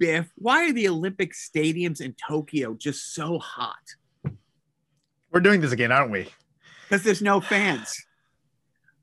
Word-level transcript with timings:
Biff, 0.00 0.32
why 0.36 0.64
are 0.64 0.72
the 0.72 0.88
Olympic 0.88 1.34
stadiums 1.34 2.00
in 2.00 2.14
Tokyo 2.14 2.72
just 2.72 3.14
so 3.14 3.38
hot? 3.38 3.76
We're 5.30 5.40
doing 5.40 5.60
this 5.60 5.72
again, 5.72 5.92
aren't 5.92 6.10
we? 6.10 6.26
Because 6.88 7.04
there's 7.04 7.20
no 7.20 7.42
fans. 7.42 8.06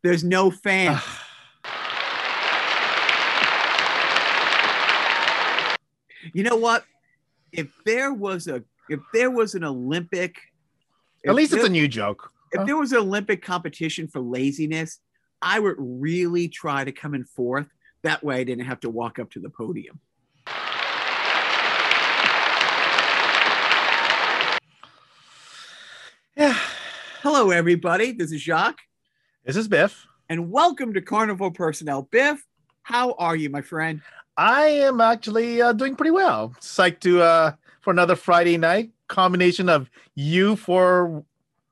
There's 0.01 0.23
no 0.23 0.49
fans. 0.49 0.99
you 6.33 6.41
know 6.41 6.55
what? 6.55 6.83
If 7.51 7.67
there 7.85 8.11
was 8.11 8.47
a 8.47 8.63
if 8.89 8.99
there 9.13 9.29
was 9.29 9.53
an 9.53 9.63
Olympic 9.63 10.39
At 11.27 11.35
least 11.35 11.53
if 11.53 11.59
it's 11.59 11.67
a 11.67 11.71
new 11.71 11.87
joke. 11.87 12.31
if 12.51 12.65
there 12.65 12.75
was 12.75 12.91
an 12.91 12.97
Olympic 12.97 13.43
competition 13.43 14.07
for 14.07 14.19
laziness, 14.19 14.97
I 15.43 15.59
would 15.59 15.75
really 15.77 16.47
try 16.47 16.83
to 16.83 16.91
come 16.91 17.13
in 17.13 17.23
fourth. 17.23 17.67
That 18.01 18.23
way 18.23 18.39
I 18.39 18.43
didn't 18.43 18.65
have 18.65 18.79
to 18.79 18.89
walk 18.89 19.19
up 19.19 19.29
to 19.31 19.39
the 19.39 19.51
podium. 19.51 19.99
Hello, 27.29 27.49
everybody. 27.49 28.13
This 28.13 28.31
is 28.31 28.41
Jacques, 28.41 28.79
This 29.43 29.57
is 29.57 29.67
Biff. 29.67 30.07
and 30.29 30.49
welcome 30.49 30.93
to 30.93 31.01
Carnival 31.01 31.51
Personnel. 31.51 32.03
Biff, 32.03 32.41
how 32.83 33.15
are 33.19 33.35
you, 33.35 33.49
my 33.49 33.59
friend? 33.61 33.99
I 34.37 34.67
am 34.67 35.01
actually 35.01 35.61
uh, 35.61 35.73
doing 35.73 35.97
pretty 35.97 36.11
well. 36.11 36.55
Psyched 36.61 37.01
to 37.01 37.21
uh, 37.21 37.51
for 37.81 37.91
another 37.91 38.15
Friday 38.15 38.57
night 38.57 38.91
combination 39.09 39.67
of 39.67 39.89
you 40.15 40.55
for 40.55 41.21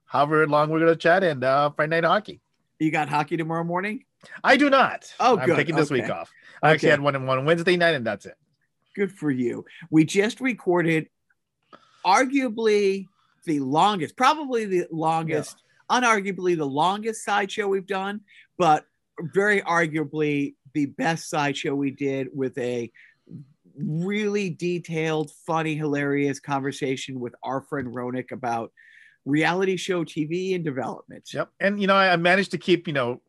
however 0.04 0.46
long 0.46 0.72
we're 0.72 0.80
gonna 0.80 0.94
chat 0.94 1.24
and 1.24 1.42
uh, 1.42 1.70
Friday 1.70 2.02
night 2.02 2.04
hockey. 2.04 2.42
You 2.80 2.92
got 2.92 3.08
hockey 3.08 3.38
tomorrow 3.38 3.64
morning? 3.64 4.04
I 4.44 4.58
do 4.58 4.70
not. 4.70 5.10
Oh, 5.22 5.38
I'm 5.40 5.46
good. 5.46 5.56
taking 5.56 5.78
this 5.78 5.90
Okay. 5.90 6.02
week 6.02 6.12
off. 6.12 6.34
I 6.64 6.72
actually 6.72 6.90
had 6.90 7.00
one 7.00 7.16
on 7.16 7.26
one 7.26 7.46
Wednesday 7.46 7.78
night, 7.78 7.96
and 7.96 8.06
that's 8.06 8.26
it. 8.26 8.36
Good 8.94 9.10
for 9.10 9.32
you. 9.32 9.64
We 9.90 10.04
just 10.04 10.42
recorded 10.42 11.08
arguably 12.06 13.08
the 13.46 13.60
longest, 13.60 14.16
probably 14.16 14.66
the 14.66 14.88
longest, 14.92 15.64
unarguably 15.90 16.58
the 16.58 16.66
longest 16.66 17.24
sideshow 17.24 17.68
we've 17.68 17.88
done, 17.88 18.22
but 18.58 18.86
very 19.34 19.62
arguably 19.62 20.56
the 20.74 20.88
best 20.88 21.30
sideshow 21.30 21.74
we 21.74 21.92
did 21.92 22.28
with 22.34 22.58
a 22.58 22.92
really 23.78 24.50
detailed, 24.50 25.32
funny, 25.46 25.76
hilarious 25.76 26.40
conversation 26.40 27.20
with 27.20 27.36
our 27.44 27.62
friend 27.62 27.88
Ronik 27.94 28.32
about 28.32 28.72
reality 29.26 29.76
show 29.78 30.04
TV 30.04 30.56
and 30.56 30.64
development. 30.64 31.30
Yep. 31.34 31.50
And 31.60 31.82
you 31.82 31.88
know, 31.88 31.96
I, 31.96 32.16
managed 32.16 32.52
to 32.52 32.58
keep 32.58 32.88
you 32.88 32.94
know 32.94 33.22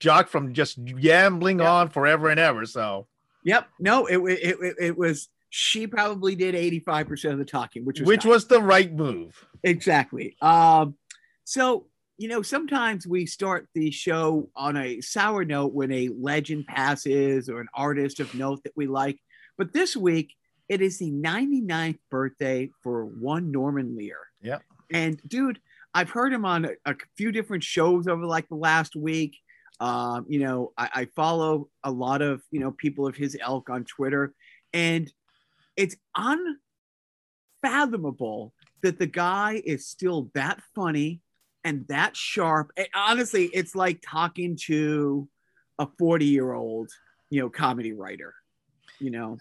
Jock 0.00 0.28
from 0.28 0.52
just 0.52 0.82
yambling 0.84 1.60
Yeah. 1.60 1.70
on 1.70 1.88
forever 1.88 2.28
and 2.28 2.40
ever. 2.40 2.66
So 2.66 3.06
Yep. 3.44 3.68
No, 3.78 4.06
it, 4.06 4.18
it, 4.18 4.56
it, 4.60 4.74
it 4.80 4.98
was, 4.98 5.28
she 5.58 5.86
probably 5.86 6.34
did 6.34 6.54
85% 6.54 7.32
of 7.32 7.38
the 7.38 7.44
talking, 7.46 7.86
which 7.86 7.98
was 7.98 8.06
which 8.06 8.24
nice. 8.26 8.30
was 8.30 8.46
the 8.46 8.60
right 8.60 8.92
move. 8.92 9.42
exactly. 9.62 10.36
Um, 10.42 10.96
so 11.44 11.86
you 12.18 12.28
know, 12.28 12.42
sometimes 12.42 13.06
we 13.06 13.24
start 13.24 13.66
the 13.74 13.90
show 13.90 14.50
on 14.54 14.76
a 14.76 15.00
sour 15.00 15.46
note 15.46 15.72
when 15.72 15.90
a 15.92 16.10
legend 16.18 16.66
passes 16.66 17.48
or 17.48 17.60
an 17.60 17.68
artist 17.74 18.20
of 18.20 18.34
note 18.34 18.62
that 18.64 18.72
we 18.76 18.86
like. 18.86 19.18
But 19.56 19.72
this 19.72 19.96
week, 19.96 20.34
it 20.68 20.82
is 20.82 20.98
the 20.98 21.10
99th 21.10 21.98
birthday 22.10 22.70
for 22.82 23.06
one 23.06 23.50
Norman 23.50 23.96
Lear. 23.96 24.18
Yep. 24.42 24.62
And 24.92 25.20
dude, 25.26 25.58
I've 25.94 26.10
heard 26.10 26.34
him 26.34 26.44
on 26.44 26.66
a, 26.66 26.70
a 26.84 26.96
few 27.16 27.32
different 27.32 27.64
shows 27.64 28.08
over 28.08 28.26
like 28.26 28.48
the 28.48 28.56
last 28.56 28.94
week. 28.94 29.36
Um, 29.80 30.26
you 30.28 30.40
know, 30.40 30.72
I, 30.76 30.88
I 30.94 31.04
follow 31.16 31.68
a 31.82 31.90
lot 31.90 32.20
of 32.20 32.42
you 32.50 32.60
know 32.60 32.72
people 32.72 33.06
of 33.06 33.16
his 33.16 33.36
ilk 33.40 33.70
on 33.70 33.84
Twitter, 33.84 34.34
and 34.72 35.10
it's 35.76 35.96
unfathomable 37.62 38.52
that 38.82 38.98
the 38.98 39.06
guy 39.06 39.60
is 39.64 39.86
still 39.86 40.30
that 40.34 40.60
funny 40.74 41.20
and 41.64 41.86
that 41.88 42.16
sharp. 42.16 42.70
And 42.76 42.88
honestly, 42.94 43.46
it's 43.46 43.74
like 43.74 44.02
talking 44.06 44.56
to 44.66 45.28
a 45.78 45.88
40 45.98 46.26
year 46.26 46.52
old, 46.52 46.90
you 47.30 47.40
know, 47.40 47.50
comedy 47.50 47.92
writer. 47.92 48.34
You 48.98 49.10
know, 49.10 49.38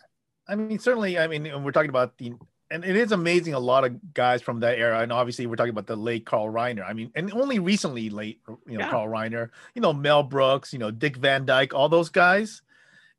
I 0.48 0.56
mean, 0.56 0.80
certainly. 0.80 1.18
I 1.18 1.28
mean, 1.28 1.64
we're 1.64 1.72
talking 1.72 1.90
about 1.90 2.18
the, 2.18 2.34
and 2.72 2.84
it 2.84 2.96
is 2.98 3.12
amazing. 3.12 3.54
A 3.54 3.60
lot 3.60 3.86
of 3.86 4.14
guys 4.14 4.42
from 4.42 4.60
that 4.62 4.78
era, 4.78 5.00
and 5.00 5.14
obviously 5.14 5.46
we're 5.46 5.56
talking 5.56 5.70
about 5.70 5.88
the 5.88 5.96
late 5.96 6.26
Carl 6.26 6.52
Reiner. 6.52 6.84
I 6.86 6.94
mean, 6.94 7.12
and 7.16 7.32
only 7.32 7.60
recently 7.60 8.10
late, 8.10 8.42
you 8.68 8.78
know, 8.78 8.86
Yeah. 8.86 8.90
Carl 8.90 9.08
Reiner. 9.08 9.50
You 9.76 9.82
know, 9.82 9.94
Mel 9.94 10.24
Brooks. 10.24 10.74
You 10.74 10.80
know, 10.80 10.92
Dick 10.92 11.16
Van 11.18 11.46
Dyke. 11.46 11.74
All 11.74 11.88
those 11.88 12.10
guys. 12.10 12.64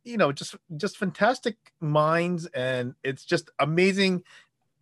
You 0.07 0.17
know, 0.17 0.33
just 0.33 0.55
just 0.77 0.97
fantastic 0.97 1.57
minds, 1.81 2.47
and 2.47 2.95
it's 3.03 3.25
just 3.25 3.51
amazing. 3.59 4.23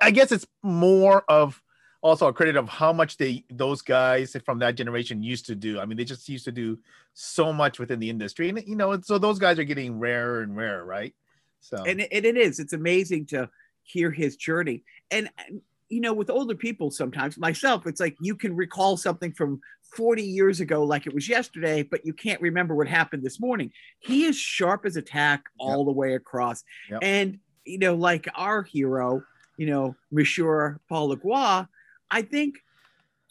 I 0.00 0.10
guess 0.10 0.32
it's 0.32 0.46
more 0.62 1.24
of 1.28 1.60
also 2.02 2.28
a 2.28 2.32
credit 2.32 2.56
of 2.56 2.68
how 2.68 2.92
much 2.92 3.16
they 3.16 3.44
those 3.50 3.80
guys 3.82 4.36
from 4.44 4.58
that 4.58 4.74
generation 4.76 5.22
used 5.22 5.46
to 5.46 5.54
do. 5.54 5.80
I 5.80 5.86
mean, 5.86 5.96
they 5.96 6.04
just 6.04 6.28
used 6.28 6.44
to 6.44 6.52
do 6.52 6.78
so 7.14 7.52
much 7.52 7.78
within 7.78 7.98
the 7.98 8.10
industry, 8.10 8.48
and 8.48 8.62
you 8.66 8.76
know, 8.76 9.00
so 9.00 9.18
those 9.18 9.38
guys 9.38 9.58
are 9.58 9.64
getting 9.64 9.98
rarer 9.98 10.42
and 10.42 10.56
rarer, 10.56 10.84
right? 10.84 11.14
So 11.60 11.82
and 11.84 12.02
it, 12.02 12.08
and 12.12 12.26
it 12.26 12.36
is 12.36 12.60
it's 12.60 12.74
amazing 12.74 13.26
to 13.26 13.48
hear 13.84 14.10
his 14.10 14.36
journey 14.36 14.82
and 15.10 15.30
and, 15.46 15.62
you 15.88 16.00
know 16.00 16.12
with 16.12 16.30
older 16.30 16.54
people 16.54 16.90
sometimes 16.90 17.38
myself 17.38 17.86
it's 17.86 18.00
like 18.00 18.16
you 18.20 18.34
can 18.34 18.56
recall 18.56 18.96
something 18.96 19.32
from 19.32 19.60
40 19.96 20.22
years 20.22 20.60
ago 20.60 20.82
like 20.84 21.06
it 21.06 21.14
was 21.14 21.28
yesterday 21.28 21.82
but 21.82 22.04
you 22.04 22.12
can't 22.12 22.40
remember 22.40 22.74
what 22.74 22.88
happened 22.88 23.22
this 23.22 23.40
morning. 23.40 23.70
He 24.00 24.24
is 24.24 24.36
sharp 24.36 24.84
as 24.86 24.96
a 24.96 25.02
tack 25.02 25.44
all 25.58 25.84
the 25.84 25.92
way 25.92 26.14
across. 26.14 26.62
Yep. 26.90 27.00
and 27.02 27.38
you 27.64 27.78
know 27.78 27.94
like 27.94 28.28
our 28.34 28.62
hero 28.62 29.22
you 29.56 29.66
know 29.66 29.94
monsieur 30.10 30.78
paul 30.88 31.16
Legois, 31.16 31.66
i 32.10 32.20
think 32.22 32.56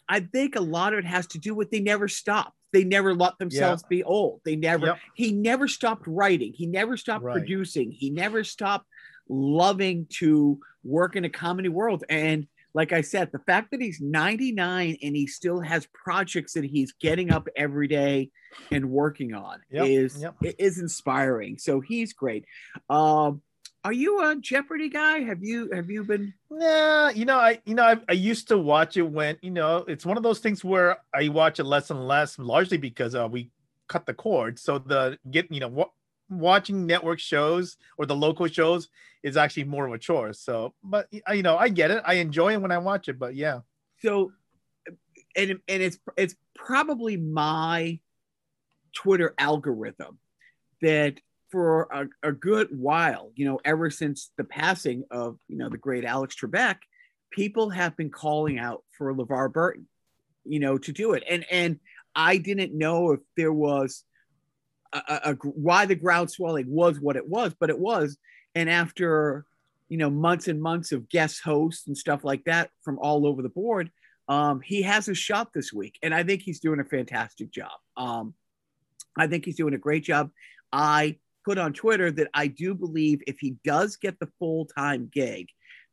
i 0.08 0.18
think 0.20 0.56
a 0.56 0.60
lot 0.60 0.92
of 0.92 0.98
it 1.00 1.04
has 1.04 1.26
to 1.28 1.38
do 1.38 1.54
with 1.54 1.70
they 1.70 1.80
never 1.80 2.08
stopped. 2.08 2.56
They 2.72 2.82
never 2.82 3.14
let 3.14 3.38
themselves 3.38 3.84
be 3.84 4.02
old. 4.02 4.40
They 4.44 4.56
never 4.56 4.86
Yep. 4.86 4.98
he 5.14 5.30
never 5.32 5.68
stopped 5.68 6.06
writing. 6.08 6.52
He 6.52 6.66
never 6.66 6.96
stopped 6.96 7.24
Right. 7.24 7.34
producing. 7.34 7.92
He 7.92 8.10
never 8.10 8.42
stopped 8.42 8.86
loving 9.28 10.06
to 10.18 10.58
work 10.82 11.14
in 11.14 11.24
a 11.24 11.30
comedy 11.30 11.68
world. 11.68 12.02
And 12.08 12.48
like 12.74 12.92
i 12.92 13.00
said 13.00 13.30
the 13.32 13.38
fact 13.40 13.70
that 13.70 13.80
he's 13.80 14.00
99 14.00 14.96
and 15.02 15.16
he 15.16 15.26
still 15.26 15.60
has 15.60 15.86
projects 15.94 16.52
that 16.54 16.64
he's 16.64 16.92
getting 17.00 17.30
up 17.30 17.48
every 17.56 17.88
day 17.88 18.30
and 18.70 18.90
working 18.90 19.34
on 19.34 19.60
Yep, 19.70 19.86
is 19.88 20.22
yep. 20.22 20.34
is 20.58 20.78
inspiring 20.78 21.56
so 21.58 21.80
he's 21.80 22.12
great 22.12 22.44
um 22.90 23.40
are 23.84 23.92
you 23.92 24.20
a 24.22 24.36
jeopardy 24.36 24.88
guy 24.88 25.20
have 25.20 25.42
you 25.42 25.70
have 25.72 25.90
you 25.90 26.04
been 26.04 26.32
Yeah, 26.50 27.10
you 27.10 27.24
know, 27.26 27.38
I 27.38 27.60
you 27.66 27.74
know, 27.74 27.84
I, 27.84 27.96
I 28.08 28.12
used 28.12 28.48
to 28.48 28.56
watch 28.58 28.96
it 28.96 29.02
when 29.02 29.36
you 29.42 29.50
know 29.50 29.84
it's 29.88 30.06
one 30.06 30.16
of 30.16 30.22
those 30.22 30.38
things 30.38 30.64
where 30.64 30.98
I 31.12 31.28
watch 31.28 31.58
it 31.60 31.64
less 31.64 31.90
and 31.90 32.06
less, 32.08 32.38
largely 32.38 32.78
because 32.78 33.14
uh, 33.14 33.28
we 33.30 33.50
cut 33.88 34.06
the 34.06 34.14
cord. 34.14 34.58
So 34.58 34.78
the 34.78 35.18
get 35.30 35.50
you 35.52 35.60
know 35.60 35.68
wa- 35.68 35.90
watching 36.38 36.86
network 36.86 37.20
shows 37.20 37.76
or 37.98 38.06
the 38.06 38.16
local 38.16 38.46
shows 38.46 38.88
is 39.22 39.36
actually 39.36 39.64
more 39.64 39.86
of 39.86 39.92
a 39.92 39.98
chore. 39.98 40.32
So, 40.32 40.74
but 40.82 41.08
you 41.32 41.42
know, 41.42 41.56
I 41.56 41.68
get 41.68 41.90
it. 41.90 42.02
I 42.06 42.14
enjoy 42.14 42.52
it 42.52 42.60
when 42.60 42.72
I 42.72 42.78
watch 42.78 43.08
it. 43.08 43.18
But 43.18 43.34
yeah, 43.34 43.60
so 44.00 44.32
and 45.36 45.60
and 45.68 45.82
it's 45.82 45.98
it's 46.16 46.34
probably 46.54 47.16
my 47.16 47.98
twitter 48.92 49.34
algorithm 49.38 50.18
that 50.80 51.18
for 51.50 51.88
a, 51.92 52.28
a 52.28 52.32
good 52.32 52.68
while 52.70 53.30
you 53.34 53.44
know 53.44 53.60
ever 53.64 53.90
since 53.90 54.30
the 54.36 54.44
passing 54.44 55.04
of 55.10 55.38
you 55.48 55.56
know 55.56 55.68
the 55.68 55.78
great 55.78 56.04
alex 56.04 56.34
trebek 56.36 56.76
people 57.30 57.70
have 57.70 57.96
been 57.96 58.10
calling 58.10 58.58
out 58.58 58.84
for 58.96 59.12
levar 59.12 59.52
burton 59.52 59.86
you 60.44 60.60
know 60.60 60.78
to 60.78 60.92
do 60.92 61.12
it 61.12 61.24
and 61.28 61.44
and 61.50 61.78
i 62.14 62.36
didn't 62.36 62.76
know 62.76 63.12
if 63.12 63.20
there 63.36 63.52
was 63.52 64.04
a, 64.94 65.30
a, 65.30 65.34
why 65.34 65.86
the 65.86 65.94
ground 65.94 66.30
swelling 66.30 66.66
was 66.68 67.00
what 67.00 67.16
it 67.16 67.28
was 67.28 67.54
but 67.58 67.70
it 67.70 67.78
was. 67.78 68.16
And 68.54 68.70
after 68.70 69.44
you 69.88 69.98
know 69.98 70.10
months 70.10 70.48
and 70.48 70.60
months 70.60 70.92
of 70.92 71.08
guest 71.08 71.40
hosts 71.42 71.86
and 71.86 71.96
stuff 71.96 72.24
like 72.24 72.44
that 72.44 72.70
from 72.82 72.98
all 72.98 73.26
over 73.26 73.42
the 73.42 73.48
board 73.48 73.90
um, 74.28 74.60
he 74.60 74.82
has 74.82 75.08
a 75.08 75.14
shot 75.14 75.52
this 75.52 75.72
week 75.72 75.98
and 76.02 76.14
i 76.14 76.22
think 76.22 76.42
he's 76.42 76.60
doing 76.60 76.80
a 76.80 76.84
fantastic 76.84 77.50
job. 77.50 77.72
Um, 77.96 78.34
i 79.16 79.26
think 79.26 79.44
he's 79.44 79.56
doing 79.56 79.74
a 79.74 79.78
great 79.78 80.04
job. 80.04 80.30
I 80.72 81.18
put 81.44 81.58
on 81.58 81.72
twitter 81.72 82.10
that 82.10 82.28
i 82.34 82.46
do 82.46 82.74
believe 82.74 83.22
if 83.26 83.38
he 83.38 83.56
does 83.64 83.96
get 83.96 84.18
the 84.18 84.28
full-time 84.38 85.10
gig 85.12 85.48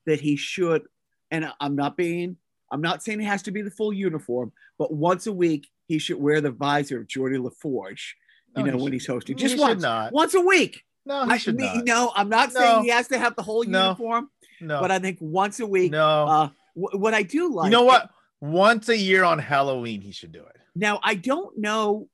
that 0.05 0.21
he 0.21 0.35
should 0.35 0.83
and 1.29 1.51
i'm 1.59 1.75
not 1.75 1.97
being 1.97 2.37
i'm 2.71 2.81
not 2.81 3.03
saying 3.03 3.21
it 3.21 3.25
has 3.25 3.43
to 3.43 3.51
be 3.51 3.61
the 3.61 3.69
full 3.69 3.91
uniform 3.91 4.51
but 4.79 4.93
once 4.93 5.27
a 5.27 5.31
week 5.31 5.67
he 5.87 5.99
should 5.99 6.19
wear 6.19 6.39
the 6.39 6.51
visor 6.51 7.01
of 7.01 7.07
geordi 7.07 7.41
la 7.41 7.49
forge 7.49 8.15
you 8.55 8.63
No, 8.63 8.71
know 8.71 8.77
he 8.77 8.83
when 8.83 8.85
should- 8.87 8.93
he's 8.93 9.07
hosting 9.07 9.37
just 9.37 9.57
once 9.59 9.81
not. 9.81 10.11
once 10.13 10.33
a 10.33 10.41
week 10.41 10.83
No, 11.05 11.25
he 11.25 11.31
I 11.31 11.37
should 11.37 11.57
not. 11.57 11.85
no 11.85 12.11
i'm 12.15 12.29
not 12.29 12.53
No. 12.53 12.59
saying 12.59 12.83
he 12.83 12.89
has 12.89 13.07
to 13.09 13.17
have 13.17 13.35
the 13.35 13.43
whole 13.43 13.63
No. 13.63 13.83
uniform 13.87 14.29
No, 14.59 14.79
but 14.81 14.91
i 14.91 14.99
think 14.99 15.17
once 15.21 15.59
a 15.59 15.65
week 15.67 15.91
no. 15.91 16.25
uh, 16.27 16.47
wh- 16.73 16.95
what 16.99 17.13
i 17.13 17.23
do 17.23 17.53
like 17.53 17.65
you 17.65 17.71
know 17.71 17.83
what? 17.83 18.09
Once 18.41 18.89
a 18.89 18.97
year 18.97 19.23
on 19.23 19.37
Halloween, 19.37 20.01
he 20.01 20.11
should 20.11 20.31
do 20.31 20.39
it. 20.43 20.55
Now, 20.75 20.99
I 21.03 21.13
don't 21.13 21.59
know 21.59 22.09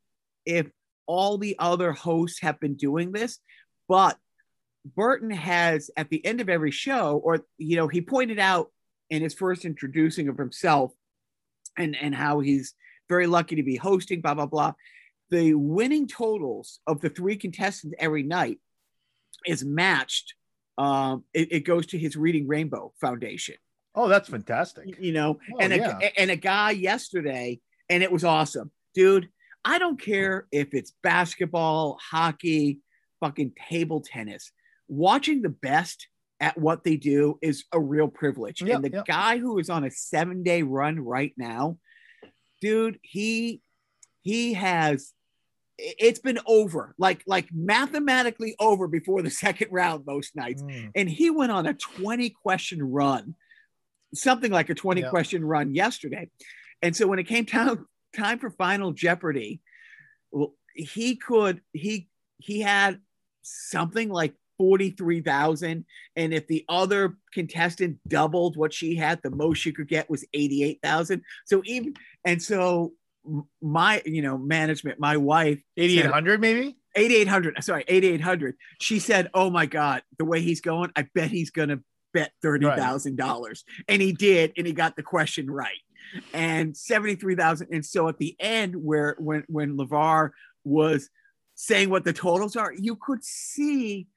if 0.45 0.67
all 1.05 1.37
the 1.37 1.55
other 1.57 1.93
hosts 1.93 2.41
have 2.41 2.59
been 2.59 2.75
doing 2.75 3.13
this, 3.13 3.39
but 3.87 4.17
Burton 4.83 5.31
has 5.31 5.89
at 5.95 6.09
the 6.09 6.25
end 6.25 6.41
of 6.41 6.49
every 6.49 6.71
show, 6.71 7.21
or 7.23 7.45
you 7.57 7.77
know, 7.77 7.87
he 7.87 8.01
pointed 8.01 8.39
out 8.39 8.73
in 9.09 9.21
his 9.21 9.33
first 9.33 9.63
introducing 9.63 10.27
of 10.27 10.37
himself 10.37 10.91
and 11.77 11.95
and 11.95 12.13
how 12.13 12.41
he's 12.41 12.73
very 13.07 13.25
lucky 13.25 13.55
to 13.55 13.63
be 13.63 13.77
hosting, 13.77 14.19
blah 14.19 14.33
blah 14.33 14.47
blah. 14.47 14.73
The 15.29 15.53
winning 15.53 16.07
totals 16.07 16.79
of 16.87 17.01
the 17.01 17.09
three 17.09 17.35
contestants 17.35 17.95
every 17.99 18.23
night 18.23 18.59
is 19.45 19.63
matched. 19.65 20.35
Um, 20.77 21.23
it, 21.33 21.51
it 21.51 21.59
goes 21.61 21.87
to 21.87 21.97
his 21.97 22.15
Reading 22.15 22.47
Rainbow 22.47 22.93
Foundation. 23.01 23.55
Oh, 23.95 24.07
that's 24.07 24.29
fantastic. 24.29 24.97
You 24.99 25.11
know, 25.11 25.39
Oh, 25.53 25.57
and 25.59 25.73
a, 25.73 25.77
yeah. 25.77 26.09
and 26.17 26.29
a 26.29 26.35
guy 26.35 26.71
yesterday, 26.71 27.59
and 27.89 28.03
it 28.03 28.11
was 28.11 28.23
awesome, 28.23 28.71
dude. 28.93 29.29
I 29.65 29.79
don't 29.79 29.99
care 29.99 30.47
if 30.51 30.73
it's 30.73 30.93
basketball, 31.03 31.97
hockey, 31.99 32.79
fucking 33.19 33.53
table 33.69 34.01
tennis. 34.01 34.51
Watching 34.87 35.41
the 35.41 35.49
best 35.49 36.07
at 36.39 36.57
what 36.57 36.83
they 36.83 36.95
do 36.95 37.39
is 37.41 37.65
a 37.73 37.79
real 37.79 38.07
privilege. 38.07 38.61
Yep, 38.61 38.75
and 38.75 38.85
the 38.85 38.97
yep. 38.97 39.05
guy 39.05 39.39
who 39.39 39.57
is 39.57 39.69
on 39.69 39.83
a 39.83 39.91
seven 39.91 40.43
day 40.43 40.61
run 40.61 40.99
right 40.99 41.33
now, 41.35 41.79
dude, 42.61 42.99
he 43.01 43.61
he 44.21 44.53
has 44.53 45.13
it's 45.79 46.19
been 46.19 46.39
over 46.47 46.95
like 46.97 47.21
like 47.27 47.47
mathematically 47.53 48.55
over 48.59 48.87
before 48.87 49.21
the 49.21 49.29
second 49.45 49.67
round 49.71 50.05
most 50.05 50.35
nights 50.35 50.61
Mm. 50.63 50.91
and 50.95 51.09
he 51.09 51.29
went 51.29 51.51
on 51.51 51.65
a 51.67 51.73
20 51.73 52.29
question 52.31 52.81
run 52.81 53.35
something 54.13 54.51
like 54.51 54.69
a 54.69 54.75
20 54.75 55.01
Yeah. 55.01 55.09
question 55.09 55.43
run 55.45 55.75
yesterday 55.75 56.29
and 56.81 56.95
so 56.95 57.07
when 57.07 57.19
it 57.19 57.25
came 57.27 57.45
time 57.45 57.85
time 58.15 58.39
for 58.39 58.49
final 58.49 58.91
jeopardy 58.91 59.61
well, 60.31 60.55
he 60.73 61.15
could 61.15 61.61
he 61.73 62.09
he 62.39 62.61
had 62.61 62.99
something 63.43 64.09
like 64.09 64.33
43,000 64.57 65.85
and 66.15 66.33
if 66.33 66.47
the 66.47 66.65
other 66.67 67.17
contestant 67.31 67.99
doubled 68.07 68.57
what 68.57 68.73
she 68.73 68.95
had 68.95 69.21
the 69.21 69.29
most 69.29 69.59
she 69.59 69.71
could 69.71 69.87
get 69.87 70.09
was 70.09 70.25
88,000 70.33 71.21
so 71.45 71.61
even 71.65 71.93
and 72.25 72.41
so 72.41 72.93
my 73.61 74.01
you 74.05 74.21
know 74.21 74.37
management 74.37 74.99
my 74.99 75.17
wife 75.17 75.59
8800 75.75 76.39
maybe? 76.41 76.77
8800 76.95 77.63
sorry 77.63 77.83
8800 77.87 78.55
she 78.79 78.99
said 78.99 79.29
oh 79.33 79.49
my 79.49 79.65
god 79.65 80.01
the 80.17 80.25
way 80.25 80.41
he's 80.41 80.61
going 80.61 80.91
i 80.95 81.07
bet 81.13 81.29
he's 81.29 81.51
gonna 81.51 81.79
bet 82.13 82.31
$30000 82.43 83.63
and 83.87 84.01
he 84.01 84.11
did 84.13 84.53
and 84.57 84.65
he 84.65 84.73
got 84.73 84.95
the 84.95 85.03
question 85.03 85.51
right. 85.51 85.77
And 86.33 86.75
73000 86.75 87.67
and 87.71 87.85
so 87.85 88.07
at 88.07 88.17
the 88.17 88.35
end 88.39 88.75
where 88.75 89.15
when 89.19 89.43
when 89.47 89.77
levar 89.77 90.31
was 90.63 91.09
saying 91.55 91.89
what 91.89 92.05
the 92.05 92.13
totals 92.13 92.55
are 92.55 92.71
you 92.73 92.95
could 92.95 93.23
see 93.23 94.07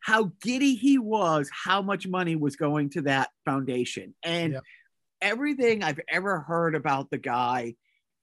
how 0.00 0.30
giddy 0.42 0.74
he 0.74 0.98
was 0.98 1.50
how 1.64 1.80
much 1.82 2.06
money 2.06 2.36
was 2.36 2.56
going 2.56 2.90
to 2.90 3.02
that 3.02 3.30
foundation. 3.44 4.14
And 4.22 4.52
Yep. 4.52 4.62
everything 5.22 5.82
i've 5.82 6.00
ever 6.08 6.40
heard 6.40 6.74
about 6.74 7.10
the 7.10 7.18
guy 7.18 7.74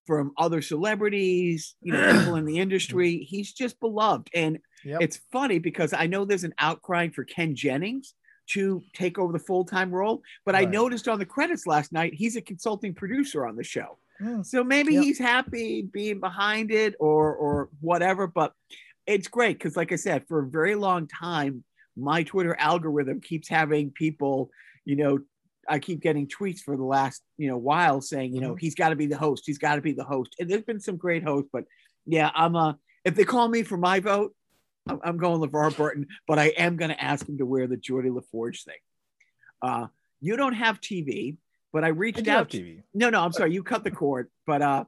from 0.07 0.31
other 0.37 0.61
celebrities, 0.61 1.75
you 1.81 1.91
know, 1.91 1.99
people 2.13 2.35
in 2.37 2.45
the 2.45 2.57
industry. 2.65 3.17
He's 3.19 3.53
just 3.53 3.79
beloved. 3.79 4.29
And 4.33 4.57
Yep. 4.83 5.01
it's 5.01 5.19
funny 5.33 5.59
because 5.59 5.91
I 5.91 6.07
know 6.07 6.23
there's 6.23 6.45
an 6.45 6.53
outcry 6.59 7.09
for 7.09 7.25
Ken 7.25 7.55
Jennings 7.55 8.13
to 8.51 8.81
take 8.93 9.19
over 9.19 9.33
the 9.33 9.39
full 9.39 9.65
time 9.65 9.91
role, 9.91 10.21
but 10.45 10.55
I 10.55 10.63
noticed 10.63 11.09
on 11.09 11.19
the 11.19 11.25
credits 11.25 11.67
last 11.67 11.91
night, 11.91 12.13
he's 12.13 12.37
a 12.37 12.41
consulting 12.41 12.93
producer 12.93 13.45
on 13.45 13.57
the 13.57 13.63
show. 13.63 13.97
Mm. 14.21 14.45
So 14.45 14.63
maybe 14.63 14.93
Yep. 14.93 15.03
he's 15.03 15.19
happy 15.19 15.81
being 15.81 16.19
behind 16.21 16.71
it 16.71 16.95
or 16.99 17.35
or 17.35 17.69
whatever, 17.81 18.27
but 18.27 18.53
it's 19.05 19.27
great 19.27 19.57
because 19.57 19.75
like 19.75 19.91
I 19.91 19.97
said, 19.97 20.25
for 20.27 20.39
a 20.39 20.47
very 20.47 20.75
long 20.75 21.07
time, 21.07 21.63
my 21.97 22.23
Twitter 22.23 22.55
algorithm 22.57 23.19
keeps 23.19 23.49
having 23.49 23.91
people, 23.91 24.49
you 24.85 24.95
know, 24.95 25.19
I 25.69 25.79
keep 25.79 25.99
getting 26.01 26.27
tweets 26.27 26.59
for 26.59 26.77
the 26.77 26.83
last, 26.83 27.21
you 27.37 27.47
know, 27.49 27.57
while 27.57 27.99
saying, 28.01 28.33
you 28.33 28.41
know, 28.41 28.55
Mhm. 28.55 28.59
he's 28.59 28.75
got 28.75 28.89
to 28.89 28.95
be 28.95 29.05
the 29.05 29.17
host. 29.17 29.43
He's 29.45 29.57
got 29.57 29.75
to 29.75 29.81
be 29.81 29.91
the 29.91 30.03
host. 30.03 30.35
And 30.39 30.49
there's 30.49 30.63
been 30.63 30.79
some 30.79 30.97
great 30.97 31.23
hosts, 31.23 31.49
but 31.51 31.65
yeah, 32.05 32.31
I'm 32.33 32.55
a 32.55 32.77
if 33.03 33.15
they 33.15 33.23
call 33.23 33.47
me 33.47 33.63
for 33.63 33.77
my 33.77 33.99
vote, 33.99 34.33
I'm, 34.87 34.99
I'm 35.03 35.17
going 35.17 35.39
LeVar 35.41 35.75
Burton, 35.77 36.07
but 36.27 36.39
I 36.39 36.47
am 36.57 36.75
going 36.77 36.89
to 36.89 37.01
ask 37.03 37.27
him 37.27 37.37
to 37.37 37.45
wear 37.45 37.67
the 37.67 37.77
Geordi 37.77 38.13
La 38.13 38.21
Forge 38.31 38.63
thing. 38.63 38.79
Uh, 39.61 39.87
you 40.19 40.35
don't 40.37 40.53
have 40.53 40.79
TV, 40.81 41.37
but 41.73 41.83
I 41.83 41.87
I 41.87 41.89
reached 41.91 42.25
have 42.25 42.27
out. 42.41 42.49
TV. 42.49 42.83
No, 42.93 43.09
no, 43.09 43.21
I'm 43.23 43.31
sorry. 43.33 43.53
You 43.53 43.63
cut 43.63 43.83
the 43.83 43.91
cord. 43.91 44.29
But 44.45 44.61
uh, 44.61 44.85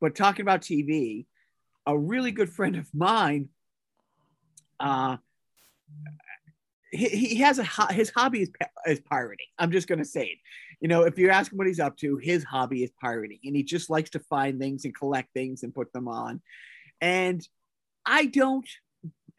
but 0.00 0.14
talking 0.14 0.42
about 0.42 0.60
TV, 0.62 1.26
a 1.86 1.98
really 1.98 2.32
good 2.32 2.50
friend 2.50 2.76
of 2.76 2.86
mine, 2.94 3.48
uh, 4.80 5.16
he, 6.90 7.08
he 7.08 7.36
has 7.36 7.58
a 7.58 7.92
his 7.92 8.10
hobby 8.10 8.42
is 8.42 8.50
is 8.86 9.00
pirating. 9.00 9.46
I'm 9.58 9.70
just 9.70 9.88
gonna 9.88 10.04
say 10.04 10.26
it. 10.26 10.38
You 10.80 10.88
know, 10.88 11.02
if 11.02 11.18
you 11.18 11.30
ask 11.30 11.52
him 11.52 11.58
what 11.58 11.66
he's 11.66 11.80
up 11.80 11.96
to, 11.98 12.16
his 12.16 12.44
hobby 12.44 12.82
is 12.82 12.90
pirating, 13.00 13.40
and 13.44 13.56
he 13.56 13.62
just 13.62 13.90
likes 13.90 14.10
to 14.10 14.20
find 14.20 14.58
things 14.58 14.84
and 14.84 14.94
collect 14.94 15.32
things 15.34 15.62
and 15.62 15.74
put 15.74 15.92
them 15.92 16.08
on. 16.08 16.40
And 17.00 17.46
I 18.06 18.26
don't 18.26 18.68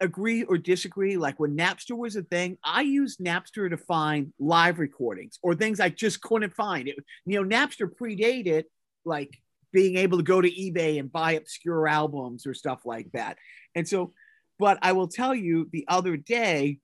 agree 0.00 0.44
or 0.44 0.58
disagree. 0.58 1.16
Like 1.16 1.38
when 1.38 1.56
Napster 1.56 1.96
was 1.96 2.16
a 2.16 2.22
thing, 2.22 2.56
I 2.64 2.82
used 2.82 3.20
Napster 3.20 3.68
to 3.68 3.76
find 3.76 4.32
live 4.38 4.78
recordings 4.78 5.38
or 5.42 5.54
things 5.54 5.80
I 5.80 5.90
just 5.90 6.22
couldn't 6.22 6.54
find. 6.54 6.88
It, 6.88 6.96
you 7.26 7.42
know, 7.42 7.48
Napster 7.48 7.88
predated 7.90 8.64
like 9.04 9.38
being 9.72 9.96
able 9.96 10.18
to 10.18 10.24
go 10.24 10.40
to 10.40 10.50
eBay 10.50 10.98
and 10.98 11.12
buy 11.12 11.32
obscure 11.32 11.86
albums 11.86 12.46
or 12.46 12.54
stuff 12.54 12.80
like 12.84 13.10
that. 13.12 13.36
And 13.74 13.86
so, 13.86 14.12
but 14.58 14.78
I 14.82 14.92
will 14.92 15.08
tell 15.08 15.34
you 15.34 15.68
the 15.72 15.84
other 15.88 16.16
day, 16.16 16.78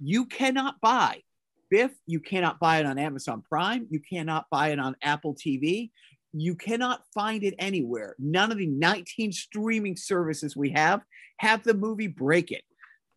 you 0.00 0.26
cannot 0.26 0.80
buy 0.80 1.22
Biff, 1.70 1.92
you 2.06 2.20
cannot 2.20 2.58
buy 2.58 2.78
it 2.78 2.86
on 2.86 2.98
Amazon 2.98 3.42
Prime, 3.48 3.86
you 3.90 4.00
cannot 4.00 4.46
buy 4.50 4.68
it 4.68 4.78
on 4.78 4.96
Apple 5.02 5.34
TV. 5.34 5.90
You 6.32 6.54
cannot 6.54 7.02
find 7.14 7.42
it 7.42 7.54
anywhere. 7.58 8.14
None 8.18 8.52
of 8.52 8.58
the 8.58 8.66
19 8.66 9.32
streaming 9.32 9.96
services 9.96 10.54
we 10.54 10.70
have 10.70 11.00
have 11.38 11.62
the 11.64 11.74
movie 11.74 12.06
Breakin'. 12.06 12.60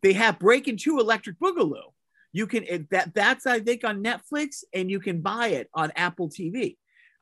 They 0.01 0.13
have 0.13 0.39
Breakin' 0.39 0.77
2 0.77 0.99
Electric 0.99 1.39
Boogaloo. 1.39 1.91
You 2.33 2.47
can 2.47 2.65
eh, 2.67 2.79
that 2.91 3.13
that's 3.13 3.45
I 3.45 3.59
think 3.59 3.83
on 3.83 4.03
Netflix, 4.03 4.63
and 4.73 4.89
you 4.89 4.99
can 4.99 5.21
buy 5.21 5.49
it 5.49 5.69
on 5.73 5.91
Apple 5.95 6.29
TV, 6.29 6.77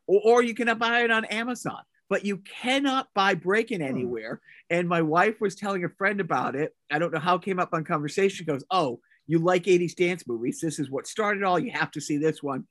or, 0.08 0.22
or 0.24 0.44
you 0.44 0.54
can 0.54 0.76
buy 0.78 1.04
it 1.04 1.12
on 1.12 1.26
Amazon. 1.26 1.82
But 2.08 2.26
you 2.26 2.38
cannot 2.38 3.08
buy 3.16 3.34
Breakin' 3.34 3.82
hmm. 3.82 3.88
anywhere. 3.88 4.42
And 4.70 4.88
my 4.88 5.02
wife 5.02 5.42
was 5.42 5.56
telling 5.56 5.84
a 5.84 5.90
friend 5.90 6.20
about 6.20 6.56
it. 6.56 6.76
I 6.92 7.00
don't 7.00 7.14
know 7.14 7.20
how 7.20 7.36
it 7.36 7.42
came 7.42 7.60
up 7.60 7.74
on 7.74 7.84
conversation. 7.84 8.46
Goes, 8.46 8.64
"Oh, 8.70 9.00
you 9.32 9.40
like 9.40 9.64
80s 9.64 9.96
dance 9.96 10.28
movies? 10.28 10.60
This 10.62 10.80
is 10.80 10.90
what 10.90 11.08
started 11.08 11.44
all. 11.44 11.60
You 11.60 11.72
have 11.72 11.92
to 11.92 12.02
see 12.02 12.18
this 12.18 12.44
one." 12.44 12.66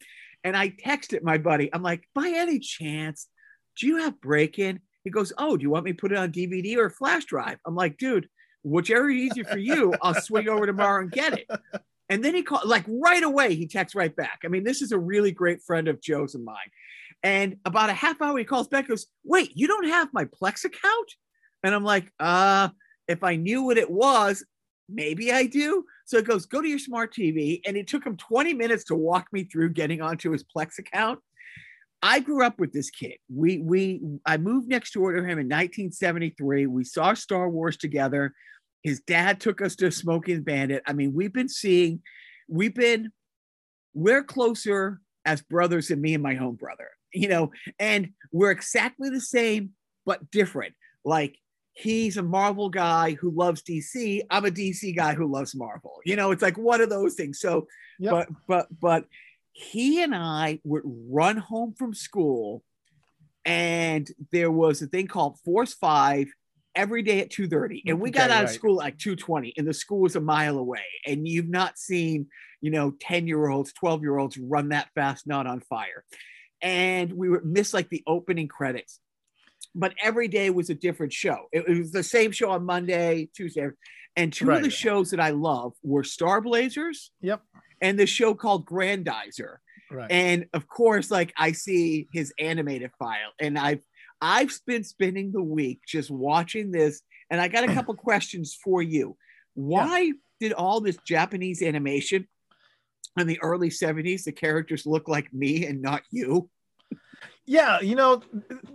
And 0.45 0.57
I 0.57 0.71
texted 0.71 1.23
my 1.23 1.38
buddy. 1.38 1.73
I'm 1.73 1.83
like, 1.83 2.05
"By 2.15 2.33
any 2.35 2.59
chance, 2.59 3.29
do 3.79 3.87
you 3.87 3.99
have 3.99 4.21
Breakin'?" 4.21 4.81
He 5.05 5.11
goes, 5.11 5.33
"Oh, 5.38 5.57
do 5.57 5.62
you 5.62 5.71
want 5.71 5.85
me 5.85 5.93
to 5.93 5.99
put 5.99 6.12
it 6.12 6.19
on 6.19 6.33
DVD 6.33 6.77
or 6.77 6.91
flash 6.91 7.25
drive?" 7.25 7.59
I'm 7.67 7.75
like, 7.75 7.97
"Dude, 7.97 8.29
whichever 8.62 9.09
is 9.09 9.17
easier 9.17 9.45
for 9.45 9.59
you, 9.59 9.95
I'll 10.03 10.15
swing 10.21 10.49
over 10.49 10.67
tomorrow 10.67 11.03
and 11.03 11.11
get 11.11 11.38
it." 11.38 11.49
And 12.09 12.25
then 12.25 12.35
he 12.35 12.43
called, 12.43 12.67
like 12.67 12.85
right 12.88 13.23
away, 13.23 13.55
he 13.55 13.67
texts 13.67 13.95
right 13.95 14.15
back. 14.15 14.41
I 14.45 14.49
mean, 14.49 14.65
this 14.65 14.81
is 14.81 14.93
a 14.93 14.99
really 14.99 15.31
great 15.31 15.62
friend 15.62 15.88
of 15.88 16.00
Joe's 16.00 16.35
and 16.35 16.45
mine. 16.45 16.57
And 17.23 17.57
about 17.65 17.91
a 17.91 17.95
half 17.95 18.23
hour, 18.23 18.38
he 18.38 18.45
calls 18.45 18.69
back, 18.69 18.88
goes, 18.88 19.07
Wait, 19.25 19.53
you 19.55 19.67
don't 19.67 19.88
have 19.88 20.09
my 20.12 20.25
Plex 20.25 20.65
account? 20.65 21.12
And 21.62 21.75
I'm 21.75 21.85
like, 21.85 22.11
uh, 22.21 22.69
if 23.09 23.25
I 23.25 23.37
knew 23.37 23.65
what 23.65 23.79
it 23.79 23.91
was, 23.91 24.45
maybe 24.88 25.33
I 25.33 25.47
do. 25.47 25.85
So 26.07 26.18
it 26.18 26.26
goes, 26.26 26.47
go 26.47 26.62
to 26.62 26.68
your 26.68 26.78
smart 26.78 27.14
TV. 27.14 27.61
And 27.66 27.76
it 27.76 27.87
took 27.87 28.04
him 28.04 28.16
20 28.16 28.54
minutes 28.54 28.85
to 28.85 28.95
walk 28.95 29.26
me 29.33 29.45
through 29.45 29.71
getting 29.71 30.00
onto 30.00 30.30
his 30.30 30.45
Plex 30.45 30.78
account. 30.78 31.21
I 32.02 32.21
grew 32.21 32.45
up 32.45 32.59
with 32.61 32.73
this 32.73 32.90
kid. 32.90 33.16
We 33.28 33.59
we 33.59 34.00
I 34.25 34.37
moved 34.37 34.68
next 34.68 34.92
door 34.92 35.12
to 35.12 35.18
him 35.18 35.38
in 35.38 35.49
1973. 35.49 36.66
We 36.66 36.85
saw 36.85 37.14
Star 37.14 37.50
Wars 37.50 37.76
together. 37.76 38.35
His 38.83 39.00
dad 39.00 39.40
took 39.40 39.61
us 39.61 39.75
to 39.76 39.90
Smoking 39.90 40.42
Bandit. 40.42 40.83
I 40.87 40.92
mean, 40.92 41.12
we've 41.12 41.33
been 41.33 41.49
seeing, 41.49 42.00
we've 42.49 42.75
been, 42.75 43.11
we're 43.92 44.23
closer 44.23 45.00
as 45.25 45.42
brothers 45.42 45.88
than 45.88 46.00
me 46.00 46.14
and 46.14 46.23
my 46.23 46.35
home 46.35 46.54
brother, 46.54 46.88
you 47.12 47.28
know, 47.28 47.50
and 47.80 48.11
we're 48.33 48.52
exactly 48.52 49.11
the 49.11 49.21
same, 49.21 49.71
but 50.07 50.30
different. 50.30 50.75
Like 51.04 51.37
he's 51.79 52.17
a 52.17 52.23
Marvel 52.23 52.69
guy 52.69 53.13
who 53.13 53.31
loves 53.31 53.63
DC. 53.63 54.23
I'm 54.31 54.45
a 54.45 54.51
DC 54.51 54.97
guy 54.97 55.15
who 55.15 55.31
loves 55.31 55.55
Marvel. 55.55 56.01
You 56.05 56.17
know, 56.17 56.33
it's 56.33 56.43
like 56.43 56.59
one 56.59 56.81
of 56.81 56.91
those 56.91 57.15
things. 57.15 57.39
So, 57.39 57.67
Yep. 58.01 58.11
but, 58.11 58.29
but, 58.47 58.81
but 58.81 59.05
he 59.53 60.03
and 60.03 60.15
I 60.15 60.61
would 60.65 60.83
run 60.85 61.37
home 61.37 61.75
from 61.75 61.95
school 61.95 62.63
and 63.45 64.09
there 64.33 64.51
was 64.51 64.83
a 64.83 64.87
thing 64.87 65.07
called 65.07 65.39
Force 65.45 65.73
Five 65.75 66.27
every 66.75 67.03
day 67.03 67.21
at 67.21 67.31
2:30. 67.31 67.83
And 67.87 68.01
we 68.01 68.11
got 68.11 68.31
Okay, 68.31 68.35
out 68.39 68.45
of 68.45 68.51
right. 68.51 68.55
school 68.55 68.81
at 68.81 68.85
like 68.85 68.99
2:20, 68.99 69.55
and 69.57 69.67
the 69.67 69.73
school 69.75 70.01
was 70.01 70.17
a 70.17 70.21
mile 70.21 70.59
away. 70.59 70.85
And 71.07 71.27
you've 71.27 71.49
not 71.49 71.79
seen, 71.79 72.27
you 72.61 72.71
know, 72.71 72.93
10-year-olds, 73.03 73.73
12-year-olds 73.83 74.37
run 74.39 74.69
that 74.71 74.89
fast, 74.95 75.27
not 75.27 75.47
on 75.47 75.61
fire. 75.61 76.05
And 76.61 77.13
we 77.13 77.29
would 77.31 77.45
miss 77.45 77.73
like 77.73 77.89
the 77.89 78.03
opening 78.07 78.49
credits. 78.49 79.01
But 79.75 79.95
every 80.03 80.29
day 80.29 80.51
was 80.51 80.71
a 80.71 80.75
different 80.75 81.13
show. 81.13 81.47
It, 81.53 81.65
it 81.69 81.79
was 81.79 81.93
the 81.93 82.03
same 82.03 82.33
show 82.33 82.51
on 82.51 82.65
Monday, 82.65 83.29
Tuesday, 83.35 83.69
and 84.17 84.33
two 84.33 84.47
Right. 84.47 84.59
of 84.59 84.65
the 84.65 84.71
shows 84.71 85.11
that 85.11 85.21
I 85.21 85.31
love 85.31 85.75
were 85.83 86.05
Star 86.05 86.41
Blazers 86.41 87.11
Yep. 87.21 87.43
and 87.81 87.99
the 87.99 88.07
show 88.07 88.35
called 88.35 88.67
Grandizer. 88.67 89.57
Right. 89.91 90.11
And 90.11 90.47
of 90.53 90.67
course, 90.69 91.11
like 91.11 91.33
I 91.37 91.53
see 91.53 92.09
his 92.13 92.33
animated 92.39 92.91
file, 92.99 93.33
and 93.41 93.59
I've 93.59 93.81
I've 94.21 94.53
been 94.67 94.83
spending 94.85 95.31
the 95.33 95.43
week 95.43 95.81
just 95.87 96.11
watching 96.11 96.73
this, 96.73 97.01
and 97.31 97.41
I 97.41 97.49
got 97.49 97.65
a 97.65 97.69
couple 97.75 97.95
questions 97.95 98.59
for 98.63 98.83
you. 98.83 99.17
Why 99.55 100.13
did 100.41 100.53
all 100.53 100.81
this 100.81 100.99
Japanese 101.07 101.63
animation 101.63 102.27
in 103.19 103.27
the 103.27 103.41
early 103.41 103.71
70s, 103.71 104.25
the 104.25 104.33
characters 104.33 104.87
look 104.87 105.09
like 105.09 105.33
me 105.33 105.67
and 105.67 105.81
not 105.83 106.03
you? 106.11 106.51
Yeah 107.47 107.81
you 107.81 107.95
know 107.95 108.23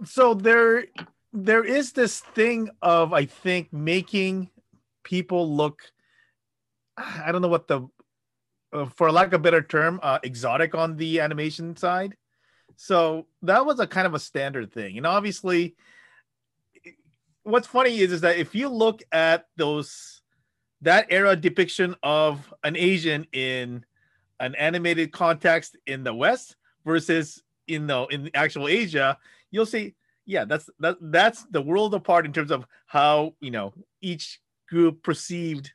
so 0.04 0.34
there 0.34 0.86
there 1.32 1.64
is 1.64 1.92
this 1.92 2.20
thing 2.20 2.70
of 2.82 3.14
i 3.14 3.26
think 3.26 3.72
making 3.74 4.50
people 5.04 5.56
look 5.56 5.82
i 6.98 7.32
don't 7.32 7.42
know 7.42 7.48
what 7.48 7.68
the 7.68 7.88
uh, 8.74 8.88
for 8.88 9.12
lack 9.12 9.28
of 9.28 9.34
a 9.34 9.40
better 9.40 9.62
term 9.62 10.00
uh, 10.02 10.20
exotic 10.24 10.74
on 10.74 10.98
the 10.98 11.20
animation 11.20 11.76
side. 11.78 12.18
So 12.76 13.28
that 13.44 13.66
was 13.66 13.80
a 13.80 13.86
kind 13.86 14.08
of 14.08 14.16
a 14.16 14.20
standard 14.20 14.74
thing. 14.74 14.98
And 14.98 15.06
obviously 15.06 15.76
what's 17.44 17.68
funny 17.68 18.00
is 18.00 18.12
is 18.12 18.22
that 18.22 18.38
if 18.38 18.56
you 18.56 18.70
look 18.70 19.04
at 19.12 19.46
those 19.58 20.22
that 20.82 21.08
era 21.10 21.36
depiction 21.36 21.94
of 22.02 22.54
an 22.64 22.78
asian 22.78 23.28
in 23.34 23.86
an 24.40 24.56
animated 24.56 25.12
context 25.12 25.78
in 25.86 26.04
the 26.04 26.14
west 26.14 26.56
versus 26.86 27.44
in 27.74 27.88
the 27.88 28.06
in 28.08 28.30
actual 28.34 28.68
Asia, 28.68 29.18
you'll 29.52 29.66
see, 29.66 29.96
yeah, 30.26 30.46
that's 30.46 30.70
that 30.80 30.98
that's 31.02 31.44
the 31.52 31.62
world 31.62 31.94
apart 31.94 32.26
in 32.26 32.34
terms 32.34 32.52
of 32.52 32.66
how 32.86 33.34
you 33.40 33.52
know 33.52 33.74
each 34.02 34.40
group 34.70 35.04
perceived, 35.04 35.72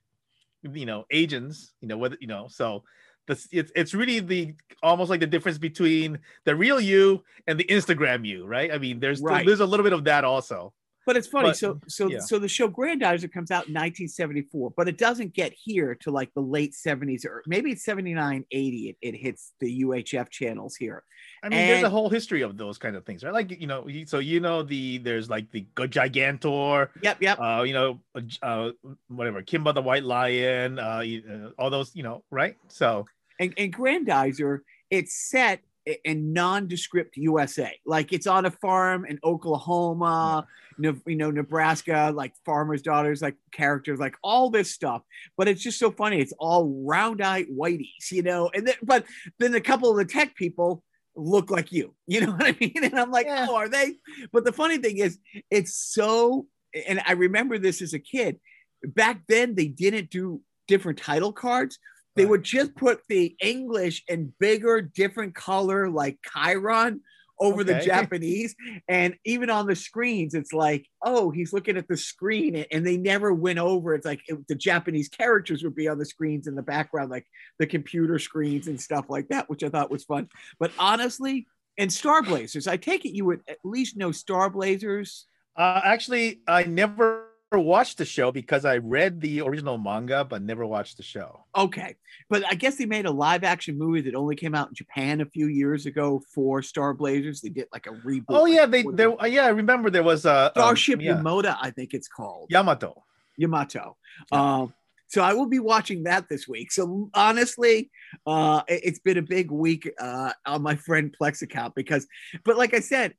you 0.63 0.87
know, 0.87 1.05
agents. 1.11 1.75
you 1.81 1.89
know, 1.89 1.99
whether 1.99 2.17
you 2.21 2.27
know, 2.27 2.49
so 2.49 2.85
that's 3.27 3.47
it's 3.53 3.71
it's 3.77 3.95
really 3.95 4.21
the 4.21 4.55
almost 4.83 5.11
like 5.11 5.21
the 5.21 5.27
difference 5.27 5.59
between 5.59 6.19
the 6.45 6.57
real 6.57 6.81
you 6.81 7.23
and 7.47 7.59
the 7.61 7.65
Instagram 7.65 8.27
you, 8.27 8.47
right? 8.47 8.73
I 8.73 8.79
mean, 8.79 9.01
there's 9.01 9.21
Right. 9.21 9.47
there's 9.47 9.61
a 9.61 9.67
little 9.67 9.85
bit 9.85 9.93
of 9.93 10.05
that 10.05 10.25
also. 10.25 10.73
But 11.09 11.17
it's 11.17 11.27
funny. 11.27 11.49
But- 11.49 11.57
so 11.57 11.81
so 11.89 12.11
yeah. 12.11 12.19
so 12.19 12.39
the 12.39 12.49
show 12.49 12.69
Grandizer 12.69 13.33
comes 13.33 13.51
out 13.51 13.67
in 13.67 13.73
1974, 13.73 14.75
but 14.77 14.89
it 14.89 14.99
doesn't 14.99 15.33
get 15.33 15.55
here 15.55 15.95
to 16.03 16.11
like 16.11 16.35
the 16.35 16.43
late 16.43 16.75
70s 16.75 17.25
or 17.25 17.43
maybe 17.47 17.71
it's 17.71 17.83
79, 17.83 18.45
80. 18.51 18.89
It, 18.91 18.97
it 19.01 19.17
hits 19.17 19.55
the 19.59 19.85
UHF 19.85 20.29
channels 20.29 20.77
here. 20.77 21.05
I 21.43 21.49
mean, 21.49 21.67
there's 21.67 21.83
a 21.83 21.89
whole 21.89 22.11
history 22.11 22.43
of 22.43 22.59
those 22.59 22.77
kind 22.77 22.95
of 22.95 23.07
things, 23.07 23.25
right? 23.25 23.33
Like 23.33 23.59
you 23.59 23.67
know, 23.67 23.89
so 24.05 24.19
you 24.19 24.41
know 24.41 24.63
the 24.63 24.99
there's 24.99 25.31
like 25.31 25.51
the 25.51 25.67
Gigantor, 25.77 26.91
Yep, 27.03 27.23
yep. 27.23 27.41
uh, 27.41 27.63
you 27.63 27.73
know, 27.73 28.01
uh, 28.43 28.73
whatever, 29.09 29.41
Kimba 29.41 29.73
the 29.73 29.81
White 29.81 30.05
Lion, 30.05 30.79
uh, 30.79 31.03
uh, 31.03 31.51
all 31.59 31.71
those, 31.71 31.97
you 31.97 32.03
know, 32.03 32.23
right? 32.31 32.55
So 32.69 33.07
and, 33.41 33.55
and 33.57 33.75
Grandizer, 33.75 34.59
it's 34.91 35.15
set 35.15 35.61
in 36.05 36.33
nondescript 36.33 37.17
USA. 37.17 37.79
Like 37.87 38.13
it's 38.13 38.27
on 38.27 38.47
a 38.47 38.51
farm 38.51 39.05
in 39.05 39.19
Oklahoma, 39.25 40.47
Ne- 40.79 41.01
you 41.07 41.17
know, 41.17 41.31
Nebraska, 41.31 42.13
like 42.15 42.35
farmers' 42.45 42.83
daughters, 42.83 43.21
like 43.21 43.37
characters, 43.53 43.99
like 43.99 44.15
all 44.23 44.51
this 44.51 44.71
stuff. 44.71 45.03
But 45.37 45.49
it's 45.49 45.63
just 45.63 45.79
so 45.79 45.91
funny. 45.91 46.21
It's 46.21 46.33
all 46.39 46.83
round-eyed 46.87 47.47
whiteys, 47.49 48.11
you 48.13 48.23
know. 48.23 48.51
And 48.55 48.67
then, 48.69 48.75
but 48.83 49.05
then 49.39 49.55
a 49.55 49.61
couple 49.61 49.91
of 49.91 49.97
the 49.97 50.05
tech 50.05 50.37
people 50.37 50.85
look 51.17 51.51
like 51.51 51.73
you. 51.73 51.95
You 52.07 52.21
know 52.23 52.33
what 52.33 52.47
I 52.47 52.57
mean? 52.61 52.73
And 52.85 52.99
I'm 52.99 53.11
like, 53.11 53.27
Yeah. 53.27 53.47
oh, 53.49 53.57
are 53.57 53.69
they? 53.69 53.95
But 54.33 54.45
the 54.45 54.53
funny 54.53 54.79
thing 54.79 54.99
is, 54.99 55.19
it's 55.51 55.75
so. 55.75 56.47
And 56.87 57.01
I 57.07 57.13
remember 57.13 57.59
this 57.59 57.83
as 57.83 57.93
a 57.95 57.99
kid. 57.99 58.39
Back 58.85 59.23
then, 59.27 59.55
they 59.55 59.67
didn't 59.67 60.11
do 60.11 60.43
different 60.69 60.99
title 60.99 61.33
cards 61.33 61.79
they 62.19 62.27
would 62.27 62.43
just 62.43 62.75
put 62.75 63.01
the 63.09 63.37
English 63.41 64.05
in 64.09 64.33
bigger, 64.39 64.81
different 64.83 65.35
color, 65.35 65.89
like 65.89 66.19
Chyron 66.35 67.01
over 67.41 67.63
the 67.63 67.75
Japanese. 67.85 68.55
And 68.89 69.15
even 69.25 69.49
on 69.49 69.67
the 69.67 69.77
screens, 69.77 70.35
it's 70.35 70.53
like, 70.53 70.87
oh, 71.03 71.31
he's 71.31 71.53
looking 71.53 71.77
at 71.77 71.87
the 71.89 71.97
screen. 71.97 72.57
and- 72.57 72.67
And 72.73 72.87
they 72.87 72.97
never 72.97 73.33
went 73.33 73.59
over. 73.61 73.95
It's 73.95 74.05
like 74.07 74.21
it- 74.29 74.47
the 74.49 74.55
Japanese 74.57 75.09
characters 75.09 75.63
would 75.63 75.77
be 75.77 75.87
on 75.89 75.99
the 75.99 76.05
screens 76.05 76.47
in 76.49 76.55
the 76.57 76.63
background, 76.63 77.11
like 77.11 77.27
the 77.59 77.67
computer 77.67 78.19
screens 78.19 78.67
and 78.67 78.81
stuff 78.81 79.07
like 79.09 79.29
that, 79.29 79.49
which 79.49 79.63
I 79.63 79.69
thought 79.69 79.91
was 79.91 80.05
fun. 80.05 80.29
But 80.59 80.73
honestly, 80.79 81.47
and 81.79 81.93
Star 81.93 82.23
Blazers, 82.23 82.67
I 82.67 82.77
take 82.77 83.05
it 83.05 83.15
you 83.15 83.25
would 83.27 83.43
at 83.49 83.59
least 83.63 83.97
know 83.97 84.11
Star 84.11 84.51
Blazers. 84.51 85.27
uh, 85.57 85.81
actually, 85.85 86.41
I 86.49 86.65
never 86.65 87.28
watched 87.57 87.97
the 87.97 88.05
show 88.05 88.31
because 88.31 88.67
I 88.67 88.77
read 88.77 89.23
the 89.23 89.41
original 89.41 89.79
manga, 89.79 90.23
but 90.23 90.43
never 90.43 90.67
watched 90.67 90.99
the 90.99 91.03
show. 91.03 91.45
Okay. 91.57 91.97
But 92.29 92.45
I 92.47 92.55
guess 92.55 92.77
they 92.77 92.85
made 92.85 93.07
a 93.07 93.11
live 93.11 93.43
action 93.43 93.79
movie 93.79 94.03
that 94.03 94.15
only 94.15 94.37
came 94.37 94.55
out 94.55 94.69
in 94.69 94.75
Japan 94.75 95.23
a 95.23 95.27
few 95.27 95.47
years 95.47 95.87
ago 95.87 96.23
for 96.35 96.61
Star 96.61 96.93
Blazers. 96.93 97.41
They 97.41 97.49
did 97.49 97.69
like 97.73 97.87
a 97.87 97.93
reboot. 97.93 98.25
Oh 98.29 98.45
yeah, 98.45 98.67
they 98.67 98.83
there. 98.83 99.19
uh, 99.21 99.25
Yeah, 99.25 99.47
I 99.47 99.49
remember 99.49 99.89
there 99.89 100.03
was 100.03 100.27
a 100.27 100.47
um, 100.47 100.51
Starship 100.57 101.01
yeah, 101.01 101.15
Yamoda, 101.15 101.57
I 101.59 101.71
think 101.71 101.95
it's 101.95 102.09
called. 102.09 102.49
Yamato. 102.51 103.03
Yamato. 103.39 103.97
Yeah. 104.31 104.57
Um, 104.57 104.75
so 105.07 105.23
I 105.23 105.33
will 105.33 105.47
be 105.47 105.59
watching 105.59 106.03
that 106.03 106.29
this 106.29 106.47
week. 106.47 106.71
So 106.71 107.09
honestly, 107.15 107.91
uh, 108.27 108.63
it, 108.69 108.85
has 108.85 108.99
been 108.99 109.17
a 109.17 109.23
big 109.23 109.51
week 109.51 109.91
uh, 109.99 110.33
on 110.45 110.61
my 110.61 110.77
friend 110.77 111.15
Plex 111.19 111.41
account 111.41 111.75
because, 111.75 112.07
but 112.45 112.59
like 112.59 112.75
I 112.75 112.81
said, 112.81 113.15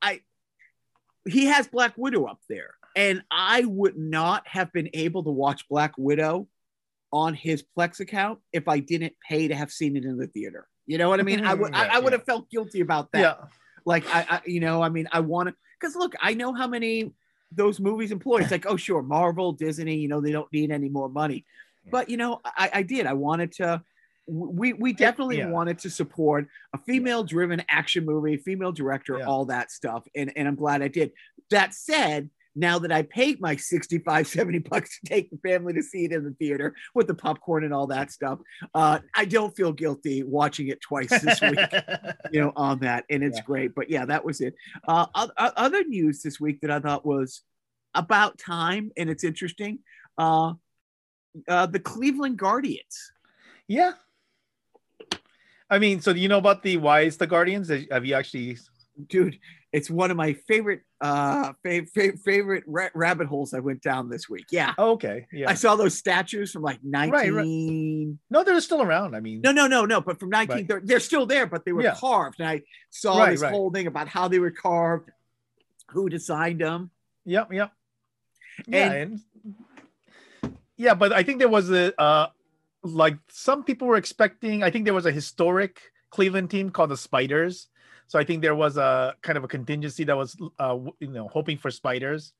I 0.00 0.22
he 1.28 1.46
has 1.46 1.68
Black 1.68 1.92
Widow 1.96 2.24
up 2.24 2.40
there, 2.48 2.74
and 2.96 3.22
I 3.30 3.64
would 3.64 3.96
not 3.96 4.46
have 4.46 4.72
been 4.72 4.90
able 4.94 5.24
to 5.24 5.30
watch 5.30 5.68
Black 5.68 5.94
Widow 5.96 6.48
on 7.12 7.34
his 7.34 7.64
Plex 7.76 8.00
account 8.00 8.38
if 8.52 8.68
I 8.68 8.80
didn't 8.80 9.14
pay 9.26 9.48
to 9.48 9.54
have 9.54 9.70
seen 9.70 9.96
it 9.96 10.04
in 10.04 10.18
the 10.18 10.26
theater. 10.26 10.66
You 10.86 10.98
know 10.98 11.08
what 11.08 11.20
I 11.20 11.22
mean? 11.22 11.44
I 11.44 11.54
would 11.54 11.74
I, 11.74 11.84
Yeah, 11.86 11.96
I 11.96 11.98
would 11.98 12.12
yeah. 12.12 12.18
have 12.18 12.26
felt 12.26 12.50
guilty 12.50 12.80
about 12.80 13.12
that. 13.12 13.20
Yeah, 13.20 13.34
Like 13.84 14.04
I, 14.14 14.26
I 14.28 14.40
you 14.46 14.60
know, 14.60 14.82
I 14.82 14.88
mean, 14.88 15.08
I 15.12 15.20
want 15.20 15.48
to 15.48 15.54
because 15.80 15.96
look, 15.96 16.14
I 16.20 16.34
know 16.34 16.52
how 16.52 16.66
many 16.66 17.12
those 17.52 17.80
movies 17.80 18.12
employ. 18.12 18.38
It's 18.38 18.50
like, 18.50 18.66
oh 18.66 18.76
sure, 18.76 19.02
Marvel, 19.02 19.52
Disney, 19.52 19.96
you 19.96 20.08
know, 20.08 20.20
they 20.20 20.32
don't 20.32 20.52
need 20.52 20.70
any 20.70 20.88
more 20.88 21.08
money. 21.08 21.44
But 21.90 22.10
you 22.10 22.16
know, 22.16 22.40
I, 22.44 22.70
I 22.74 22.82
did. 22.82 23.06
I 23.06 23.14
wanted 23.14 23.52
to. 23.52 23.82
We 24.26 24.74
we 24.74 24.92
definitely 24.92 25.38
yeah. 25.38 25.48
wanted 25.48 25.78
to 25.80 25.90
support 25.90 26.48
a 26.74 26.78
female-driven 26.78 27.62
action 27.70 28.04
movie, 28.04 28.36
female 28.36 28.72
director, 28.72 29.18
Yeah. 29.18 29.24
all 29.24 29.46
that 29.46 29.70
stuff, 29.70 30.06
and 30.14 30.30
and 30.36 30.46
I'm 30.46 30.54
glad 30.56 30.82
I 30.82 30.88
did. 30.88 31.12
That 31.50 31.72
said, 31.72 32.28
now 32.56 32.78
that 32.80 32.90
I 32.90 33.02
paid 33.02 33.40
my 33.40 33.54
65, 33.56 34.26
70 34.26 34.58
bucks 34.60 34.98
to 35.00 35.06
take 35.06 35.30
the 35.30 35.38
family 35.38 35.72
to 35.74 35.82
see 35.82 36.04
it 36.06 36.12
in 36.12 36.24
the 36.24 36.32
theater 36.32 36.74
with 36.94 37.06
the 37.06 37.14
popcorn 37.14 37.64
and 37.64 37.72
all 37.72 37.86
that 37.88 38.10
stuff, 38.10 38.38
uh, 38.74 38.98
I 39.14 39.24
don't 39.26 39.54
feel 39.56 39.72
guilty 39.72 40.22
watching 40.24 40.68
it 40.68 40.80
twice 40.80 41.10
this 41.22 41.40
week 41.40 41.58
you 42.32 42.40
know, 42.40 42.52
on 42.56 42.80
that, 42.80 43.04
and 43.10 43.22
it's 43.22 43.38
Yeah. 43.38 43.44
great. 43.44 43.74
But 43.74 43.90
yeah, 43.90 44.04
that 44.06 44.24
was 44.24 44.40
it. 44.40 44.54
Uh, 44.86 45.06
oth- 45.14 45.30
oth- 45.38 45.52
other 45.56 45.84
news 45.84 46.22
this 46.22 46.40
week 46.40 46.60
that 46.62 46.70
I 46.70 46.80
thought 46.80 47.06
was 47.06 47.42
about 47.94 48.38
time, 48.38 48.90
and 48.96 49.08
it's 49.08 49.24
interesting. 49.24 49.78
Uh, 50.16 50.54
uh, 51.46 51.66
the 51.66 51.78
Cleveland 51.80 52.38
Guardians. 52.38 53.12
yeah. 53.68 53.92
I 55.70 55.78
mean, 55.78 56.00
so 56.00 56.14
do 56.14 56.18
you 56.18 56.28
know 56.28 56.38
about 56.38 56.62
the 56.62 56.78
why 56.78 57.02
is 57.02 57.18
the 57.18 57.26
Guardians? 57.26 57.70
Have 57.90 58.06
you 58.06 58.14
actually? 58.14 58.56
Dude, 59.06 59.38
it's 59.72 59.88
one 59.88 60.10
of 60.10 60.16
my 60.16 60.32
favorite 60.32 60.80
uh 61.00 61.52
fa- 61.62 61.86
fa- 61.94 62.16
favorite 62.24 62.64
ra- 62.66 62.88
rabbit 62.94 63.28
holes 63.28 63.54
I 63.54 63.60
went 63.60 63.80
down 63.82 64.08
this 64.08 64.28
week. 64.28 64.46
Yeah. 64.50 64.74
Oh, 64.76 64.92
okay, 64.92 65.26
yeah. 65.32 65.48
I 65.48 65.54
saw 65.54 65.76
those 65.76 65.96
statues 65.96 66.50
from 66.50 66.62
like 66.62 66.80
19 66.82 67.32
right. 67.32 68.18
No, 68.30 68.42
they're 68.44 68.60
still 68.60 68.82
around. 68.82 69.14
I 69.14 69.20
mean, 69.20 69.40
No, 69.42 69.52
no, 69.52 69.68
no, 69.68 69.84
no, 69.84 70.00
but 70.00 70.18
from 70.18 70.30
19 70.30 70.66
they're, 70.66 70.80
they're 70.82 70.98
still 71.00 71.26
there, 71.26 71.46
but 71.46 71.64
they 71.64 71.72
were 71.72 71.82
Yeah. 71.82 71.94
carved. 71.94 72.40
And 72.40 72.48
I 72.48 72.62
saw 72.90 73.18
Right, 73.18 73.30
this 73.30 73.42
right. 73.42 73.52
whole 73.52 73.70
thing 73.70 73.86
about 73.86 74.08
how 74.08 74.26
they 74.26 74.40
were 74.40 74.50
carved, 74.50 75.10
who 75.90 76.08
designed 76.08 76.60
them. 76.60 76.90
Yep, 77.24 77.52
yep. 77.52 77.72
Yeah, 78.66 78.92
and, 78.92 79.20
yeah, 80.76 80.94
but 80.94 81.12
I 81.12 81.22
think 81.22 81.38
there 81.38 81.48
was 81.48 81.70
a 81.70 81.98
uh 82.00 82.28
like 82.82 83.18
some 83.28 83.62
people 83.64 83.86
were 83.86 83.96
expecting. 83.96 84.62
I 84.64 84.70
think 84.70 84.84
there 84.84 84.94
was 84.94 85.06
a 85.06 85.12
historic 85.12 85.80
Cleveland 86.10 86.50
team 86.50 86.70
called 86.70 86.90
the 86.90 86.96
Spiders. 86.96 87.68
So 88.08 88.18
I 88.18 88.24
think 88.24 88.42
there 88.42 88.54
was 88.54 88.76
a 88.76 89.14
kind 89.22 89.38
of 89.38 89.44
a 89.44 89.48
contingency 89.48 90.04
that 90.04 90.16
was 90.16 90.36
uh 90.58 90.78
you 91.00 91.08
know 91.08 91.28
hoping 91.28 91.58
for 91.58 91.70
Spiders 91.70 92.32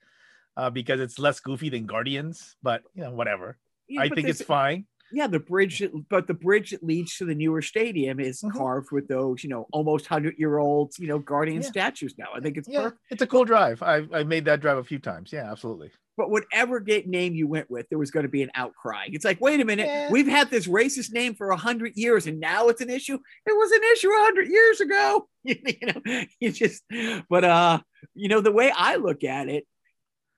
uh 0.56 0.70
because 0.70 1.00
it's 1.00 1.18
less 1.18 1.40
goofy 1.40 1.68
than 1.70 1.86
Guardians, 1.86 2.56
but 2.62 2.82
you 2.94 3.02
know 3.04 3.12
whatever. 3.12 3.58
Yeah, 3.88 4.02
I 4.02 4.08
think 4.08 4.28
it's 4.28 4.42
fine. 4.42 4.86
yeah 5.10 5.26
the 5.26 5.40
bridge 5.40 5.82
but 6.10 6.26
the 6.26 6.34
bridge 6.34 6.70
that 6.72 6.82
leads 6.84 7.16
to 7.16 7.24
the 7.24 7.34
newer 7.34 7.62
stadium 7.62 8.20
is 8.20 8.42
Mhm. 8.42 8.52
carved 8.52 8.90
with 8.92 9.08
those 9.08 9.42
you 9.44 9.48
know 9.48 9.66
almost 9.72 10.10
100 10.10 10.34
year 10.38 10.58
old 10.58 10.92
you 10.98 11.08
know 11.08 11.18
guardian 11.18 11.62
Yeah. 11.62 11.70
statues 11.70 12.14
now 12.18 12.28
i 12.36 12.40
think 12.40 12.56
it's 12.58 12.68
Yeah, 12.68 12.82
perfect 12.82 13.00
it's 13.10 13.22
a 13.22 13.26
cool 13.26 13.44
drive. 13.44 13.82
I 13.82 13.96
I 14.12 14.24
made 14.24 14.44
that 14.44 14.60
drive 14.60 14.78
a 14.78 14.84
few 14.84 14.98
times. 14.98 15.32
Yeah, 15.32 15.50
absolutely. 15.50 15.90
But 16.18 16.30
whatever 16.30 16.84
name 17.06 17.34
you 17.34 17.46
went 17.46 17.70
with, 17.70 17.88
there 17.88 17.98
was 17.98 18.10
going 18.10 18.24
to 18.24 18.28
be 18.28 18.42
an 18.42 18.50
outcry. 18.56 19.06
It's 19.10 19.24
like, 19.24 19.40
wait 19.40 19.60
a 19.60 19.64
minute, 19.64 19.86
Yeah. 19.86 20.10
we've 20.10 20.26
had 20.26 20.50
this 20.50 20.66
racist 20.66 21.12
name 21.12 21.36
for 21.36 21.50
a 21.50 21.56
hundred 21.56 21.96
years, 21.96 22.26
and 22.26 22.40
now 22.40 22.68
it's 22.68 22.80
an 22.80 22.90
issue. 22.90 23.14
It 23.46 23.52
was 23.52 23.70
an 23.70 23.80
issue 23.92 24.10
a 24.10 24.18
hundred 24.24 24.48
years 24.48 24.80
ago. 24.80 25.28
you 25.44 25.56
know, 25.86 26.24
you 26.40 26.50
just, 26.50 26.82
but 27.30 27.44
uh, 27.44 27.78
you 28.14 28.28
know, 28.28 28.40
the 28.40 28.52
way 28.52 28.72
I 28.76 28.96
look 28.96 29.22
at 29.22 29.48
it, 29.48 29.64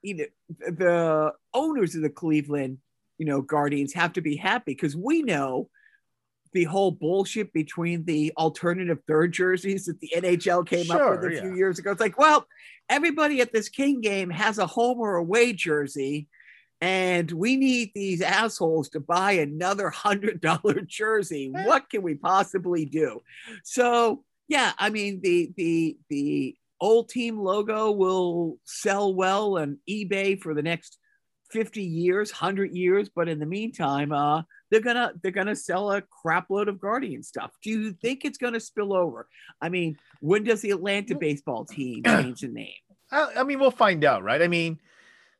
you 0.02 0.16
know, 0.16 0.24
the 0.70 1.32
owners 1.54 1.94
of 1.94 2.02
the 2.02 2.10
Cleveland, 2.10 2.78
you 3.16 3.24
know, 3.24 3.40
Guardians 3.40 3.94
have 3.94 4.12
to 4.12 4.20
be 4.20 4.36
happy 4.36 4.72
because 4.72 4.94
we 4.94 5.22
know 5.22 5.70
the 6.52 6.64
whole 6.64 6.90
bullshit 6.90 7.52
between 7.52 8.04
the 8.04 8.32
alternative 8.36 8.98
third 9.06 9.32
jerseys 9.32 9.86
that 9.86 10.00
the 10.00 10.12
NHL 10.16 10.66
came 10.66 10.90
up 10.90 11.10
with 11.10 11.32
a 11.32 11.40
few 11.40 11.54
years 11.54 11.78
ago. 11.78 11.92
It's 11.92 12.00
like, 12.00 12.18
well, 12.18 12.46
everybody 12.88 13.40
at 13.40 13.52
this 13.52 13.68
King 13.68 14.00
game 14.00 14.30
has 14.30 14.58
a 14.58 14.66
home 14.66 14.98
or 14.98 15.16
away 15.16 15.52
jersey, 15.52 16.28
and 16.80 17.30
we 17.30 17.56
need 17.56 17.92
these 17.94 18.22
assholes 18.22 18.88
to 18.90 19.00
buy 19.00 19.32
another 19.32 19.90
hundred 19.90 20.40
dollar 20.40 20.80
jersey. 20.82 21.50
What 21.50 21.90
can 21.90 22.02
we 22.02 22.14
possibly 22.14 22.84
do? 22.84 23.20
So 23.64 24.24
yeah, 24.48 24.72
I 24.78 24.90
mean 24.90 25.20
the 25.22 25.52
the 25.56 25.96
the 26.08 26.56
old 26.80 27.08
team 27.08 27.38
logo 27.38 27.90
will 27.90 28.58
sell 28.64 29.14
well 29.14 29.58
on 29.58 29.78
eBay 29.88 30.40
for 30.40 30.54
the 30.54 30.62
next 30.62 30.98
50 31.50 31.82
years, 31.82 32.32
100 32.32 32.74
years, 32.74 33.08
but 33.14 33.28
in 33.28 33.38
the 33.38 33.46
meantime, 33.46 34.12
uh 34.12 34.42
they're 34.70 34.80
gonna 34.80 35.12
they're 35.22 35.32
gonna 35.32 35.56
sell 35.56 35.90
a 35.92 36.02
crap 36.02 36.48
load 36.50 36.68
of 36.68 36.80
Guardian 36.80 37.22
stuff. 37.22 37.50
Do 37.62 37.70
you 37.70 37.92
think 37.92 38.24
it's 38.24 38.38
gonna 38.38 38.60
spill 38.60 38.94
over? 38.94 39.28
I 39.60 39.68
mean, 39.68 39.98
when 40.20 40.44
does 40.44 40.60
the 40.60 40.70
Atlanta 40.70 41.16
baseball 41.16 41.64
team 41.64 42.02
change 42.06 42.40
the 42.40 42.48
name? 42.48 42.72
I, 43.10 43.32
I 43.38 43.44
mean, 43.44 43.58
we'll 43.58 43.70
find 43.70 44.04
out, 44.04 44.22
right? 44.22 44.40
I 44.40 44.48
mean, 44.48 44.78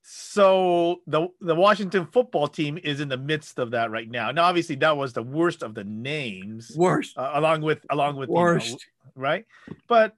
so 0.02 1.00
the 1.06 1.28
the 1.40 1.54
Washington 1.54 2.06
football 2.06 2.48
team 2.48 2.78
is 2.82 3.00
in 3.00 3.08
the 3.08 3.16
midst 3.16 3.58
of 3.58 3.72
that 3.72 3.90
right 3.90 4.10
now. 4.10 4.30
Now, 4.30 4.44
obviously, 4.44 4.76
that 4.76 4.96
was 4.96 5.12
the 5.12 5.22
worst 5.22 5.62
of 5.62 5.74
the 5.74 5.84
names, 5.84 6.72
Worst, 6.76 7.16
uh, 7.16 7.30
along 7.34 7.62
with 7.62 7.84
along 7.90 8.16
with 8.16 8.28
you 8.28 8.34
know, 8.34 8.40
worst. 8.40 8.86
right? 9.14 9.44
But 9.88 10.16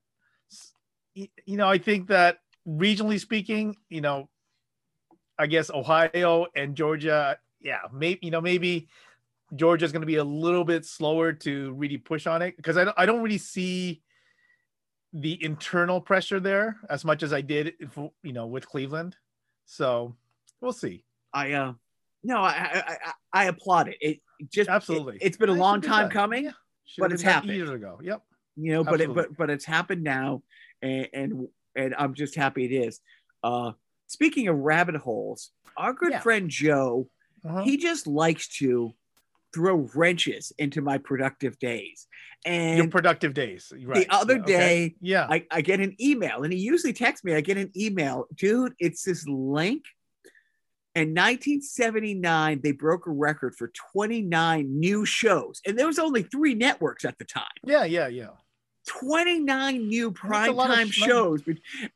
you 1.15 1.29
know, 1.47 1.69
I 1.69 1.79
think 1.79 2.09
that 2.09 2.39
regionally 2.67 3.21
speaking, 3.21 3.77
you 3.89 4.01
know, 4.01 4.29
I 5.43 5.47
guess 5.49 5.71
Ohio 5.71 6.47
and 6.55 6.77
Georgia, 6.77 7.37
yeah, 7.61 7.81
maybe 7.93 8.21
you 8.23 8.31
know 8.31 8.41
maybe 8.41 8.89
Georgia's 9.57 9.91
going 9.91 10.03
to 10.03 10.07
be 10.07 10.17
a 10.17 10.25
little 10.25 10.65
bit 10.65 10.87
slower 10.87 11.33
to 11.33 11.73
really 11.73 11.99
push 11.99 12.29
on 12.29 12.43
it 12.43 12.57
because 12.57 12.77
I 12.77 12.85
don't, 12.85 12.95
I 12.97 13.07
don't 13.07 13.23
really 13.23 13.39
see 13.39 14.03
the 15.13 15.43
internal 15.45 16.01
pressure 16.01 16.39
there 16.39 16.77
as 16.89 17.05
much 17.05 17.25
as 17.25 17.33
I 17.33 17.41
did, 17.41 17.75
if, 17.81 17.99
you 18.23 18.33
know, 18.33 18.47
with 18.47 18.69
Cleveland. 18.69 19.17
So 19.67 20.15
we'll 20.61 20.73
see. 20.73 21.05
I 21.35 21.53
uh 21.53 21.73
no, 22.23 22.37
I 22.37 22.51
I, 22.53 22.97
I, 23.05 23.13
I 23.33 23.45
applaud 23.47 23.89
it. 23.89 23.97
It 24.01 24.21
just 24.49 24.71
Absolutely. 24.71 25.17
It, 25.17 25.29
has 25.29 25.37
been 25.37 25.49
a 25.49 25.55
long 25.55 25.81
time 25.81 26.05
done. 26.05 26.11
coming. 26.11 26.45
Yeah. 26.45 26.53
But 26.99 27.11
it's 27.11 27.23
happened. 27.23 27.53
years 27.53 27.71
ago. 27.71 27.99
Yep. 28.01 28.23
you 28.57 28.73
know 28.75 28.85
but 28.85 29.01
it, 29.01 29.13
but 29.13 29.37
but 29.37 29.51
it's 29.51 29.65
happened 29.65 30.05
now 30.05 30.43
and, 30.83 31.09
and 31.15 31.49
and 31.75 31.95
i'm 31.97 32.13
just 32.13 32.35
happy 32.35 32.67
it 32.67 32.73
is 32.87 33.01
uh 33.43 33.73
speaking 34.13 34.47
of 34.49 34.57
rabbit 34.59 34.97
holes 34.97 35.51
our 35.77 35.93
good 35.95 36.13
Yeah. 36.13 36.21
friend 36.21 36.51
joe 36.51 37.09
Uh-huh. 37.45 37.63
he 37.65 37.77
just 37.77 38.07
likes 38.07 38.47
to 38.59 38.93
throw 39.55 39.89
wrenches 39.95 40.53
into 40.59 40.81
my 40.83 40.99
productive 40.99 41.59
days 41.59 42.07
And 42.45 42.77
Your 42.79 42.89
productive 42.89 43.35
days. 43.35 43.73
Right. 43.85 44.09
The 44.09 44.15
other 44.15 44.35
Yeah, 44.37 44.43
okay. 44.43 44.53
day, 44.53 44.95
Yeah. 45.01 45.27
I, 45.31 45.47
I 45.51 45.61
get 45.61 45.79
an 45.81 45.95
email 46.01 46.43
and 46.45 46.53
he 46.53 46.59
usually 46.59 46.93
texts 46.93 47.23
me 47.25 47.35
i 47.35 47.41
get 47.41 47.57
an 47.57 47.71
email 47.77 48.27
dude 48.37 48.75
it's 48.79 49.03
this 49.05 49.27
link 49.29 49.83
in 50.95 51.15
1979 51.15 52.61
they 52.63 52.73
broke 52.73 53.07
a 53.07 53.11
record 53.11 53.55
for 53.57 53.71
29 53.93 54.81
new 54.81 55.05
shows 55.07 55.61
and 55.67 55.79
there 55.79 55.87
was 55.87 55.99
only 55.99 56.23
three 56.23 56.55
networks 56.55 57.05
at 57.05 57.17
the 57.19 57.25
time 57.25 57.57
yeah. 57.65 57.85
Yeah. 57.85 58.09
Yeah. 58.09 58.35
29 58.89 59.89
new 59.89 60.09
That's 60.11 60.19
a 60.19 60.27
prime 60.27 60.57
time 60.57 60.91
shows 60.91 61.41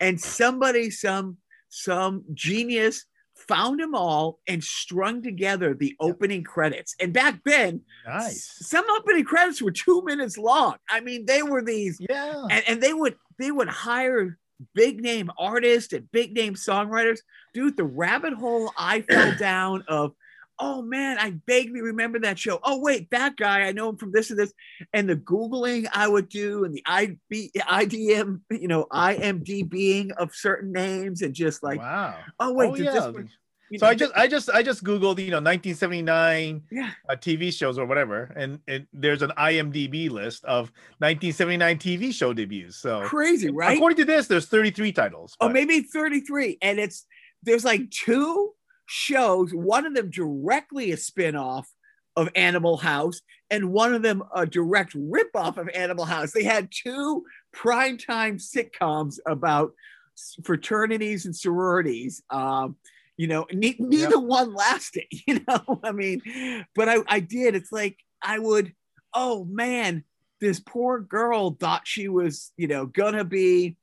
and 0.00 0.20
somebody 0.20 0.90
some 0.90 1.36
some 1.76 2.24
genius 2.32 3.04
found 3.34 3.78
them 3.78 3.94
all 3.94 4.38
and 4.48 4.64
strung 4.64 5.20
together 5.22 5.74
the 5.74 5.94
opening 6.00 6.42
credits 6.42 6.94
and 7.00 7.12
back 7.12 7.38
then 7.44 7.82
Nice. 8.06 8.56
some 8.60 8.86
opening 8.96 9.24
credits 9.24 9.60
were 9.60 9.70
two 9.72 10.02
minutes 10.06 10.38
long 10.38 10.76
i 10.88 11.00
mean 11.00 11.26
they 11.26 11.42
were 11.42 11.62
these 11.62 11.98
Yeah. 12.00 12.46
and, 12.50 12.64
and 12.66 12.82
they 12.82 12.94
would 12.94 13.14
they 13.38 13.50
would 13.50 13.68
hire 13.68 14.38
big 14.74 15.02
name 15.02 15.30
artists 15.38 15.92
and 15.92 16.10
big 16.12 16.32
name 16.34 16.54
songwriters 16.54 17.18
dude 17.52 17.76
the 17.76 17.84
rabbit 17.84 18.32
hole 18.32 18.72
i 18.78 19.02
fell 19.02 19.34
down 19.38 19.84
of 19.86 20.12
oh 20.58 20.82
man 20.82 21.18
i 21.18 21.34
vaguely 21.46 21.80
remember 21.82 22.18
that 22.18 22.38
show 22.38 22.58
oh 22.64 22.80
wait 22.80 23.10
that 23.10 23.36
guy 23.36 23.62
i 23.62 23.72
know 23.72 23.88
him 23.90 23.96
from 23.96 24.10
this 24.12 24.30
and 24.30 24.38
this 24.38 24.52
and 24.92 25.08
the 25.08 25.16
googling 25.16 25.86
i 25.92 26.08
would 26.08 26.28
do 26.28 26.64
and 26.64 26.74
the 26.74 26.82
IB, 26.86 27.50
idm 27.56 28.40
you 28.50 28.68
know 28.68 28.86
imdbing 28.92 30.12
of 30.12 30.34
certain 30.34 30.72
names 30.72 31.22
and 31.22 31.34
just 31.34 31.62
like 31.62 31.78
wow. 31.78 32.16
oh 32.40 32.52
wait 32.52 32.70
Oh, 32.70 32.74
yeah. 32.76 32.92
this 32.92 33.04
one- 33.04 33.30
So 33.74 33.84
know, 33.84 33.90
I 33.90 33.94
just 33.96 34.12
I 34.14 34.26
just 34.28 34.50
I 34.50 34.62
just 34.62 34.84
googled 34.84 35.18
you 35.18 35.30
know 35.30 35.42
1979 35.42 36.62
yeah 36.70 36.90
uh, 37.10 37.16
TV 37.16 37.52
shows 37.52 37.78
or 37.78 37.84
whatever, 37.86 38.32
and, 38.36 38.60
and 38.68 38.86
there's 38.92 39.22
an 39.22 39.32
IMDb 39.36 40.08
list 40.08 40.44
of 40.44 40.70
1979 40.98 41.78
TV 41.78 42.14
show 42.14 42.32
debuts. 42.32 42.76
So 42.76 43.02
crazy 43.02 43.50
right 43.50 43.76
according 43.76 43.96
to 43.98 44.04
this, 44.04 44.28
there's 44.28 44.46
33 44.46 44.92
titles. 44.92 45.36
Oh, 45.40 45.48
but- 45.48 45.54
maybe 45.54 45.80
33. 45.82 46.58
And 46.62 46.78
it's 46.78 47.06
there's 47.42 47.64
like 47.64 47.90
two 47.90 48.52
shows, 48.86 49.52
one 49.52 49.86
of 49.86 49.94
them 49.94 50.10
directly 50.10 50.92
a 50.92 50.96
spin-off 50.96 51.68
of 52.16 52.28
Animal 52.34 52.76
House, 52.78 53.20
and 53.50 53.72
one 53.72 53.94
of 53.94 54.02
them 54.02 54.22
a 54.34 54.46
direct 54.46 54.92
rip-off 54.94 55.58
of 55.58 55.68
Animal 55.70 56.04
House. 56.04 56.32
They 56.32 56.44
had 56.44 56.70
two 56.70 57.24
primetime 57.54 58.40
sitcoms 58.40 59.18
about 59.26 59.72
fraternities 60.44 61.26
and 61.26 61.36
sororities. 61.36 62.22
Um, 62.30 62.76
you 63.16 63.26
know, 63.26 63.46
ne- 63.52 63.76
neither 63.78 64.18
one 64.18 64.54
lasted, 64.54 65.04
you 65.26 65.40
know. 65.46 65.80
I 65.82 65.92
mean, 65.92 66.66
but 66.74 66.88
I, 66.88 66.98
I 67.06 67.20
did. 67.20 67.54
It's 67.54 67.72
like 67.72 67.98
I 68.22 68.38
would, 68.38 68.72
oh 69.14 69.44
man, 69.44 70.04
this 70.40 70.60
poor 70.60 71.00
girl 71.00 71.50
thought 71.58 71.86
she 71.86 72.08
was, 72.08 72.52
you 72.56 72.66
know, 72.66 72.86
gonna 72.86 73.24
be 73.24 73.76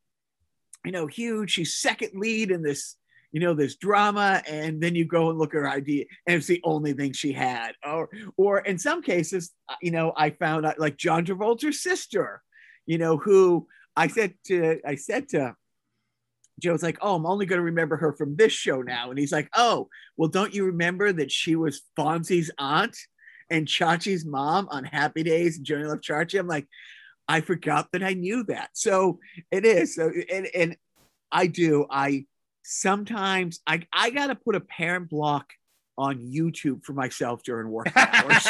you 0.83 0.91
know, 0.91 1.07
huge. 1.07 1.51
She's 1.51 1.75
second 1.75 2.11
lead 2.13 2.51
in 2.51 2.61
this, 2.61 2.95
you 3.33 3.39
know, 3.39 3.55
this 3.55 3.75
drama, 3.75 4.43
and 4.47 4.79
then 4.79 4.93
you 4.93 5.05
go 5.05 5.31
and 5.31 5.39
look 5.39 5.55
at 5.55 5.57
her 5.57 5.67
ID, 5.67 6.07
and 6.27 6.37
it's 6.37 6.45
the 6.45 6.61
only 6.63 6.93
thing 6.93 7.11
she 7.11 7.33
had. 7.33 7.73
Or, 7.83 8.07
or 8.37 8.59
in 8.59 8.77
some 8.77 9.01
cases, 9.01 9.51
uh, 9.67 9.73
you 9.81 9.89
know, 9.89 10.13
I 10.15 10.29
found 10.29 10.67
out 10.67 10.79
like 10.79 10.97
John 10.97 11.25
Travolta's 11.25 11.81
sister, 11.81 12.43
you 12.85 12.99
know, 12.99 13.17
who 13.17 13.67
I 13.95 14.07
said 14.07 14.35
to, 14.45 14.79
I 14.85 14.95
said 14.95 15.29
to 15.29 15.55
Joe's 16.61 16.83
like, 16.83 16.99
oh, 17.01 17.15
I'm 17.15 17.25
only 17.25 17.47
going 17.47 17.57
to 17.57 17.63
remember 17.63 17.97
her 17.97 18.13
from 18.13 18.35
this 18.35 18.53
show 18.53 18.83
now, 18.83 19.09
and 19.09 19.17
he's 19.17 19.31
like, 19.31 19.49
oh, 19.55 19.89
well, 20.15 20.29
don't 20.29 20.53
you 20.53 20.65
remember 20.65 21.11
that 21.11 21.31
she 21.31 21.55
was 21.55 21.81
Fonzie's 21.97 22.51
aunt 22.59 22.95
and 23.49 23.67
Chachi's 23.67 24.25
mom 24.25 24.67
on 24.69 24.83
Happy 24.83 25.23
Days 25.23 25.57
and 25.57 25.65
Joanie 25.65 25.85
Loves 25.85 26.07
Chachi? 26.07 26.39
I'm 26.39 26.47
like. 26.47 26.67
I 27.25 27.39
forgot 27.39 27.87
that 27.93 28.03
I 28.03 28.15
knew 28.15 28.43
that. 28.49 28.71
So 28.73 29.19
it 29.49 29.65
is. 29.65 29.95
So 29.95 30.11
and, 30.29 30.45
and 30.53 30.75
I 31.31 31.47
do. 31.47 31.85
I 31.89 32.25
sometimes 32.63 33.59
I 33.67 33.83
I 33.93 34.09
gotta 34.09 34.35
put 34.35 34.55
a 34.55 34.61
parent 34.61 35.09
block 35.09 35.53
on 35.97 36.17
YouTube 36.17 36.83
for 36.83 36.93
myself 36.93 37.43
during 37.43 37.69
work 37.69 37.91
hours 37.95 38.47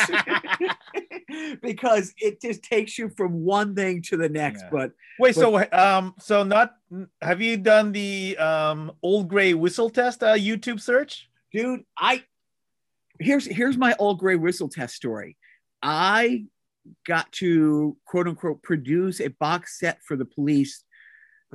because 1.62 2.14
it 2.18 2.42
just 2.42 2.64
takes 2.64 2.98
you 2.98 3.10
from 3.10 3.44
one 3.44 3.76
thing 3.76 4.02
to 4.04 4.16
the 4.16 4.30
next. 4.30 4.62
Yeah. 4.62 4.70
But 4.72 4.92
Wait, 5.20 5.36
so 5.36 5.66
um, 5.74 6.16
so 6.20 6.44
not 6.44 6.76
have 7.22 7.42
you 7.42 7.58
done 7.58 7.92
the 7.92 8.38
um 8.38 8.92
old 9.04 9.28
grey 9.28 9.54
whistle 9.54 9.90
test 9.90 10.24
uh, 10.24 10.36
YouTube 10.36 10.80
search? 10.80 11.30
dude, 11.54 11.86
I 11.98 12.24
here's 13.20 13.46
here's 13.46 13.78
my 13.78 13.96
old 14.00 14.20
grey 14.20 14.36
whistle 14.36 14.68
test 14.68 14.96
story. 14.96 15.38
I 15.82 16.46
got 17.08 17.32
to 17.34 17.96
quote 18.06 18.28
unquote 18.28 18.62
produce 18.64 19.22
a 19.22 19.30
box 19.30 19.80
set 19.80 20.00
for 20.04 20.18
the 20.18 20.26
police 20.26 20.84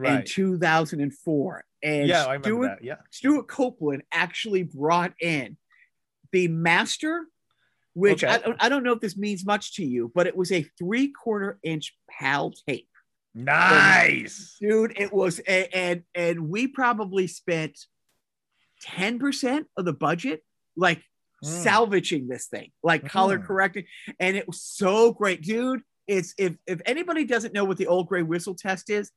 in 0.02 0.22
2004. 0.24 1.64
And 1.82 2.08
Yeah, 2.08 2.24
I 2.24 2.34
remember 2.34 2.48
Stewart, 2.48 2.70
that. 2.78 2.84
Yeah. 2.84 2.96
Stewart 3.10 3.48
Copeland 3.48 4.02
actually 4.12 4.64
brought 4.64 5.12
in 5.20 5.56
the 6.32 6.48
master, 6.48 7.26
which 7.94 8.24
I, 8.24 8.36
Okay. 8.36 8.44
don't, 8.46 8.56
I 8.62 8.68
don't 8.68 8.82
know 8.82 8.92
if 8.92 9.00
this 9.00 9.16
means 9.16 9.46
much 9.46 9.74
to 9.76 9.84
you, 9.84 10.10
but 10.14 10.26
it 10.26 10.36
was 10.36 10.50
a 10.52 10.62
three 10.78 11.08
quarter 11.08 11.58
inch 11.62 11.96
PAL 12.10 12.52
tape. 12.66 12.88
Nice. 13.34 14.56
Dude, 14.60 14.94
it 14.98 15.12
was, 15.12 15.38
a, 15.46 15.68
and 15.76 16.02
and 16.14 16.48
we 16.48 16.66
probably 16.66 17.26
spent 17.28 17.78
10% 18.86 19.64
of 19.76 19.84
the 19.84 19.92
budget, 19.92 20.42
like 20.76 21.02
Mm. 21.44 21.62
salvaging 21.62 22.26
this 22.26 22.46
thing, 22.48 22.72
like 22.82 23.06
color 23.08 23.38
Mhm. 23.38 23.44
correcting. 23.44 23.84
And 24.18 24.36
it 24.36 24.48
was 24.48 24.60
so 24.60 25.12
great, 25.12 25.40
dude. 25.40 25.82
It's 26.08 26.34
if 26.36 26.56
if 26.66 26.80
anybody 26.84 27.24
doesn't 27.24 27.54
know 27.54 27.64
what 27.64 27.76
the 27.76 27.86
old 27.86 28.08
grey 28.08 28.22
whistle 28.22 28.56
test 28.56 28.90
is, 28.90 29.12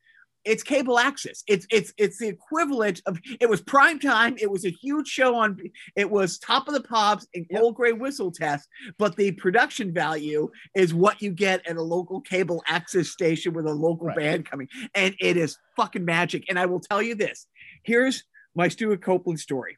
it's 0.46 0.64
cable 0.64 0.98
access. 1.00 1.44
It's 1.48 1.66
it's 1.70 1.94
it's 1.98 2.18
the 2.18 2.28
equivalent 2.28 3.02
of 3.06 3.20
it 3.40 3.50
was 3.50 3.62
prime 3.62 4.00
time. 4.00 4.36
It 4.40 4.50
was 4.50 4.66
a 4.66 4.70
huge 4.72 5.08
show 5.08 5.36
on. 5.36 5.58
It 5.96 6.10
was 6.10 6.40
top 6.40 6.68
of 6.68 6.74
the 6.74 6.82
pops 6.82 7.28
and 7.36 7.46
Yep. 7.50 7.62
old 7.62 7.76
grey 7.76 7.92
whistle 7.94 8.32
test. 8.32 8.68
But 8.98 9.16
the 9.16 9.32
production 9.34 9.94
value 9.94 10.50
is 10.76 10.94
what 10.94 11.22
you 11.22 11.32
get 11.32 11.66
at 11.68 11.78
a 11.78 11.82
local 11.82 12.22
cable 12.22 12.64
access 12.68 13.10
station 13.10 13.54
with 13.54 13.66
a 13.66 13.74
local 13.74 14.08
Right. 14.08 14.18
band 14.18 14.46
coming, 14.50 14.68
and 14.96 15.16
it 15.20 15.38
is 15.38 15.58
fucking 15.76 16.06
magic. 16.06 16.46
And 16.50 16.58
I 16.58 16.66
will 16.66 16.80
tell 16.80 17.02
you 17.02 17.16
this: 17.16 17.48
here's 17.84 18.24
my 18.56 18.68
Stewart 18.68 19.02
Copeland 19.02 19.40
story. 19.40 19.78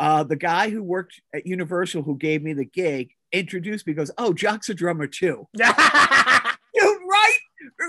Uh, 0.00 0.24
the 0.24 0.36
guy 0.36 0.68
who 0.70 0.82
worked 0.82 1.20
at 1.34 1.46
Universal 1.46 2.02
who 2.02 2.16
gave 2.16 2.42
me 2.42 2.52
the 2.54 2.64
gig 2.64 3.10
introduced 3.30 3.86
me. 3.86 3.92
Goes, 3.94 4.10
"Oh, 4.18 4.32
Jock's 4.32 4.68
a 4.68 4.74
drummer 4.74 5.06
too." 5.06 5.46
dude, 5.54 5.64
right? 6.84 7.38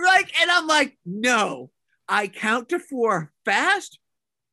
Like, 0.05 0.31
and 0.41 0.51
I'm 0.51 0.67
like, 0.67 0.97
no, 1.05 1.71
I 2.07 2.27
count 2.27 2.69
to 2.69 2.79
four 2.79 3.31
fast 3.45 3.99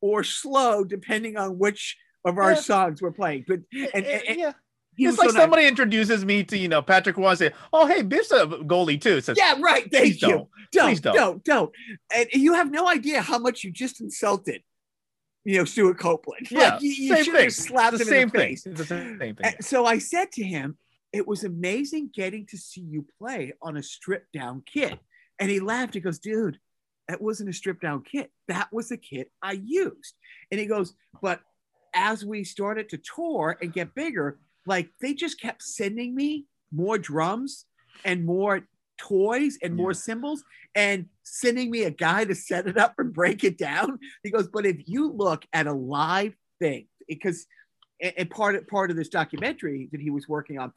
or 0.01 0.23
slow, 0.23 0.83
depending 0.83 1.37
on 1.37 1.57
which 1.59 1.97
of 2.25 2.37
our 2.37 2.51
Yeah. 2.51 2.59
songs 2.59 3.01
we're 3.01 3.11
playing. 3.11 3.45
But 3.47 3.59
eh, 3.75 3.87
and, 3.93 4.05
and, 4.05 4.23
and 4.27 4.37
yeah, 4.39 4.53
he 4.95 5.05
it's 5.05 5.17
like 5.17 5.29
so 5.29 5.33
nice. 5.33 5.43
somebody 5.43 5.67
introduces 5.67 6.23
me 6.25 6.43
to 6.45 6.57
you 6.57 6.67
know 6.67 6.81
Patrick 6.81 7.17
and 7.17 7.37
say, 7.37 7.51
"Oh, 7.73 7.87
hey, 7.87 8.01
Biff's 8.01 8.31
a 8.31 8.45
goalie 8.45 8.99
too." 8.99 9.21
Says, 9.21 9.37
Yeah, 9.37 9.55
right. 9.59 9.83
Thank 9.91 9.91
Please 9.91 10.21
you. 10.21 10.27
don't. 10.29 10.49
Don't, 10.71 10.87
Please 10.89 11.01
don't, 11.01 11.15
don't. 11.15 11.43
don't, 11.43 11.71
And 12.15 12.29
you 12.33 12.53
have 12.53 12.71
no 12.71 12.87
idea 12.87 13.21
how 13.21 13.37
much 13.37 13.63
you 13.65 13.71
just 13.71 13.99
insulted, 13.99 14.61
you 15.43 15.57
know, 15.57 15.65
Stewart 15.65 15.99
Copeland. 15.99 16.47
Yeah, 16.51 16.75
like, 16.75 16.81
you, 16.81 16.91
you 16.91 17.15
same 17.15 17.33
thing. 17.33 17.49
slapped 17.49 17.95
It's 17.95 18.03
him 18.03 18.07
the 18.07 18.11
same 18.11 18.21
in 18.21 18.27
the 18.29 18.31
thing. 18.31 18.47
face. 18.49 18.65
It's 18.65 18.77
the 18.79 18.85
same 18.85 19.17
thing. 19.17 19.35
So 19.59 19.85
I 19.85 19.97
said 19.97 20.31
to 20.33 20.43
him, 20.43 20.77
it 21.11 21.27
was 21.27 21.43
amazing 21.43 22.11
getting 22.15 22.45
to 22.47 22.57
see 22.57 22.79
you 22.81 23.05
play 23.19 23.51
on 23.61 23.75
a 23.75 23.83
stripped 23.83 24.31
down 24.31 24.63
kit. 24.65 24.97
And 25.39 25.51
he 25.51 25.59
laughed. 25.59 25.93
He 25.95 25.99
goes, 25.99 26.19
dude, 26.19 26.57
that 27.11 27.21
wasn't 27.21 27.49
a 27.49 27.53
stripped 27.53 27.81
down 27.81 28.01
kit. 28.03 28.31
That 28.47 28.69
was 28.71 28.87
the 28.87 28.95
kit 28.95 29.29
I 29.43 29.59
used. 29.63 30.15
And 30.49 30.61
he 30.61 30.65
goes, 30.65 30.93
but 31.21 31.41
as 31.93 32.23
we 32.23 32.45
started 32.45 32.87
to 32.89 32.97
tour 32.97 33.57
and 33.61 33.73
get 33.73 33.93
bigger, 33.93 34.39
like 34.65 34.89
they 35.01 35.13
just 35.13 35.39
kept 35.41 35.61
sending 35.61 36.15
me 36.15 36.45
more 36.71 36.97
drums 36.97 37.65
and 38.05 38.25
more 38.25 38.61
toys 38.97 39.57
and 39.61 39.75
more 39.75 39.91
Yeah. 39.91 39.97
cymbals 39.97 40.43
and 40.73 41.07
sending 41.23 41.69
me 41.69 41.83
a 41.83 41.91
guy 41.91 42.23
to 42.23 42.33
set 42.33 42.65
it 42.65 42.77
up 42.77 42.93
and 42.97 43.11
break 43.13 43.43
it 43.43 43.57
down. 43.57 43.99
He 44.23 44.31
goes, 44.31 44.47
but 44.47 44.65
if 44.65 44.87
you 44.87 45.11
look 45.11 45.45
at 45.51 45.67
a 45.67 45.73
live 45.73 46.33
thing, 46.59 46.87
because 47.09 47.45
and, 48.01 48.13
and 48.17 48.29
part 48.29 48.55
of 48.55 48.65
part 48.69 48.89
of 48.89 48.95
this 48.95 49.09
documentary 49.09 49.89
that 49.91 49.99
he 49.99 50.11
was 50.11 50.29
working 50.29 50.59
on, 50.59 50.71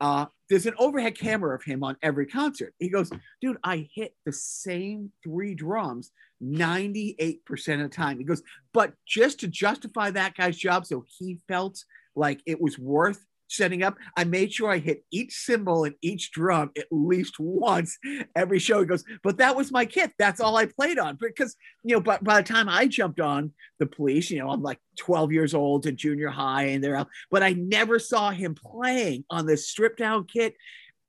uh, 0.00 0.26
there's 0.48 0.66
an 0.66 0.74
overhead 0.78 1.18
camera 1.18 1.54
of 1.54 1.62
him 1.62 1.82
on 1.82 1.96
every 2.02 2.26
concert. 2.26 2.74
He 2.78 2.88
goes, 2.88 3.10
dude, 3.40 3.58
I 3.64 3.88
hit 3.94 4.14
the 4.24 4.32
same 4.32 5.12
three 5.22 5.54
drums 5.54 6.10
98% 6.42 7.74
of 7.74 7.80
the 7.80 7.88
time. 7.88 8.18
He 8.18 8.24
goes, 8.24 8.42
but 8.72 8.94
just 9.06 9.40
to 9.40 9.48
justify 9.48 10.10
that 10.10 10.36
guy's 10.36 10.56
job, 10.56 10.86
so 10.86 11.04
he 11.18 11.40
felt 11.48 11.84
like 12.14 12.40
it 12.46 12.60
was 12.60 12.78
worth 12.78 13.24
setting 13.48 13.82
up, 13.82 13.96
I 14.16 14.24
made 14.24 14.52
sure 14.52 14.70
I 14.70 14.78
hit 14.78 15.04
each 15.10 15.34
cymbal 15.34 15.84
and 15.84 15.94
each 16.02 16.30
drum 16.30 16.70
at 16.76 16.86
least 16.90 17.38
once 17.38 17.98
every 18.36 18.58
show. 18.58 18.80
He 18.80 18.86
goes, 18.86 19.04
but 19.22 19.38
that 19.38 19.56
was 19.56 19.72
my 19.72 19.84
kit. 19.84 20.12
That's 20.18 20.40
all 20.40 20.56
I 20.56 20.66
played 20.66 20.98
on. 20.98 21.16
Because, 21.20 21.56
you 21.82 21.96
know, 21.96 22.00
but 22.00 22.22
by 22.22 22.40
the 22.40 22.48
time 22.48 22.68
I 22.68 22.86
jumped 22.86 23.20
on 23.20 23.52
the 23.78 23.86
police, 23.86 24.30
you 24.30 24.38
know, 24.38 24.50
I'm 24.50 24.62
like 24.62 24.78
12 24.98 25.32
years 25.32 25.54
old 25.54 25.84
to 25.84 25.92
junior 25.92 26.28
high 26.28 26.64
and 26.64 26.82
they're 26.82 26.96
out, 26.96 27.08
but 27.30 27.42
I 27.42 27.52
never 27.52 27.98
saw 27.98 28.30
him 28.30 28.54
playing 28.54 29.24
on 29.30 29.46
this 29.46 29.68
stripped 29.68 29.98
down 29.98 30.24
kit. 30.24 30.54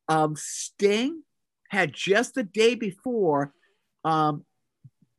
Um, 0.08 0.36
Sting 0.36 1.24
had 1.70 1.94
just 1.94 2.34
the 2.34 2.44
day 2.44 2.76
before, 2.76 3.54
um, 4.04 4.44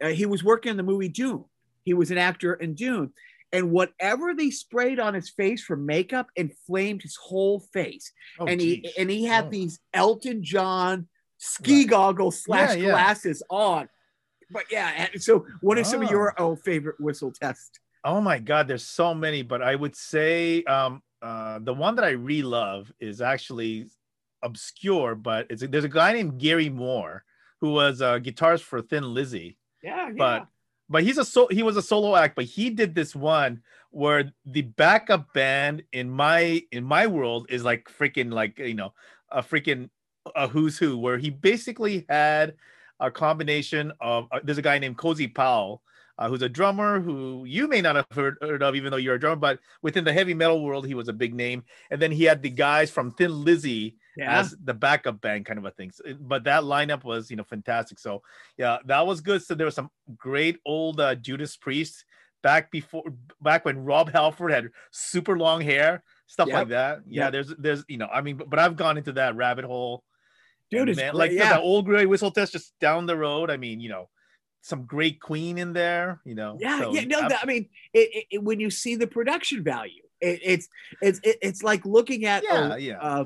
uh, 0.03 0.09
he 0.09 0.27
was 0.27 0.43
working 0.43 0.71
on 0.71 0.77
the 0.77 0.83
movie 0.83 1.09
Dune. 1.09 1.45
He 1.85 1.95
was 1.95 2.11
an 2.11 2.19
actor 2.19 2.55
in 2.55 2.75
Dune. 2.75 3.13
And 3.53 3.73
whatever 3.73 4.33
they 4.35 4.51
sprayed 4.51 5.01
on 5.01 5.15
his 5.15 5.29
face 5.31 5.63
for 5.65 5.77
makeup 5.77 6.29
inflamed 6.37 7.03
his 7.03 7.17
whole 7.17 7.59
face. 7.73 8.13
Oh, 8.39 8.47
and 8.47 8.61
he 8.61 8.93
and 8.97 9.11
he 9.11 9.25
had 9.25 9.47
Oh. 9.47 9.51
these 9.51 9.81
Elton 9.93 10.43
John 10.45 11.09
ski 11.39 11.81
Right. 11.81 11.89
goggles 11.91 12.45
slash 12.45 12.77
Yeah, 12.77 12.83
yeah. 12.85 12.91
glasses 12.91 13.43
on. 13.51 13.89
But 14.53 14.65
yeah, 14.71 15.09
so 15.17 15.47
what 15.63 15.79
are 15.79 15.85
some 15.85 16.03
of 16.03 16.09
Oh. 16.09 16.11
your 16.13 16.35
oh, 16.39 16.57
favorite 16.57 17.01
whistle 17.01 17.33
tests? 17.33 17.79
Oh 18.05 18.21
my 18.21 18.39
God, 18.39 18.67
there's 18.69 18.87
so 18.87 19.15
many, 19.15 19.43
but 19.43 19.63
I 19.63 19.75
would 19.75 19.95
say 19.97 20.63
um, 20.65 21.03
uh, 21.21 21.59
the 21.59 21.75
one 21.75 21.97
that 21.97 22.05
I 22.05 22.11
really 22.11 22.43
love 22.43 22.93
is 23.01 23.21
actually 23.21 23.91
obscure, 24.43 25.15
but 25.15 25.47
it's 25.51 25.63
there's 25.67 25.85
a 25.85 25.89
guy 25.89 26.13
named 26.13 26.39
Gary 26.39 26.69
Moore 26.71 27.25
who 27.61 27.73
was 27.73 28.01
a 28.01 28.19
guitarist 28.21 28.63
for 28.63 28.81
Thin 28.81 29.13
Lizzy, 29.13 29.59
Yeah, 29.83 30.07
yeah. 30.09 30.13
but 30.17 30.47
but 30.91 31.05
he's 31.05 31.19
a 31.19 31.25
so 31.25 31.47
he 31.51 31.63
was 31.63 31.77
a 31.77 31.83
solo 31.83 32.17
act, 32.17 32.35
but 32.35 32.45
he 32.45 32.69
did 32.69 32.95
this 32.95 33.15
one 33.15 33.63
where 33.91 34.33
the 34.45 34.63
backup 34.63 35.33
band 35.33 35.85
in 35.93 36.11
my 36.11 36.63
in 36.73 36.85
my 36.85 37.07
world 37.07 37.47
is 37.49 37.65
like 37.65 37.91
freaking 37.99 38.33
like 38.33 38.59
you 38.59 38.75
know 38.75 38.93
a 39.31 39.41
freaking 39.41 39.89
a 40.35 40.49
who's 40.49 40.77
who 40.77 40.99
where 40.99 41.17
he 41.17 41.31
basically 41.31 42.05
had 42.09 42.55
a 42.99 43.11
combination 43.11 43.93
of 44.01 44.27
uh, 44.33 44.41
there's 44.43 44.59
a 44.59 44.63
guy 44.63 44.79
named 44.79 44.99
Cozy 44.99 45.29
Powell 45.29 45.81
uh, 46.19 46.29
who's 46.29 46.43
a 46.43 46.49
drummer 46.49 47.01
who 47.01 47.45
you 47.47 47.67
may 47.67 47.81
not 47.81 47.97
have 47.97 48.07
heard, 48.13 48.37
heard 48.43 48.63
of 48.63 48.75
even 48.75 48.91
though 48.91 48.99
you're 48.99 49.15
a 49.15 49.21
drummer 49.21 49.37
but 49.37 49.59
within 49.83 50.05
the 50.05 50.13
heavy 50.13 50.35
metal 50.35 50.63
world 50.63 50.87
he 50.87 50.95
was 50.95 51.09
a 51.09 51.13
big 51.13 51.35
name. 51.35 51.65
And 51.91 52.03
then 52.03 52.11
he 52.11 52.25
had 52.25 52.43
the 52.43 52.51
guys 52.51 52.91
from 52.91 53.13
Thin 53.13 53.45
Lizzy 53.45 53.97
yeah. 54.17 54.39
as 54.39 54.55
the 54.65 54.75
backup 54.75 55.21
band 55.21 55.47
kind 55.47 55.59
of 55.59 55.65
a 55.65 55.71
thing. 55.71 55.91
So, 55.93 56.05
but 56.21 56.45
that 56.45 56.63
lineup 56.63 57.05
was, 57.05 57.31
you 57.31 57.37
know, 57.37 57.45
fantastic. 57.45 57.99
So 57.99 58.23
yeah, 58.57 58.79
that 58.87 59.07
was 59.07 59.21
good. 59.21 59.43
So 59.43 59.55
there 59.55 59.67
was 59.67 59.75
some 59.75 59.91
great 60.17 60.59
old 60.65 61.01
uh, 61.01 61.15
Judas 61.15 61.57
Priest 61.57 62.05
back 62.43 62.71
before, 62.71 63.05
back 63.41 63.65
when 63.65 63.85
Rob 63.85 64.11
Halford 64.11 64.53
had 64.53 64.71
super 64.91 65.39
long 65.39 65.61
hair, 65.61 66.03
stuff 66.27 66.49
Yep. 66.49 66.55
like 66.55 66.69
that. 66.69 67.01
Yeah, 67.07 67.25
Yep. 67.25 67.33
there's, 67.33 67.55
there's, 67.59 67.85
you 67.89 67.99
know, 67.99 68.09
I 68.13 68.21
mean, 68.21 68.37
but, 68.37 68.49
but 68.51 68.59
I've 68.59 68.77
gone 68.77 68.97
into 68.97 69.13
that 69.13 69.37
rabbit 69.37 69.65
hole. 69.65 70.05
Dude, 70.71 70.89
And 70.89 70.97
man, 70.97 71.15
like 71.15 71.33
yeah. 71.33 71.55
the 71.55 71.61
old 71.61 71.85
grey 71.85 72.07
whistle 72.07 72.31
test 72.31 72.53
just 72.53 72.79
down 72.79 73.07
the 73.07 73.17
road. 73.17 73.51
I 73.51 73.57
mean, 73.57 73.81
you 73.81 73.89
know, 73.89 74.09
some 74.63 74.85
great 74.85 75.21
Queen 75.21 75.59
in 75.59 75.73
there. 75.73 76.21
You 76.25 76.35
know, 76.35 76.57
Yeah, 76.61 76.79
So, 76.79 76.95
yeah, 76.95 77.05
no, 77.05 77.29
that, 77.29 77.41
I 77.43 77.47
mean, 77.47 77.69
it, 77.93 78.27
it, 78.31 78.43
when 78.45 78.61
you 78.61 78.71
see 78.71 78.95
the 78.95 79.07
production 79.07 79.65
value, 79.65 80.03
it, 80.21 80.41
it's 80.45 80.69
it's 81.01 81.19
it, 81.25 81.39
it's 81.43 81.63
like 81.63 81.85
looking 81.85 82.25
at 82.25 82.45
Yeah, 82.45 82.71
oh, 82.73 82.77
yeah. 82.77 82.99
uh, 83.01 83.25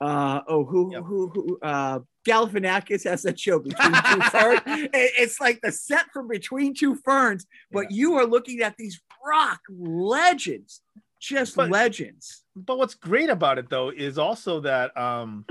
uh, 0.00 0.40
oh, 0.48 0.64
who 0.64 0.92
Yep. 0.92 1.02
who 1.04 1.28
who 1.28 1.58
uh, 1.62 2.00
Galifianakis 2.26 3.04
has 3.04 3.22
that 3.22 3.38
show 3.38 3.58
between 3.58 3.92
two 3.92 4.20
ferns. 4.30 4.60
It's 4.66 5.40
like 5.40 5.60
the 5.62 5.72
set 5.72 6.06
from 6.12 6.28
Between 6.28 6.74
Two 6.74 6.96
Ferns, 6.96 7.46
but 7.70 7.90
you 7.90 8.14
are 8.14 8.26
looking 8.26 8.60
at 8.60 8.76
these 8.76 9.00
rock 9.26 9.60
legends, 9.70 10.82
just 11.20 11.56
But- 11.56 11.70
legends. 11.70 12.42
but 12.54 12.78
what's 12.78 12.94
great 12.94 13.30
about 13.30 13.58
it 13.58 13.68
though 13.70 13.90
is 13.90 14.18
also 14.18 14.60
that 14.60 14.96
um 14.96 15.44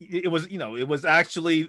it 0.00 0.24
it 0.24 0.28
was 0.28 0.48
you 0.50 0.58
know 0.58 0.76
it 0.76 0.86
was 0.88 1.04
actually 1.04 1.68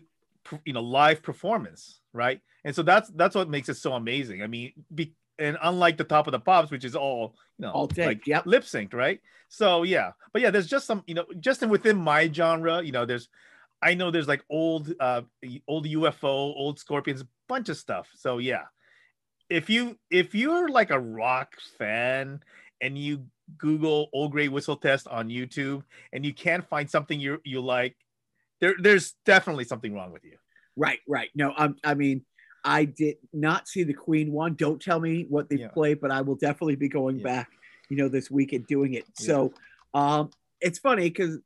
you 0.63 0.73
know 0.73 0.81
live 0.81 1.21
performance 1.23 1.99
right 2.13 2.39
and 2.63 2.75
so 2.75 2.83
that's 2.83 3.09
that's 3.15 3.35
what 3.35 3.49
makes 3.49 3.67
it 3.69 3.75
so 3.75 3.93
amazing 3.93 4.43
i 4.43 4.47
mean 4.47 4.71
be, 4.93 5.13
and 5.39 5.57
unlike 5.63 5.97
the 5.97 6.03
top 6.03 6.27
of 6.27 6.31
the 6.31 6.39
pops 6.39 6.71
which 6.71 6.85
is 6.85 6.95
all 6.95 7.35
you 7.57 7.65
know 7.65 7.71
All 7.71 7.87
take, 7.87 8.05
like 8.05 8.27
yep. 8.27 8.45
lip 8.45 8.63
synced 8.63 8.93
right 8.93 9.19
so 9.49 9.83
yeah 9.83 10.11
but 10.33 10.41
yeah 10.41 10.49
there's 10.49 10.67
just 10.67 10.85
some 10.85 11.03
you 11.07 11.15
know 11.15 11.25
just 11.39 11.63
in 11.63 11.69
within 11.69 11.97
my 11.97 12.31
genre 12.31 12.81
you 12.81 12.91
know 12.91 13.05
there's 13.05 13.29
i 13.81 13.93
know 13.93 14.11
there's 14.11 14.27
like 14.27 14.43
old 14.49 14.93
uh 14.99 15.21
old 15.67 15.85
ufo 15.85 16.23
old 16.23 16.79
scorpions 16.79 17.23
bunch 17.47 17.69
of 17.69 17.77
stuff 17.77 18.09
so 18.15 18.37
yeah 18.37 18.63
if 19.49 19.69
you 19.69 19.97
if 20.09 20.33
you're 20.33 20.69
like 20.69 20.91
a 20.91 20.99
rock 20.99 21.55
fan 21.77 22.41
and 22.81 22.97
you 22.97 23.25
Google 23.57 24.09
Old 24.13 24.31
Grey 24.31 24.47
Whistle 24.47 24.75
Test 24.75 25.07
on 25.07 25.29
YouTube 25.29 25.83
and 26.13 26.25
you 26.25 26.33
can't 26.33 26.67
find 26.67 26.89
something 26.89 27.19
you 27.19 27.39
you 27.43 27.61
like, 27.61 27.95
there 28.59 28.75
there's 28.79 29.13
definitely 29.25 29.65
something 29.65 29.93
wrong 29.93 30.11
with 30.11 30.23
you. 30.23 30.37
Right, 30.75 30.99
right. 31.07 31.29
No, 31.35 31.53
um, 31.55 31.77
I 31.83 31.93
mean, 31.93 32.25
I 32.65 32.85
did 32.85 33.17
not 33.31 33.67
see 33.67 33.83
the 33.83 33.93
Queen 33.93 34.31
one. 34.31 34.55
Don't 34.55 34.81
tell 34.81 34.99
me 34.99 35.25
what 35.29 35.47
they've 35.49 35.59
Yeah. 35.59 35.67
played, 35.69 36.01
but 36.01 36.09
I 36.11 36.21
will 36.21 36.35
definitely 36.35 36.75
be 36.75 36.89
going 36.89 37.17
Yeah. 37.19 37.23
back, 37.23 37.51
you 37.89 37.95
know, 37.95 38.09
this 38.09 38.31
week 38.31 38.53
and 38.53 38.65
doing 38.65 38.95
it. 38.95 39.05
Yeah. 39.19 39.25
So, 39.27 39.53
um, 39.93 40.31
it's 40.59 40.79
funny 40.79 41.03
because 41.09 41.39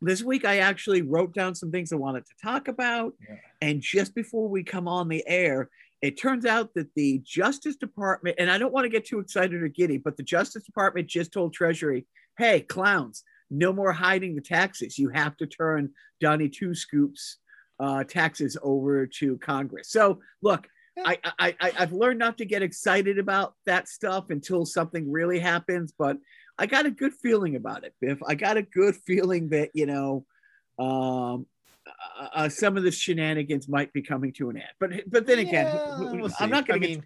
this 0.00 0.22
week 0.22 0.44
I 0.46 0.58
actually 0.58 1.02
wrote 1.02 1.34
down 1.34 1.54
some 1.54 1.70
things 1.70 1.92
I 1.92 1.96
wanted 1.96 2.24
to 2.26 2.32
talk 2.42 2.66
about, 2.68 3.14
and 3.60 3.82
just 3.82 4.14
before 4.14 4.48
we 4.48 4.64
come 4.64 4.88
on 4.88 5.08
the 5.08 5.22
air, 5.28 5.68
it 6.00 6.16
turns 6.16 6.46
out 6.46 6.72
that 6.74 6.94
the 6.94 7.18
Justice 7.24 7.76
Department, 7.76 8.36
and 8.38 8.50
I 8.50 8.56
don't 8.56 8.72
want 8.72 8.84
to 8.84 8.88
get 8.88 9.04
too 9.04 9.18
excited 9.18 9.60
or 9.62 9.68
giddy, 9.68 9.98
but 9.98 10.16
the 10.16 10.22
Justice 10.22 10.62
Department 10.62 11.08
just 11.08 11.32
told 11.32 11.52
Treasury, 11.52 12.06
"Hey, 12.38 12.60
clowns, 12.62 13.24
no 13.50 13.72
more 13.72 13.92
hiding 13.92 14.34
the 14.36 14.40
taxes. 14.40 14.98
You 14.98 15.08
have 15.10 15.36
to 15.38 15.46
turn 15.46 15.92
Donnie 16.20 16.48
Two 16.48 16.74
Scoops." 16.74 17.38
Uh, 17.80 18.04
taxes 18.04 18.56
over 18.62 19.06
to 19.06 19.36
Congress. 19.38 19.90
So 19.90 20.20
look, 20.42 20.68
I, 21.04 21.18
I, 21.38 21.54
I 21.60 21.72
I've 21.78 21.92
learned 21.92 22.18
not 22.18 22.38
to 22.38 22.44
get 22.44 22.62
excited 22.62 23.18
about 23.18 23.54
that 23.66 23.88
stuff 23.88 24.30
until 24.30 24.66
something 24.66 25.10
really 25.10 25.38
happens, 25.38 25.92
but 25.96 26.16
I 26.58 26.66
got 26.66 26.86
a 26.86 26.90
good 26.90 27.12
feeling 27.14 27.54
about 27.54 27.84
it, 27.84 27.94
Biff. 28.00 28.18
I 28.26 28.34
got 28.34 28.56
a 28.56 28.62
good 28.62 28.96
feeling 29.06 29.50
that 29.50 29.70
you 29.74 29.86
know, 29.86 30.26
um, 30.78 31.46
uh, 32.18 32.28
uh, 32.34 32.48
some 32.48 32.76
of 32.76 32.82
the 32.82 32.90
shenanigans 32.90 33.68
might 33.68 33.92
be 33.92 34.02
coming 34.02 34.32
to 34.34 34.50
an 34.50 34.56
end. 34.56 34.66
But 34.80 34.90
but 35.08 35.26
then 35.26 35.38
again, 35.38 35.66
Yeah, 35.66 35.98
we'll 36.00 36.30
I'm 36.40 36.50
not 36.50 36.66
going 36.66 36.82
I 36.82 36.86
to 36.86 36.90
mean, 36.94 37.04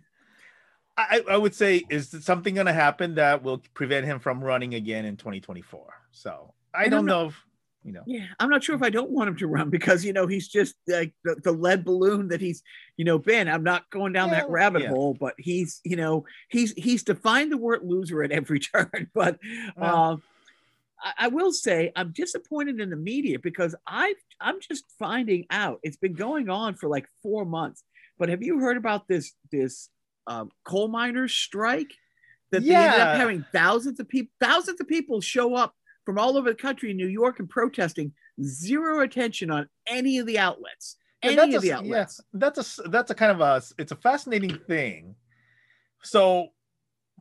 I, 0.96 1.22
I 1.28 1.36
would 1.36 1.54
say 1.54 1.82
is 1.90 2.08
something 2.24 2.54
going 2.54 2.66
to 2.66 2.72
happen 2.72 3.16
that 3.16 3.42
will 3.42 3.62
prevent 3.74 4.06
him 4.06 4.20
from 4.20 4.42
running 4.42 4.74
again 4.74 5.04
in 5.04 5.16
2024. 5.18 5.86
So 6.12 6.54
I 6.74 6.84
And 6.84 6.90
don't 6.92 7.00
I'm 7.00 7.04
not- 7.06 7.12
know 7.22 7.26
if 7.28 7.46
you 7.84 7.92
know. 7.92 8.02
Yeah, 8.06 8.26
I'm 8.38 8.48
not 8.48 8.62
sure 8.62 8.74
if 8.74 8.82
I 8.82 8.90
don't 8.90 9.10
want 9.10 9.28
him 9.28 9.36
to 9.36 9.46
run 9.46 9.70
because 9.76 10.04
you 10.04 10.12
know 10.12 10.26
he's 10.26 10.48
just 10.48 10.74
like 10.86 11.12
the, 11.24 11.36
the 11.42 11.52
lead 11.52 11.84
balloon 11.84 12.28
that 12.28 12.40
he's 12.40 12.62
you 12.96 13.04
know 13.04 13.18
been. 13.18 13.48
I'm 13.48 13.64
not 13.64 13.88
going 13.90 14.12
down 14.12 14.30
that 14.30 14.48
rabbit 14.50 14.82
yeah. 14.82 14.88
hole, 14.90 15.16
but 15.18 15.34
he's 15.38 15.80
you 15.84 15.96
know 15.96 16.24
he's 16.48 16.72
he's 16.72 17.02
defined 17.02 17.52
the 17.52 17.58
word 17.58 17.80
loser 17.82 18.22
at 18.22 18.32
every 18.32 18.60
turn. 18.60 19.10
But 19.14 19.38
Well. 19.76 19.96
um, 19.96 20.22
I, 21.02 21.12
I 21.18 21.28
will 21.28 21.52
say 21.52 21.92
I'm 21.96 22.12
disappointed 22.12 22.80
in 22.80 22.90
the 22.90 22.96
media 22.96 23.38
because 23.38 23.74
I 23.86 24.14
I'm 24.40 24.60
just 24.60 24.84
finding 24.98 25.46
out 25.50 25.80
it's 25.82 25.96
been 25.96 26.14
going 26.14 26.48
on 26.48 26.74
for 26.74 26.88
like 26.88 27.06
four 27.22 27.44
months. 27.44 27.84
But 28.18 28.28
have 28.28 28.42
you 28.42 28.60
heard 28.60 28.76
about 28.76 29.08
this 29.08 29.32
this 29.50 29.88
um, 30.26 30.50
coal 30.64 30.88
miners 30.88 31.32
strike? 31.32 31.92
That 32.52 32.62
they 32.66 32.74
ended 32.74 33.00
up 33.00 33.16
having 33.16 33.46
thousands 33.50 33.98
of 33.98 34.10
people 34.10 34.30
thousands 34.38 34.78
of 34.78 34.86
people 34.86 35.22
show 35.22 35.54
up 35.54 35.74
from 36.04 36.18
all 36.18 36.36
over 36.36 36.50
the 36.50 36.54
country 36.56 36.90
in 36.90 36.96
New 36.96 37.08
York 37.08 37.38
and 37.38 37.48
protesting. 37.48 38.12
Zero 38.42 39.00
attention 39.00 39.50
on 39.50 39.68
any 39.86 40.18
of 40.18 40.26
the 40.26 40.38
outlets. 40.38 40.96
Yeah, 41.22 41.30
Any 41.30 41.36
that's 41.36 41.54
of 41.54 41.62
a, 41.62 41.66
the 41.66 41.72
outlets. 41.72 42.20
yeah, 42.20 42.38
that's 42.38 42.78
a 42.78 42.82
that's 42.88 43.10
a 43.10 43.14
kind 43.14 43.32
of 43.32 43.40
a 43.40 43.62
it's 43.78 43.92
a 43.92 43.96
fascinating 43.96 44.58
thing. 44.58 45.14
So 46.02 46.48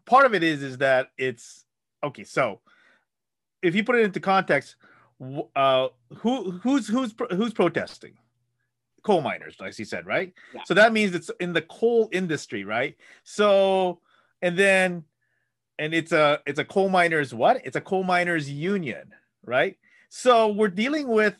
part 0.05 0.25
of 0.25 0.33
it 0.33 0.43
is 0.43 0.63
is 0.63 0.77
that 0.79 1.11
it's 1.17 1.65
okay. 2.03 2.23
So 2.23 2.61
if 3.61 3.75
you 3.75 3.83
put 3.83 3.95
it 3.95 4.05
into 4.05 4.19
context, 4.19 4.75
uh, 5.55 5.89
who 6.17 6.51
who's 6.51 6.87
who's 6.87 7.13
who's 7.31 7.53
protesting? 7.53 8.13
Coal 9.03 9.21
miners, 9.21 9.55
as 9.63 9.77
he 9.77 9.83
said, 9.83 10.05
right? 10.05 10.31
Yeah. 10.53 10.61
So 10.65 10.73
that 10.75 10.93
means 10.93 11.15
it's 11.15 11.31
in 11.39 11.53
the 11.53 11.61
coal 11.63 12.09
industry, 12.11 12.63
right? 12.63 12.95
So 13.23 13.99
and 14.41 14.57
then 14.57 15.03
and 15.81 15.95
it's 15.95 16.11
a 16.11 16.39
it's 16.45 16.59
a 16.59 16.63
coal 16.63 16.89
miners 16.89 17.33
what? 17.33 17.59
It's 17.65 17.75
a 17.75 17.81
coal 17.81 18.03
miners 18.03 18.49
union, 18.49 19.11
right? 19.43 19.77
So 20.09 20.49
we're 20.49 20.67
dealing 20.67 21.07
with 21.07 21.35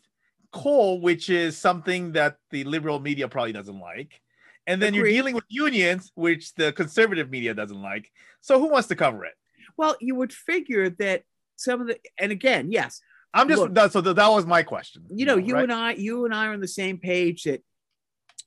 coal, 0.51 0.99
which 0.99 1.29
is 1.29 1.57
something 1.57 2.13
that 2.13 2.37
the 2.49 2.63
liberal 2.63 2.99
media 2.99 3.27
probably 3.27 3.53
doesn't 3.53 3.79
like. 3.79 4.19
And 4.65 4.81
then 4.81 4.93
you're 4.93 5.07
dealing 5.07 5.35
with 5.35 5.43
unions, 5.47 6.11
which 6.15 6.55
the 6.55 6.71
conservative 6.73 7.29
media 7.29 7.53
doesn't 7.53 7.81
like. 7.81 8.11
So 8.41 8.59
who 8.59 8.69
wants 8.69 8.87
to 8.87 8.95
cover 8.95 9.25
it? 9.25 9.33
Well, 9.77 9.95
you 9.99 10.15
would 10.15 10.33
figure 10.33 10.89
that 10.89 11.23
some 11.55 11.81
of 11.81 11.87
the 11.87 11.99
and 12.17 12.31
again, 12.31 12.71
yes, 12.71 12.99
I'm 13.35 13.47
just 13.47 13.61
Look. 13.61 13.75
that, 13.75 13.91
so 13.91 14.01
that, 14.01 14.15
that 14.15 14.27
was 14.27 14.47
my 14.47 14.63
question. 14.63 15.03
you 15.09 15.27
know, 15.27 15.37
you 15.37 15.53
right? 15.53 15.63
and 15.63 15.71
I, 15.71 15.93
you 15.93 16.25
and 16.25 16.33
I 16.33 16.47
are 16.47 16.53
on 16.53 16.61
the 16.61 16.67
same 16.67 16.97
page 16.97 17.43
that 17.43 17.63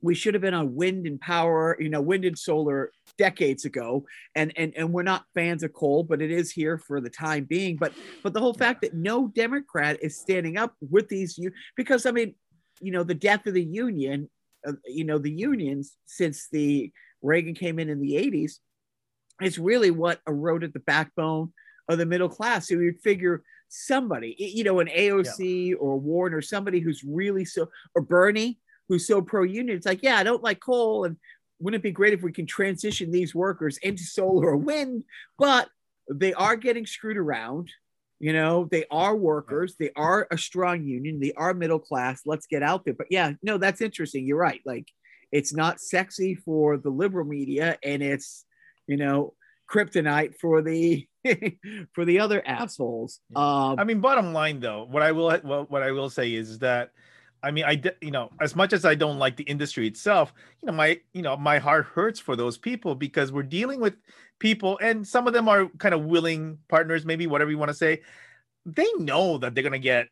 we 0.04 0.14
should 0.14 0.34
have 0.34 0.42
been 0.42 0.54
on 0.54 0.74
wind 0.74 1.06
and 1.06 1.18
power, 1.18 1.76
you 1.80 1.88
know, 1.88 2.02
wind 2.02 2.26
and 2.26 2.38
solar 2.38 2.92
decades 3.16 3.64
ago. 3.64 4.04
And 4.34 4.52
and 4.56 4.74
and 4.76 4.92
we're 4.92 5.02
not 5.02 5.24
fans 5.34 5.62
of 5.62 5.72
coal, 5.72 6.04
but 6.04 6.20
it 6.20 6.30
is 6.30 6.52
here 6.52 6.76
for 6.76 7.00
the 7.00 7.08
time 7.08 7.44
being. 7.44 7.76
But 7.76 7.94
but 8.22 8.34
the 8.34 8.40
whole 8.40 8.52
fact 8.52 8.82
that 8.82 8.92
no 8.92 9.28
Democrat 9.28 9.98
is 10.02 10.20
standing 10.20 10.58
up 10.58 10.74
with 10.90 11.08
these 11.08 11.38
you 11.38 11.50
because 11.74 12.04
I 12.04 12.10
mean, 12.10 12.34
you 12.80 12.92
know, 12.92 13.02
the 13.02 13.14
death 13.14 13.46
of 13.46 13.54
the 13.54 13.64
union, 13.64 14.28
uh, 14.66 14.72
you 14.84 15.04
know, 15.04 15.18
the 15.18 15.32
unions 15.32 15.96
since 16.04 16.48
the 16.52 16.92
Reagan 17.22 17.54
came 17.54 17.78
in 17.78 17.88
in 17.88 18.00
the 18.00 18.12
80s 18.12 18.58
is 19.40 19.58
really 19.58 19.90
what 19.90 20.20
eroded 20.28 20.74
the 20.74 20.80
backbone 20.80 21.52
of 21.88 21.96
the 21.96 22.06
middle 22.06 22.28
class. 22.28 22.68
So 22.68 22.74
you'd 22.74 23.00
figure 23.00 23.42
somebody, 23.70 24.36
you 24.38 24.64
know, 24.64 24.80
an 24.80 24.88
AOC 24.88 25.74
or 25.80 25.98
Warren 25.98 26.34
or 26.34 26.42
somebody 26.42 26.80
who's 26.80 27.02
really 27.02 27.46
so, 27.46 27.68
or 27.94 28.02
Bernie, 28.02 28.58
who's 28.88 29.06
so 29.06 29.22
pro 29.22 29.42
union. 29.42 29.76
It's 29.76 29.86
like, 29.86 30.02
yeah, 30.02 30.16
I 30.16 30.22
don't 30.22 30.42
like 30.42 30.60
coal. 30.60 31.04
And 31.04 31.16
wouldn't 31.58 31.80
it 31.80 31.82
be 31.82 31.92
great 31.92 32.12
if 32.12 32.22
we 32.22 32.32
can 32.32 32.46
transition 32.46 33.10
these 33.10 33.34
workers 33.34 33.78
into 33.78 34.02
solar 34.02 34.50
or 34.50 34.56
wind? 34.56 35.04
But 35.38 35.68
they 36.10 36.34
are 36.34 36.56
getting 36.56 36.86
screwed 36.86 37.16
around. 37.16 37.70
You 38.20 38.32
know, 38.32 38.68
they 38.70 38.84
are 38.90 39.14
workers, 39.14 39.74
they 39.78 39.90
are 39.96 40.26
a 40.30 40.38
strong 40.38 40.84
union, 40.84 41.20
they 41.20 41.32
are 41.32 41.52
middle 41.52 41.80
class. 41.80 42.22
Let's 42.24 42.46
get 42.46 42.62
out 42.62 42.84
there. 42.84 42.94
But 42.94 43.08
yeah, 43.10 43.32
no, 43.42 43.58
that's 43.58 43.80
interesting. 43.80 44.26
You're 44.26 44.38
right. 44.38 44.60
Like, 44.64 44.88
it's 45.32 45.52
not 45.52 45.80
sexy 45.80 46.36
for 46.36 46.78
the 46.78 46.90
liberal 46.90 47.26
media, 47.26 47.76
and 47.82 48.02
it's, 48.02 48.44
you 48.86 48.96
know, 48.96 49.34
kryptonite 49.70 50.36
for 50.36 50.62
the 50.62 51.06
for 51.92 52.04
the 52.04 52.20
other 52.20 52.42
assholes. 52.46 53.20
Um, 53.34 53.76
I 53.78 53.84
mean, 53.84 54.00
bottom 54.00 54.32
line 54.32 54.60
though, 54.60 54.86
what 54.88 55.02
I 55.02 55.12
will 55.12 55.38
well, 55.42 55.66
what 55.68 55.82
I 55.82 55.90
will 55.90 56.10
say 56.10 56.32
is 56.32 56.60
that 56.60 56.90
I 57.44 57.50
mean, 57.50 57.64
I 57.64 57.80
you 58.00 58.11
know, 58.11 58.30
as 58.40 58.57
much 58.57 58.72
as 58.72 58.85
I 58.85 58.94
don't 58.94 59.18
like 59.18 59.37
the 59.37 59.44
industry 59.44 59.87
itself, 59.87 60.33
you 60.62 60.66
know, 60.66 60.72
my 60.72 61.00
you 61.12 61.22
know, 61.22 61.37
my 61.37 61.59
heart 61.59 61.87
hurts 61.87 62.18
for 62.20 62.37
those 62.37 62.59
people 62.59 62.94
because 62.94 63.33
we're 63.33 63.42
dealing 63.42 63.80
with 63.80 63.94
people 64.38 64.78
and 64.83 65.07
some 65.07 65.26
of 65.26 65.33
them 65.33 65.48
are 65.48 65.68
kind 65.78 65.94
of 65.94 66.04
willing 66.04 66.59
partners, 66.68 67.04
maybe 67.04 67.26
whatever 67.26 67.50
you 67.50 67.59
want 67.59 67.70
to 67.70 67.74
say. 67.74 68.02
They 68.66 68.87
know 68.98 69.38
that 69.38 69.54
they're 69.54 69.62
going 69.62 69.72
to 69.72 69.78
get 69.78 70.09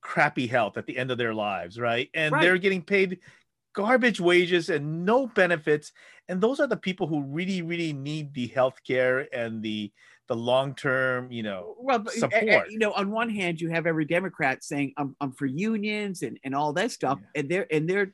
crappy 0.00 0.46
health 0.46 0.76
at 0.76 0.86
the 0.86 0.96
end 0.96 1.10
of 1.10 1.18
their 1.18 1.34
lives, 1.34 1.78
right? 1.78 2.08
And 2.14 2.34
Right. 2.34 2.42
they're 2.42 2.58
getting 2.58 2.82
paid 2.82 3.18
garbage 3.74 4.20
wages 4.20 4.70
and 4.70 5.04
no 5.04 5.26
benefits 5.26 5.92
and 6.28 6.40
those 6.40 6.60
are 6.60 6.66
the 6.66 6.76
people 6.76 7.06
who 7.06 7.22
really 7.24 7.60
really 7.60 7.92
need 7.92 8.32
the 8.32 8.46
health 8.48 8.78
care 8.86 9.28
and 9.34 9.62
the 9.62 9.92
the 10.28 10.36
long-term, 10.36 11.30
you 11.30 11.42
know, 11.42 11.76
well, 11.78 12.00
but, 12.00 12.12
uh, 12.22 12.26
uh, 12.26 12.30
support. 12.30 12.70
you 12.70 12.78
know, 12.78 12.92
on 12.92 13.10
one 13.10 13.30
hand, 13.30 13.60
you 13.60 13.70
have 13.70 13.86
every 13.86 14.04
Democrat 14.04 14.64
saying 14.64 14.92
I'm, 14.96 15.14
I'm 15.20 15.32
for 15.32 15.46
unions 15.46 16.22
and, 16.22 16.38
and 16.44 16.54
all 16.54 16.72
that 16.74 16.90
stuff, 16.90 17.20
and 17.34 17.48
they're 17.48 17.66
and 17.72 17.88
they're 17.88 18.12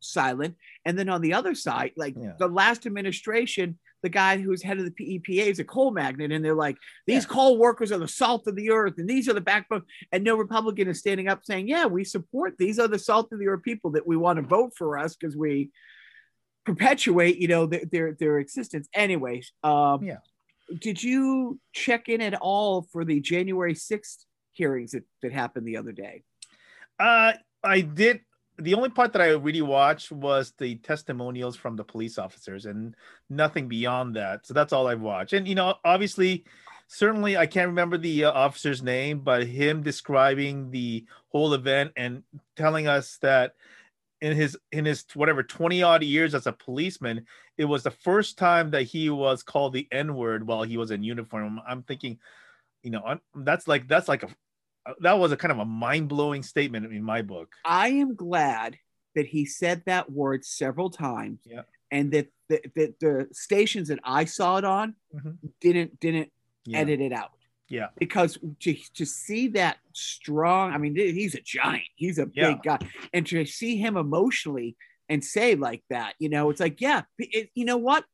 silent. 0.00 0.56
And 0.84 0.98
then 0.98 1.08
on 1.08 1.22
the 1.22 1.32
other 1.32 1.54
side, 1.54 1.92
like 1.96 2.14
Yeah. 2.20 2.34
the 2.38 2.48
last 2.48 2.84
administration, 2.84 3.78
the 4.02 4.10
guy 4.10 4.36
who's 4.36 4.62
head 4.62 4.78
of 4.78 4.84
the 4.84 4.92
EPA 5.18 5.46
is 5.46 5.58
a 5.60 5.64
coal 5.64 5.90
magnet, 5.90 6.30
and 6.30 6.44
they're 6.44 6.54
like, 6.54 6.76
these 7.06 7.22
Yeah. 7.24 7.30
coal 7.30 7.56
workers 7.56 7.90
are 7.90 7.96
the 7.98 8.06
salt 8.06 8.46
of 8.46 8.54
the 8.56 8.70
earth, 8.70 8.94
and 8.98 9.08
these 9.08 9.26
are 9.30 9.32
the 9.32 9.40
backbone. 9.40 9.84
And 10.12 10.22
no 10.22 10.36
Republican 10.36 10.88
is 10.88 10.98
standing 10.98 11.28
up 11.28 11.40
saying, 11.44 11.68
yeah, 11.68 11.86
we 11.86 12.04
support 12.04 12.56
these 12.58 12.78
are 12.78 12.88
the 12.88 12.98
salt 12.98 13.32
of 13.32 13.38
the 13.38 13.48
earth 13.48 13.62
people 13.62 13.92
that 13.92 14.06
we 14.06 14.18
want 14.18 14.36
to 14.36 14.42
vote 14.42 14.72
for 14.76 14.98
us 14.98 15.16
because 15.16 15.34
we 15.34 15.70
perpetuate, 16.66 17.38
you 17.38 17.48
know, 17.48 17.64
their 17.66 17.84
their, 17.90 18.12
their 18.12 18.38
existence. 18.38 18.88
Anyways, 18.94 19.52
um, 19.62 20.02
Yeah. 20.04 20.18
Did 20.78 21.02
you 21.02 21.58
check 21.72 22.08
in 22.08 22.20
at 22.20 22.34
all 22.34 22.82
for 22.82 23.04
the 23.04 23.20
January 23.20 23.74
sixth 23.74 24.24
hearings 24.52 24.92
that, 24.92 25.04
that 25.22 25.32
happened 25.32 25.66
the 25.66 25.76
other 25.76 25.92
day? 25.92 26.22
Uh, 26.98 27.32
I 27.62 27.80
did. 27.80 28.20
The 28.58 28.74
only 28.74 28.88
part 28.88 29.12
that 29.14 29.22
I 29.22 29.30
really 29.30 29.62
watched 29.62 30.12
was 30.12 30.52
the 30.58 30.76
testimonials 30.76 31.56
from 31.56 31.74
the 31.74 31.84
police 31.84 32.18
officers, 32.18 32.66
and 32.66 32.94
nothing 33.28 33.68
beyond 33.68 34.14
that. 34.16 34.46
So 34.46 34.54
that's 34.54 34.72
all 34.72 34.86
I've 34.86 35.00
watched. 35.00 35.32
And 35.32 35.46
you 35.48 35.56
know, 35.56 35.74
obviously, 35.84 36.44
certainly, 36.86 37.36
I 37.36 37.46
can't 37.46 37.68
remember 37.68 37.98
the 37.98 38.26
uh, 38.26 38.32
officer's 38.32 38.82
name, 38.82 39.20
but 39.20 39.46
him 39.46 39.82
describing 39.82 40.70
the 40.70 41.04
whole 41.28 41.52
event 41.54 41.92
and 41.96 42.22
telling 42.56 42.86
us 42.86 43.18
that 43.22 43.54
in 44.20 44.34
his 44.36 44.56
in 44.72 44.84
his 44.84 45.04
whatever 45.14 45.42
20 45.42 45.82
odd 45.82 46.02
years 46.02 46.34
as 46.34 46.46
a 46.46 46.52
policeman 46.52 47.26
it 47.58 47.64
was 47.64 47.82
the 47.82 47.90
first 47.90 48.38
time 48.38 48.70
that 48.70 48.82
he 48.82 49.10
was 49.10 49.42
called 49.42 49.72
the 49.72 49.86
n 49.90 50.14
word 50.14 50.46
while 50.46 50.62
he 50.62 50.76
was 50.76 50.90
in 50.90 51.02
uniform 51.02 51.60
i'm 51.66 51.82
thinking 51.82 52.18
you 52.82 52.90
know 52.90 53.00
I'm- 53.00 53.20
that's 53.34 53.66
like 53.68 53.88
that's 53.88 54.08
like 54.08 54.22
a 54.22 54.28
that 55.00 55.18
was 55.18 55.32
a 55.32 55.36
kind 55.36 55.52
of 55.52 55.58
a 55.58 55.64
mind-blowing 55.64 56.42
statement 56.42 56.92
in 56.92 57.02
my 57.02 57.22
book 57.22 57.54
I 57.64 57.88
am 57.88 58.14
glad 58.14 58.76
that 59.14 59.26
he 59.26 59.46
said 59.46 59.82
that 59.86 60.10
word 60.10 60.44
several 60.44 60.90
times, 60.90 61.38
Yeah. 61.46 61.62
and 61.90 62.12
that 62.12 62.26
the, 62.48 62.60
that 62.74 63.00
the 63.00 63.28
stations 63.32 63.88
that 63.88 64.00
I 64.04 64.24
saw 64.26 64.58
it 64.58 64.64
on 64.64 64.94
Mhm. 65.14 65.38
didn't 65.60 66.00
didn't 66.00 66.30
yeah 66.66 66.80
edit 66.80 67.00
it 67.00 67.12
out. 67.12 67.30
Yeah. 67.68 67.88
Because 67.98 68.38
to, 68.60 68.74
to 68.94 69.06
see 69.06 69.48
that 69.48 69.78
strong, 69.92 70.72
I 70.72 70.78
mean, 70.78 70.94
he's 70.96 71.34
a 71.34 71.40
giant, 71.40 71.84
he's 71.96 72.18
a 72.18 72.30
Yeah. 72.34 72.50
big 72.52 72.62
guy, 72.62 72.78
and 73.12 73.26
to 73.28 73.44
see 73.46 73.76
him 73.76 73.96
emotionally 73.96 74.76
and 75.08 75.24
say 75.24 75.54
like 75.54 75.82
that, 75.90 76.14
you 76.18 76.28
know, 76.28 76.50
it's 76.50 76.60
like, 76.60 76.80
yeah, 76.80 77.02
it, 77.18 77.50
you 77.54 77.64
know 77.64 77.76
what, 77.76 78.04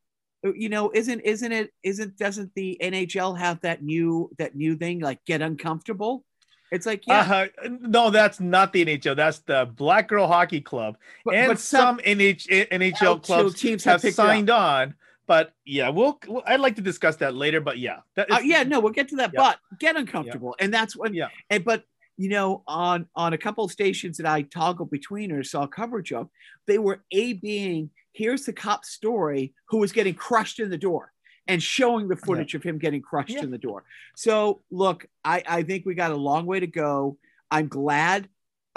you 0.43 0.69
know, 0.69 0.91
isn't 0.93 1.21
isn't 1.21 1.51
it 1.51 1.71
isn't 1.83 2.17
doesn't 2.17 2.51
the 2.55 2.77
NHL 2.81 3.37
have 3.37 3.61
that 3.61 3.83
new 3.83 4.31
that 4.39 4.55
new 4.55 4.75
thing 4.75 4.99
like 4.99 5.23
get 5.25 5.41
uncomfortable? 5.41 6.23
It's 6.71 6.85
like, 6.85 7.05
yeah, 7.05 7.47
uh, 7.63 7.67
no 7.81 8.09
that's 8.11 8.39
not 8.39 8.71
the 8.71 8.85
nhl 8.85 9.15
that's 9.15 9.39
the 9.39 9.69
black 9.75 10.07
girl 10.07 10.27
hockey 10.27 10.61
club. 10.61 10.97
But, 11.25 11.35
and 11.35 11.47
but 11.49 11.59
some, 11.59 11.97
NH, 11.99 12.47
nhl 12.47 12.69
NHL 12.69 13.21
clubs 13.21 13.59
teams 13.59 13.83
have 13.83 14.03
up. 14.03 14.11
signed 14.13 14.49
on 14.49 14.95
but 15.31 15.53
yeah 15.63 15.87
we'll, 15.87 16.19
we'll 16.27 16.43
i'd 16.47 16.59
like 16.59 16.75
to 16.75 16.81
discuss 16.81 17.15
that 17.15 17.33
later 17.43 17.61
but 17.61 17.77
yeah 17.87 17.99
Uh, 18.17 18.41
yeah, 18.53 18.63
no, 18.63 18.77
we'll 18.81 18.97
get 19.01 19.07
to 19.13 19.15
that. 19.21 19.31
Yeah. 19.33 19.39
But 19.43 19.79
get 19.79 19.95
uncomfortable, 19.95 20.53
and 20.61 20.69
that's 20.73 20.93
when. 20.99 21.13
Yeah. 21.13 21.29
And 21.49 21.63
but 21.63 21.79
you 22.17 22.29
know, 22.35 22.49
on 22.67 22.97
on 23.15 23.29
a 23.33 23.37
couple 23.45 23.63
of 23.63 23.71
stations 23.71 24.17
that 24.17 24.25
I 24.37 24.39
toggled 24.43 24.91
between 24.91 25.31
or 25.31 25.41
saw 25.43 25.63
coverage 25.67 26.11
of, 26.19 26.27
they 26.67 26.77
were 26.85 26.97
a 27.21 27.25
being 27.33 27.89
here's 28.21 28.43
the 28.45 28.53
cop 28.65 28.81
story 28.83 29.43
who 29.69 29.77
was 29.83 29.91
getting 29.93 30.15
crushed 30.27 30.59
in 30.59 30.69
the 30.69 30.77
door 30.89 31.03
and 31.47 31.59
showing 31.63 32.05
the 32.09 32.17
footage 32.27 32.53
of 32.57 32.61
him 32.67 32.77
getting 32.77 33.01
crushed 33.01 33.37
Yeah. 33.37 33.43
in 33.47 33.51
the 33.51 33.63
door. 33.69 33.79
So 34.15 34.61
look, 34.83 34.99
I 35.23 35.37
I 35.57 35.63
think 35.63 35.85
we 35.85 35.93
got 36.03 36.11
a 36.11 36.23
long 36.29 36.45
way 36.45 36.59
to 36.59 36.71
go. 36.85 37.17
I'm 37.49 37.67
glad. 37.69 38.27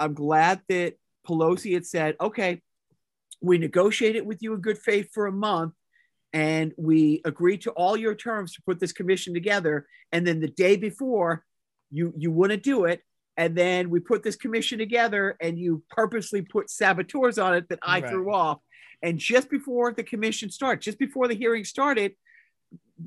I'm 0.03 0.13
glad 0.13 0.61
that 0.69 0.91
Pelosi 1.27 1.73
had 1.73 1.85
said, 1.85 2.15
okay, 2.27 2.51
we 3.41 3.57
negotiated 3.57 4.25
with 4.29 4.39
you 4.43 4.53
in 4.55 4.61
good 4.61 4.79
faith 4.89 5.07
for 5.15 5.25
a 5.27 5.31
month 5.49 5.73
and 6.35 6.73
we 6.77 7.21
agreed 7.23 7.61
to 7.61 7.71
all 7.71 7.95
your 7.95 8.13
terms 8.13 8.53
to 8.53 8.61
put 8.63 8.77
this 8.77 8.91
commission 8.91 9.33
together. 9.33 9.87
And 10.11 10.27
then 10.27 10.41
the 10.41 10.49
day 10.49 10.75
before, 10.75 11.45
you 11.91 12.13
you 12.17 12.29
wouldn't 12.29 12.61
do 12.61 12.83
it. 12.85 13.01
And 13.37 13.55
then 13.55 13.89
we 13.89 14.01
put 14.01 14.21
this 14.21 14.35
commission 14.35 14.77
together 14.77 15.37
and 15.41 15.57
you 15.57 15.81
purposely 15.89 16.41
put 16.41 16.69
saboteurs 16.69 17.37
on 17.39 17.53
it 17.53 17.69
that 17.69 17.79
I 17.81 18.01
Right. 18.01 18.09
threw 18.09 18.33
off. 18.33 18.59
And 19.01 19.17
just 19.17 19.49
before 19.49 19.93
the 19.93 20.03
commission 20.03 20.49
started, 20.49 20.81
just 20.81 20.99
before 20.99 21.27
the 21.29 21.35
hearing 21.35 21.63
started, 21.63 22.15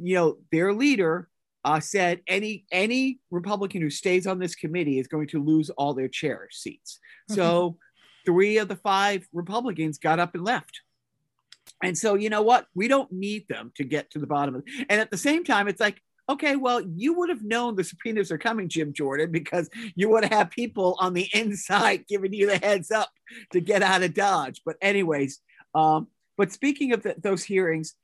you 0.01 0.15
know, 0.15 0.39
their 0.51 0.73
leader 0.73 1.29
uh, 1.65 1.81
said 1.81 2.23
any 2.27 2.65
any 2.73 3.21
Republican 3.31 3.83
who 3.83 3.91
stays 3.91 4.27
on 4.27 4.39
this 4.39 4.55
committee 4.55 4.99
is 4.99 5.07
going 5.07 5.29
to 5.29 5.43
lose 5.43 5.69
all 5.71 5.93
their 5.93 6.09
chair 6.09 6.49
seats. 6.51 6.99
So 7.29 7.77
three 8.25 8.57
of 8.57 8.69
the 8.69 8.77
five 8.77 9.29
Republicans 9.35 9.99
got 9.99 10.19
up 10.19 10.35
and 10.35 10.45
left. 10.45 10.81
And 11.83 11.97
so 11.97 12.15
you 12.15 12.31
know 12.31 12.43
what? 12.43 12.67
We 12.75 12.89
don't 12.89 13.11
need 13.13 13.47
them 13.49 13.73
to 13.77 13.85
get 13.85 14.11
to 14.11 14.19
the 14.19 14.27
bottom 14.27 14.55
of 14.55 14.65
it. 14.67 14.87
And 14.89 15.01
at 15.01 15.11
the 15.11 15.17
same 15.17 15.45
time, 15.45 15.69
it's 15.69 15.81
like, 15.81 16.01
okay, 16.29 16.57
well, 16.57 16.81
you 16.81 17.15
would 17.15 17.31
have 17.31 17.43
known 17.43 17.75
the 17.75 17.85
subpoenas 17.85 18.31
are 18.31 18.39
coming, 18.39 18.69
Jim 18.69 18.93
Jordan, 18.93 19.33
because 19.33 19.71
you 19.95 20.11
would 20.11 20.25
have 20.27 20.51
people 20.51 20.97
on 21.01 21.15
the 21.15 21.29
inside 21.33 22.05
giving 22.09 22.33
you 22.33 22.47
the 22.47 22.59
heads 22.59 22.91
up 22.91 23.11
to 23.53 23.61
get 23.61 23.83
out 23.83 24.03
of 24.03 24.15
Dodge. 24.15 24.61
But 24.65 24.77
anyways, 24.83 25.41
um, 25.75 26.09
but 26.37 26.53
speaking 26.53 26.93
of 26.93 27.03
the, 27.03 27.15
those 27.19 27.43
hearings, 27.43 27.95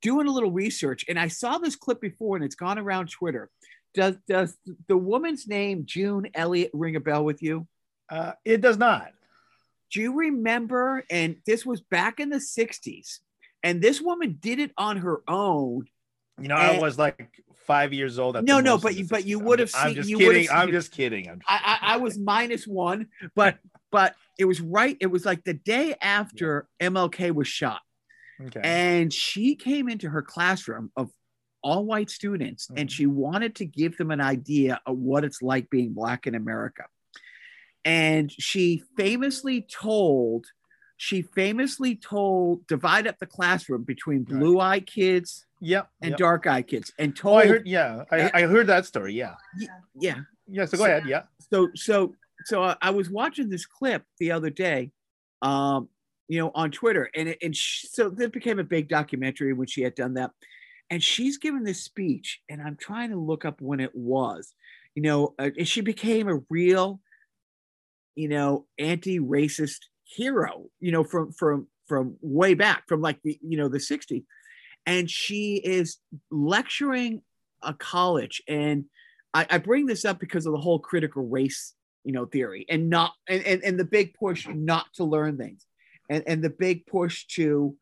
doing 0.00 0.26
a 0.26 0.32
little 0.32 0.50
research, 0.50 1.04
and 1.08 1.18
I 1.18 1.28
saw 1.28 1.58
this 1.58 1.76
clip 1.76 2.00
before, 2.00 2.36
and 2.36 2.44
it's 2.44 2.54
gone 2.54 2.78
around 2.78 3.10
Twitter. 3.10 3.50
Does 3.94 4.16
does 4.26 4.56
the 4.88 4.96
woman's 4.96 5.46
name 5.46 5.84
Jane 5.84 6.30
Elliott 6.34 6.70
ring 6.72 6.96
a 6.96 7.00
bell 7.00 7.24
with 7.24 7.42
you? 7.42 7.66
Uh, 8.10 8.32
it 8.44 8.60
does 8.60 8.78
not. 8.78 9.12
Do 9.92 10.00
you 10.00 10.14
remember? 10.16 11.04
And 11.10 11.36
this 11.46 11.64
was 11.66 11.80
back 11.80 12.18
in 12.18 12.30
the 12.30 12.38
'60s, 12.38 13.20
and 13.62 13.80
this 13.82 14.00
woman 14.00 14.38
did 14.40 14.58
it 14.58 14.72
on 14.78 14.96
her 14.98 15.20
own. 15.28 15.84
You 16.40 16.48
know, 16.48 16.54
I 16.56 16.74
Eh. 16.76 16.80
was 16.80 16.98
like 16.98 17.30
five 17.66 17.92
years 17.92 18.18
old. 18.18 18.36
At 18.36 18.44
No, 18.44 18.56
the 18.56 18.62
no, 18.62 18.78
but 18.78 18.96
you- 18.96 19.06
but 19.06 19.26
you 19.26 19.38
would 19.38 19.58
have 19.58 19.70
seen. 19.70 19.88
I'm 19.88 19.94
just 19.94 20.08
you 20.08 20.16
kidding. 20.18 20.48
I'm 20.50 20.70
just 20.70 20.92
kidding. 20.92 21.28
I'm 21.28 21.40
I, 21.46 21.78
I, 21.82 21.94
I 21.94 21.96
was 21.98 22.18
minus 22.18 22.66
one, 22.66 23.08
but 23.34 23.58
but 23.90 24.14
it 24.38 24.46
was 24.46 24.60
right. 24.62 24.96
It 25.00 25.08
was 25.08 25.26
like 25.26 25.44
the 25.44 25.54
day 25.54 25.94
after 26.00 26.66
MLK 26.80 27.30
was 27.34 27.46
shot. 27.48 27.82
okay. 28.46 28.60
And 28.64 29.12
she 29.12 29.54
came 29.54 29.88
into 29.90 30.08
her 30.08 30.22
classroom 30.22 30.90
of 30.96 31.10
all 31.62 31.84
white 31.84 32.10
students 32.10 32.68
and 32.76 32.88
Mhm. 32.88 32.92
she 32.92 33.06
wanted 33.06 33.54
to 33.56 33.66
give 33.66 33.96
them 33.98 34.10
an 34.10 34.20
idea 34.20 34.80
of 34.86 34.96
what 34.98 35.22
it's 35.24 35.42
like 35.42 35.68
being 35.70 35.92
black 35.92 36.26
in 36.26 36.34
America. 36.34 36.86
And 37.84 38.30
she 38.30 38.82
famously 38.96 39.62
told, 39.62 40.46
she 40.96 41.22
famously 41.22 41.96
told, 41.96 42.66
divide 42.66 43.06
up 43.06 43.18
the 43.18 43.26
classroom 43.26 43.82
between 43.82 44.22
blue 44.22 44.60
eye 44.60 44.80
kids 44.80 45.46
yep. 45.60 45.88
and 46.00 46.10
yep. 46.10 46.18
dark 46.18 46.46
eye 46.46 46.62
kids 46.62 46.92
and 46.98 47.12
Oh, 47.18 47.20
told, 47.22 47.42
I 47.42 47.46
heard. 47.46 47.66
Yeah, 47.66 48.04
I, 48.10 48.30
I 48.34 48.42
heard 48.42 48.68
that 48.68 48.86
story. 48.86 49.14
Yeah. 49.14 49.34
yeah. 49.98 50.20
Yeah. 50.48 50.64
So 50.66 50.76
go 50.76 50.84
So- 50.84 50.90
ahead. 50.90 51.04
Yeah. 51.06 51.22
so 51.50 51.68
so 51.74 52.14
so 52.44 52.74
I, 52.82 52.90
was 52.90 53.08
watching 53.08 53.48
this 53.48 53.66
clip 53.66 54.04
the 54.18 54.32
other 54.32 54.50
day 54.50 54.90
um 55.42 55.88
you 56.28 56.38
know 56.38 56.50
on 56.54 56.70
twitter 56.70 57.10
and 57.14 57.28
it, 57.30 57.38
and 57.42 57.54
sh 57.54 57.86
so 57.90 58.08
this 58.08 58.30
became 58.30 58.58
a 58.58 58.64
big 58.64 58.88
documentary 58.88 59.52
when 59.52 59.66
she 59.66 59.82
had 59.82 59.94
done 59.94 60.14
that 60.14 60.30
and 60.90 61.02
she's 61.02 61.38
given 61.38 61.62
this 61.64 61.82
speech 61.82 62.40
and 62.48 62.60
i'm 62.62 62.76
trying 62.76 63.10
to 63.10 63.16
look 63.16 63.44
up 63.44 63.60
when 63.60 63.80
it 63.80 63.94
was 63.94 64.54
you 64.94 65.02
know 65.02 65.34
uh, 65.38 65.50
and 65.58 65.68
she 65.68 65.80
became 65.80 66.28
a 66.28 66.40
real 66.48 67.00
you 68.14 68.28
know 68.28 68.66
anti-racist 68.78 69.78
hero 70.04 70.64
you 70.80 70.92
know 70.92 71.04
from 71.04 71.32
from 71.32 71.66
from 71.86 72.16
way 72.20 72.54
back 72.54 72.84
from 72.86 73.00
like 73.00 73.20
the 73.22 73.38
you 73.42 73.56
know 73.56 73.68
the 73.68 73.78
60s 73.78 74.24
and 74.86 75.10
she 75.10 75.56
is 75.56 75.98
lecturing 76.30 77.22
a 77.62 77.72
college 77.72 78.42
and 78.48 78.84
I, 79.34 79.46
I 79.50 79.58
bring 79.58 79.86
this 79.86 80.04
up 80.04 80.18
because 80.18 80.46
of 80.46 80.52
the 80.52 80.58
whole 80.58 80.78
critical 80.78 81.26
race, 81.26 81.74
you 82.04 82.12
know, 82.12 82.26
theory 82.26 82.66
and 82.68 82.90
not 82.90 83.12
and, 83.28 83.42
and, 83.44 83.62
and 83.62 83.78
the 83.78 83.84
big 83.84 84.14
push 84.14 84.46
not 84.48 84.86
to 84.94 85.04
learn 85.04 85.36
things 85.36 85.66
and, 86.10 86.24
and 86.26 86.42
the 86.42 86.50
big 86.50 86.86
push 86.86 87.26
to 87.28 87.76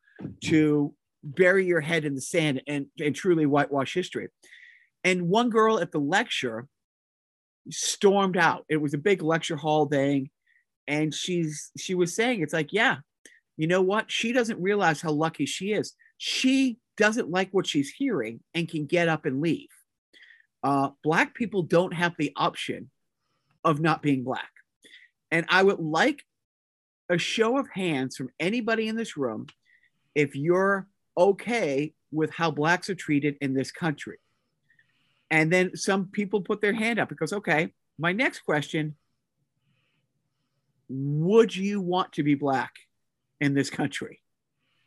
to 0.44 0.94
bury 1.22 1.66
your 1.66 1.80
head 1.80 2.04
in 2.04 2.14
the 2.14 2.20
sand 2.20 2.62
and, 2.66 2.86
and 2.98 3.14
truly 3.14 3.46
whitewash 3.46 3.94
history. 3.94 4.28
And 5.04 5.28
one 5.28 5.50
girl 5.50 5.78
at 5.78 5.92
the 5.92 5.98
lecture 5.98 6.68
stormed 7.70 8.36
out. 8.36 8.64
It 8.68 8.78
was 8.78 8.94
a 8.94 8.98
big 8.98 9.22
lecture 9.22 9.56
hall 9.56 9.86
thing. 9.86 10.30
And 10.86 11.14
she's 11.14 11.70
she 11.76 11.94
was 11.94 12.14
saying, 12.14 12.42
it's 12.42 12.52
like, 12.52 12.72
yeah, 12.72 12.96
you 13.56 13.66
know 13.66 13.82
what? 13.82 14.10
She 14.10 14.32
doesn't 14.32 14.60
realize 14.60 15.00
how 15.00 15.12
lucky 15.12 15.46
she 15.46 15.72
is. 15.72 15.94
She 16.18 16.78
doesn't 16.96 17.30
like 17.30 17.50
what 17.52 17.66
she's 17.66 17.90
hearing 17.90 18.40
and 18.54 18.68
can 18.68 18.86
get 18.86 19.08
up 19.08 19.24
and 19.24 19.40
leave 19.40 19.68
uh, 20.62 20.90
black 21.02 21.34
people 21.34 21.62
don't 21.62 21.94
have 21.94 22.14
the 22.18 22.32
option 22.36 22.90
of 23.64 23.80
not 23.80 24.02
being 24.02 24.24
black. 24.24 24.50
And 25.30 25.46
I 25.48 25.62
would 25.62 25.78
like 25.78 26.24
a 27.08 27.18
show 27.18 27.58
of 27.58 27.68
hands 27.68 28.16
from 28.16 28.30
anybody 28.38 28.88
in 28.88 28.96
this 28.96 29.16
room 29.16 29.46
if 30.14 30.34
you're 30.34 30.86
okay 31.16 31.94
with 32.12 32.30
how 32.30 32.50
blacks 32.50 32.90
are 32.90 32.94
treated 32.94 33.36
in 33.40 33.54
this 33.54 33.70
country. 33.70 34.18
And 35.30 35.52
then 35.52 35.76
some 35.76 36.06
people 36.06 36.40
put 36.40 36.60
their 36.60 36.72
hand 36.72 36.98
up 36.98 37.08
because, 37.08 37.32
okay, 37.32 37.72
my 37.98 38.12
next 38.12 38.40
question 38.40 38.96
would 40.92 41.54
you 41.54 41.80
want 41.80 42.12
to 42.14 42.24
be 42.24 42.34
black 42.34 42.72
in 43.40 43.54
this 43.54 43.70
country? 43.70 44.20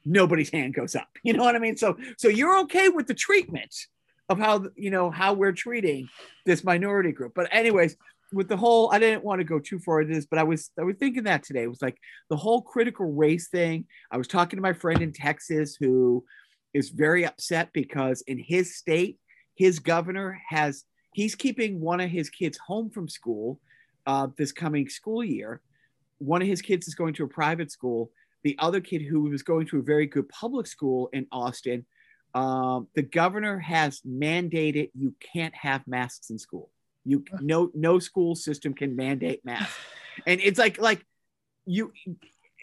Nobody's 0.06 0.50
hand 0.50 0.74
goes 0.74 0.96
up. 0.96 1.08
You 1.24 1.32
know 1.34 1.44
what 1.44 1.56
I 1.56 1.60
mean? 1.60 1.78
So, 1.78 1.98
so 2.18 2.28
you're 2.28 2.60
okay 2.62 2.90
with 2.90 3.08
the 3.08 3.14
treatment 3.14 3.74
of 4.30 4.38
how 4.38 4.66
you 4.76 4.90
know 4.90 5.10
how 5.12 5.34
we're 5.34 5.54
treating 5.54 6.10
this 6.46 6.64
minority 6.64 7.12
group. 7.12 7.34
But 7.36 7.48
anyways, 7.52 7.96
with 8.34 8.50
the 8.50 8.58
whole, 8.58 8.92
I 8.92 9.00
didn't 9.00 9.24
want 9.24 9.40
to 9.40 9.46
go 9.46 9.60
too 9.60 9.80
far 9.80 10.02
into 10.02 10.14
this, 10.14 10.26
but 10.26 10.40
I 10.40 10.44
was 10.44 10.72
I 10.78 10.84
was 10.84 10.96
thinking 11.00 11.24
that 11.24 11.44
today. 11.44 11.64
It 11.64 11.70
was 11.70 11.82
like 11.82 11.98
the 12.30 12.36
whole 12.36 12.62
critical 12.62 13.14
race 13.14 13.48
thing. 13.48 13.86
I 14.12 14.18
was 14.18 14.28
talking 14.28 14.58
to 14.58 14.62
my 14.62 14.74
friend 14.74 15.02
in 15.02 15.14
Texas 15.14 15.78
who 15.80 16.26
is 16.74 16.90
very 16.90 17.26
upset 17.26 17.70
because 17.74 18.22
in 18.24 18.40
his 18.40 18.76
state, 18.76 19.20
his 19.56 19.80
governor 19.80 20.40
has 20.50 20.84
he's 21.14 21.36
keeping 21.36 21.80
one 21.80 22.00
of 22.00 22.10
his 22.10 22.30
kids 22.30 22.58
home 22.58 22.90
from 22.90 23.08
school 23.08 23.60
uh, 24.06 24.28
this 24.38 24.52
coming 24.52 24.90
school 24.90 25.24
year. 25.24 25.62
One 26.20 26.42
of 26.42 26.48
his 26.48 26.62
kids 26.62 26.88
is 26.88 26.96
going 26.96 27.14
to 27.16 27.24
a 27.26 27.28
private 27.28 27.72
school. 27.72 28.12
The 28.44 28.56
other 28.60 28.82
kid 28.82 29.02
who 29.02 29.22
was 29.22 29.44
going 29.44 29.68
to 29.68 29.80
a 29.80 29.82
very 29.82 30.06
good 30.06 30.28
public 30.30 30.68
school 30.68 31.10
in 31.14 31.28
Austin 31.32 31.86
um, 32.36 32.88
the 32.96 33.04
governor 33.04 33.60
has 33.60 34.02
mandated 34.02 34.90
you 34.96 35.14
can't 35.20 35.54
have 35.54 35.86
masks 35.88 36.30
in 36.30 36.40
school. 36.40 36.72
You 37.06 37.24
no 37.42 37.70
no 37.76 38.00
school 38.00 38.36
system 38.36 38.74
can 38.74 38.96
mandate 38.96 39.44
masks, 39.46 39.78
and 40.26 40.42
it's 40.42 40.58
like 40.58 40.80
like 40.82 41.06
you 41.66 41.94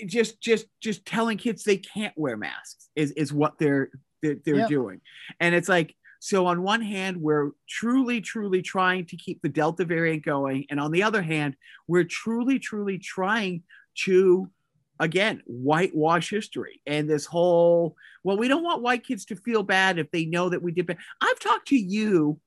just 0.06 0.40
just 0.40 0.66
just 0.80 1.04
telling 1.06 1.38
kids 1.38 1.62
they 1.62 1.76
can't 1.76 2.14
wear 2.16 2.36
masks 2.36 2.88
is 2.96 3.12
is 3.12 3.32
what 3.32 3.58
they're 3.58 3.90
they're, 4.22 4.36
they're 4.44 4.56
Yeah. 4.56 4.66
doing, 4.66 5.00
and 5.38 5.54
it's 5.54 5.68
like 5.68 5.94
so 6.20 6.46
on 6.46 6.62
one 6.62 6.82
hand 6.82 7.16
we're 7.20 7.50
truly 7.68 8.20
truly 8.20 8.62
trying 8.62 9.06
to 9.06 9.16
keep 9.16 9.42
the 9.42 9.48
Delta 9.48 9.84
variant 9.84 10.24
going, 10.24 10.66
and 10.70 10.78
on 10.78 10.92
the 10.92 11.02
other 11.02 11.22
hand 11.22 11.56
we're 11.88 12.04
truly 12.04 12.58
truly 12.58 12.98
trying 12.98 13.64
to 13.96 14.48
again 15.00 15.42
whitewash 15.46 16.30
history 16.30 16.80
and 16.86 17.08
this 17.08 17.24
whole 17.24 17.96
well 18.22 18.36
we 18.36 18.48
don't 18.48 18.62
want 18.62 18.82
white 18.82 19.02
kids 19.02 19.24
to 19.24 19.34
feel 19.34 19.62
bad 19.62 19.98
if 19.98 20.10
they 20.10 20.26
know 20.26 20.50
that 20.50 20.62
we 20.62 20.70
did 20.72 20.86
bad 20.86 20.98
i've 21.20 21.40
talked 21.40 21.68
to 21.68 21.76
you. 21.76 22.38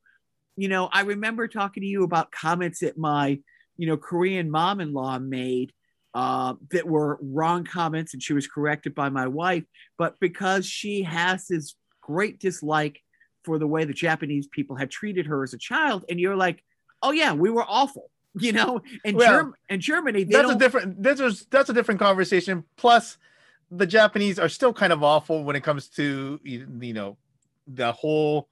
You 0.56 0.68
know 0.68 0.88
i 0.94 1.02
remember 1.02 1.48
talking 1.48 1.82
to 1.82 1.88
you 1.88 2.04
about 2.04 2.32
comments 2.32 2.80
that 2.82 2.98
my 2.98 3.40
you 3.76 3.88
know 3.88 3.98
korean 3.98 4.52
mom-in-law 4.52 5.18
made 5.20 5.74
uh, 6.14 6.54
that 6.72 6.88
were 6.88 7.18
wrong 7.22 7.64
comments 7.64 8.14
and 8.14 8.22
she 8.22 8.34
was 8.34 8.48
corrected 8.48 8.94
by 8.94 9.10
my 9.10 9.28
wife. 9.28 9.64
But 9.98 10.20
because 10.20 10.66
she 10.66 11.04
has 11.04 11.48
this 11.48 11.76
great 12.02 12.40
dislike 12.40 13.02
for 13.44 13.60
the 13.60 13.68
way 13.68 13.84
the 13.86 13.94
japanese 13.94 14.48
people 14.48 14.76
had 14.76 14.90
treated 14.90 15.26
her 15.26 15.44
as 15.44 15.54
a 15.54 15.58
child 15.58 16.06
and 16.10 16.20
you're 16.20 16.36
like 16.36 16.64
oh 17.02 17.12
yeah 17.12 17.34
we 17.34 17.50
were 17.50 17.64
awful 17.68 18.10
you 18.40 18.52
know? 18.52 18.82
And 19.06 19.16
Well, 19.16 19.30
Germ- 19.30 19.56
and 19.70 19.80
germany 19.80 20.24
they 20.24 20.34
that's 20.34 20.46
a 20.46 20.48
don't 20.54 20.58
different 20.58 21.04
that's 21.04 21.20
a, 21.22 21.32
that's 21.52 21.70
a 21.70 21.74
different 21.74 22.00
conversation. 22.00 22.64
Plus 22.78 23.18
the 23.70 23.86
japanese 23.86 24.40
are 24.40 24.50
still 24.50 24.74
kind 24.74 24.92
of 24.92 25.04
awful 25.04 25.44
when 25.44 25.56
it 25.56 25.62
comes 25.64 25.88
to 25.90 26.40
you 26.44 26.68
you 26.82 26.94
know 26.96 27.16
the 27.68 27.92
whole 27.92 28.48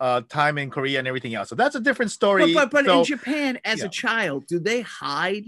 uh 0.00 0.22
time 0.30 0.56
in 0.56 0.70
korea 0.70 0.98
and 0.98 1.06
everything 1.06 1.34
else. 1.34 1.50
So 1.50 1.56
that's 1.56 1.74
a 1.74 1.80
different 1.80 2.10
story. 2.10 2.54
But, 2.54 2.70
but, 2.70 2.84
but 2.84 2.86
So- 2.86 2.98
in 3.00 3.04
Japan, 3.04 3.58
as 3.66 3.80
yeah. 3.80 3.84
a 3.84 3.88
child, 3.90 4.46
do 4.46 4.58
they 4.58 4.80
hide 4.80 5.44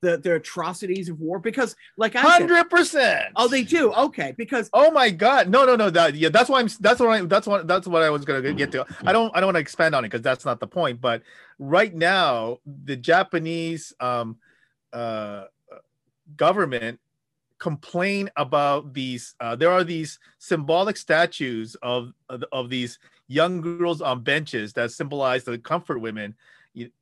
the, 0.00 0.16
the 0.18 0.34
atrocities 0.34 1.08
of 1.08 1.20
war? 1.20 1.38
Because, 1.38 1.76
like 1.96 2.16
I 2.16 2.40
100% 2.40 3.30
oh, 3.36 3.48
they 3.48 3.62
do. 3.62 3.92
Okay, 3.92 4.34
because 4.36 4.70
Oh 4.72 4.90
my 4.90 5.10
god! 5.10 5.48
No, 5.48 5.64
no, 5.64 5.76
no. 5.76 5.90
That 5.90 6.14
yeah, 6.14 6.28
that's 6.28 6.48
why 6.48 6.60
I'm. 6.60 6.68
That's 6.80 7.00
what 7.00 7.08
I. 7.08 7.20
That's 7.22 7.46
what. 7.46 7.66
That's 7.66 7.86
what 7.86 8.02
I 8.02 8.10
was 8.10 8.24
gonna 8.24 8.52
get 8.52 8.72
to. 8.72 8.86
I 9.04 9.12
don't. 9.12 9.34
I 9.36 9.40
don't 9.40 9.48
want 9.48 9.56
to 9.56 9.60
expand 9.60 9.94
on 9.94 10.04
it 10.04 10.08
because 10.08 10.22
that's 10.22 10.44
not 10.44 10.60
the 10.60 10.66
point. 10.66 11.00
But 11.00 11.22
right 11.58 11.94
now, 11.94 12.58
the 12.66 12.96
Japanese 12.96 13.92
um, 14.00 14.36
uh, 14.92 15.44
government 16.36 16.98
complain 17.58 18.30
about 18.36 18.94
these 18.94 19.34
uh, 19.40 19.54
there 19.54 19.70
are 19.70 19.84
these 19.84 20.18
symbolic 20.38 20.96
statues 20.96 21.76
of, 21.82 22.12
of 22.28 22.42
of 22.52 22.70
these 22.70 22.98
young 23.28 23.60
girls 23.60 24.00
on 24.00 24.22
benches 24.22 24.72
that 24.72 24.90
symbolize 24.90 25.44
the 25.44 25.58
comfort 25.58 25.98
women 25.98 26.34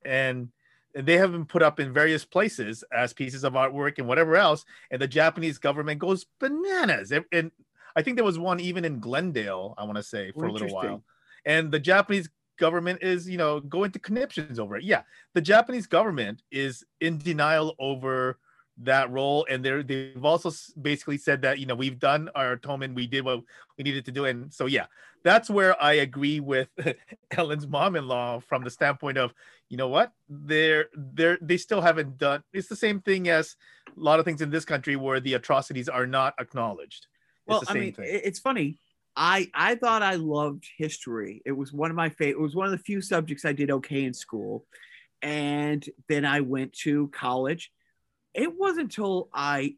and 0.04 0.48
they 0.94 1.16
have 1.16 1.32
been 1.32 1.44
put 1.44 1.62
up 1.62 1.80
in 1.80 1.92
various 1.92 2.24
places 2.24 2.84
as 2.92 3.12
pieces 3.12 3.44
of 3.44 3.52
artwork 3.52 3.98
and 3.98 4.08
whatever 4.08 4.36
else 4.36 4.64
and 4.90 5.00
the 5.00 5.08
japanese 5.08 5.58
government 5.58 5.98
goes 5.98 6.26
bananas. 6.40 7.12
And, 7.12 7.24
and 7.32 7.50
i 7.96 8.02
think 8.02 8.16
there 8.16 8.24
was 8.24 8.38
one 8.38 8.60
even 8.60 8.84
in 8.84 9.00
glendale 9.00 9.74
i 9.78 9.84
want 9.84 9.96
to 9.96 10.02
say 10.02 10.32
for 10.32 10.46
a 10.46 10.52
little 10.52 10.68
while. 10.68 11.02
And 11.44 11.70
the 11.70 11.80
japanese 11.80 12.28
government 12.58 13.02
is 13.02 13.28
you 13.28 13.38
know 13.38 13.60
going 13.60 13.92
to 13.92 13.98
conniptions 13.98 14.58
over 14.58 14.76
it. 14.76 14.84
Yeah 14.84 15.02
the 15.34 15.40
japanese 15.40 15.86
government 15.86 16.42
is 16.50 16.84
in 17.00 17.18
denial 17.18 17.74
over 17.78 18.38
that 18.82 19.10
role 19.10 19.46
and 19.50 19.64
they're 19.64 19.82
they've 19.82 20.24
also 20.24 20.50
basically 20.80 21.18
said 21.18 21.42
that 21.42 21.58
you 21.58 21.66
know 21.66 21.74
we've 21.74 21.98
done 21.98 22.30
our 22.34 22.52
atonement 22.52 22.94
we 22.94 23.06
did 23.06 23.24
what 23.24 23.40
we 23.76 23.84
needed 23.84 24.04
to 24.04 24.12
do 24.12 24.24
and 24.24 24.52
so 24.52 24.66
yeah 24.66 24.86
that's 25.24 25.50
where 25.50 25.80
i 25.82 25.94
agree 25.94 26.38
with 26.38 26.68
ellen's 27.32 27.66
mom-in-law 27.66 28.38
from 28.40 28.62
the 28.62 28.70
standpoint 28.70 29.18
of 29.18 29.34
you 29.68 29.76
know 29.76 29.88
what 29.88 30.12
they're 30.28 30.86
they're 30.94 31.38
they 31.40 31.56
still 31.56 31.80
haven't 31.80 32.16
done 32.18 32.42
it's 32.52 32.68
the 32.68 32.76
same 32.76 33.00
thing 33.00 33.28
as 33.28 33.56
a 33.88 34.00
lot 34.00 34.20
of 34.20 34.24
things 34.24 34.40
in 34.40 34.50
this 34.50 34.64
country 34.64 34.94
where 34.94 35.18
the 35.18 35.34
atrocities 35.34 35.88
are 35.88 36.06
not 36.06 36.34
acknowledged 36.38 37.08
well 37.46 37.62
i 37.66 37.74
mean 37.74 37.92
thing. 37.92 38.04
it's 38.06 38.38
funny 38.38 38.78
i 39.16 39.50
i 39.54 39.74
thought 39.74 40.02
i 40.02 40.14
loved 40.14 40.64
history 40.76 41.42
it 41.44 41.52
was 41.52 41.72
one 41.72 41.90
of 41.90 41.96
my 41.96 42.08
favorite 42.08 42.38
it 42.38 42.42
was 42.42 42.54
one 42.54 42.66
of 42.66 42.72
the 42.72 42.78
few 42.78 43.00
subjects 43.00 43.44
i 43.44 43.52
did 43.52 43.72
okay 43.72 44.04
in 44.04 44.14
school 44.14 44.64
and 45.20 45.88
then 46.08 46.24
i 46.24 46.40
went 46.40 46.72
to 46.72 47.08
college 47.08 47.72
it 48.38 48.56
wasn't 48.56 48.84
until 48.84 49.28
I, 49.34 49.74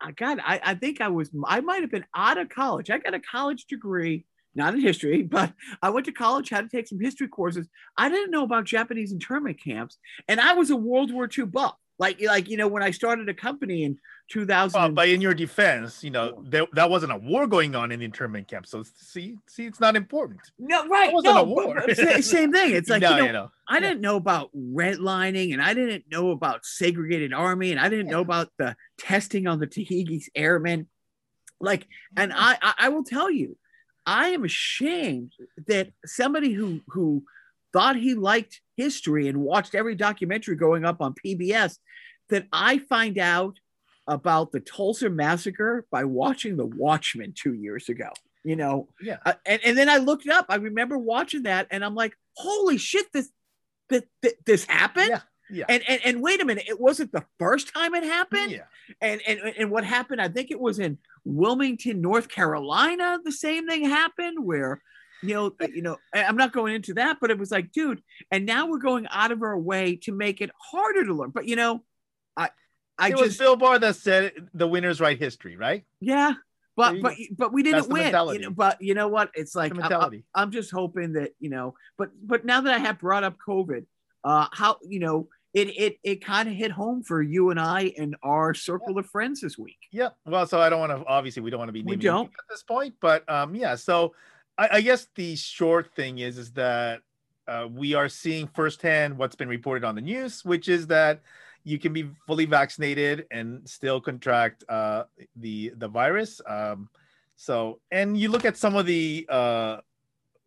I 0.00 0.12
got, 0.12 0.38
I, 0.40 0.60
I 0.64 0.74
think 0.74 1.00
I 1.00 1.08
was, 1.08 1.30
I 1.46 1.60
might 1.60 1.82
have 1.82 1.90
been 1.90 2.06
out 2.14 2.38
of 2.38 2.48
college. 2.48 2.90
I 2.90 2.98
got 2.98 3.14
a 3.14 3.20
college 3.20 3.66
degree, 3.66 4.24
not 4.54 4.74
in 4.74 4.80
history, 4.80 5.22
but 5.36 5.52
I 5.82 5.90
went 5.90 6.06
to 6.06 6.12
college, 6.12 6.48
had 6.48 6.70
to 6.70 6.76
take 6.76 6.88
some 6.88 7.00
history 7.00 7.28
courses. 7.28 7.68
I 7.96 8.08
didn't 8.08 8.30
know 8.30 8.44
about 8.44 8.64
Japanese 8.64 9.12
internment 9.12 9.62
camps, 9.62 9.98
and 10.26 10.40
I 10.40 10.54
was 10.54 10.70
a 10.70 10.76
World 10.76 11.12
War 11.12 11.28
II 11.36 11.46
buff. 11.46 11.76
Like, 11.98 12.20
like 12.20 12.48
you 12.48 12.56
know, 12.56 12.68
when 12.68 12.82
I 12.82 12.90
started 12.90 13.28
a 13.28 13.34
company 13.34 13.84
in 13.84 13.98
2000. 14.28 14.80
Well, 14.80 14.90
but 14.90 15.08
in 15.08 15.20
your 15.20 15.34
defense, 15.34 16.02
you 16.02 16.10
know, 16.10 16.42
there, 16.44 16.66
that 16.72 16.90
wasn't 16.90 17.12
a 17.12 17.16
war 17.16 17.46
going 17.46 17.74
on 17.76 17.92
in 17.92 18.00
the 18.00 18.04
internment 18.04 18.48
camp. 18.48 18.66
So 18.66 18.82
see, 18.82 19.36
see, 19.46 19.66
it's 19.66 19.80
not 19.80 19.94
important. 19.94 20.40
No, 20.58 20.86
right. 20.88 21.10
It 21.10 21.14
wasn't 21.14 21.36
no, 21.36 21.42
a 21.42 21.44
war. 21.44 21.94
same 22.20 22.52
thing. 22.52 22.74
It's 22.74 22.90
like, 22.90 23.02
no, 23.02 23.10
you 23.10 23.16
know, 23.16 23.24
you 23.24 23.32
know, 23.32 23.50
I 23.68 23.80
didn't 23.80 24.00
know 24.00 24.16
about 24.16 24.50
redlining 24.56 25.52
and 25.52 25.62
I 25.62 25.74
didn't 25.74 26.04
know 26.10 26.30
about 26.30 26.66
segregated 26.66 27.32
army 27.32 27.70
and 27.70 27.80
I 27.80 27.88
didn't 27.88 28.06
yeah. 28.06 28.12
know 28.12 28.20
about 28.20 28.48
the 28.58 28.76
testing 28.98 29.46
on 29.46 29.60
the 29.60 29.66
Tuskegee 29.66 30.24
airmen. 30.34 30.88
Like, 31.60 31.86
and 32.16 32.32
I, 32.32 32.58
I, 32.60 32.74
I 32.78 32.88
will 32.88 33.04
tell 33.04 33.30
you, 33.30 33.56
I 34.04 34.28
am 34.28 34.44
ashamed 34.44 35.32
that 35.66 35.90
somebody 36.04 36.52
who, 36.52 36.80
who 36.88 37.24
thought 37.76 37.96
he 37.96 38.14
liked 38.14 38.62
history 38.78 39.28
and 39.28 39.38
watched 39.38 39.74
every 39.74 39.94
documentary 39.94 40.56
going 40.56 40.86
up 40.86 41.02
on 41.02 41.14
PBS 41.14 41.76
that 42.30 42.46
I 42.50 42.78
find 42.78 43.18
out 43.18 43.58
about 44.06 44.50
the 44.50 44.60
Tulsa 44.60 45.10
massacre 45.10 45.84
by 45.90 46.04
watching 46.04 46.56
The 46.56 46.64
Watchmen 46.64 47.34
two 47.36 47.52
years 47.52 47.90
ago. 47.90 48.08
You 48.44 48.56
know, 48.56 48.88
yeah. 48.98 49.18
Uh, 49.26 49.34
and, 49.44 49.60
and 49.62 49.76
then 49.76 49.90
I 49.90 49.98
looked 49.98 50.24
it 50.24 50.32
up. 50.32 50.46
I 50.48 50.54
remember 50.54 50.96
watching 50.96 51.42
that, 51.42 51.66
and 51.70 51.84
I'm 51.84 51.94
like, 51.94 52.16
holy 52.36 52.78
shit, 52.78 53.12
this 53.12 53.28
this, 53.90 54.04
this 54.46 54.64
happened. 54.64 55.10
Yeah. 55.10 55.20
Yeah. 55.48 55.64
And, 55.68 55.82
and 55.86 56.00
and 56.04 56.22
wait 56.22 56.40
a 56.40 56.44
minute, 56.44 56.64
it 56.66 56.80
wasn't 56.80 57.12
the 57.12 57.24
first 57.38 57.72
time 57.74 57.94
it 57.94 58.04
happened. 58.04 58.52
Yeah. 58.52 58.62
And 59.02 59.20
and 59.26 59.40
and 59.58 59.70
what 59.70 59.84
happened? 59.84 60.20
I 60.20 60.28
think 60.28 60.50
it 60.50 60.58
was 60.58 60.78
in 60.78 60.98
Wilmington, 61.24 62.00
North 62.00 62.28
Carolina. 62.28 63.18
The 63.22 63.32
same 63.32 63.68
thing 63.68 63.84
happened 63.84 64.44
where, 64.44 64.80
you 65.28 65.34
know, 65.34 65.52
you 65.74 65.82
know, 65.82 65.96
I'm 66.14 66.36
not 66.36 66.52
going 66.52 66.74
into 66.74 66.94
that, 66.94 67.18
but 67.20 67.30
it 67.30 67.38
was 67.38 67.50
like, 67.50 67.72
dude. 67.72 68.02
And 68.30 68.46
now 68.46 68.66
we're 68.66 68.78
going 68.78 69.06
out 69.10 69.32
of 69.32 69.42
our 69.42 69.58
way 69.58 69.96
to 70.02 70.12
make 70.12 70.40
it 70.40 70.50
harder 70.58 71.04
to 71.04 71.14
learn. 71.14 71.30
But 71.30 71.46
you 71.46 71.56
know, 71.56 71.82
I 72.36 72.50
I 72.98 73.08
it 73.08 73.10
just 73.12 73.22
was 73.22 73.38
Bill 73.38 73.56
Barr 73.56 73.78
that 73.78 73.96
said 73.96 74.32
the 74.54 74.66
winners 74.66 75.00
write 75.00 75.18
history, 75.18 75.56
right? 75.56 75.84
Yeah, 76.00 76.34
but 76.76 77.00
but 77.00 77.14
but 77.36 77.52
we 77.52 77.62
didn't 77.62 77.88
win. 77.88 78.14
You 78.32 78.38
know, 78.38 78.50
but 78.50 78.80
you 78.80 78.94
know 78.94 79.08
what? 79.08 79.30
It's 79.34 79.54
like 79.54 79.72
I, 79.78 80.10
am 80.36 80.50
just 80.50 80.70
hoping 80.70 81.14
that 81.14 81.32
you 81.40 81.50
know. 81.50 81.74
But 81.96 82.10
but 82.22 82.44
now 82.44 82.60
that 82.60 82.74
I 82.74 82.78
have 82.78 82.98
brought 82.98 83.24
up 83.24 83.36
COVID, 83.46 83.86
uh, 84.24 84.46
how 84.52 84.76
you 84.82 85.00
know 85.00 85.28
it 85.56 85.68
it 85.68 85.98
it 86.04 86.24
kind 86.24 86.50
of 86.50 86.54
hit 86.54 86.70
home 86.70 87.02
for 87.02 87.22
you 87.22 87.48
and 87.48 87.58
I 87.58 87.94
and 87.96 88.14
our 88.22 88.52
circle 88.52 88.92
yeah. 88.92 89.00
of 89.00 89.06
friends 89.06 89.40
this 89.40 89.56
week. 89.56 89.78
Yeah. 89.90 90.10
Well, 90.26 90.46
so 90.46 90.60
I 90.60 90.68
don't 90.68 90.80
want 90.80 90.92
to. 90.92 91.06
Obviously, 91.06 91.40
we 91.40 91.50
don't 91.50 91.58
want 91.58 91.70
to 91.70 91.72
be. 91.72 91.82
We 91.82 91.96
don't 91.96 92.26
at 92.26 92.44
this 92.50 92.62
point, 92.62 92.94
but 93.00 93.26
um, 93.28 93.54
yeah. 93.54 93.74
So 93.74 94.12
I, 94.58 94.68
I 94.72 94.80
guess 94.80 95.06
the 95.14 95.36
short 95.36 95.94
thing 95.94 96.18
is 96.18 96.38
is 96.38 96.52
that 96.52 97.00
uh, 97.48 97.68
we 97.70 97.94
are 97.94 98.08
seeing 98.08 98.48
firsthand 98.48 99.16
what's 99.16 99.36
been 99.36 99.48
reported 99.48 99.84
on 99.84 99.94
the 99.94 100.00
news, 100.00 100.44
which 100.44 100.68
is 100.68 100.86
that 100.88 101.22
you 101.64 101.78
can 101.78 101.92
be 101.92 102.08
fully 102.26 102.46
vaccinated 102.46 103.26
and 103.30 103.68
still 103.68 104.00
contract 104.00 104.64
uh, 104.68 105.04
the 105.36 105.72
the 105.76 105.88
virus. 105.88 106.40
Um, 106.46 106.88
so, 107.36 107.80
and 107.90 108.16
you 108.16 108.30
look 108.30 108.44
at 108.44 108.56
some 108.56 108.76
of 108.76 108.86
the 108.86 109.26
uh, 109.28 109.78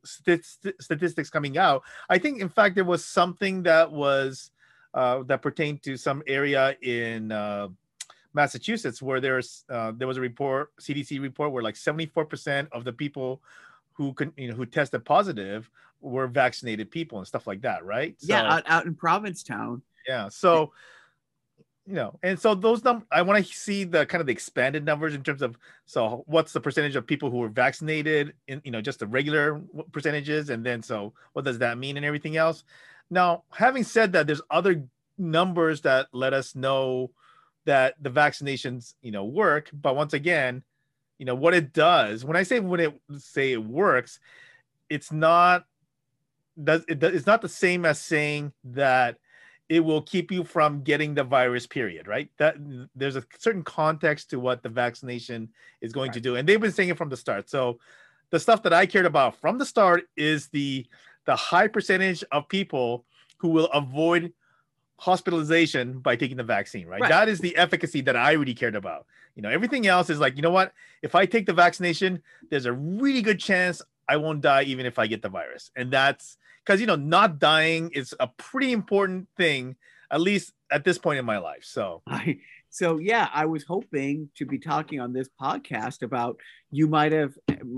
st- 0.03 0.43
statistics 0.79 1.29
coming 1.29 1.57
out. 1.57 1.83
I 2.09 2.17
think, 2.17 2.41
in 2.41 2.49
fact, 2.49 2.75
there 2.75 2.85
was 2.85 3.05
something 3.05 3.63
that 3.63 3.91
was 3.91 4.51
uh, 4.93 5.23
that 5.23 5.41
pertained 5.41 5.83
to 5.83 5.97
some 5.97 6.23
area 6.25 6.75
in 6.81 7.31
uh, 7.31 7.67
Massachusetts 8.33 9.01
where 9.01 9.21
there's 9.21 9.65
uh, 9.69 9.91
there 9.95 10.07
was 10.07 10.17
a 10.17 10.21
report, 10.21 10.75
CDC 10.77 11.21
report, 11.21 11.51
where 11.51 11.63
like 11.63 11.75
74% 11.75 12.67
of 12.71 12.83
the 12.83 12.93
people 12.93 13.41
who 13.99 14.13
can 14.13 14.31
you 14.37 14.47
know 14.47 14.55
who 14.55 14.65
tested 14.65 15.03
positive 15.03 15.69
were 15.99 16.25
vaccinated 16.25 16.89
people 16.89 17.17
and 17.17 17.27
stuff 17.27 17.45
like 17.45 17.61
that, 17.61 17.83
right? 17.83 18.15
So, 18.17 18.27
yeah, 18.33 18.53
out, 18.53 18.63
out 18.65 18.85
in 18.85 18.95
Provincetown. 18.95 19.81
Yeah, 20.07 20.29
so 20.29 20.71
you 21.85 21.95
know, 21.95 22.17
and 22.23 22.39
so 22.39 22.55
those 22.55 22.81
numbers, 22.81 23.05
I 23.11 23.23
want 23.23 23.45
to 23.45 23.53
see 23.53 23.83
the 23.83 24.05
kind 24.05 24.21
of 24.21 24.27
the 24.27 24.31
expanded 24.31 24.85
numbers 24.85 25.13
in 25.15 25.21
terms 25.21 25.41
of 25.41 25.57
so 25.85 26.23
what's 26.27 26.53
the 26.53 26.61
percentage 26.61 26.95
of 26.95 27.05
people 27.05 27.29
who 27.29 27.39
were 27.39 27.49
vaccinated 27.49 28.35
in, 28.47 28.61
you 28.63 28.71
know, 28.71 28.79
just 28.79 28.99
the 28.99 29.07
regular 29.07 29.61
percentages, 29.91 30.49
and 30.49 30.65
then 30.65 30.81
so 30.81 31.11
what 31.33 31.43
does 31.43 31.59
that 31.59 31.77
mean 31.77 31.97
and 31.97 32.05
everything 32.05 32.37
else. 32.37 32.63
Now, 33.09 33.43
having 33.51 33.83
said 33.83 34.13
that, 34.13 34.27
there's 34.27 34.41
other 34.49 34.85
numbers 35.17 35.81
that 35.81 36.07
let 36.13 36.33
us 36.33 36.55
know 36.55 37.11
that 37.65 37.95
the 38.01 38.09
vaccinations, 38.09 38.93
you 39.01 39.11
know, 39.11 39.25
work. 39.25 39.69
But 39.73 39.97
once 39.97 40.13
again, 40.13 40.63
you 41.19 41.25
know 41.25 41.35
what 41.35 41.53
it 41.53 41.73
does. 41.73 42.25
When 42.25 42.35
I 42.35 42.43
say 42.43 42.59
when 42.59 42.79
it 42.79 42.99
say 43.17 43.51
it 43.51 43.63
works, 43.63 44.19
it's 44.89 45.11
not 45.11 45.65
does 46.61 46.83
it, 46.87 47.03
it's 47.03 47.27
not 47.27 47.41
the 47.41 47.49
same 47.49 47.85
as 47.85 48.01
saying 48.01 48.51
that 48.63 49.17
it 49.67 49.81
will 49.81 50.01
keep 50.01 50.31
you 50.31 50.43
from 50.43 50.81
getting 50.81 51.13
the 51.13 51.23
virus 51.23 51.67
period 51.67 52.07
right 52.07 52.29
that 52.37 52.55
there's 52.95 53.15
a 53.15 53.23
certain 53.37 53.63
context 53.63 54.29
to 54.31 54.39
what 54.39 54.63
the 54.63 54.69
vaccination 54.69 55.47
is 55.81 55.93
going 55.93 56.09
right. 56.09 56.15
to 56.15 56.19
do 56.19 56.35
and 56.35 56.49
they've 56.49 56.59
been 56.59 56.71
saying 56.71 56.89
it 56.89 56.97
from 56.97 57.09
the 57.09 57.15
start 57.15 57.49
so 57.49 57.79
the 58.31 58.39
stuff 58.39 58.63
that 58.63 58.73
i 58.73 58.85
cared 58.85 59.05
about 59.05 59.35
from 59.39 59.57
the 59.57 59.65
start 59.65 60.03
is 60.17 60.47
the 60.47 60.85
the 61.25 61.35
high 61.35 61.67
percentage 61.67 62.23
of 62.31 62.49
people 62.49 63.05
who 63.37 63.49
will 63.49 63.67
avoid 63.67 64.33
hospitalization 64.99 65.99
by 65.99 66.15
taking 66.15 66.37
the 66.37 66.43
vaccine 66.43 66.85
right? 66.85 67.01
right. 67.01 67.09
That 67.09 67.29
is 67.29 67.39
the 67.39 67.55
efficacy 67.55 68.01
that 68.01 68.15
i 68.15 68.33
really 68.33 68.53
cared 68.53 68.75
about. 68.75 69.05
You 69.35 69.41
know 69.41 69.49
everything 69.49 69.87
else 69.87 70.09
is 70.09 70.19
like 70.19 70.35
you 70.35 70.41
know 70.41 70.51
what? 70.51 70.73
If 71.01 71.15
i 71.15 71.25
take 71.25 71.45
the 71.45 71.53
vaccination 71.53 72.21
there's 72.49 72.65
a 72.65 72.73
really 72.73 73.21
good 73.21 73.39
chance 73.39 73.81
i 74.07 74.17
won't 74.17 74.41
die 74.41 74.63
even 74.63 74.85
if 74.85 74.99
i 74.99 75.07
get 75.07 75.21
the 75.21 75.29
virus. 75.29 75.71
And 75.75 75.91
that's 75.91 76.37
because 76.65 76.81
you 76.81 76.87
know 76.87 76.95
not 76.95 77.39
dying 77.39 77.91
is 77.93 78.13
a 78.19 78.27
pretty 78.27 78.71
important 78.71 79.27
thing 79.37 79.75
at 80.11 80.21
least 80.21 80.53
at 80.71 80.83
this 80.83 80.97
point 80.97 81.19
in 81.19 81.25
my 81.25 81.37
life. 81.37 81.63
So 81.63 82.01
I, 82.07 82.39
so 82.69 82.97
yeah 82.97 83.29
i 83.33 83.45
was 83.45 83.63
hoping 83.63 84.29
to 84.35 84.45
be 84.45 84.59
talking 84.59 84.99
on 84.99 85.11
this 85.11 85.29
podcast 85.41 86.03
about 86.03 86.37
you 86.71 86.87
might 86.87 87.11
have 87.11 87.33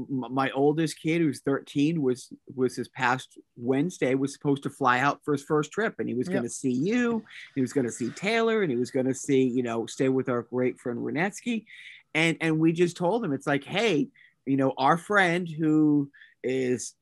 my 0.09 0.49
oldest 0.51 0.99
kid 1.01 1.21
who's 1.21 1.41
13 1.41 2.01
was 2.01 2.29
was 2.55 2.75
this 2.75 2.89
past 2.89 3.37
wednesday 3.55 4.15
was 4.15 4.33
supposed 4.33 4.63
to 4.63 4.69
fly 4.69 4.99
out 4.99 5.19
for 5.23 5.33
his 5.33 5.43
first 5.43 5.71
trip 5.71 5.95
and 5.99 6.09
he 6.09 6.15
was 6.15 6.27
going 6.27 6.43
to 6.43 6.49
see 6.49 6.71
you 6.71 7.23
he 7.55 7.61
was 7.61 7.73
going 7.73 7.85
to 7.85 7.91
see 7.91 8.09
taylor 8.11 8.61
and 8.61 8.71
he 8.71 8.77
was 8.77 8.91
going 8.91 9.05
to 9.05 9.13
see 9.13 9.43
you 9.43 9.63
know 9.63 9.85
stay 9.85 10.09
with 10.09 10.29
our 10.29 10.43
great 10.43 10.79
friend 10.79 10.99
renetsky 10.99 11.65
and 12.13 12.37
and 12.41 12.59
we 12.59 12.73
just 12.73 12.97
told 12.97 13.23
him 13.23 13.31
it's 13.33 13.47
like 13.47 13.63
hey 13.63 14.07
you 14.45 14.57
know 14.57 14.73
our 14.77 14.97
friend 14.97 15.47
who 15.47 16.09
is 16.43 16.95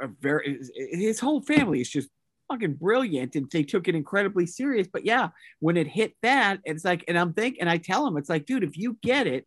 a 0.00 0.06
very 0.06 0.60
his 0.74 1.20
whole 1.20 1.40
family 1.40 1.80
is 1.80 1.90
just 1.90 2.08
fucking 2.48 2.74
brilliant 2.74 3.34
and 3.34 3.50
they 3.50 3.62
took 3.62 3.88
it 3.88 3.94
incredibly 3.94 4.46
serious 4.46 4.86
but 4.92 5.04
yeah 5.04 5.28
when 5.60 5.76
it 5.76 5.86
hit 5.86 6.14
that 6.22 6.60
it's 6.64 6.84
like 6.84 7.04
and 7.08 7.18
i'm 7.18 7.32
thinking 7.32 7.60
and 7.60 7.70
i 7.70 7.76
tell 7.76 8.06
him 8.06 8.16
it's 8.16 8.28
like 8.28 8.46
dude 8.46 8.62
if 8.62 8.76
you 8.76 8.96
get 9.02 9.26
it 9.26 9.46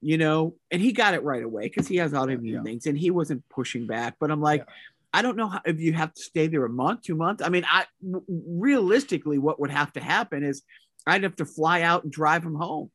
you 0.00 0.18
know 0.18 0.54
and 0.70 0.82
he 0.82 0.92
got 0.92 1.14
it 1.14 1.22
right 1.22 1.42
away 1.42 1.64
because 1.64 1.86
he 1.86 1.96
has 1.96 2.12
autoimmune 2.12 2.52
yeah. 2.52 2.62
things 2.62 2.86
and 2.86 2.98
he 2.98 3.10
wasn't 3.10 3.42
pushing 3.48 3.86
back 3.86 4.16
but 4.18 4.30
i'm 4.30 4.40
like 4.40 4.60
yeah. 4.60 4.74
i 5.12 5.22
don't 5.22 5.36
know 5.36 5.48
how, 5.48 5.60
if 5.64 5.80
you 5.80 5.92
have 5.92 6.12
to 6.12 6.22
stay 6.22 6.46
there 6.46 6.64
a 6.64 6.68
month 6.68 7.02
two 7.02 7.14
months 7.14 7.42
i 7.42 7.48
mean 7.48 7.64
i 7.68 7.84
realistically 8.28 9.38
what 9.38 9.60
would 9.60 9.70
have 9.70 9.92
to 9.92 10.00
happen 10.00 10.42
is 10.42 10.62
I'd 11.08 11.22
have 11.22 11.36
to 11.36 11.46
fly 11.46 11.82
out 11.82 12.04
and 12.04 12.12
drive 12.12 12.44
him 12.44 12.54
home, 12.54 12.90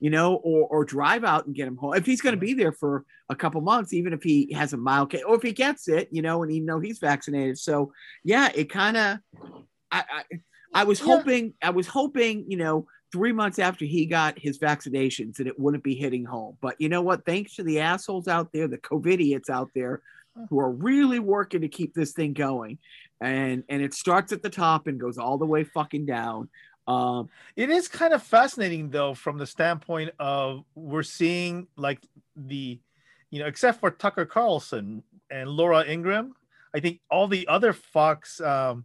you 0.00 0.10
know, 0.10 0.34
or 0.36 0.66
or 0.68 0.84
drive 0.84 1.24
out 1.24 1.46
and 1.46 1.54
get 1.54 1.68
him 1.68 1.76
home 1.76 1.94
if 1.94 2.06
he's 2.06 2.20
going 2.20 2.34
to 2.34 2.40
be 2.40 2.54
there 2.54 2.72
for 2.72 3.04
a 3.28 3.36
couple 3.36 3.60
months, 3.60 3.92
even 3.92 4.12
if 4.12 4.22
he 4.22 4.52
has 4.52 4.72
a 4.72 4.76
mild 4.76 5.10
case, 5.10 5.22
or 5.26 5.34
if 5.36 5.42
he 5.42 5.52
gets 5.52 5.88
it, 5.88 6.08
you 6.12 6.22
know, 6.22 6.42
and 6.42 6.52
even 6.52 6.66
though 6.66 6.80
he's 6.80 6.98
vaccinated. 6.98 7.58
So 7.58 7.92
yeah, 8.24 8.50
it 8.54 8.70
kind 8.70 8.96
of, 8.96 9.18
I, 9.90 10.04
I 10.10 10.22
I 10.74 10.84
was 10.84 11.00
Yeah. 11.00 11.06
hoping, 11.06 11.54
I 11.62 11.70
was 11.70 11.86
hoping, 11.86 12.44
you 12.50 12.56
know, 12.56 12.86
three 13.12 13.32
months 13.32 13.58
after 13.58 13.84
he 13.84 14.06
got 14.06 14.38
his 14.38 14.58
vaccinations 14.58 15.36
that 15.36 15.46
it 15.46 15.58
wouldn't 15.58 15.82
be 15.84 15.94
hitting 15.94 16.24
home. 16.24 16.58
But 16.60 16.76
you 16.80 16.88
know 16.88 17.02
what? 17.02 17.24
Thanks 17.24 17.56
to 17.56 17.62
the 17.62 17.80
assholes 17.80 18.28
out 18.28 18.52
there, 18.52 18.68
the 18.68 18.78
covid 18.78 19.18
COVIDiots 19.18 19.48
out 19.50 19.70
there 19.74 20.02
who 20.50 20.58
are 20.60 20.70
really 20.70 21.18
working 21.18 21.62
to 21.62 21.68
keep 21.68 21.94
this 21.94 22.12
thing 22.12 22.34
going. 22.34 22.78
And 23.20 23.64
and 23.70 23.80
it 23.80 23.94
starts 23.94 24.32
at 24.32 24.42
the 24.42 24.50
top 24.50 24.86
and 24.86 25.00
goes 25.00 25.16
all 25.18 25.38
the 25.38 25.46
way 25.46 25.64
fucking 25.64 26.04
down. 26.06 26.50
Um, 26.86 27.28
It 27.56 27.70
is 27.70 27.88
kind 27.88 28.12
of 28.12 28.22
fascinating 28.22 28.90
though, 28.90 29.14
from 29.14 29.38
the 29.38 29.46
standpoint 29.46 30.10
of 30.18 30.64
we're 30.74 31.02
seeing 31.02 31.66
like 31.76 32.00
the, 32.36 32.78
you 33.30 33.40
know, 33.40 33.46
except 33.46 33.80
for 33.80 33.90
Tucker 33.90 34.24
Carlson 34.26 35.02
and 35.30 35.50
Laura 35.50 35.84
Ingraham, 35.84 36.34
I 36.74 36.80
think 36.80 37.00
all 37.10 37.26
the 37.26 37.46
other 37.48 37.72
Fox, 37.72 38.40
um, 38.40 38.84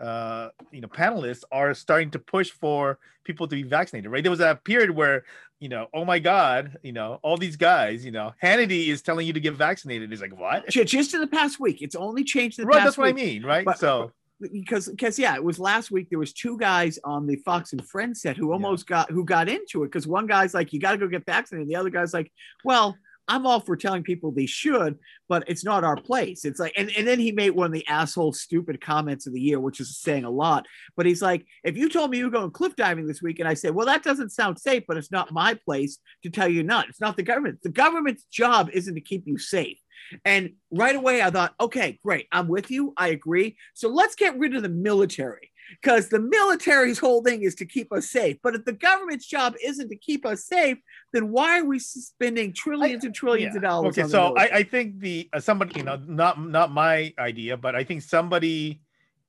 uh, 0.00 0.48
you 0.70 0.80
know, 0.80 0.88
panelists 0.88 1.44
are 1.52 1.74
starting 1.74 2.10
to 2.12 2.18
push 2.18 2.50
for 2.50 2.98
people 3.24 3.46
to 3.46 3.54
be 3.54 3.62
vaccinated. 3.62 4.10
Right? 4.10 4.22
There 4.22 4.30
was 4.30 4.38
that 4.40 4.64
period 4.64 4.90
where, 4.90 5.24
you 5.60 5.68
know, 5.68 5.88
oh 5.92 6.04
my 6.04 6.18
God, 6.18 6.78
you 6.82 6.92
know, 6.92 7.20
all 7.22 7.36
these 7.36 7.56
guys, 7.56 8.04
you 8.04 8.10
know, 8.10 8.32
Hannity 8.42 8.88
is 8.88 9.02
telling 9.02 9.26
you 9.26 9.32
to 9.32 9.40
get 9.40 9.54
vaccinated. 9.54 10.12
It's 10.12 10.22
like 10.22 10.36
what? 10.36 10.68
just 10.68 11.14
in 11.14 11.20
the 11.20 11.26
past 11.26 11.60
week, 11.60 11.82
it's 11.82 11.94
only 11.94 12.24
changed 12.24 12.58
the 12.58 12.64
Right, 12.64 12.78
past 12.78 12.84
that's 12.84 12.98
what 12.98 13.08
I 13.08 13.12
mean, 13.12 13.44
right? 13.44 13.64
But- 13.64 13.78
so 13.78 14.12
because 14.52 14.88
because 14.88 15.18
yeah 15.18 15.34
it 15.34 15.44
was 15.44 15.58
last 15.58 15.90
week 15.90 16.08
there 16.10 16.18
was 16.18 16.32
two 16.32 16.56
guys 16.58 16.98
on 17.04 17.26
the 17.26 17.36
fox 17.36 17.72
and 17.72 17.86
friends 17.88 18.22
set 18.22 18.36
who 18.36 18.52
almost 18.52 18.86
got 18.86 19.10
who 19.10 19.24
got 19.24 19.48
into 19.48 19.82
it 19.82 19.86
because 19.86 20.06
one 20.06 20.26
guy's 20.26 20.54
like 20.54 20.72
you 20.72 20.80
got 20.80 20.92
to 20.92 20.98
go 20.98 21.08
get 21.08 21.26
vaccinated 21.26 21.66
And 21.66 21.70
the 21.70 21.78
other 21.78 21.90
guy's 21.90 22.14
like 22.14 22.32
well 22.64 22.96
i'm 23.28 23.46
all 23.46 23.60
for 23.60 23.76
telling 23.76 24.02
people 24.02 24.32
they 24.32 24.46
should 24.46 24.98
but 25.28 25.44
it's 25.46 25.64
not 25.64 25.82
our 25.82 25.96
place. 25.96 26.44
It's 26.44 26.60
like 26.60 26.74
and, 26.76 26.90
and 26.94 27.06
then 27.06 27.18
he 27.18 27.32
made 27.32 27.50
one 27.50 27.66
of 27.66 27.72
the 27.72 27.86
asshole 27.86 28.34
stupid 28.34 28.80
comments 28.80 29.26
of 29.26 29.32
the 29.32 29.40
year 29.40 29.60
which 29.60 29.80
is 29.80 29.96
saying 29.98 30.24
a 30.24 30.30
lot 30.30 30.66
but 30.96 31.06
he's 31.06 31.22
like 31.22 31.46
if 31.64 31.76
you 31.76 31.88
told 31.88 32.10
me 32.10 32.18
you 32.18 32.24
were 32.24 32.30
going 32.30 32.50
cliff 32.50 32.76
diving 32.76 33.06
this 33.06 33.22
week 33.22 33.38
and 33.38 33.48
i 33.48 33.54
said 33.54 33.74
well 33.74 33.86
that 33.86 34.02
doesn't 34.02 34.30
sound 34.30 34.58
safe 34.58 34.82
but 34.86 34.96
it's 34.96 35.12
not 35.12 35.32
my 35.32 35.54
place 35.54 35.98
to 36.22 36.30
tell 36.30 36.48
you 36.48 36.62
not. 36.62 36.88
It's 36.88 37.00
not 37.00 37.16
the 37.16 37.22
government. 37.22 37.62
The 37.62 37.70
government's 37.70 38.24
job 38.24 38.70
isn't 38.72 38.94
to 38.94 39.00
keep 39.00 39.26
you 39.26 39.38
safe 39.38 39.78
and 40.24 40.52
right 40.70 40.94
away, 40.96 41.22
I 41.22 41.30
thought, 41.30 41.54
okay, 41.60 41.98
great. 42.04 42.26
I'm 42.32 42.48
with 42.48 42.70
you. 42.70 42.92
I 42.96 43.08
agree. 43.08 43.56
So 43.74 43.88
let's 43.88 44.14
get 44.14 44.38
rid 44.38 44.54
of 44.54 44.62
the 44.62 44.68
military 44.68 45.50
because 45.80 46.08
the 46.08 46.18
military's 46.20 46.98
whole 46.98 47.22
thing 47.22 47.42
is 47.42 47.54
to 47.56 47.64
keep 47.64 47.92
us 47.92 48.10
safe. 48.10 48.36
But 48.42 48.54
if 48.54 48.64
the 48.64 48.72
government's 48.72 49.26
job 49.26 49.54
isn't 49.64 49.88
to 49.88 49.96
keep 49.96 50.26
us 50.26 50.44
safe, 50.44 50.78
then 51.12 51.30
why 51.30 51.60
are 51.60 51.64
we 51.64 51.78
spending 51.78 52.52
trillions 52.52 53.04
and 53.04 53.14
trillions 53.14 53.52
Yeah. 53.54 53.58
of 53.58 53.62
dollars? 53.62 53.92
Okay, 53.98 54.02
on 54.02 54.08
the 54.08 54.12
so 54.12 54.34
I. 54.36 54.56
I 54.58 54.62
think 54.64 55.00
the 55.00 55.28
uh, 55.32 55.40
somebody, 55.40 55.78
you 55.78 55.84
know, 55.84 55.96
not 56.06 56.40
not 56.40 56.70
my 56.72 57.14
idea, 57.18 57.56
but 57.56 57.74
I 57.74 57.84
think 57.84 58.02
somebody 58.02 58.80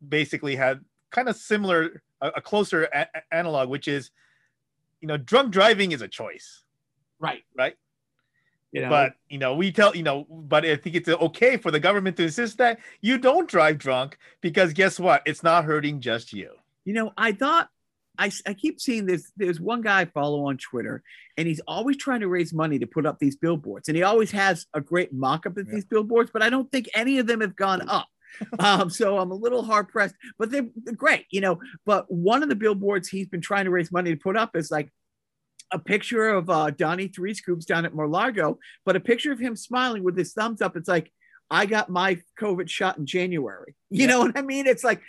basically 0.08 0.56
had 0.56 0.82
kind 1.12 1.30
of 1.30 1.36
similar, 1.36 2.02
a, 2.22 2.30
a 2.38 2.42
closer 2.42 2.84
a- 2.86 3.08
a- 3.16 3.34
analog, 3.36 3.70
which 3.70 3.88
is, 3.88 4.12
you 5.00 5.08
know, 5.08 5.16
drunk 5.18 5.52
driving 5.52 5.92
is 5.94 6.02
a 6.02 6.08
choice, 6.08 6.64
right, 7.20 7.44
right? 7.58 7.76
You 8.74 8.82
know, 8.82 8.90
But 8.90 9.14
you 9.30 9.38
know, 9.38 9.56
we 9.56 9.72
tell 9.72 9.96
you 9.96 10.04
know, 10.04 10.26
but 10.30 10.66
I 10.66 10.76
think 10.76 10.96
it's 10.96 11.08
okay 11.08 11.58
for 11.58 11.72
the 11.72 11.80
government 11.80 12.18
to 12.18 12.24
insist 12.24 12.58
that 12.58 12.80
you 13.02 13.18
don't 13.18 13.48
drive 13.48 13.78
drunk 13.78 14.18
because 14.42 14.74
guess 14.74 15.00
what? 15.00 15.22
It's 15.26 15.44
not 15.44 15.64
hurting 15.66 16.02
just 16.02 16.34
you. 16.34 16.52
You 16.84 16.94
know, 16.94 17.14
I 17.16 17.32
thought 17.32 17.70
I, 18.18 18.32
I 18.46 18.54
keep 18.54 18.82
seeing 18.82 19.06
this. 19.06 19.32
There's 19.38 19.60
one 19.62 19.82
guy 19.82 20.02
I 20.02 20.06
follow 20.06 20.48
on 20.48 20.58
Twitter, 20.58 21.04
and 21.38 21.48
he's 21.48 21.62
always 21.68 21.98
trying 21.98 22.20
to 22.22 22.28
raise 22.28 22.54
money 22.54 22.80
to 22.80 22.88
put 22.88 23.06
up 23.06 23.20
these 23.20 23.36
billboards, 23.36 23.88
and 23.88 23.96
he 23.96 24.04
always 24.04 24.32
has 24.32 24.66
a 24.74 24.82
great 24.82 25.14
mock-up 25.14 25.58
of 25.58 25.68
Yeah. 25.68 25.76
these 25.76 25.86
billboards, 25.86 26.32
but 26.34 26.42
I 26.44 26.50
don't 26.50 26.72
think 26.72 26.90
any 26.96 27.20
of 27.20 27.28
them 27.28 27.42
have 27.42 27.56
gone 27.56 27.88
up. 27.88 28.08
um, 28.60 28.90
so 28.90 29.20
I'm 29.20 29.30
a 29.32 29.36
little 29.36 29.62
hard 29.64 29.90
pressed, 29.90 30.16
but 30.40 30.50
they're, 30.50 30.68
they're 30.84 30.96
great, 30.96 31.26
you 31.30 31.40
know. 31.42 31.60
But 31.86 32.12
one 32.12 32.42
of 32.44 32.50
the 32.50 32.56
billboards 32.56 33.08
he's 33.08 33.28
been 33.28 33.42
trying 33.42 33.66
to 33.66 33.72
raise 33.72 33.92
money 33.92 34.10
to 34.12 34.18
put 34.18 34.36
up 34.36 34.56
is 34.56 34.72
like 34.72 34.90
a 35.74 35.80
picture 35.80 36.30
of 36.30 36.50
uh, 36.50 36.70
Donnie 36.72 37.08
Three 37.10 37.34
Scoops 37.34 37.66
down 37.66 37.86
at 37.86 37.94
Mar-Largo, 37.96 38.60
but 38.86 38.96
a 38.96 39.00
picture 39.02 39.32
of 39.32 39.40
him 39.40 39.56
smiling 39.56 40.04
with 40.04 40.18
his 40.18 40.34
thumbs 40.34 40.62
up. 40.62 40.78
It's 40.78 40.88
like 40.88 41.12
I 41.52 41.66
got 41.66 41.90
my 41.90 42.20
COVID 42.40 42.70
shot 42.70 42.98
in 42.98 43.06
January. 43.06 43.76
You 43.90 44.02
Yeah. 44.02 44.08
know 44.08 44.20
what 44.22 44.38
I 44.38 44.42
mean? 44.42 44.66
It's 44.66 44.84
like, 44.84 45.02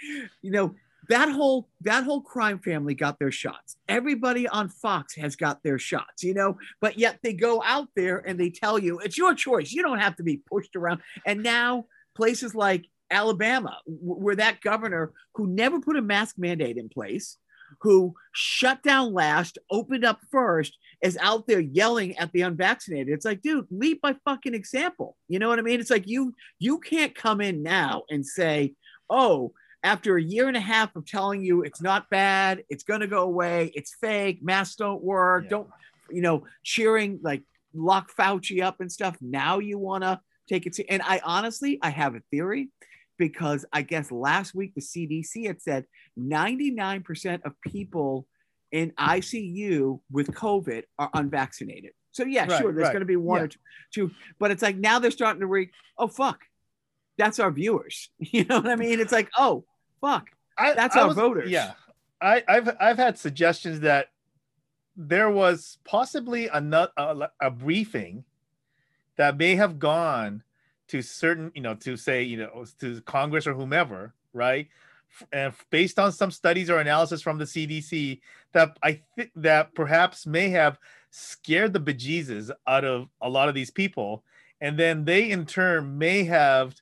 you 0.43 0.51
know, 0.51 0.75
that 1.09 1.31
whole 1.31 1.69
that 1.83 2.05
whole 2.05 2.21
crime 2.23 2.59
family 2.59 2.95
got 2.95 3.19
their 3.19 3.31
shots. 3.31 3.77
Everybody 3.89 4.49
on 4.49 4.69
Fox 4.69 5.15
has 5.17 5.37
got 5.37 5.63
their 5.63 5.79
shots, 5.79 6.23
you 6.23 6.35
know, 6.35 6.57
but 6.81 6.99
yet 6.99 7.19
they 7.23 7.33
go 7.35 7.63
out 7.65 7.89
there 7.95 8.19
and 8.27 8.39
they 8.41 8.51
tell 8.51 8.79
you 8.79 8.99
it's 9.01 9.17
your 9.19 9.35
choice. 9.35 9.71
You 9.73 9.83
don't 9.83 9.99
have 10.01 10.17
to 10.17 10.23
be 10.23 10.39
pushed 10.39 10.77
around. 10.77 11.01
And 11.27 11.43
now 11.43 11.87
places 12.17 12.55
like 12.55 12.87
Alabama, 13.11 13.77
wh- 13.87 14.21
where 14.25 14.37
that 14.37 14.61
governor 14.63 15.13
who 15.35 15.47
never 15.47 15.79
put 15.81 15.97
a 15.97 16.03
mask 16.03 16.37
mandate 16.39 16.79
in 16.79 16.89
place, 16.89 17.37
who 17.81 18.15
shut 18.33 18.83
down 18.83 19.13
last, 19.13 19.59
opened 19.71 20.05
up 20.05 20.21
first, 20.31 20.77
is 21.03 21.19
out 21.21 21.47
there 21.47 21.61
yelling 21.61 22.17
at 22.17 22.33
the 22.33 22.43
unvaccinated. 22.43 23.13
It's 23.13 23.25
like, 23.25 23.43
dude, 23.43 23.67
lead 23.71 24.01
by 24.01 24.17
fucking 24.25 24.55
example. 24.55 25.17
You 25.29 25.39
know 25.39 25.49
what 25.49 25.59
I 25.59 25.63
mean? 25.63 25.81
It's 25.81 25.91
like 25.91 26.09
you 26.09 26.35
you 26.59 26.79
can't 26.79 27.15
come 27.15 27.41
in 27.41 27.63
now 27.63 28.05
and 28.11 28.25
say, 28.25 28.75
oh, 29.11 29.53
after 29.83 30.17
a 30.17 30.23
year 30.23 30.49
and 30.49 30.57
a 30.57 30.61
half 30.61 30.97
of 30.97 31.07
telling 31.07 31.43
you 31.45 31.63
it's 31.63 31.83
not 31.83 32.09
bad, 32.09 32.65
it's 32.71 32.85
gonna 32.85 33.07
go 33.07 33.23
away, 33.23 33.71
it's 33.75 33.95
fake, 34.01 34.41
masks 34.43 34.77
don't 34.77 35.03
work, 35.03 35.45
Yeah. 35.45 35.51
don't 35.51 35.69
you 36.11 36.23
know, 36.23 36.45
cheering 36.63 37.19
like 37.23 37.43
lock 37.75 38.11
Fauci 38.15 38.63
up 38.63 38.81
and 38.81 38.91
stuff. 38.91 39.17
Now 39.21 39.59
you 39.59 39.79
wanna 39.79 40.21
take 40.49 40.67
it 40.67 40.75
to 40.75 40.87
and 40.89 41.03
I 41.03 41.21
honestly 41.25 41.79
I 41.83 41.91
have 41.91 42.15
a 42.15 42.21
theory 42.31 42.71
because 43.19 43.65
I 43.73 43.83
guess 43.83 44.11
last 44.11 44.55
week 44.55 44.75
the 44.75 44.81
CDC 44.81 45.47
had 45.47 45.61
said 45.63 45.87
99% 46.19 47.43
of 47.45 47.53
people 47.61 48.27
in 48.73 48.91
ICU 48.93 50.01
with 50.11 50.29
COVID 50.29 50.83
are 50.99 51.11
unvaccinated. 51.15 51.93
So 52.13 52.25
yeah, 52.25 52.47
Right, 52.47 52.61
sure, 52.61 52.73
there's 52.73 52.85
right. 52.85 52.93
going 52.93 53.01
to 53.01 53.07
be 53.07 53.17
one 53.17 53.39
Yeah. 53.41 53.45
or 53.45 53.49
two, 53.49 53.59
two, 53.93 54.11
but 54.39 54.51
it's 54.51 54.63
like 54.63 54.77
now 54.77 54.99
they're 54.99 55.11
starting 55.11 55.41
to 55.41 55.47
read. 55.47 55.71
Oh 55.99 56.09
fuck, 56.09 56.41
that's 57.19 57.39
our 57.41 57.51
viewers. 57.51 58.09
You 58.19 58.45
know 58.45 58.57
what 58.61 58.71
I 58.71 58.77
mean? 58.77 59.01
It's 59.01 59.13
like 59.13 59.31
oh 59.37 59.65
fuck, 60.01 60.29
I, 60.59 60.75
That's 60.75 60.97
I 60.97 61.03
our 61.03 61.15
voters. 61.15 61.51
Yeah, 61.51 61.73
I, 62.21 62.43
I've 62.49 62.77
I've 62.81 62.97
had 62.99 63.19
suggestions 63.19 63.81
that 63.81 64.09
there 64.97 65.31
was 65.31 65.79
possibly 65.85 66.49
another 66.49 66.93
a, 66.97 67.29
a 67.41 67.51
briefing 67.51 68.25
that 69.17 69.37
may 69.37 69.57
have 69.57 69.79
gone 69.79 70.43
to 70.89 71.03
certain, 71.03 71.51
you 71.55 71.63
know, 71.63 71.75
to 71.75 71.97
say, 71.97 72.23
you 72.23 72.37
know, 72.37 72.65
to 72.81 73.01
Congress 73.03 73.47
or 73.47 73.55
whomever, 73.55 74.15
right? 74.33 74.69
And 75.33 75.53
based 75.71 75.99
on 75.99 76.13
some 76.13 76.31
studies 76.31 76.69
or 76.71 76.79
analysis 76.79 77.23
from 77.23 77.39
the 77.39 77.45
CDC, 77.45 78.21
that 78.53 78.77
I 78.83 79.01
think 79.17 79.31
that 79.37 79.75
perhaps 79.75 80.27
may 80.27 80.49
have 80.51 80.79
scared 81.11 81.73
the 81.73 81.81
bejesus 81.81 82.51
out 82.67 82.85
of 82.85 83.09
a 83.21 83.29
lot 83.29 83.49
of 83.49 83.55
these 83.55 83.71
people, 83.71 84.25
and 84.61 84.79
then 84.79 85.05
they 85.05 85.31
in 85.31 85.47
turn 85.47 85.97
may 85.99 86.25
have, 86.25 86.75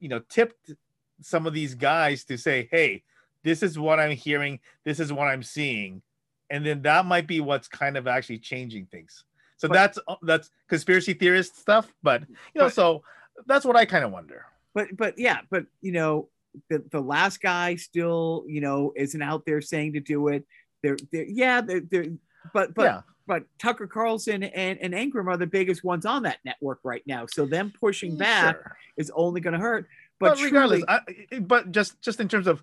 you 0.00 0.08
know, 0.08 0.18
tipped 0.28 0.72
some 1.20 1.46
of 1.46 1.54
these 1.54 1.74
guys 1.76 2.24
to 2.24 2.36
say, 2.36 2.68
"Hey, 2.70 3.04
this 3.44 3.62
is 3.62 3.78
what 3.78 4.00
I'm 4.00 4.16
hearing. 4.16 4.58
This 4.84 4.98
is 4.98 5.12
what 5.12 5.28
I'm 5.28 5.44
seeing," 5.44 6.02
and 6.50 6.66
then 6.66 6.82
that 6.82 7.06
might 7.06 7.28
be 7.28 7.40
what's 7.40 7.68
kind 7.68 7.96
of 7.96 8.08
actually 8.08 8.38
changing 8.38 8.86
things. 8.86 9.24
So 9.56 9.68
But- 9.68 9.74
that's 9.74 9.98
uh, 10.08 10.16
that's 10.22 10.50
conspiracy 10.66 11.14
theorist 11.14 11.56
stuff, 11.56 11.92
but 12.02 12.22
you 12.22 12.36
know, 12.56 12.64
But- 12.64 12.72
so 12.74 13.04
that's 13.46 13.64
what 13.64 13.76
I 13.76 13.84
kind 13.84 14.04
of 14.04 14.12
wonder. 14.12 14.46
but 14.74 14.88
but 14.96 15.18
yeah, 15.18 15.40
but 15.50 15.66
you 15.80 15.92
know 15.92 16.28
the 16.68 16.84
the 16.90 17.00
last 17.00 17.40
guy 17.40 17.76
still 17.76 18.44
you 18.46 18.60
know 18.60 18.92
isn't 18.96 19.22
out 19.22 19.44
there 19.46 19.60
saying 19.60 19.94
to 19.94 20.00
do 20.00 20.28
it. 20.28 20.44
They're, 20.82 20.96
they're 21.12 21.24
yeah 21.24 21.60
they're, 21.60 21.80
they're 21.80 22.06
but 22.52 22.74
but 22.74 22.82
yeah, 22.82 23.00
but 23.26 23.44
Tucker 23.58 23.86
Carlson 23.86 24.42
and, 24.42 24.78
and 24.80 24.94
Ingraham 24.94 25.28
are 25.28 25.36
the 25.36 25.46
biggest 25.46 25.84
ones 25.84 26.04
on 26.04 26.24
that 26.24 26.38
network 26.44 26.80
right 26.82 27.02
now. 27.06 27.26
So 27.26 27.46
them 27.46 27.72
pushing 27.78 28.16
back 28.16 28.56
Sure. 28.56 28.76
is 28.96 29.12
only 29.14 29.40
going 29.40 29.54
to 29.54 29.60
hurt. 29.60 29.86
But, 30.18 30.34
But, 30.34 30.42
regardless, 30.42 30.84
I, 30.88 31.00
but 31.40 31.72
just 31.72 32.00
just 32.02 32.20
in 32.20 32.28
terms 32.28 32.46
of, 32.46 32.62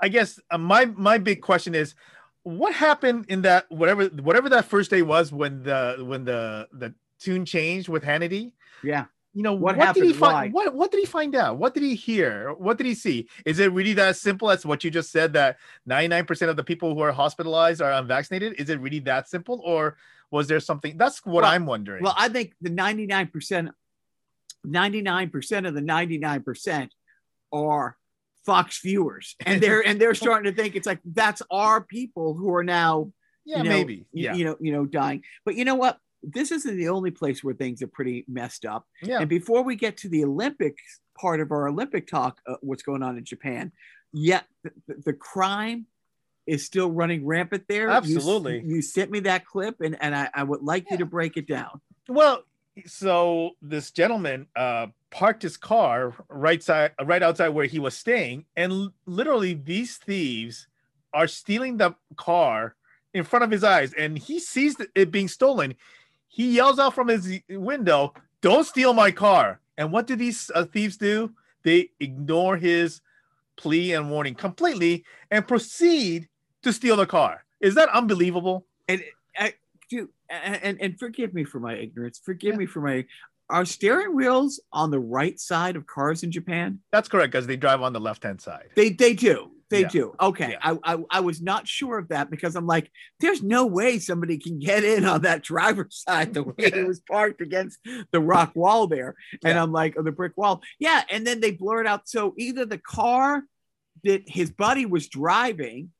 I 0.00 0.08
guess 0.08 0.40
uh, 0.50 0.58
my 0.58 0.86
my 0.86 1.18
big 1.18 1.40
question 1.42 1.74
is, 1.74 1.94
what 2.42 2.74
happened 2.74 3.26
in 3.28 3.42
that 3.42 3.70
whatever 3.70 4.06
whatever 4.06 4.48
that 4.50 4.64
first 4.66 4.90
day 4.90 5.02
was 5.02 5.32
when 5.32 5.62
the 5.62 5.96
when 6.00 6.24
the 6.24 6.68
the 6.72 6.94
tune 7.18 7.44
changed 7.44 7.88
with 7.88 8.02
Hannity? 8.04 8.52
yeah, 8.82 9.06
you 9.36 9.42
know 9.42 9.52
What 9.52 9.76
what, 9.76 9.94
did 9.94 10.04
he 10.04 10.12
find 10.14 10.52
what 10.54 10.74
what 10.74 10.90
did 10.90 11.00
he 11.00 11.06
find 11.06 11.34
out 11.36 11.58
what 11.58 11.74
did 11.74 11.82
he 11.82 11.94
hear 11.94 12.54
what 12.54 12.78
did 12.78 12.86
he 12.86 12.94
see 12.94 13.28
is 13.44 13.58
it 13.58 13.70
really 13.72 13.92
that 13.92 14.16
simple 14.16 14.50
as 14.50 14.64
what 14.64 14.82
you 14.82 14.90
just 14.90 15.10
said 15.12 15.34
that 15.34 15.58
99% 15.88 16.48
of 16.48 16.56
the 16.56 16.64
people 16.64 16.94
who 16.94 17.00
are 17.00 17.12
hospitalized 17.12 17.82
are 17.82 17.92
unvaccinated 17.92 18.54
is 18.58 18.70
it 18.70 18.80
really 18.80 19.00
that 19.00 19.28
simple 19.28 19.60
or 19.64 19.98
was 20.30 20.48
there 20.48 20.58
something 20.58 20.96
that's 20.96 21.18
what 21.26 21.42
Well- 21.42 21.52
i'm 21.52 21.66
wondering 21.66 22.02
well, 22.02 22.14
I 22.16 22.28
think 22.30 22.54
the 22.62 22.70
ninety 22.70 23.06
nine 23.06 23.28
percent, 23.28 23.70
ninety 24.64 25.02
nine 25.02 25.28
percent 25.30 25.66
of 25.66 25.74
the 25.74 25.80
ninety 25.82 26.18
nine 26.18 26.42
percent 26.42 26.94
are 27.52 27.96
Fox 28.44 28.80
viewers, 28.80 29.34
and 29.44 29.60
they're 29.60 29.84
and 29.86 30.00
they're 30.00 30.14
starting 30.24 30.50
to 30.50 30.56
think 30.62 30.76
it's 30.76 30.86
like 30.86 31.00
that's 31.04 31.42
our 31.50 31.80
people 31.82 32.34
who 32.34 32.54
are 32.54 32.62
now 32.64 33.12
Yeah, 33.44 33.58
you 33.58 33.64
know, 33.64 33.70
maybe. 33.70 34.06
Yeah. 34.12 34.34
you 34.34 34.44
know 34.44 34.56
you 34.60 34.72
know 34.72 34.84
dying. 34.86 35.22
But 35.44 35.56
you 35.56 35.64
know 35.64 35.74
what? 35.74 35.98
This 36.28 36.50
isn't 36.50 36.76
the 36.76 36.88
only 36.88 37.12
place 37.12 37.42
where 37.44 37.54
things 37.54 37.82
are 37.82 37.86
pretty 37.86 38.24
messed 38.28 38.64
up. 38.64 38.84
yeah. 39.02 39.20
And 39.20 39.28
before 39.28 39.62
we 39.62 39.76
get 39.76 39.96
to 39.98 40.08
the 40.08 40.24
Olympics 40.24 41.00
part 41.18 41.40
of 41.40 41.52
our 41.52 41.68
Olympic 41.68 42.08
talk, 42.08 42.40
uh, 42.46 42.56
what's 42.60 42.82
going 42.82 43.02
on 43.02 43.16
in 43.16 43.24
Japan? 43.24 43.72
Yeah, 44.12 44.42
the, 44.64 44.72
the- 45.04 45.12
crime 45.12 45.86
is 46.46 46.64
still 46.64 46.90
running 46.90 47.26
rampant 47.26 47.64
there. 47.68 47.88
Absolutely. 47.88 48.62
You, 48.64 48.82
sent 48.82 49.10
me 49.10 49.20
that 49.20 49.46
clip, 49.46 49.80
and, 49.80 49.96
and 50.00 50.14
I, 50.14 50.28
I 50.34 50.42
would 50.42 50.62
like 50.62 50.90
you 50.90 50.96
to 50.98 51.06
break 51.06 51.36
it 51.36 51.46
down. 51.46 51.80
Well, 52.08 52.44
so 52.86 53.52
this 53.62 53.90
gentleman 53.90 54.46
uh, 54.54 54.88
parked 55.10 55.42
his 55.42 55.56
car 55.56 56.14
right 56.28 56.62
side, 56.62 56.92
right 57.02 57.22
outside 57.22 57.48
where 57.48 57.66
he 57.66 57.78
was 57.78 57.96
staying, 57.96 58.44
and 58.56 58.90
literally 59.06 59.54
these 59.54 59.96
thieves 59.96 60.66
are 61.12 61.26
stealing 61.26 61.78
the 61.78 61.94
car 62.16 62.76
in 63.14 63.24
front 63.24 63.44
of 63.44 63.50
his 63.50 63.64
eyes, 63.64 63.92
and 63.94 64.18
he 64.18 64.38
sees 64.38 64.76
it 64.94 65.10
being 65.10 65.28
stolen. 65.28 65.74
He 66.28 66.54
yells 66.56 66.78
out 66.78 66.94
from 66.94 67.08
his 67.08 67.40
window, 67.48 68.14
"Don't 68.42 68.64
steal 68.66 68.92
my 68.94 69.10
car!" 69.10 69.60
And 69.78 69.92
what 69.92 70.06
do 70.06 70.16
these 70.16 70.50
uh, 70.54 70.64
thieves 70.64 70.96
do? 70.96 71.32
They 71.62 71.90
ignore 72.00 72.56
his 72.56 73.00
plea 73.56 73.92
and 73.94 74.10
warning 74.10 74.34
completely 74.34 75.04
and 75.30 75.46
proceed 75.46 76.28
to 76.62 76.72
steal 76.72 76.96
the 76.96 77.06
car. 77.06 77.44
Is 77.60 77.74
that 77.74 77.88
unbelievable? 77.90 78.66
And 78.88 79.02
I, 79.38 79.54
dude, 79.90 80.08
and, 80.28 80.56
and 80.62 80.80
and 80.82 80.98
forgive 80.98 81.32
me 81.34 81.44
for 81.44 81.60
my 81.60 81.74
ignorance. 81.74 82.20
Forgive 82.22 82.54
Yeah. 82.54 82.58
me 82.58 82.66
for 82.66 82.80
my. 82.80 83.04
Are 83.48 83.64
steering 83.64 84.14
wheels 84.16 84.60
on 84.72 84.90
the 84.90 84.98
right 84.98 85.38
side 85.38 85.76
of 85.76 85.86
cars 85.86 86.24
in 86.24 86.32
Japan? 86.32 86.80
That's 86.90 87.08
correct, 87.08 87.30
because 87.30 87.46
they 87.46 87.56
drive 87.56 87.80
on 87.80 87.92
the 87.92 88.00
left 88.00 88.24
hand 88.24 88.40
side. 88.40 88.70
They 88.74 88.90
they 88.90 89.14
do. 89.14 89.52
They 89.68 89.80
Yeah. 89.82 89.88
do. 89.88 90.14
Okay. 90.20 90.50
Yeah. 90.52 90.76
I, 90.84 90.94
I 90.94 90.98
I 91.10 91.20
was 91.20 91.42
not 91.42 91.66
sure 91.66 91.98
of 91.98 92.08
that 92.08 92.30
because 92.30 92.54
I'm 92.54 92.66
like, 92.66 92.90
there's 93.20 93.42
no 93.42 93.66
way 93.66 93.98
somebody 93.98 94.38
can 94.38 94.58
get 94.60 94.84
in 94.84 95.04
on 95.04 95.22
that 95.22 95.42
driver's 95.52 96.04
side 96.06 96.34
the 96.34 96.44
way 96.44 96.54
it 96.58 96.86
was 96.86 97.00
parked 97.00 97.40
against 97.40 97.78
the 98.12 98.20
rock 98.20 98.52
wall 98.54 98.86
there. 98.86 99.16
And 99.44 99.54
Yeah. 99.56 99.62
I'm 99.62 99.72
like, 99.72 99.96
or 99.96 100.02
the 100.04 100.12
brick 100.12 100.36
wall. 100.36 100.62
Yeah. 100.78 101.02
And 101.10 101.26
then 101.26 101.40
they 101.40 101.50
blurred 101.50 101.86
out. 101.86 102.08
So 102.08 102.34
either 102.38 102.64
the 102.64 102.78
car 102.78 103.42
that 104.04 104.22
his 104.28 104.50
buddy 104.50 104.86
was 104.86 105.08
driving, 105.08 105.90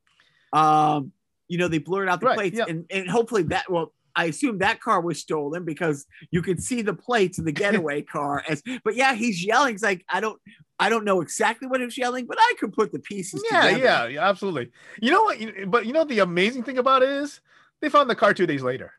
um, 0.53 1.13
you 1.49 1.59
know, 1.59 1.67
they 1.69 1.79
blurred 1.79 2.09
out 2.09 2.21
the 2.21 2.27
Right, 2.27 2.37
plates 2.37 2.61
and, 2.61 2.85
and 2.91 3.09
hopefully 3.09 3.43
that 3.45 3.71
well, 3.71 3.93
I 4.17 4.25
assume 4.25 4.59
that 4.59 4.81
car 4.81 5.01
was 5.03 5.21
stolen 5.21 5.65
because 5.65 6.07
you 6.31 6.41
could 6.43 6.63
see 6.63 6.81
the 6.83 6.95
plates 6.95 7.39
of 7.39 7.45
the 7.45 7.53
getaway 7.53 8.01
car 8.15 8.43
as 8.49 8.63
but 8.83 8.97
yeah, 8.97 9.15
he's 9.15 9.45
yelling. 9.45 9.75
It's 9.75 9.83
like 9.83 10.05
I 10.09 10.21
don't 10.21 10.41
I 10.79 10.89
don't 10.89 11.05
know 11.05 11.21
exactly 11.21 11.69
what 11.69 11.81
he 11.81 11.85
was 11.87 11.97
yelling, 11.99 12.27
but 12.27 12.39
I 12.41 12.55
could 12.59 12.73
put 12.73 12.93
the 12.93 12.99
pieces 12.99 13.43
Yeah, 13.51 13.63
together. 13.63 13.85
yeah, 13.85 14.07
yeah, 14.07 14.29
absolutely. 14.29 14.71
You 15.01 15.11
know 15.11 15.23
what? 15.23 15.41
you- 15.41 15.67
But 15.69 15.87
you 15.87 15.93
know 15.93 16.05
the 16.05 16.19
amazing 16.21 16.63
thing 16.65 16.79
about 16.79 17.03
it 17.03 17.09
is 17.11 17.41
they 17.81 17.89
found 17.91 18.09
the 18.11 18.15
car 18.17 18.33
two 18.35 18.47
days 18.47 18.63
later. 18.63 18.93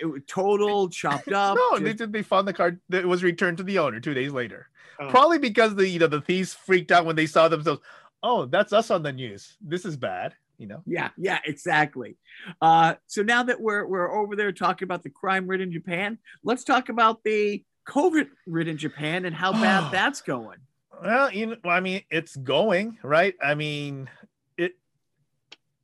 It, 0.00 0.04
was 0.06 0.20
total 0.26 0.88
chopped 0.90 1.32
up. 1.32 1.56
no, 1.56 1.70
just- 1.72 1.84
they 1.84 1.92
did. 1.94 2.12
They 2.12 2.22
found 2.22 2.46
the 2.48 2.52
car 2.52 2.78
that 2.90 3.06
was 3.06 3.22
returned 3.22 3.56
to 3.58 3.62
the 3.62 3.78
owner 3.78 4.00
two 4.00 4.12
days 4.14 4.32
later. 4.32 4.68
Oh. 5.00 5.08
Probably 5.08 5.38
because 5.38 5.74
the 5.74 5.88
you 5.88 5.98
know 5.98 6.06
the 6.06 6.20
thieves 6.20 6.52
freaked 6.52 6.92
out 6.92 7.06
when 7.06 7.16
they 7.16 7.26
saw 7.26 7.48
themselves. 7.48 7.80
Oh, 8.22 8.44
that's 8.46 8.72
us 8.72 8.90
on 8.90 9.02
the 9.02 9.12
news. 9.12 9.56
This 9.60 9.84
is 9.84 9.96
bad. 9.96 10.34
You 10.62 10.68
know. 10.68 10.82
yeah, 10.86 11.08
yeah, 11.18 11.40
exactly. 11.44 12.16
Uh, 12.60 12.94
so 13.08 13.22
now 13.22 13.42
that 13.42 13.60
we're 13.60 13.84
we're 13.84 14.10
over 14.16 14.36
there 14.36 14.52
talking 14.52 14.86
about 14.86 15.02
the 15.02 15.10
crime 15.10 15.48
ridden 15.48 15.72
Japan, 15.72 16.18
let's 16.44 16.62
talk 16.62 16.88
about 16.88 17.24
the 17.24 17.64
COVID 17.88 18.28
ridden 18.46 18.76
Japan 18.76 19.24
and 19.24 19.34
how 19.34 19.52
bad 19.60 19.92
that's 19.92 20.22
going. 20.22 20.58
Well, 21.02 21.32
you 21.32 21.46
know, 21.46 21.56
I 21.64 21.80
mean, 21.80 22.02
it's 22.10 22.36
going 22.36 22.96
right. 23.02 23.34
I 23.42 23.56
mean, 23.56 24.08
it, 24.56 24.76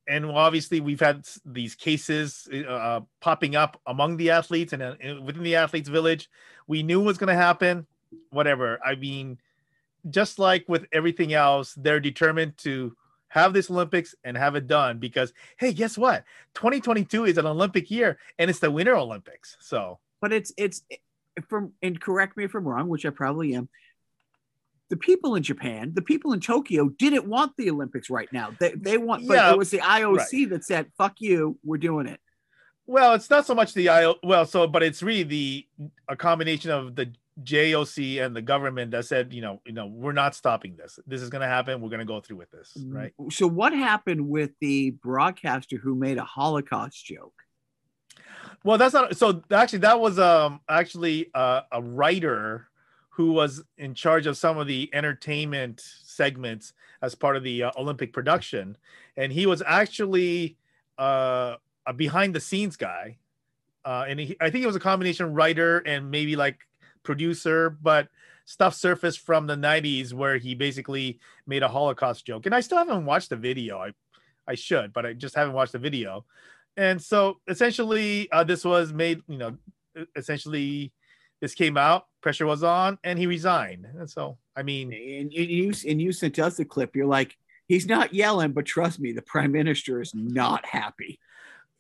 and 0.07 0.27
obviously 0.27 0.81
we've 0.81 1.01
had 1.01 1.27
these 1.45 1.75
cases 1.75 2.49
uh, 2.69 3.01
popping 3.21 3.57
up 3.57 3.81
among 3.85 4.17
the 4.17 4.31
athletes 4.31 4.73
and 4.73 4.83
uh, 4.83 4.95
within 5.25 5.43
the 5.43 5.57
athletes' 5.57 5.89
village. 5.89 6.31
We 6.69 6.85
knew 6.85 7.01
was 7.01 7.19
going 7.19 7.29
to 7.29 7.35
happen. 7.35 7.89
Whatever. 8.31 8.79
I 8.87 8.95
mean, 8.95 9.39
just 10.09 10.39
like 10.39 10.69
with 10.69 10.87
everything 10.93 11.33
else, 11.33 11.75
they're 11.77 11.99
determined 11.99 12.57
to 12.59 12.97
have 13.29 13.53
this 13.53 13.71
Olympics 13.71 14.15
and 14.25 14.37
have 14.37 14.55
it 14.55 14.67
done 14.67 14.99
because, 14.99 15.33
hey, 15.59 15.73
guess 15.73 15.99
what? 15.99 16.25
2022 16.55 17.27
is 17.27 17.39
an 17.39 17.47
Olympic 17.47 17.91
year 17.91 18.19
and 18.39 18.51
it's 18.51 18.59
the 18.59 18.71
Winter 18.71 18.97
Olympics. 18.97 19.57
So 19.61 19.99
But 20.21 20.33
it's 20.33 20.53
it's 20.57 20.83
from 21.49 21.73
and 21.83 22.01
correct 22.01 22.37
me 22.37 22.45
if 22.45 22.55
I'm 22.55 22.67
wrong, 22.67 22.89
which 22.89 23.07
I 23.07 23.11
probably 23.11 23.55
am. 23.55 23.69
The 24.91 24.97
people 24.97 25.35
in 25.35 25.43
Japan, 25.43 25.93
the 25.95 26.03
people 26.03 26.33
in 26.33 26.41
Tokyo 26.41 26.89
didn't 26.89 27.27
want 27.27 27.53
the 27.59 27.71
Olympics 27.71 28.09
right 28.09 28.29
now. 28.33 28.57
They 28.59 28.73
they 28.73 28.97
want, 28.97 29.29
but 29.29 29.35
Yeah, 29.35 29.53
it 29.53 29.59
was 29.59 29.71
the 29.71 29.81
IOC 29.81 30.49
that 30.49 30.65
said, 30.65 30.91
"Fuck 30.97 31.21
you, 31.21 31.59
we're 31.63 31.77
doing 31.77 32.07
it." 32.07 32.21
Well, 32.87 33.13
it's 33.13 33.29
not 33.29 33.45
so 33.45 33.55
much 33.55 33.75
the 33.75 33.91
IO. 33.91 34.15
Well, 34.23 34.47
so 34.47 34.67
but 34.67 34.83
it's 34.83 35.03
really 35.03 35.25
the 35.25 35.67
a 36.09 36.17
combination 36.17 36.71
of 36.71 36.97
the 36.97 37.13
JOC 37.43 38.25
and 38.25 38.35
the 38.35 38.43
government 38.43 38.91
that 38.91 39.05
said, 39.05 39.33
you 39.33 39.41
know, 39.41 39.61
you 39.65 39.73
know, 39.73 39.87
we're 39.87 40.13
not 40.13 40.35
stopping 40.35 40.77
this. 40.77 40.99
This 41.07 41.23
is 41.23 41.31
going 41.31 41.43
to 41.43 41.49
happen. 41.49 41.81
We're 41.81 41.89
going 41.89 42.01
to 42.01 42.05
go 42.05 42.21
through 42.21 42.37
with 42.37 42.51
this, 42.51 42.77
right? 42.87 43.13
So 43.31 43.47
what 43.47 43.73
happened 43.73 44.29
with 44.29 44.51
the 44.61 44.91
broadcaster 44.91 45.77
who 45.77 45.95
made 45.95 46.19
a 46.19 46.25
Holocaust 46.25 47.05
joke? 47.05 47.35
Well, 48.65 48.79
that's 48.79 48.95
not. 48.95 49.17
So 49.17 49.43
actually, 49.51 49.81
that 49.81 50.01
was 50.01 50.19
um 50.19 50.61
actually 50.69 51.31
uh, 51.35 51.63
a 51.71 51.81
writer 51.81 52.69
who 53.11 53.33
was 53.33 53.63
in 53.77 53.95
charge 53.95 54.27
of 54.27 54.37
some 54.37 54.59
of 54.59 54.67
the 54.67 54.91
entertainment 54.93 55.81
segments 56.05 56.73
as 57.03 57.15
part 57.15 57.37
of 57.37 57.43
the 57.45 57.65
uh, 57.65 57.71
Olympic 57.77 58.13
production, 58.13 58.77
and 59.17 59.33
he 59.33 59.47
was 59.47 59.63
actually 59.65 60.57
uh, 60.99 61.57
a 61.87 61.93
behind 61.93 62.35
the 62.35 62.41
scenes 62.41 62.77
guy, 62.77 63.19
uh, 63.85 64.05
and 64.09 64.19
he, 64.19 64.37
I 64.41 64.51
think 64.51 64.61
he 64.61 64.67
was 64.67 64.77
a 64.77 64.81
combination 64.81 65.33
writer 65.35 65.79
and 65.79 66.11
maybe 66.11 66.35
like 66.35 66.59
producer, 67.09 67.71
but 67.71 68.07
stuff 68.45 68.75
surfaced 68.75 69.21
from 69.21 69.47
the 69.47 69.57
90s 69.57 70.13
where 70.13 70.37
he 70.37 70.55
basically 70.55 71.19
made 71.47 71.63
a 71.63 71.69
Holocaust 71.69 72.27
joke. 72.27 72.45
And 72.45 72.55
I 72.55 72.61
still 72.61 72.77
haven't 72.77 73.07
watched 73.07 73.31
the 73.31 73.37
video. 73.37 73.79
I 73.79 73.93
I 74.47 74.55
should, 74.55 74.93
but 74.93 75.07
I 75.07 75.15
just 75.15 75.35
haven't 75.35 75.55
watched 75.55 75.73
the 75.73 75.79
video. 75.79 76.27
And 76.77 77.01
so 77.01 77.41
essentially 77.49 78.31
uh, 78.31 78.45
this 78.45 78.63
was 78.63 78.93
made, 78.93 79.23
you 79.27 79.39
know, 79.39 79.57
essentially 80.15 80.93
this 81.41 81.55
came 81.55 81.79
out, 81.79 82.05
pressure 82.21 82.47
was 82.47 82.63
on, 82.63 82.99
and 83.05 83.19
he 83.19 83.27
resigned. 83.27 83.87
And 83.99 84.09
so 84.09 84.37
I 84.55 84.63
mean, 84.63 84.93
And 84.93 85.33
you, 85.33 85.45
you 85.45 85.73
and 85.89 86.01
you 86.03 86.13
sent 86.13 86.39
us 86.39 86.59
the 86.59 86.67
clip. 86.67 86.95
You're 86.95 87.07
like, 87.07 87.39
he's 87.69 87.87
not 87.87 88.13
yelling, 88.13 88.53
but 88.53 88.67
trust 88.67 89.01
me, 89.01 89.13
the 89.13 89.23
prime 89.23 89.53
minister 89.53 90.03
is 90.03 90.15
not 90.15 90.67
happy. 90.67 91.19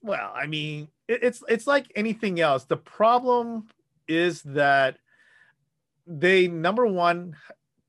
Well, 0.01 0.33
I 0.35 0.47
mean, 0.47 0.89
it, 1.07 1.23
it's 1.23 1.43
it's 1.49 1.67
like 1.67 1.87
anything 1.95 2.41
else. 2.41 2.65
The 2.65 2.83
problem 3.01 3.69
is 4.07 4.43
that 4.43 4.97
they 6.09 6.49
number 6.49 6.87
one 6.87 7.37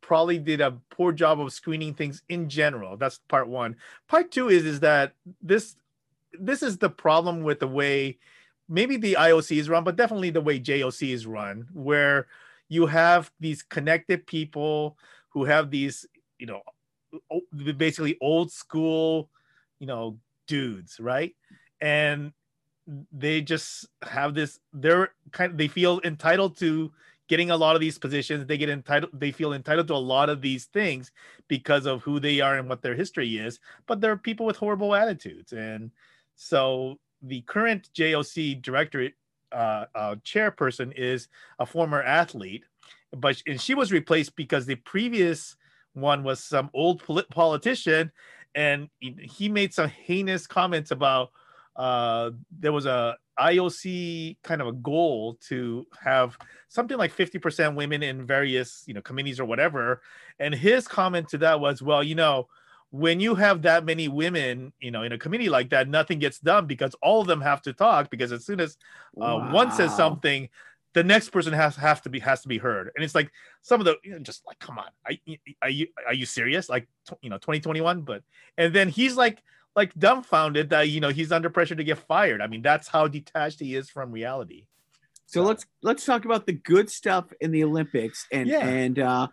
probably 0.01 0.39
did 0.39 0.59
a 0.59 0.77
poor 0.89 1.11
job 1.11 1.39
of 1.39 1.53
screening 1.53 1.93
things 1.93 2.23
in 2.29 2.49
general. 2.49 2.97
That's 2.97 3.19
part 3.27 3.47
one. 3.47 3.75
Part 4.07 4.31
two 4.31 4.49
is 4.49 4.65
is 4.65 4.79
that 4.81 5.13
this 5.41 5.75
this 6.33 6.61
is 6.61 6.77
the 6.77 6.89
problem 6.89 7.43
with 7.43 7.59
the 7.59 7.67
way 7.67 8.17
maybe 8.67 8.97
the 8.97 9.17
IOC 9.19 9.57
is 9.57 9.69
run, 9.69 9.83
but 9.83 9.95
definitely 9.95 10.29
the 10.29 10.41
way 10.41 10.59
JOC 10.59 11.11
is 11.11 11.25
run, 11.25 11.67
where 11.73 12.27
you 12.69 12.85
have 12.85 13.31
these 13.39 13.63
connected 13.63 14.27
people 14.27 14.95
who 15.29 15.43
have 15.43 15.71
these, 15.71 16.05
you 16.37 16.45
know, 16.45 16.61
basically 17.77 18.15
old 18.21 18.51
school, 18.51 19.29
you 19.79 19.87
know, 19.87 20.17
dudes, 20.47 20.99
right? 20.99 21.35
And 21.81 22.31
they 23.11 23.41
just 23.41 23.87
have 24.03 24.35
this, 24.35 24.59
they're 24.71 25.09
kind 25.31 25.51
of, 25.51 25.57
they 25.57 25.67
feel 25.67 25.99
entitled 26.03 26.57
to 26.59 26.91
getting 27.29 27.51
a 27.51 27.57
lot 27.57 27.75
of 27.75 27.81
these 27.81 27.97
positions. 27.97 28.45
They 28.45 28.57
get 28.57 28.69
entitled, 28.69 29.13
they 29.13 29.31
feel 29.31 29.53
entitled 29.53 29.87
to 29.87 29.93
a 29.93 29.95
lot 29.95 30.29
of 30.29 30.41
these 30.41 30.65
things 30.65 31.11
because 31.47 31.85
of 31.85 32.01
who 32.01 32.19
they 32.19 32.41
are 32.41 32.57
and 32.57 32.67
what 32.67 32.81
their 32.81 32.95
history 32.95 33.37
is. 33.37 33.59
But 33.87 34.01
they're 34.01 34.17
people 34.17 34.45
with 34.45 34.57
horrible 34.57 34.93
attitudes. 34.93 35.53
And 35.53 35.91
so 36.35 36.99
the 37.21 37.41
current 37.41 37.89
JOC 37.93 38.61
director 38.61 39.09
uh, 39.51 39.85
uh, 39.95 40.15
chairperson 40.25 40.93
is 40.97 41.27
a 41.59 41.65
former 41.65 42.03
athlete, 42.03 42.63
but 43.15 43.41
and 43.47 43.59
she 43.59 43.73
was 43.73 43.91
replaced 43.91 44.35
because 44.35 44.65
the 44.65 44.75
previous 44.75 45.55
one 45.93 46.23
was 46.23 46.43
some 46.43 46.69
old 46.73 47.03
polit- 47.03 47.29
politician, 47.29 48.11
and 48.55 48.89
he 48.99 49.49
made 49.49 49.73
some 49.73 49.89
heinous 49.89 50.45
comments 50.45 50.91
about 50.91 51.31
uh, 51.75 52.31
there 52.59 52.71
was 52.71 52.85
a 52.85 53.17
IOC 53.39 54.37
kind 54.43 54.61
of 54.61 54.67
a 54.67 54.73
goal 54.73 55.37
to 55.47 55.87
have 56.01 56.37
something 56.67 56.97
like 56.97 57.15
50% 57.15 57.75
women 57.75 58.03
in 58.03 58.25
various 58.25 58.83
you 58.85 58.93
know 58.93 59.01
committees 59.01 59.39
or 59.39 59.45
whatever, 59.45 60.01
and 60.39 60.53
his 60.53 60.87
comment 60.87 61.29
to 61.29 61.37
that 61.39 61.59
was, 61.59 61.81
well, 61.81 62.03
you 62.03 62.15
know 62.15 62.47
when 62.91 63.19
you 63.19 63.35
have 63.35 63.61
that 63.61 63.85
many 63.85 64.07
women, 64.07 64.73
you 64.79 64.89
know, 64.89 65.03
in 65.03 65.11
a 65.11 65.17
committee 65.17 65.47
like 65.49 65.69
that, 65.69 65.87
nothing 65.87 66.17
gets 66.17 66.39
done 66.39 66.65
because 66.65 66.95
all 67.03 67.21
of 67.21 67.27
them 67.27 67.39
have 67.39 67.61
to 67.61 67.71
talk. 67.71 68.09
Because 68.09 68.31
as 68.31 68.45
soon 68.45 68.59
as 68.59 68.77
uh, 69.21 69.49
one 69.51 69.71
says 69.71 69.95
something, 69.95 70.49
the 70.93 71.03
next 71.03 71.29
person 71.29 71.53
has 71.53 71.75
have 71.75 72.01
to 72.01 72.09
be 72.09 72.19
has 72.19 72.41
to 72.41 72.47
be 72.47 72.57
heard. 72.57 72.91
And 72.95 73.03
it's 73.03 73.13
like 73.13 73.31
some 73.61 73.79
of 73.79 73.85
the 73.85 73.97
you 74.03 74.11
know, 74.11 74.19
just 74.19 74.45
like 74.47 74.59
come 74.59 74.79
on 74.79 74.87
are, 75.05 75.13
are 75.61 75.69
you 75.69 75.87
are 76.07 76.13
you 76.13 76.25
serious? 76.25 76.67
Like 76.67 76.87
you 77.21 77.29
know 77.29 77.37
2021 77.37 78.01
but 78.01 78.23
and 78.57 78.73
then 78.73 78.89
he's 78.89 79.15
like 79.15 79.41
like 79.75 79.93
dumbfounded 79.95 80.69
that 80.71 80.89
you 80.89 80.99
know 80.99 81.09
he's 81.09 81.31
under 81.31 81.49
pressure 81.49 81.75
to 81.75 81.83
get 81.83 81.97
fired 81.97 82.41
i 82.41 82.47
mean 82.47 82.61
that's 82.61 82.87
how 82.87 83.07
detached 83.07 83.59
he 83.59 83.75
is 83.75 83.89
from 83.89 84.11
reality 84.11 84.65
so, 85.25 85.41
so 85.41 85.47
let's 85.47 85.65
let's 85.83 86.05
talk 86.05 86.25
about 86.25 86.45
the 86.45 86.53
good 86.53 86.89
stuff 86.89 87.25
in 87.39 87.51
the 87.51 87.63
olympics 87.63 88.25
and 88.31 88.49
Yeah. 88.49 88.67
and 88.67 88.99
uh 88.99 89.27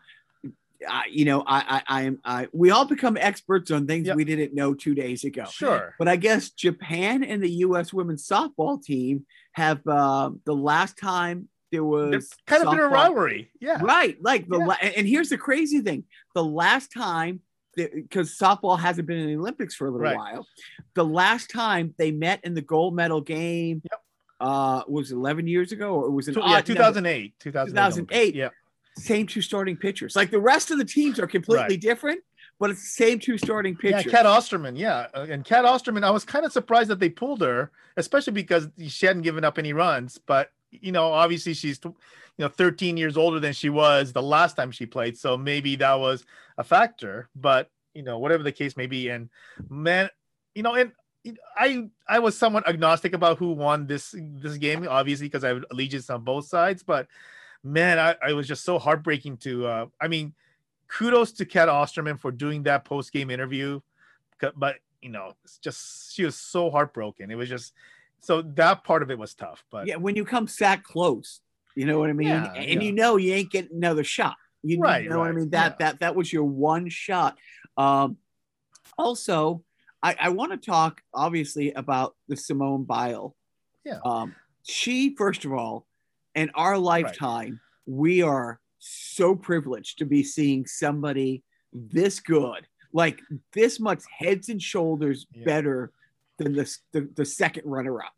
I, 0.86 1.04
you 1.10 1.24
know 1.24 1.42
I, 1.46 1.82
I 1.88 2.02
i'm 2.02 2.18
i 2.24 2.48
we 2.52 2.70
all 2.70 2.84
become 2.84 3.16
experts 3.16 3.70
on 3.70 3.86
things 3.86 4.06
Yep. 4.08 4.16
we 4.16 4.24
didn't 4.24 4.54
know 4.54 4.74
two 4.74 4.94
days 4.94 5.24
ago 5.24 5.44
sure 5.50 5.94
But 5.98 6.06
I 6.06 6.16
guess 6.16 6.50
Japan 6.50 7.24
and 7.24 7.42
the 7.42 7.50
U.S. 7.66 7.94
women's 7.94 8.28
softball 8.28 8.80
team 8.82 9.24
have 9.52 9.80
uh, 9.86 10.30
the 10.44 10.54
last 10.54 10.98
time 10.98 11.48
there 11.72 11.82
was 11.82 12.28
kind 12.46 12.62
of 12.62 12.70
been 12.70 12.78
a 12.78 12.82
softball- 12.82 12.90
rivalry 12.92 13.50
yeah 13.58 13.80
right? 13.82 14.16
Like 14.22 14.46
the 14.48 14.58
Yeah. 14.58 14.66
la- 14.66 14.74
and 14.96 15.08
here's 15.08 15.30
the 15.30 15.38
crazy 15.38 15.80
thing: 15.80 16.04
the 16.34 16.44
last 16.44 16.92
time 16.92 17.40
because 17.76 18.36
softball 18.38 18.78
hasn't 18.78 19.06
been 19.06 19.18
in 19.18 19.26
the 19.28 19.36
Olympics 19.36 19.74
for 19.74 19.86
a 19.86 19.90
little 19.90 20.04
Right. 20.06 20.16
while, 20.16 20.46
the 20.94 21.04
last 21.04 21.50
time 21.50 21.94
they 21.98 22.10
met 22.10 22.40
in 22.44 22.54
the 22.54 22.62
gold 22.62 22.94
medal 22.96 23.20
game 23.20 23.82
Yep. 23.90 24.00
uh, 24.40 24.82
was 24.88 25.12
11 25.12 25.46
years 25.46 25.72
ago, 25.72 25.94
or 25.94 26.06
it 26.06 26.10
was 26.10 26.28
odd 26.28 26.36
yeah 26.50 26.60
2008 26.62 27.34
2008 27.38 27.94
2008. 27.94 28.34
yeah 28.34 28.48
Same 28.98 29.26
two 29.26 29.42
starting 29.42 29.76
pitchers. 29.76 30.16
Like 30.16 30.30
the 30.30 30.40
rest 30.40 30.70
of 30.70 30.78
the 30.78 30.84
teams 30.84 31.18
are 31.18 31.26
completely 31.26 31.74
Right. 31.74 31.80
different, 31.80 32.20
but 32.58 32.70
it's 32.70 32.80
the 32.82 33.04
same 33.04 33.18
two 33.18 33.36
starting 33.36 33.76
pitchers. 33.76 34.06
Yeah. 34.06 34.10
Cat 34.10 34.26
Osterman. 34.26 34.74
Yeah, 34.76 35.08
Uh, 35.14 35.26
and 35.28 35.44
Cat 35.44 35.64
Osterman, 35.66 36.02
I 36.04 36.10
was 36.10 36.24
kind 36.24 36.46
of 36.46 36.52
surprised 36.52 36.88
that 36.90 36.98
they 36.98 37.10
pulled 37.10 37.42
her, 37.42 37.70
especially 37.98 38.32
because 38.32 38.68
she 38.88 39.04
hadn't 39.06 39.22
given 39.22 39.44
up 39.44 39.58
any 39.58 39.72
runs. 39.74 40.18
But 40.26 40.50
you 40.82 40.92
know, 40.92 41.12
obviously 41.12 41.54
she's 41.54 41.80
you 41.84 41.94
know 42.38 42.48
13 42.48 42.96
years 42.96 43.16
older 43.16 43.40
than 43.40 43.52
she 43.52 43.68
was 43.68 44.12
the 44.12 44.22
last 44.22 44.56
time 44.56 44.70
she 44.70 44.86
played, 44.86 45.16
so 45.16 45.36
maybe 45.36 45.76
that 45.76 45.94
was 45.94 46.24
a 46.58 46.64
factor. 46.64 47.28
But 47.34 47.70
you 47.94 48.02
know, 48.02 48.18
whatever 48.18 48.42
the 48.42 48.52
case 48.52 48.76
may 48.76 48.86
be, 48.86 49.08
and 49.08 49.30
man, 49.68 50.10
you 50.54 50.62
know, 50.62 50.74
and 50.74 50.92
I 51.56 51.88
I 52.08 52.18
was 52.18 52.36
somewhat 52.36 52.68
agnostic 52.68 53.12
about 53.12 53.38
who 53.38 53.52
won 53.52 53.86
this 53.86 54.14
this 54.16 54.56
game, 54.56 54.86
obviously 54.88 55.26
because 55.26 55.44
I 55.44 55.48
have 55.48 55.64
allegiance 55.70 56.10
on 56.10 56.22
both 56.22 56.46
sides. 56.46 56.82
But 56.82 57.08
man, 57.62 57.98
I, 57.98 58.16
I 58.22 58.32
was 58.32 58.46
just 58.46 58.64
so 58.64 58.78
heartbreaking 58.78 59.38
to. 59.38 59.66
Uh, 59.66 59.86
I 60.00 60.08
mean, 60.08 60.34
kudos 60.88 61.32
to 61.32 61.46
Cat 61.46 61.68
Osterman 61.68 62.18
for 62.18 62.30
doing 62.30 62.64
that 62.64 62.84
post 62.84 63.12
game 63.12 63.30
interview, 63.30 63.80
but 64.56 64.76
you 65.02 65.10
know, 65.10 65.32
it's 65.44 65.58
just 65.58 66.12
she 66.12 66.24
was 66.24 66.36
so 66.36 66.70
heartbroken. 66.70 67.30
It 67.30 67.36
was 67.36 67.48
just 67.48 67.72
so 68.20 68.42
that 68.42 68.84
part 68.84 69.02
of 69.02 69.10
it 69.10 69.18
was 69.18 69.34
tough. 69.34 69.64
But 69.70 69.86
yeah, 69.86 69.96
when 69.96 70.16
you 70.16 70.24
come 70.24 70.48
that 70.58 70.82
close, 70.82 71.40
you 71.74 71.86
know 71.86 71.98
what 71.98 72.10
I 72.10 72.12
mean, 72.12 72.28
Yeah, 72.28 72.52
and 72.54 72.82
yeah. 72.82 72.86
you 72.88 72.92
know 72.92 73.16
you 73.16 73.34
ain't 73.34 73.50
getting 73.50 73.76
another 73.76 74.04
shot. 74.04 74.36
You 74.62 74.80
Right, 74.80 75.08
know 75.08 75.20
what 75.20 75.28
I 75.28 75.32
mean? 75.32 75.50
That 75.50 75.76
yeah. 75.78 75.86
that 75.86 76.00
that 76.00 76.16
was 76.16 76.32
your 76.32 76.44
one 76.44 76.88
shot. 76.88 77.36
Um, 77.76 78.16
also, 78.98 79.62
I, 80.02 80.16
I 80.20 80.28
want 80.30 80.52
to 80.52 80.58
talk 80.58 81.02
obviously 81.14 81.72
about 81.72 82.16
the 82.28 82.36
Simone 82.36 82.84
Bile. 82.84 83.36
Yeah. 83.84 83.98
Um, 84.04 84.34
she 84.64 85.14
first 85.14 85.44
of 85.44 85.52
all, 85.52 85.86
in 86.34 86.50
our 86.54 86.78
lifetime, 86.78 87.60
we 87.86 88.22
are 88.22 88.60
so 88.78 89.34
privileged 89.36 89.98
to 89.98 90.04
be 90.04 90.22
seeing 90.22 90.66
somebody 90.66 91.42
this 91.72 92.20
good, 92.20 92.66
like 92.92 93.20
this 93.52 93.78
much 93.78 94.02
heads 94.18 94.48
and 94.48 94.60
shoulders 94.60 95.26
better 95.44 95.92
than 96.38 96.52
the, 96.54 96.76
the 96.92 97.08
the 97.14 97.24
second 97.24 97.64
runner 97.66 98.00
up. 98.02 98.14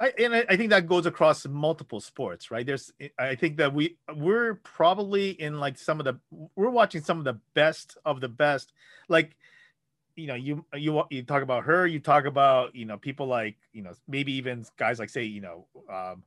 I, 0.00 0.12
and 0.18 0.34
I, 0.34 0.44
I 0.48 0.56
think 0.56 0.70
that 0.70 0.86
goes 0.86 1.06
across 1.06 1.46
multiple 1.46 2.00
sports, 2.00 2.50
right? 2.50 2.64
There's, 2.64 2.92
I 3.18 3.34
think 3.34 3.58
that 3.58 3.74
we 3.74 3.96
we're 4.14 4.54
probably 4.56 5.30
in 5.30 5.60
like 5.60 5.78
some 5.78 6.00
of 6.00 6.04
the 6.04 6.18
we're 6.56 6.70
watching 6.70 7.02
some 7.02 7.18
of 7.18 7.24
the 7.24 7.38
best 7.54 7.98
of 8.04 8.20
the 8.20 8.28
best. 8.28 8.72
Like, 9.08 9.36
you 10.16 10.26
know, 10.26 10.34
you 10.34 10.64
you 10.74 11.02
you 11.10 11.22
talk 11.22 11.42
about 11.42 11.64
her, 11.64 11.86
you 11.86 12.00
talk 12.00 12.24
about 12.24 12.74
you 12.74 12.86
know 12.86 12.96
people 12.96 13.26
like 13.26 13.56
you 13.72 13.82
know 13.82 13.92
maybe 14.06 14.32
even 14.32 14.64
guys 14.76 14.98
like 14.98 15.10
say 15.10 15.24
you 15.24 15.40
know 15.40 15.66
um, 15.92 16.22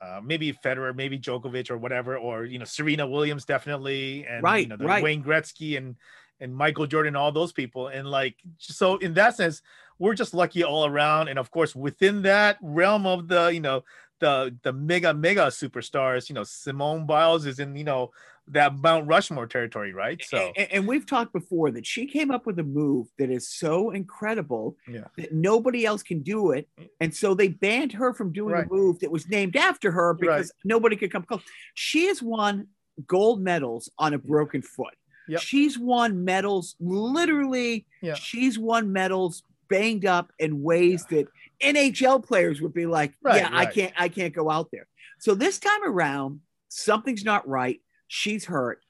uh, 0.00 0.20
maybe 0.22 0.52
Federer, 0.52 0.94
maybe 0.94 1.18
Djokovic 1.18 1.70
or 1.70 1.78
whatever, 1.78 2.16
or 2.16 2.44
you 2.44 2.58
know 2.58 2.64
Serena 2.64 3.06
Williams 3.06 3.44
definitely, 3.44 4.26
and 4.26 4.46
you 4.60 4.66
know 4.66 4.76
the 4.76 4.86
right. 4.86 5.02
Wayne 5.02 5.22
Gretzky 5.22 5.76
and 5.76 5.96
and 6.38 6.54
Michael 6.54 6.86
Jordan, 6.86 7.16
all 7.16 7.32
those 7.32 7.52
people, 7.52 7.88
and 7.88 8.06
like 8.08 8.36
so 8.58 8.96
in 8.98 9.14
that 9.14 9.36
sense, 9.36 9.62
we're 9.98 10.14
just 10.14 10.34
lucky 10.34 10.62
all 10.64 10.86
around. 10.86 11.28
And 11.28 11.38
of 11.38 11.50
course, 11.50 11.74
within 11.74 12.22
that 12.22 12.58
realm 12.62 13.06
of 13.06 13.28
the 13.28 13.48
you 13.48 13.60
know 13.60 13.84
the 14.20 14.54
the 14.62 14.72
mega 14.72 15.12
mega 15.14 15.46
superstars, 15.46 16.28
you 16.28 16.34
know 16.34 16.44
Simone 16.44 17.06
Biles 17.06 17.46
is 17.46 17.58
in 17.58 17.76
you 17.76 17.84
know 17.84 18.10
that 18.48 18.76
Mount 18.78 19.08
Rushmore 19.08 19.48
territory, 19.48 19.92
right? 19.92 20.22
So 20.24 20.52
and, 20.56 20.70
and 20.70 20.86
we've 20.86 21.04
talked 21.04 21.32
before 21.32 21.72
that 21.72 21.84
she 21.84 22.06
came 22.06 22.30
up 22.30 22.46
with 22.46 22.58
a 22.60 22.62
move 22.62 23.08
that 23.18 23.28
is 23.30 23.48
so 23.48 23.90
incredible 23.90 24.76
Yeah. 24.86 25.04
that 25.16 25.32
nobody 25.34 25.84
else 25.84 26.02
can 26.04 26.20
do 26.22 26.52
it 26.52 26.68
and 27.00 27.12
so 27.12 27.34
they 27.34 27.48
banned 27.48 27.92
her 27.92 28.14
from 28.14 28.30
doing 28.32 28.54
Right. 28.54 28.66
a 28.70 28.72
move 28.72 29.00
that 29.00 29.10
was 29.10 29.26
named 29.28 29.56
after 29.56 29.90
her 29.90 30.14
because 30.14 30.52
nobody 30.64 30.94
could 30.94 31.10
come 31.10 31.24
close 31.24 31.42
she 31.74 32.06
has 32.06 32.22
won 32.22 32.68
gold 33.08 33.42
medals 33.42 33.90
on 33.98 34.14
a 34.14 34.18
broken 34.18 34.62
foot 34.62 34.94
Yep. 35.28 35.40
she's 35.40 35.76
won 35.76 36.24
medals 36.24 36.76
literally 36.78 37.84
Yeah. 38.00 38.14
she's 38.14 38.60
won 38.60 38.92
medals 38.92 39.42
banged 39.68 40.04
up 40.06 40.32
in 40.38 40.62
ways 40.62 41.06
that 41.10 41.26
nhl 41.62 42.24
players 42.24 42.60
would 42.60 42.74
be 42.74 42.86
like 42.86 43.14
Right, 43.22 43.36
yeah 43.38 43.50
i 43.52 43.66
can't 43.66 43.92
i 43.96 44.08
can't 44.08 44.34
go 44.34 44.50
out 44.50 44.68
there 44.72 44.86
so 45.18 45.34
this 45.34 45.58
time 45.58 45.82
around 45.84 46.40
something's 46.68 47.24
not 47.24 47.46
right 47.48 47.80
she's 48.08 48.44
hurt 48.44 48.80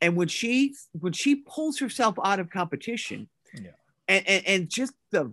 and 0.00 0.16
when 0.16 0.28
she 0.28 0.74
when 0.92 1.12
she 1.12 1.36
pulls 1.36 1.78
herself 1.78 2.16
out 2.24 2.40
of 2.40 2.50
competition 2.50 3.28
Yeah. 3.54 3.70
and, 4.08 4.26
and 4.28 4.46
and 4.46 4.68
just 4.70 4.92
the 5.10 5.32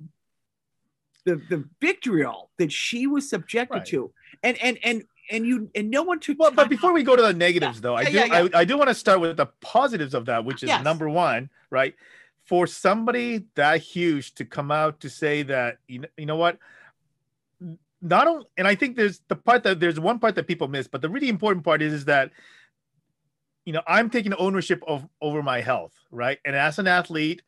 the 1.25 1.35
the 1.49 1.65
vitriol 1.81 2.49
that 2.57 2.71
she 2.71 3.05
was 3.07 3.29
subjected 3.29 3.75
Right. 3.79 3.85
to 3.87 4.11
and 4.43 4.57
and 4.61 4.79
and 4.83 5.03
and 5.31 5.45
you 5.45 5.69
and 5.75 5.91
no 5.91 6.01
one 6.01 6.19
took 6.19 6.39
Well, 6.39 6.51
but 6.51 6.69
before 6.69 6.91
we 6.91 7.03
go 7.03 7.15
to 7.15 7.21
the 7.21 7.33
negatives, 7.33 7.81
though, 7.81 7.93
I 7.95 8.01
Yeah, 8.03 8.09
do 8.09 8.17
yeah, 8.17 8.25
yeah. 8.25 8.47
I, 8.55 8.59
I 8.61 8.65
do 8.65 8.77
want 8.79 8.87
to 8.89 8.95
start 8.95 9.19
with 9.19 9.37
the 9.37 9.45
positives 9.61 10.15
of 10.15 10.25
that, 10.25 10.43
which 10.43 10.63
is 10.63 10.69
Yes. 10.69 10.83
number 10.83 11.07
one, 11.07 11.51
right? 11.69 11.93
For 12.49 12.65
somebody 12.65 13.45
that 13.53 13.79
huge 13.79 14.33
to 14.35 14.43
come 14.43 14.71
out 14.71 14.99
to 15.01 15.09
say 15.09 15.43
that 15.43 15.77
you 15.87 15.99
know, 15.99 16.07
you 16.17 16.25
know 16.25 16.35
what, 16.35 16.57
not 18.01 18.27
only, 18.27 18.47
and 18.57 18.67
I 18.67 18.73
think 18.73 18.95
there's 18.95 19.21
the 19.27 19.35
part 19.35 19.61
that 19.63 19.79
there's 19.79 19.99
one 19.99 20.17
part 20.17 20.33
that 20.33 20.47
people 20.47 20.67
miss, 20.67 20.87
but 20.87 21.03
the 21.03 21.09
really 21.09 21.29
important 21.29 21.63
part 21.63 21.83
is 21.83 21.93
is 21.93 22.05
that 22.05 22.31
you 23.65 23.73
know 23.73 23.83
I'm 23.85 24.09
taking 24.09 24.33
ownership 24.33 24.81
of 24.87 25.07
over 25.21 25.43
my 25.43 25.61
health, 25.61 25.93
right? 26.09 26.39
And 26.43 26.55
as 26.55 26.79
an 26.79 26.87
athlete, 26.87 27.43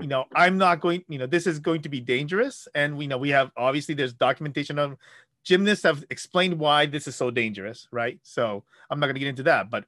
you 0.00 0.08
know 0.08 0.24
I'm 0.34 0.58
not 0.58 0.80
going, 0.80 1.04
you 1.08 1.18
know, 1.18 1.26
this 1.26 1.46
is 1.46 1.60
going 1.60 1.82
to 1.82 1.88
be 1.88 2.00
dangerous, 2.00 2.66
and 2.74 2.96
we 2.96 3.06
know 3.06 3.18
we 3.18 3.30
have 3.30 3.52
obviously 3.56 3.94
there's 3.94 4.12
documentation 4.12 4.76
of 4.76 4.96
gymnasts 5.44 5.84
have 5.84 6.04
explained 6.10 6.58
why 6.58 6.86
this 6.86 7.06
is 7.06 7.14
so 7.14 7.30
dangerous, 7.30 7.86
right? 7.92 8.18
So 8.24 8.64
I'm 8.90 8.98
not 8.98 9.06
going 9.06 9.14
to 9.14 9.20
get 9.20 9.28
into 9.28 9.44
that, 9.44 9.70
but 9.70 9.84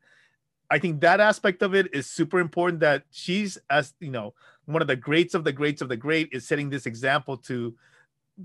I 0.71 0.79
think 0.79 1.01
that 1.01 1.21
aspect 1.21 1.63
of 1.63 1.75
it 1.75 1.95
is 1.95 2.07
super 2.07 2.39
important 2.41 2.81
that 2.81 3.05
she's 3.11 3.59
as 3.71 3.95
you 4.01 4.11
know 4.11 4.35
one 4.67 4.83
of 4.83 4.89
the 4.89 4.97
greats 4.97 5.35
of 5.35 5.45
the 5.45 5.53
greats 5.53 5.81
of 5.81 5.89
the 5.89 5.97
great 5.97 6.29
is 6.33 6.47
setting 6.47 6.69
this 6.71 6.87
example 6.87 7.37
to 7.39 7.75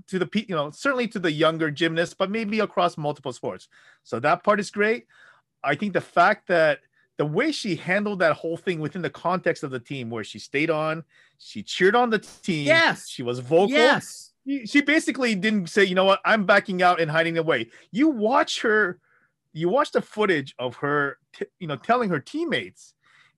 to 0.08 0.18
the 0.18 0.28
you 0.48 0.54
know 0.54 0.70
certainly 0.70 1.06
to 1.08 1.18
the 1.18 1.30
younger 1.30 1.70
gymnasts 1.70 2.14
but 2.14 2.30
maybe 2.30 2.60
across 2.60 2.96
multiple 2.96 3.32
sports. 3.32 3.68
So 4.02 4.20
that 4.20 4.42
part 4.42 4.60
is 4.60 4.70
great. 4.70 5.06
I 5.62 5.74
think 5.74 5.92
the 5.92 6.00
fact 6.00 6.48
that 6.48 6.80
the 7.16 7.24
way 7.26 7.52
she 7.52 7.76
handled 7.76 8.18
that 8.18 8.34
whole 8.34 8.56
thing 8.56 8.80
within 8.80 9.02
the 9.02 9.10
context 9.10 9.62
of 9.62 9.70
the 9.70 9.78
team 9.78 10.10
where 10.10 10.24
she 10.24 10.38
stayed 10.38 10.70
on 10.70 11.04
she 11.38 11.62
cheered 11.62 11.94
on 11.94 12.10
the 12.10 12.18
team 12.18 12.66
Yes. 12.66 13.08
she 13.08 13.22
was 13.22 13.38
vocal. 13.38 13.70
Yes. 13.70 14.32
She 14.46 14.66
she 14.66 14.80
basically 14.82 15.34
didn't 15.34 15.68
say, 15.68 15.84
you 15.84 15.94
know 15.94 16.04
what, 16.04 16.20
I'm 16.24 16.44
backing 16.44 16.82
out 16.82 17.00
and 17.00 17.10
hiding 17.10 17.38
away. 17.38 17.68
You 17.92 18.08
watch 18.08 18.60
her, 18.62 18.98
you 19.54 19.68
watch 19.70 19.92
the 19.92 20.02
footage 20.02 20.54
of 20.58 20.76
her, 20.76 21.18
t- 21.32 21.46
you 21.60 21.66
know, 21.66 21.76
telling 21.76 22.10
her 22.10 22.18
teammates, 22.18 22.92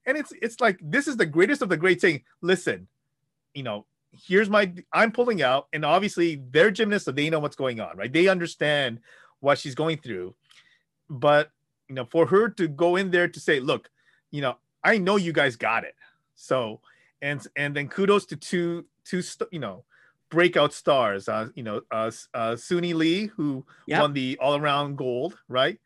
and 0.07 0.17
it's 0.17 0.33
it's 0.43 0.61
like 0.61 0.81
this 0.83 1.07
is 1.07 1.17
the 1.17 1.27
greatest 1.27 1.63
of 1.63 1.69
the 1.69 1.77
great 1.77 2.01
saying, 2.01 2.23
listen, 2.41 2.89
you 3.55 3.63
know, 3.63 3.87
here's 4.11 4.49
my, 4.51 4.73
I'm 4.93 5.13
pulling 5.13 5.43
out, 5.43 5.69
and 5.73 5.85
obviously 5.85 6.43
they're 6.51 6.71
gymnasts, 6.71 7.05
so 7.05 7.13
they 7.13 7.31
know 7.31 7.39
what's 7.39 7.57
going 7.57 7.81
on, 7.81 7.97
right? 7.97 8.13
They 8.13 8.29
understand 8.29 9.01
what 9.41 9.59
she's 9.59 9.75
going 9.75 9.99
through, 9.99 10.35
but 11.11 11.51
you 11.89 11.95
know, 11.95 12.07
for 12.11 12.27
her 12.27 12.49
to 12.49 12.67
go 12.67 12.97
in 12.97 13.11
there 13.11 13.29
to 13.29 13.39
say, 13.39 13.61
look, 13.61 13.91
you 14.31 14.41
know, 14.41 14.57
I 14.83 14.99
know 14.99 15.17
you 15.17 15.33
guys 15.33 15.55
got 15.55 15.85
it, 15.85 15.95
so 16.35 16.81
and 17.23 17.47
and 17.57 17.77
then 17.77 17.89
kudos 17.89 18.25
to 18.27 18.37
two 18.37 18.87
two 19.05 19.23
you 19.51 19.59
know 19.59 19.85
breakout 20.31 20.73
stars. 20.73 21.29
Uh, 21.29 21.49
you 21.55 21.63
know, 21.63 21.83
uh, 21.91 22.11
uh, 22.35 22.53
Suni 22.53 22.95
Lee, 22.95 23.27
who 23.27 23.65
Yep. 23.87 24.01
won 24.01 24.13
the 24.13 24.37
all-around 24.41 24.97
gold, 24.97 25.39
right? 25.49 25.79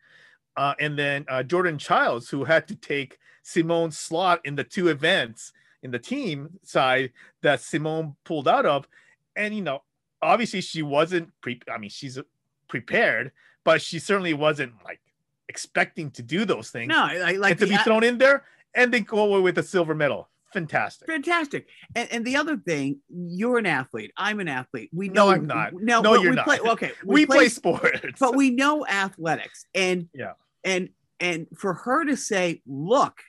Uh, 0.57 0.73
and 0.79 0.97
then 0.97 1.25
uh, 1.29 1.43
Jordan 1.43 1.77
Chiles, 1.77 2.29
who 2.29 2.43
had 2.43 2.67
to 2.67 2.75
take 2.75 3.17
Simone's 3.43 3.97
slot 3.97 4.41
in 4.45 4.55
the 4.55 4.63
two 4.63 4.89
events 4.89 5.53
in 5.83 5.91
the 5.91 5.99
team 5.99 6.59
side 6.63 7.11
that 7.41 7.61
Simone 7.61 8.15
pulled 8.23 8.47
out 8.47 8.65
of. 8.65 8.87
And 9.35 9.55
you 9.55 9.61
know, 9.61 9.81
obviously 10.21 10.61
she 10.61 10.81
wasn't 10.81 11.29
pre. 11.41 11.59
I 11.73 11.77
mean, 11.77 11.89
she's 11.89 12.19
prepared, 12.67 13.31
but 13.63 13.81
she 13.81 13.99
certainly 13.99 14.33
wasn't 14.33 14.73
like 14.83 14.99
expecting 15.47 16.11
to 16.11 16.21
do 16.21 16.45
those 16.45 16.69
things. 16.69 16.89
No, 16.89 17.03
I, 17.03 17.31
like 17.33 17.51
and 17.51 17.59
to 17.61 17.67
be 17.67 17.75
a- 17.75 17.83
thrown 17.83 18.03
in 18.03 18.17
there 18.17 18.43
and 18.73 18.93
they 18.93 19.01
go 19.01 19.19
away 19.19 19.39
with 19.39 19.57
a 19.57 19.63
silver 19.63 19.95
medal. 19.95 20.29
Fantastic. 20.53 21.07
fantastic. 21.07 21.67
And, 21.95 22.11
and 22.11 22.25
the 22.25 22.35
other 22.35 22.57
thing, 22.57 22.99
you're 23.09 23.57
an 23.57 23.65
athlete. 23.65 24.11
I'm 24.17 24.39
an 24.39 24.47
athlete. 24.47 24.89
We 24.93 25.07
No, 25.09 25.25
know 25.27 25.31
I'm 25.31 25.47
not. 25.47 25.73
No, 25.73 26.01
No, 26.01 26.13
you're 26.15 26.31
we 26.31 26.35
not. 26.35 26.45
Play, 26.45 26.59
okay, 26.59 26.91
We, 27.05 27.25
play, 27.25 27.47
sports. 27.49 27.99
but 28.19 28.35
we 28.35 28.49
know 28.49 28.85
athletics 28.85 29.65
and 29.73 30.09
Yeah. 30.13 30.33
and 30.63 30.89
and 31.19 31.47
for 31.57 31.73
her 31.73 32.03
to 32.05 32.17
say 32.17 32.61
look 32.67 33.21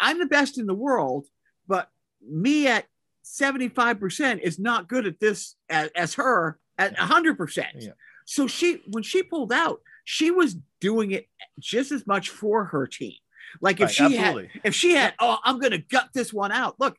I'm 0.00 0.18
the 0.18 0.26
best 0.26 0.58
in 0.58 0.66
the 0.66 0.74
world 0.74 1.26
but 1.68 1.88
me 2.26 2.66
at 2.66 2.86
75% 3.24 4.40
is 4.40 4.58
not 4.58 4.88
good 4.88 5.06
at 5.06 5.20
this 5.20 5.54
as, 5.70 5.90
as 5.94 6.14
her 6.14 6.58
at 6.78 6.96
100% 6.96 7.64
Yeah. 7.78 7.90
so 8.26 8.46
she 8.46 8.82
when 8.90 9.02
she 9.02 9.22
pulled 9.22 9.52
out 9.52 9.80
she 10.04 10.30
was 10.30 10.56
doing 10.80 11.12
it 11.12 11.28
just 11.60 11.92
as 11.92 12.06
much 12.06 12.30
for 12.30 12.64
her 12.66 12.86
team 12.86 13.14
like 13.60 13.80
if 13.80 13.86
Right, 13.86 14.10
she 14.10 14.16
had 14.16 14.48
if 14.64 14.74
she 14.74 14.94
had 14.94 15.14
oh 15.18 15.38
i'm 15.44 15.58
gonna 15.58 15.78
gut 15.78 16.08
this 16.14 16.32
one 16.32 16.52
out 16.52 16.78
look 16.80 16.96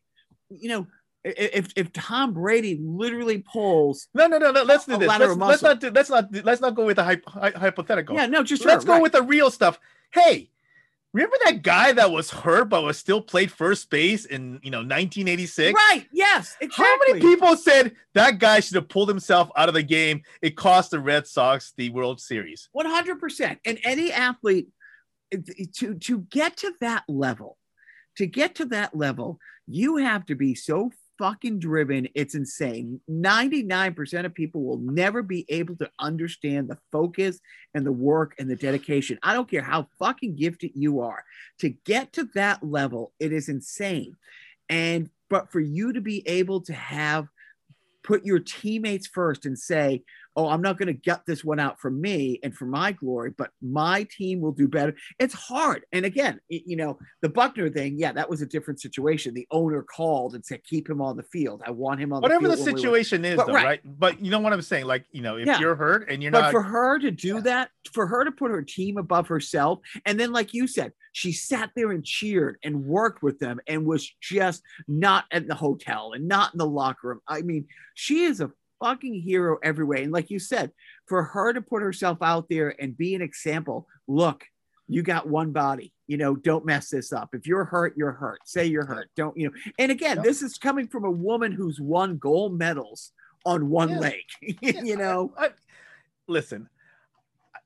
you 0.49 0.69
know 0.69 0.87
if 1.23 1.71
if 1.75 1.91
tom 1.93 2.33
brady 2.33 2.79
literally 2.81 3.39
pulls 3.39 4.07
No, 4.13 4.27
no, 4.27 4.37
no, 4.37 4.51
no. 4.51 4.63
Let's 4.63 4.85
do 4.85 4.97
this. 4.97 5.07
Let's, 5.07 5.35
let's 5.35 5.61
not 5.61 5.79
do. 5.79 5.89
Let's 5.89 6.09
not. 6.09 6.33
Let's 6.43 6.61
not 6.61 6.75
go 6.75 6.85
with 6.85 6.97
hy- 6.97 7.21
hypothetical. 7.25 8.15
yeah 8.15 8.25
no 8.25 8.43
just 8.43 8.65
let's 8.65 8.83
her, 8.83 8.87
go 8.87 8.93
right. 8.93 9.01
with 9.01 9.13
the 9.13 9.21
real 9.21 9.49
stuff. 9.49 9.79
Hey, 10.11 10.49
remember 11.13 11.35
that 11.45 11.61
guy 11.61 11.93
that 11.93 12.11
was 12.11 12.29
hurt 12.29 12.65
but 12.69 12.83
was 12.83 12.97
still 12.97 13.21
played 13.21 13.51
first 13.51 13.89
base 13.89 14.25
in 14.25 14.59
you 14.63 14.71
know 14.71 14.79
1986? 14.79 15.73
Right. 15.73 16.07
Yes. 16.11 16.57
Exactly. 16.59 16.85
How 16.85 16.97
many 17.07 17.19
people 17.21 17.55
said 17.55 17.95
that 18.13 18.39
guy 18.39 18.59
should 18.59 18.75
have 18.75 18.89
pulled 18.89 19.09
himself 19.09 19.49
out 19.55 19.69
of 19.69 19.75
the 19.75 19.83
game? 19.83 20.23
It 20.41 20.57
cost 20.57 20.91
the 20.91 20.99
Red 20.99 21.25
Sox 21.25 21.73
the 21.77 21.89
World 21.91 22.19
Series. 22.19 22.67
One 22.73 22.85
hundred 22.85 23.19
percent. 23.19 23.59
And 23.65 23.79
any 23.83 24.11
athlete 24.11 24.67
to 25.75 25.95
to 25.95 26.19
get 26.29 26.57
to 26.57 26.73
that 26.81 27.03
level, 27.07 27.57
to 28.17 28.25
get 28.25 28.55
to 28.55 28.65
that 28.65 28.95
level, 28.95 29.39
you 29.67 29.97
have 29.97 30.25
to 30.27 30.35
be 30.35 30.55
so 30.55 30.91
fucking 31.17 31.59
driven. 31.59 32.07
It's 32.15 32.35
insane. 32.35 32.99
Ninety 33.07 33.63
nine 33.63 33.93
percent 33.93 34.25
of 34.25 34.33
people 34.33 34.63
will 34.63 34.79
never 34.79 35.21
be 35.21 35.45
able 35.49 35.75
to 35.77 35.89
understand 35.99 36.69
the 36.69 36.77
focus 36.91 37.39
and 37.73 37.85
the 37.85 37.91
work 37.91 38.35
and 38.39 38.49
the 38.49 38.55
dedication. 38.55 39.19
I 39.23 39.33
don't 39.33 39.49
care 39.49 39.61
how 39.61 39.87
fucking 39.99 40.35
gifted 40.35 40.71
you 40.75 41.01
are. 41.01 41.23
To 41.59 41.69
get 41.69 42.13
to 42.13 42.29
that 42.35 42.63
level, 42.63 43.13
it 43.19 43.31
is 43.31 43.49
insane. 43.49 44.15
And 44.69 45.09
but 45.29 45.51
for 45.51 45.59
you 45.59 45.93
to 45.93 46.01
be 46.01 46.27
able 46.27 46.61
to 46.61 46.73
have 46.73 47.27
put 48.03 48.25
your 48.25 48.39
teammates 48.39 49.07
first 49.07 49.45
and 49.45 49.57
say, 49.57 50.03
"Oh, 50.35 50.47
I'm 50.49 50.61
not 50.61 50.77
going 50.77 50.87
to 50.87 50.93
get 50.93 51.25
this 51.25 51.43
one 51.43 51.59
out 51.59 51.79
for 51.79 51.91
me 51.91 52.39
and 52.43 52.55
for 52.55 52.65
my 52.65 52.91
glory, 52.91 53.31
but 53.37 53.51
my 53.61 54.07
team 54.15 54.41
will 54.41 54.51
do 54.51 54.67
better." 54.67 54.95
It's 55.19 55.33
hard. 55.33 55.85
And 55.91 56.05
again, 56.05 56.39
y- 56.49 56.61
you 56.65 56.75
know, 56.75 56.97
the 57.21 57.29
Buckner 57.29 57.69
thing, 57.69 57.97
yeah, 57.97 58.11
that 58.13 58.29
was 58.29 58.41
a 58.41 58.45
different 58.45 58.81
situation. 58.81 59.33
The 59.33 59.47
owner 59.51 59.83
called 59.83 60.35
and 60.35 60.45
said, 60.45 60.63
"Keep 60.63 60.89
him 60.89 61.01
on 61.01 61.17
the 61.17 61.23
field. 61.23 61.61
I 61.65 61.71
want 61.71 61.99
him 61.99 62.13
on 62.13 62.21
Whatever 62.21 62.47
the 62.47 62.51
the 62.51 62.57
field." 62.57 62.65
when 62.67 62.75
we 62.75 62.81
win." 62.81 62.81
situation 62.81 63.25
is, 63.25 63.35
But 63.37 63.47
though, 63.47 63.53
right. 63.53 63.65
right. 63.65 63.99
But 63.99 64.23
you 64.23 64.31
know 64.31 64.39
what 64.39 64.53
I'm 64.53 64.61
saying? 64.61 64.85
Like, 64.85 65.05
you 65.11 65.21
know, 65.21 65.37
if 65.37 65.45
Yeah. 65.47 65.59
you're 65.59 65.75
hurt 65.75 66.09
and 66.09 66.21
you're 66.21 66.31
not 66.31 66.39
but 66.39 66.43
not, 66.43 66.51
for 66.51 66.61
her 66.63 66.99
to 66.99 67.11
do 67.11 67.35
Yeah. 67.35 67.41
that, 67.41 67.69
for 67.91 68.07
her 68.07 68.23
to 68.23 68.31
put 68.31 68.51
her 68.51 68.61
team 68.61 68.97
above 68.97 69.27
herself, 69.27 69.79
and 70.05 70.19
then, 70.19 70.31
like 70.31 70.53
you 70.53 70.67
said, 70.67 70.93
she 71.11 71.31
sat 71.31 71.69
there 71.75 71.91
and 71.91 72.03
cheered 72.03 72.57
and 72.63 72.85
worked 72.85 73.21
with 73.21 73.37
them 73.39 73.59
and 73.67 73.85
was 73.85 74.11
just 74.19 74.63
not 74.87 75.25
at 75.31 75.47
the 75.47 75.53
hotel 75.55 76.13
and 76.13 76.27
not 76.27 76.53
in 76.53 76.57
the 76.57 76.65
locker 76.67 77.09
room. 77.09 77.19
I 77.27 77.41
mean, 77.43 77.67
she 77.93 78.23
is 78.23 78.39
a 78.41 78.51
fucking 78.83 79.13
hero 79.21 79.57
every 79.63 79.85
way. 79.85 80.03
And 80.03 80.11
like 80.11 80.29
you 80.29 80.39
said, 80.39 80.71
for 81.05 81.23
her 81.23 81.53
to 81.53 81.61
put 81.61 81.81
herself 81.81 82.17
out 82.21 82.49
there 82.49 82.75
and 82.81 82.97
be 82.97 83.15
an 83.15 83.21
example, 83.21 83.87
look, 84.07 84.43
you 84.89 85.01
got 85.01 85.27
one 85.29 85.51
body. 85.53 85.93
You 86.07 86.17
know, 86.17 86.35
don't 86.35 86.65
mess 86.65 86.89
this 86.89 87.13
up. 87.13 87.29
If 87.33 87.47
you're 87.47 87.63
hurt, 87.63 87.95
you're 87.95 88.11
hurt. 88.11 88.39
Say 88.45 88.65
you're 88.65 88.85
hurt. 88.85 89.09
Don't, 89.15 89.35
you 89.37 89.47
know. 89.47 89.53
And 89.79 89.89
again, 89.91 90.17
Yeah. 90.17 90.23
this 90.23 90.41
is 90.41 90.57
coming 90.57 90.87
from 90.87 91.05
a 91.05 91.11
woman 91.11 91.53
who's 91.53 91.79
won 91.79 92.17
gold 92.17 92.57
medals 92.59 93.13
on 93.45 93.69
one 93.69 93.89
Yeah. 93.89 93.99
leg. 93.99 94.21
Yeah, 94.61 94.81
you 94.83 94.97
know, 94.97 95.33
I, 95.37 95.51
listen, 96.27 96.67
I- 97.55 97.59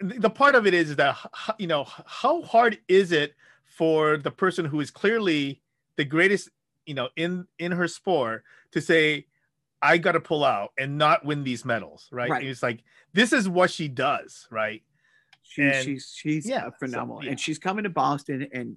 the 0.00 0.30
part 0.30 0.54
of 0.54 0.66
it 0.66 0.74
is 0.74 0.94
that 0.96 1.16
you 1.58 1.66
know 1.66 1.84
how 2.06 2.42
hard 2.42 2.78
is 2.88 3.10
it 3.12 3.34
for 3.76 4.16
the 4.16 4.30
person 4.30 4.64
who 4.64 4.80
is 4.80 4.90
clearly 4.90 5.60
the 5.96 6.04
greatest, 6.04 6.50
you 6.86 6.94
know, 6.94 7.08
in 7.16 7.46
in 7.58 7.72
her 7.72 7.88
sport 7.88 8.44
to 8.72 8.80
say, 8.80 9.26
"I 9.82 9.98
got 9.98 10.12
to 10.12 10.20
pull 10.20 10.44
out 10.44 10.72
and 10.78 10.98
not 10.98 11.24
win 11.24 11.44
these 11.44 11.64
medals," 11.64 12.08
right? 12.10 12.30
Right. 12.30 12.44
It's 12.44 12.62
like 12.62 12.82
this 13.12 13.32
is 13.32 13.48
what 13.48 13.70
she 13.70 13.88
does, 13.88 14.46
right? 14.50 14.82
She, 15.42 15.62
And- 15.62 15.84
she's 15.84 16.12
she's 16.14 16.48
yeah, 16.48 16.66
uh, 16.66 16.70
so, 16.70 16.86
phenomenal, 16.86 17.24
yeah. 17.24 17.30
and 17.30 17.40
she's 17.40 17.58
coming 17.58 17.84
to 17.84 17.90
Boston, 17.90 18.48
and 18.52 18.76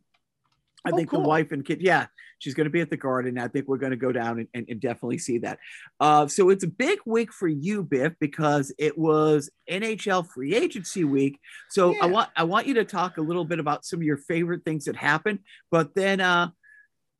I 0.86 0.92
Oh, 0.92 0.96
think 0.96 1.10
cool. 1.10 1.24
the 1.24 1.28
wife 1.28 1.52
and 1.52 1.66
kid, 1.66 1.82
yeah, 1.82 2.06
she's 2.38 2.54
going 2.54 2.64
to 2.66 2.70
be 2.70 2.80
at 2.80 2.90
the 2.90 2.96
Garden. 2.96 3.38
I 3.38 3.50
think 3.50 3.68
we're 3.68 3.80
going 3.80 3.90
to 3.92 3.98
go 3.98 4.14
down 4.14 4.40
and, 4.40 4.48
and, 4.54 4.66
and 4.70 4.80
definitely 4.80 5.18
see 5.18 5.40
that. 5.40 5.60
Uh, 6.00 6.26
so 6.28 6.50
it's 6.50 6.64
a 6.64 6.68
big 6.70 7.00
week 7.06 7.34
for 7.34 7.50
you, 7.50 7.84
Biff, 7.84 8.14
because 8.22 8.72
it 8.78 8.98
was 8.98 9.50
NHL 9.70 10.26
free 10.26 10.56
agency 10.56 11.04
week. 11.04 11.38
So 11.70 11.92
Yeah. 11.96 12.04
I 12.04 12.06
want 12.06 12.30
I 12.34 12.44
want 12.46 12.66
you 12.66 12.76
to 12.76 12.86
talk 12.86 13.18
a 13.18 13.22
little 13.22 13.44
bit 13.44 13.60
about 13.60 13.84
some 13.84 14.00
of 14.00 14.04
your 14.04 14.16
favorite 14.18 14.64
things 14.64 14.86
that 14.86 14.96
happened, 14.96 15.40
but 15.70 15.96
then. 15.96 16.22
uh 16.22 16.52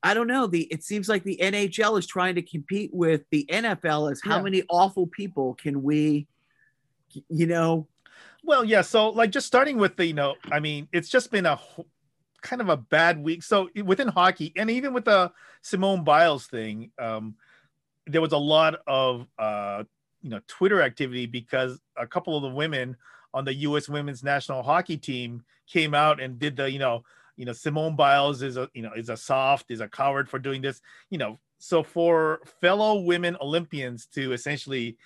I 0.02 0.14
don't 0.14 0.28
know. 0.28 0.48
The 0.48 0.64
it 0.72 0.84
seems 0.84 1.10
like 1.10 1.24
the 1.24 1.38
NHL 1.42 2.00
is 2.00 2.08
trying 2.08 2.36
to 2.36 2.42
compete 2.42 2.92
with 2.94 3.24
the 3.32 3.46
NFL. 3.50 4.12
As 4.12 4.22
how 4.24 4.38
Yeah. 4.38 4.44
many 4.44 4.64
awful 4.70 5.08
people 5.08 5.56
can 5.56 5.84
we, 5.84 6.28
you 7.30 7.48
know, 7.48 7.88
Well, 8.44 8.64
yeah. 8.64 8.82
So, 8.82 9.10
like, 9.10 9.32
just 9.32 9.48
starting 9.48 9.78
with 9.78 9.98
the, 9.98 10.06
you 10.06 10.14
know, 10.14 10.36
I 10.50 10.60
mean, 10.62 10.88
it's 10.94 11.10
just 11.10 11.30
been 11.30 11.46
a 11.46 11.60
kind 12.42 12.62
of 12.62 12.70
a 12.70 12.78
bad 12.78 13.22
week. 13.22 13.44
So 13.44 13.70
within 13.84 14.08
hockey, 14.08 14.54
and 14.56 14.72
even 14.72 14.94
with 14.94 15.06
the 15.06 15.32
Simone 15.62 16.06
Biles 16.06 16.48
thing, 16.48 16.92
um, 16.98 17.36
there 18.08 18.22
was 18.22 18.32
a 18.32 18.38
lot 18.38 18.76
of, 18.88 19.28
uh, 19.38 19.84
you 20.22 20.30
know, 20.30 20.40
Twitter 20.48 20.82
activity 20.82 21.26
because 21.26 21.80
a 21.98 22.08
couple 22.08 22.38
of 22.38 22.44
the 22.44 22.50
women 22.50 22.96
on 23.34 23.44
the 23.44 23.54
U.S. 23.56 23.90
Women's 23.90 24.24
National 24.24 24.64
Hockey 24.64 24.96
Team 24.98 25.44
came 25.68 25.94
out 25.94 26.22
and 26.22 26.40
did 26.40 26.56
the, 26.56 26.72
you 26.72 26.80
know, 26.80 27.04
you 27.40 27.46
know, 27.46 27.54
Simone 27.54 27.96
Biles 27.96 28.42
is 28.44 28.58
a, 28.58 28.70
you 28.74 28.82
know, 28.82 28.92
is 28.96 29.10
a 29.10 29.18
soft, 29.18 29.72
is 29.72 29.80
a 29.80 29.88
coward 29.88 30.30
for 30.30 30.38
doing 30.38 30.62
this, 30.62 30.82
you 31.10 31.18
know. 31.18 31.40
So 31.58 31.84
for 31.84 32.42
fellow 32.62 33.00
women 33.00 33.38
Olympians 33.42 34.06
to 34.08 34.34
essentially 34.34 34.98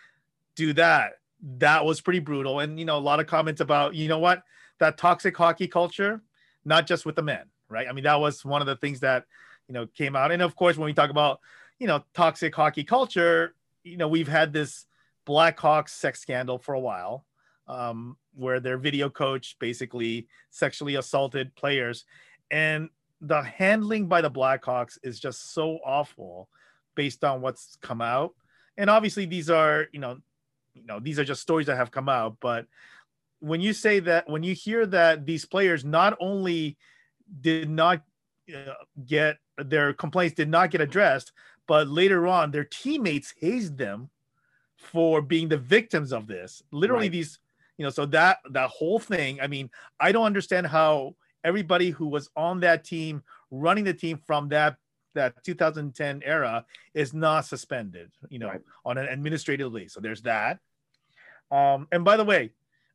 do 0.56 0.74
that 0.74 1.14
that 1.60 1.86
was 1.86 2.02
pretty 2.02 2.20
brutal. 2.20 2.60
And 2.60 2.80
you 2.80 2.86
know 2.86 2.98
a 2.98 3.00
lot 3.00 3.20
of 3.20 3.28
comments 3.28 3.62
about 3.62 3.96
you 3.96 4.08
know 4.08 4.20
what 4.20 4.44
that 4.80 4.98
toxic 4.98 5.36
hockey 5.38 5.68
culture 5.68 6.22
not 6.66 6.88
just 6.88 7.06
with 7.06 7.16
the 7.16 7.22
men 7.22 7.46
right? 7.70 7.88
I 7.88 7.92
mean 7.92 8.04
that 8.04 8.20
was 8.20 8.46
one 8.46 8.62
of 8.62 8.68
the 8.68 8.76
things 8.76 9.00
that 9.02 9.26
you 9.68 9.74
know 9.74 9.88
came 9.88 10.16
out. 10.16 10.32
And 10.32 10.42
of 10.42 10.56
course 10.56 10.78
when 10.78 10.86
we 10.86 10.94
talk 10.94 11.10
about 11.10 11.40
you 11.80 11.88
know 11.88 12.04
toxic 12.14 12.56
hockey 12.56 12.84
culture 12.84 13.56
you 13.84 13.98
know 13.98 14.08
we've 14.08 14.28
had 14.28 14.54
this 14.54 14.86
blackhawks 15.28 15.90
sex 15.90 16.22
scandal 16.22 16.58
for 16.58 16.74
a 16.74 16.80
while. 16.80 17.26
Um, 17.68 18.18
where 18.36 18.60
their 18.60 18.78
video 18.78 19.10
coach 19.10 19.58
basically 19.60 20.28
sexually 20.50 20.96
assaulted 20.96 21.54
players. 21.56 22.06
And 22.52 22.90
the 23.22 23.42
handling 23.42 24.08
by 24.08 24.22
the 24.22 24.32
blackhawks 24.32 24.98
is 25.04 25.20
just 25.20 25.54
so 25.54 25.80
awful 25.86 26.50
based 26.96 27.24
on 27.24 27.42
what's 27.42 27.78
come 27.82 28.02
out. 28.02 28.34
And 28.78 28.90
obviously 28.90 29.26
these 29.26 29.50
are 29.50 29.88
you 29.92 30.00
know 30.00 30.18
you 30.74 30.86
know 30.86 31.00
these 31.00 31.20
are 31.20 31.24
just 31.24 31.42
stories 31.42 31.68
that 31.68 31.78
have 31.78 31.92
come 31.92 32.10
out. 32.10 32.38
But 32.40 32.68
when 33.40 33.62
you 33.62 33.74
say 33.74 34.00
that 34.02 34.30
when 34.30 34.44
you 34.44 34.54
hear 34.54 34.86
that 34.88 35.26
these 35.26 35.46
players 35.46 35.86
not 35.86 36.18
only 36.20 36.78
did 37.42 37.70
not 37.70 38.04
uh, 38.54 38.74
get 39.06 39.38
their 39.58 39.94
complaints 39.94 40.36
did 40.36 40.50
not 40.50 40.72
get 40.72 40.82
addressed 40.82 41.32
but 41.68 41.88
later 41.88 42.28
on 42.28 42.52
their 42.52 42.64
teammates 42.64 43.34
hazed 43.40 43.78
them 43.78 44.10
for 44.78 45.22
being 45.22 45.48
the 45.48 45.58
victims 45.58 46.12
of 46.12 46.28
this. 46.28 46.62
Literally 46.72 47.06
Right. 47.06 47.12
these 47.12 47.40
you 47.78 47.84
know 47.84 47.90
so 47.90 48.06
that 48.06 48.38
that 48.52 48.70
whole 48.70 49.00
thing 49.00 49.40
i 49.42 49.48
mean 49.48 49.70
i 50.00 50.12
don't 50.12 50.26
understand 50.26 50.68
how 50.68 51.16
everybody 51.44 51.90
who 51.90 52.08
was 52.08 52.30
on 52.36 52.60
that 52.60 52.84
team 52.84 53.24
running 53.52 53.84
the 53.84 53.94
team 53.94 54.18
from 54.26 54.50
that 54.50 54.78
that 55.16 55.44
2010 55.44 56.22
era 56.26 56.66
is 56.94 57.14
not 57.14 57.46
suspended 57.46 58.12
you 58.30 58.40
know 58.40 58.48
Right. 58.48 58.62
on 58.86 58.98
an 58.98 59.06
administrative 59.08 59.72
leave. 59.72 59.92
So 59.92 60.00
there's 60.02 60.24
that. 60.24 60.60
Um 61.52 61.88
and 61.92 62.04
by 62.04 62.18
the 62.18 62.24
way 62.26 62.52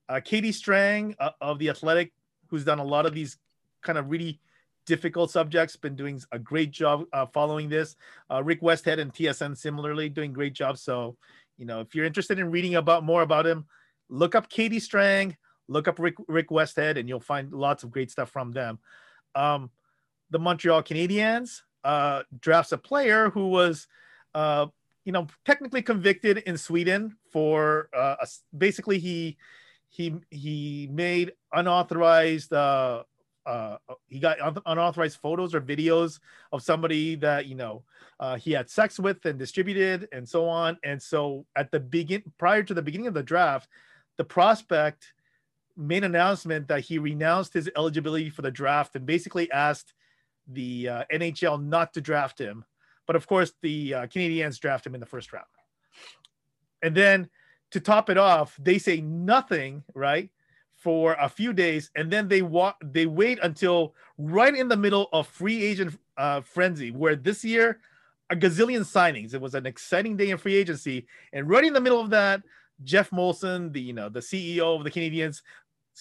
uh, 0.08 0.20
katie 0.24 0.52
strang 0.52 1.14
uh, 1.20 1.30
of 1.40 1.58
the 1.58 1.68
athletic 1.68 2.12
who's 2.48 2.64
done 2.64 2.78
a 2.78 2.84
lot 2.84 3.06
of 3.06 3.14
these 3.14 3.36
kind 3.82 3.98
of 3.98 4.10
really 4.10 4.40
difficult 4.86 5.30
subjects 5.30 5.76
been 5.76 5.94
doing 5.94 6.20
a 6.32 6.38
great 6.38 6.70
job 6.70 7.04
uh, 7.12 7.26
following 7.26 7.68
this. 7.68 7.94
Uh, 8.30 8.42
rick 8.42 8.60
westhead 8.62 8.98
and 8.98 9.12
tsn 9.12 9.56
similarly 9.56 10.08
doing 10.08 10.32
great 10.32 10.54
jobs 10.54 10.80
so 10.80 11.16
you 11.58 11.66
know 11.66 11.80
if 11.80 11.94
you're 11.94 12.06
interested 12.06 12.38
in 12.38 12.50
reading 12.50 12.74
about 12.76 13.04
more 13.04 13.22
about 13.22 13.46
him 13.46 13.66
look 14.08 14.34
up 14.34 14.48
katie 14.48 14.80
strang 14.80 15.36
look 15.68 15.88
up 15.88 15.98
rick, 15.98 16.14
rick 16.28 16.48
westhead 16.48 16.98
and 16.98 17.08
you'll 17.08 17.20
find 17.20 17.52
lots 17.52 17.82
of 17.82 17.90
great 17.90 18.10
stuff 18.10 18.30
from 18.30 18.52
them 18.52 18.78
um, 19.34 19.70
the 20.30 20.38
montreal 20.38 20.82
canadiens 20.82 21.62
uh, 21.84 22.22
drafts 22.40 22.72
a 22.72 22.78
player 22.78 23.30
who 23.30 23.48
was 23.48 23.86
uh, 24.34 24.66
you 25.04 25.12
know 25.12 25.26
technically 25.44 25.82
convicted 25.82 26.38
in 26.38 26.56
sweden 26.56 27.16
for 27.30 27.88
uh, 27.96 28.16
a- 28.20 28.56
basically 28.56 28.98
he 28.98 29.36
he 29.88 30.14
he 30.30 30.88
made 30.92 31.32
unauthorized 31.52 32.52
uh, 32.52 33.02
uh, 33.48 33.78
he 34.08 34.18
got 34.18 34.36
unauthorized 34.66 35.18
photos 35.22 35.54
or 35.54 35.60
videos 35.60 36.20
of 36.52 36.62
somebody 36.62 37.14
that 37.14 37.46
you 37.46 37.54
know 37.54 37.82
uh, 38.20 38.36
he 38.36 38.52
had 38.52 38.68
sex 38.68 39.00
with 39.00 39.24
and 39.24 39.38
distributed 39.38 40.06
and 40.12 40.28
so 40.28 40.46
on. 40.46 40.76
And 40.84 41.00
so 41.00 41.46
at 41.56 41.70
the 41.70 41.80
begin 41.80 42.22
prior 42.36 42.62
to 42.62 42.74
the 42.74 42.82
beginning 42.82 43.06
of 43.06 43.14
the 43.14 43.22
draft, 43.22 43.68
the 44.18 44.24
prospect 44.24 45.12
made 45.76 46.04
an 46.04 46.14
announcement 46.14 46.68
that 46.68 46.80
he 46.80 46.98
renounced 46.98 47.54
his 47.54 47.70
eligibility 47.76 48.28
for 48.28 48.42
the 48.42 48.50
draft 48.50 48.94
and 48.96 49.06
basically 49.06 49.50
asked 49.50 49.94
the 50.48 50.88
uh, 50.88 51.04
NHL 51.12 51.64
not 51.64 51.94
to 51.94 52.00
draft 52.00 52.38
him. 52.38 52.64
But 53.06 53.16
of 53.16 53.26
course, 53.26 53.52
the 53.62 53.94
uh, 53.94 54.06
Canadiens 54.06 54.60
draft 54.60 54.86
him 54.86 54.94
in 54.94 55.00
the 55.00 55.06
first 55.06 55.32
round. 55.32 55.46
And 56.82 56.94
then 56.94 57.30
to 57.70 57.80
top 57.80 58.10
it 58.10 58.18
off, 58.18 58.54
they 58.60 58.78
say 58.78 59.00
nothing, 59.00 59.82
right? 59.94 60.30
for 60.78 61.14
a 61.14 61.28
few 61.28 61.52
days, 61.52 61.90
and 61.96 62.10
then 62.10 62.28
they 62.28 62.40
walk. 62.40 62.76
They 62.80 63.06
wait 63.06 63.40
until 63.42 63.94
right 64.16 64.54
in 64.54 64.68
the 64.68 64.76
middle 64.76 65.08
of 65.12 65.26
free 65.26 65.62
agent 65.62 65.98
uh, 66.16 66.40
frenzy, 66.40 66.92
where 66.92 67.16
this 67.16 67.44
year 67.44 67.80
a 68.30 68.36
gazillion 68.36 68.80
signings. 68.80 69.34
It 69.34 69.40
was 69.40 69.54
an 69.54 69.66
exciting 69.66 70.16
day 70.16 70.30
in 70.30 70.38
free 70.38 70.54
agency, 70.54 71.06
and 71.32 71.48
right 71.48 71.64
in 71.64 71.72
the 71.72 71.80
middle 71.80 72.00
of 72.00 72.10
that, 72.10 72.42
Geoff 72.84 73.10
Molson, 73.10 73.72
the 73.72 73.80
you 73.80 73.92
know 73.92 74.08
the 74.08 74.20
CEO 74.20 74.76
of 74.76 74.84
the 74.84 74.90
Canadiens, 74.90 75.42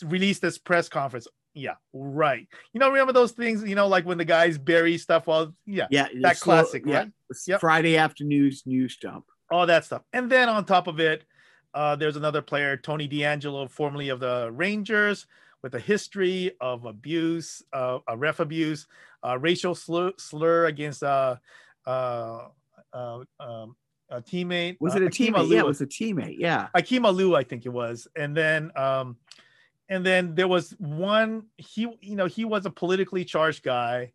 released 0.04 0.42
this 0.42 0.58
press 0.58 0.90
conference. 0.90 1.28
Yeah, 1.54 1.76
right. 1.94 2.48
You 2.74 2.80
know, 2.80 2.90
remember 2.90 3.14
those 3.14 3.32
things? 3.32 3.64
You 3.64 3.76
know, 3.76 3.88
like 3.88 4.06
when 4.06 4.18
the 4.18 4.26
guys 4.26 4.58
bury 4.58 4.98
stuff. 4.98 5.28
Well, 5.28 5.54
yeah, 5.66 5.88
yeah, 5.90 6.08
that 6.22 6.38
slow, 6.38 6.62
classic, 6.62 6.84
yeah. 6.86 6.98
right? 6.98 7.12
Yep. 7.48 7.60
Friday 7.60 7.98
afternoon's 7.98 8.64
news 8.66 8.98
dump. 8.98 9.26
All 9.50 9.66
that 9.66 9.86
stuff, 9.86 10.04
and 10.14 10.30
then 10.30 10.50
on 10.50 10.66
top 10.66 10.88
of 10.88 11.00
it, 11.00 11.24
uh, 11.74 11.96
there's 11.96 12.16
another 12.16 12.42
player, 12.42 12.76
Tony 12.76 13.08
DeAngelo, 13.08 13.70
formerly 13.70 14.10
of 14.10 14.20
the 14.20 14.50
Rangers, 14.52 15.28
with 15.62 15.76
a 15.76 15.80
history 15.80 16.52
of 16.60 16.86
abuse, 16.86 17.62
uh, 17.74 18.00
a 18.08 18.18
ref 18.18 18.40
abuse, 18.40 18.88
uh, 19.24 19.38
racial 19.40 19.76
slur, 19.76 20.12
slur 20.18 20.66
against 20.66 21.04
uh, 21.04 21.36
uh, 21.86 22.48
uh, 22.94 23.20
um, 23.40 23.76
a 24.10 24.22
teammate. 24.22 24.78
Was 24.80 24.96
it 24.96 25.04
a 25.04 25.08
teammate? 25.08 25.50
Yeah, 25.50 25.60
it 25.60 25.66
was 25.66 25.82
a 25.82 25.88
teammate. 25.88 26.38
Yeah, 26.40 26.68
Akim 26.74 27.04
Aliu, 27.04 27.38
I 27.38 27.44
think 27.44 27.66
it 27.66 27.70
was, 27.70 28.08
and 28.16 28.36
then. 28.36 28.72
Um, 28.76 29.18
and 29.90 30.06
then 30.06 30.36
there 30.36 30.50
was 30.50 30.72
one 30.80 31.46
he 31.56 31.88
you 32.02 32.18
know 32.18 32.26
he 32.26 32.44
was 32.44 32.66
a 32.66 32.70
politically 32.70 33.24
charged 33.24 33.64
guy 33.64 34.12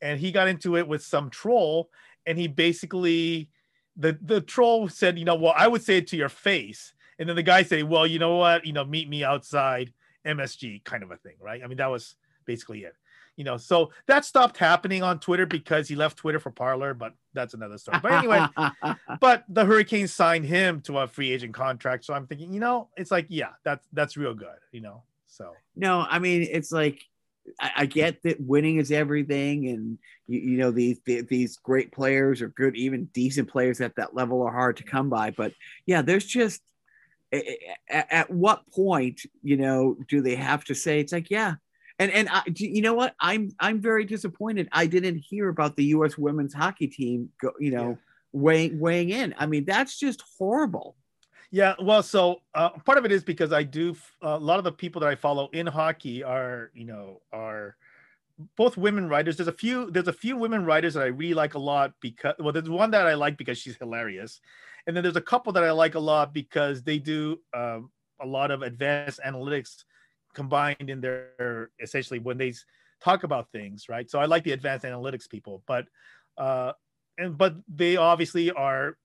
and 0.00 0.20
he 0.20 0.30
got 0.30 0.46
into 0.46 0.76
it 0.76 0.86
with 0.86 1.02
some 1.02 1.30
troll 1.30 1.90
and 2.26 2.38
he 2.38 2.46
basically 2.46 3.50
the 3.96 4.16
the 4.22 4.40
troll 4.40 4.88
said 4.88 5.18
you 5.18 5.24
know 5.24 5.34
well 5.34 5.52
i 5.56 5.66
would 5.66 5.82
say 5.82 5.96
it 5.96 6.06
to 6.06 6.16
your 6.16 6.28
face 6.28 6.94
and 7.18 7.28
then 7.28 7.36
the 7.36 7.42
guy 7.42 7.62
say, 7.62 7.82
"Well, 7.82 8.06
you 8.06 8.18
know 8.18 8.36
what? 8.36 8.66
You 8.66 8.72
know, 8.72 8.84
meet 8.84 9.08
me 9.08 9.24
outside 9.24 9.92
MSG," 10.24 10.84
kind 10.84 11.02
of 11.02 11.10
a 11.10 11.16
thing, 11.16 11.36
right? 11.40 11.62
I 11.62 11.66
mean, 11.66 11.78
that 11.78 11.90
was 11.90 12.16
basically 12.44 12.84
it. 12.84 12.94
You 13.36 13.44
know, 13.44 13.58
so 13.58 13.90
that 14.06 14.24
stopped 14.24 14.56
happening 14.56 15.02
on 15.02 15.20
Twitter 15.20 15.44
because 15.44 15.88
he 15.88 15.94
left 15.94 16.16
Twitter 16.16 16.40
for 16.40 16.50
Parler, 16.50 16.94
but 16.94 17.12
that's 17.34 17.52
another 17.52 17.76
story. 17.76 17.98
But 18.02 18.12
anyway, 18.12 18.46
but 19.20 19.44
the 19.48 19.64
Hurricanes 19.64 20.12
signed 20.12 20.46
him 20.46 20.80
to 20.82 20.98
a 20.98 21.06
free 21.06 21.30
agent 21.32 21.52
contract, 21.52 22.06
so 22.06 22.14
I'm 22.14 22.26
thinking, 22.26 22.52
you 22.54 22.60
know, 22.60 22.88
it's 22.96 23.10
like, 23.10 23.26
yeah, 23.28 23.50
that's 23.62 23.86
that's 23.92 24.16
real 24.16 24.34
good, 24.34 24.56
you 24.72 24.80
know. 24.80 25.02
So 25.26 25.52
no, 25.74 26.06
I 26.08 26.18
mean, 26.18 26.48
it's 26.50 26.72
like 26.72 27.02
I, 27.60 27.70
I 27.76 27.86
get 27.86 28.22
that 28.22 28.40
winning 28.40 28.78
is 28.78 28.90
everything, 28.90 29.68
and 29.68 29.98
you, 30.26 30.40
you 30.40 30.56
know 30.56 30.70
these 30.70 30.98
these 31.04 31.58
great 31.58 31.92
players 31.92 32.40
are 32.40 32.48
good, 32.48 32.74
even 32.74 33.04
decent 33.06 33.48
players 33.48 33.80
at 33.80 33.96
that 33.96 34.14
level 34.14 34.42
are 34.42 34.52
hard 34.52 34.78
to 34.78 34.84
come 34.84 35.10
by. 35.10 35.30
But 35.30 35.52
yeah, 35.84 36.02
there's 36.02 36.24
just 36.24 36.62
at, 37.90 38.30
what 38.30 38.62
point 38.72 39.22
you 39.42 39.56
know 39.56 39.96
do 40.08 40.22
they 40.22 40.36
have 40.36 40.64
to 40.64 40.74
say 40.74 41.00
it's 41.00 41.12
like 41.12 41.30
yeah 41.30 41.54
and 41.98 42.10
and 42.10 42.28
I, 42.30 42.42
you 42.54 42.82
know 42.82 42.94
what? 42.94 43.14
I'm 43.20 43.50
i'm 43.60 43.80
very 43.80 44.04
disappointed 44.04 44.68
i 44.72 44.86
didn't 44.86 45.18
hear 45.18 45.48
about 45.48 45.76
the 45.76 45.84
us 45.84 46.18
women's 46.18 46.54
hockey 46.54 46.86
team 46.86 47.30
go, 47.40 47.52
you 47.58 47.70
know 47.70 47.90
yeah. 47.90 47.96
weighing 48.32 48.80
weighing 48.80 49.10
in. 49.10 49.34
I 49.38 49.46
mean 49.46 49.64
that's 49.64 49.98
just 49.98 50.22
horrible. 50.38 50.96
Yeah 51.50 51.74
well 51.80 52.02
so 52.02 52.42
uh, 52.54 52.70
part 52.70 52.98
of 52.98 53.04
it 53.04 53.12
is 53.12 53.22
because 53.22 53.52
i 53.52 53.62
do 53.62 53.96
uh, 54.22 54.30
a 54.30 54.38
lot 54.38 54.58
of 54.58 54.64
the 54.64 54.72
people 54.72 55.00
that 55.00 55.08
i 55.08 55.14
follow 55.14 55.48
in 55.52 55.66
hockey 55.66 56.22
are 56.22 56.70
you 56.74 56.84
know 56.84 57.20
are 57.32 57.76
both 58.54 58.76
women 58.76 59.08
writers. 59.08 59.38
There's 59.38 59.48
a 59.48 59.52
few 59.52 59.90
there's 59.90 60.08
a 60.08 60.12
few 60.12 60.36
women 60.36 60.66
writers 60.66 60.92
that 60.94 61.02
i 61.02 61.06
really 61.06 61.32
like 61.32 61.54
a 61.54 61.58
lot 61.58 61.94
because 62.00 62.34
well 62.38 62.52
there's 62.52 62.68
one 62.68 62.90
that 62.90 63.06
i 63.06 63.14
like 63.14 63.38
because 63.38 63.58
she's 63.58 63.76
hilarious. 63.76 64.40
And 64.86 64.96
then 64.96 65.02
there's 65.02 65.16
a 65.16 65.20
couple 65.20 65.52
that 65.52 65.64
I 65.64 65.72
like 65.72 65.94
a 65.94 66.00
lot 66.00 66.32
because 66.32 66.82
they 66.82 66.98
do 66.98 67.40
um, 67.54 67.90
a 68.20 68.26
lot 68.26 68.50
of 68.50 68.62
advanced 68.62 69.20
analytics 69.26 69.84
combined 70.36 70.90
in 70.90 71.00
their 71.00 71.70
essentially 71.80 72.20
when 72.20 72.38
they 72.38 72.52
talk 73.00 73.24
about 73.24 73.50
things, 73.50 73.88
right? 73.88 74.08
So 74.08 74.20
I 74.20 74.26
like 74.26 74.44
the 74.44 74.52
advanced 74.52 74.84
analytics 74.84 75.28
people, 75.28 75.62
but 75.66 75.86
uh, 76.38 76.72
and 77.18 77.36
but 77.36 77.56
they 77.66 77.96
obviously 77.96 78.52
are 78.52 78.98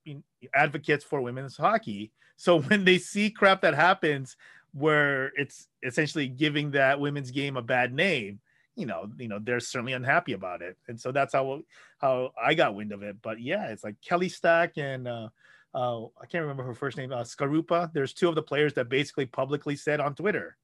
advocates 0.53 1.03
for 1.03 1.21
women's 1.21 1.57
hockey. 1.57 2.11
So 2.35 2.61
when 2.67 2.85
they 2.85 2.99
see 2.99 3.31
crap 3.31 3.61
that 3.61 3.73
happens 3.73 4.35
where 4.73 5.31
it's 5.35 5.67
essentially 5.83 6.27
giving 6.27 6.71
that 6.71 6.99
women's 6.99 7.31
game 7.31 7.57
a 7.57 7.61
bad 7.61 7.93
name, 7.93 8.39
you 8.75 8.85
know, 8.85 9.09
you 9.17 9.27
know, 9.27 9.39
they're 9.41 9.59
certainly 9.59 9.93
unhappy 9.93 10.33
about 10.33 10.61
it. 10.61 10.77
And 10.87 10.99
so 10.99 11.11
that's 11.11 11.33
how 11.33 11.61
how 11.99 12.31
I 12.41 12.53
got 12.53 12.75
wind 12.75 12.91
of 12.91 13.03
it. 13.03 13.17
But 13.21 13.41
yeah, 13.41 13.67
it's 13.67 13.83
like 13.83 13.95
Kelli 14.07 14.29
Stack 14.29 14.77
and 14.77 15.07
uh, 15.07 15.29
uh, 15.73 16.03
I 16.21 16.25
can't 16.29 16.41
remember 16.41 16.63
her 16.63 16.75
first 16.75 16.97
name, 16.97 17.13
uh, 17.13 17.23
Skarupa. 17.23 17.91
There's 17.93 18.13
two 18.13 18.27
of 18.27 18.35
the 18.35 18.41
players 18.41 18.73
that 18.73 18.89
basically 18.89 19.25
publicly 19.25 19.75
said 19.75 20.01
on 20.01 20.15
Twitter, 20.15 20.57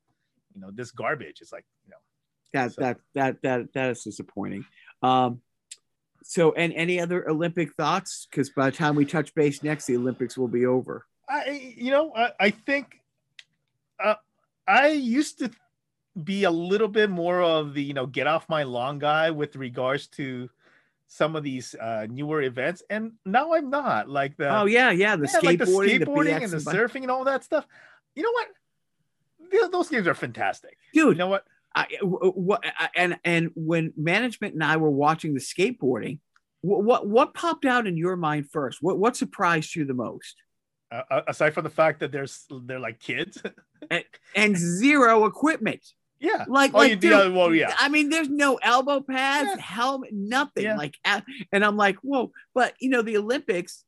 you 0.57 0.61
know, 0.61 0.71
this 0.73 0.91
garbage. 0.91 1.39
It's 1.41 1.53
like, 1.53 1.65
you 1.85 1.91
know, 1.91 1.97
that 2.53 2.73
so. 2.73 2.81
that 2.81 2.97
that 3.13 3.41
that 3.43 3.73
that 3.73 3.89
is 3.91 4.03
disappointing. 4.03 4.65
Um, 5.03 5.41
so, 6.23 6.51
and 6.53 6.73
any 6.73 6.99
other 6.99 7.29
Olympic 7.29 7.73
thoughts? 7.73 8.27
Because 8.29 8.49
by 8.49 8.71
the 8.71 8.75
time 8.75 8.95
we 8.95 9.05
touch 9.05 9.33
base 9.35 9.61
next, 9.63 9.85
the 9.85 9.95
Olympics 9.95 10.37
will 10.37 10.47
be 10.47 10.65
over. 10.65 11.05
I, 11.29 11.73
you 11.77 11.91
know, 11.91 12.11
I, 12.15 12.31
I 12.39 12.49
think 12.49 12.99
uh, 14.03 14.15
I 14.67 14.89
used 14.89 15.39
to 15.39 15.51
be 16.21 16.45
a 16.45 16.51
little 16.51 16.87
bit 16.87 17.09
more 17.09 17.41
of 17.41 17.73
the, 17.73 17.83
you 17.83 17.93
know, 17.93 18.07
get 18.07 18.27
off 18.27 18.49
my 18.49 18.63
lawn 18.63 18.97
guy 18.97 19.29
with 19.31 19.55
regards 19.55 20.07
to 20.07 20.49
some 21.05 21.35
of 21.35 21.43
these 21.43 21.75
uh, 21.75 22.07
newer 22.09 22.41
events, 22.41 22.81
and 22.89 23.13
now 23.25 23.53
I'm 23.53 23.69
not 23.69 24.09
like 24.09 24.35
the. 24.37 24.49
Oh 24.53 24.65
yeah, 24.65 24.91
yeah, 24.91 25.15
the 25.15 25.29
yeah, 25.31 25.39
skateboarding, 25.39 25.43
like 25.45 25.59
the 25.59 25.65
skateboarding, 25.65 26.25
the 26.25 26.43
and 26.43 26.51
the 26.51 26.57
surfing, 26.57 27.01
and 27.03 27.11
all 27.11 27.25
that 27.25 27.43
stuff. 27.43 27.65
You 28.15 28.23
know 28.23 28.31
what? 28.31 28.47
Those 29.71 29.89
games 29.89 30.07
are 30.07 30.13
fantastic, 30.13 30.77
dude. 30.93 31.15
You 31.15 31.15
know 31.15 31.27
what? 31.27 31.43
I, 31.75 31.87
what 32.01 32.63
and 32.95 33.19
and 33.23 33.51
when 33.55 33.93
management 33.95 34.55
and 34.55 34.63
I 34.63 34.77
were 34.77 34.89
watching 34.89 35.33
the 35.33 35.39
skateboarding, 35.39 36.19
what 36.61 36.83
what, 36.83 37.07
what 37.07 37.33
popped 37.33 37.65
out 37.65 37.85
in 37.85 37.97
your 37.97 38.15
mind 38.15 38.49
first? 38.49 38.79
What 38.81 38.97
what 38.97 39.15
surprised 39.15 39.75
you 39.75 39.85
the 39.85 39.93
most? 39.93 40.35
Uh, 40.89 41.21
aside 41.27 41.53
from 41.53 41.65
the 41.65 41.69
fact 41.69 41.99
that 41.99 42.11
there's 42.11 42.45
they're 42.65 42.79
like 42.79 42.99
kids 42.99 43.41
and, 43.91 44.03
and 44.35 44.57
zero 44.57 45.25
equipment. 45.25 45.85
Yeah. 46.19 46.45
Like, 46.47 46.71
oh, 46.73 46.79
like 46.79 46.99
dude, 46.99 47.11
yeah, 47.11 47.27
well, 47.27 47.53
yeah. 47.53 47.75
I 47.77 47.89
mean, 47.89 48.09
there's 48.09 48.29
no 48.29 48.55
elbow 48.55 49.01
pads, 49.01 49.49
yeah. 49.55 49.61
helmet, 49.61 50.11
nothing. 50.13 50.63
Yeah. 50.63 50.77
Like, 50.77 50.97
and 51.51 51.63
I'm 51.63 51.77
like, 51.77 51.97
whoa. 51.97 52.31
But 52.55 52.73
you 52.79 52.89
know, 52.89 53.01
the 53.01 53.17
Olympics, 53.17 53.83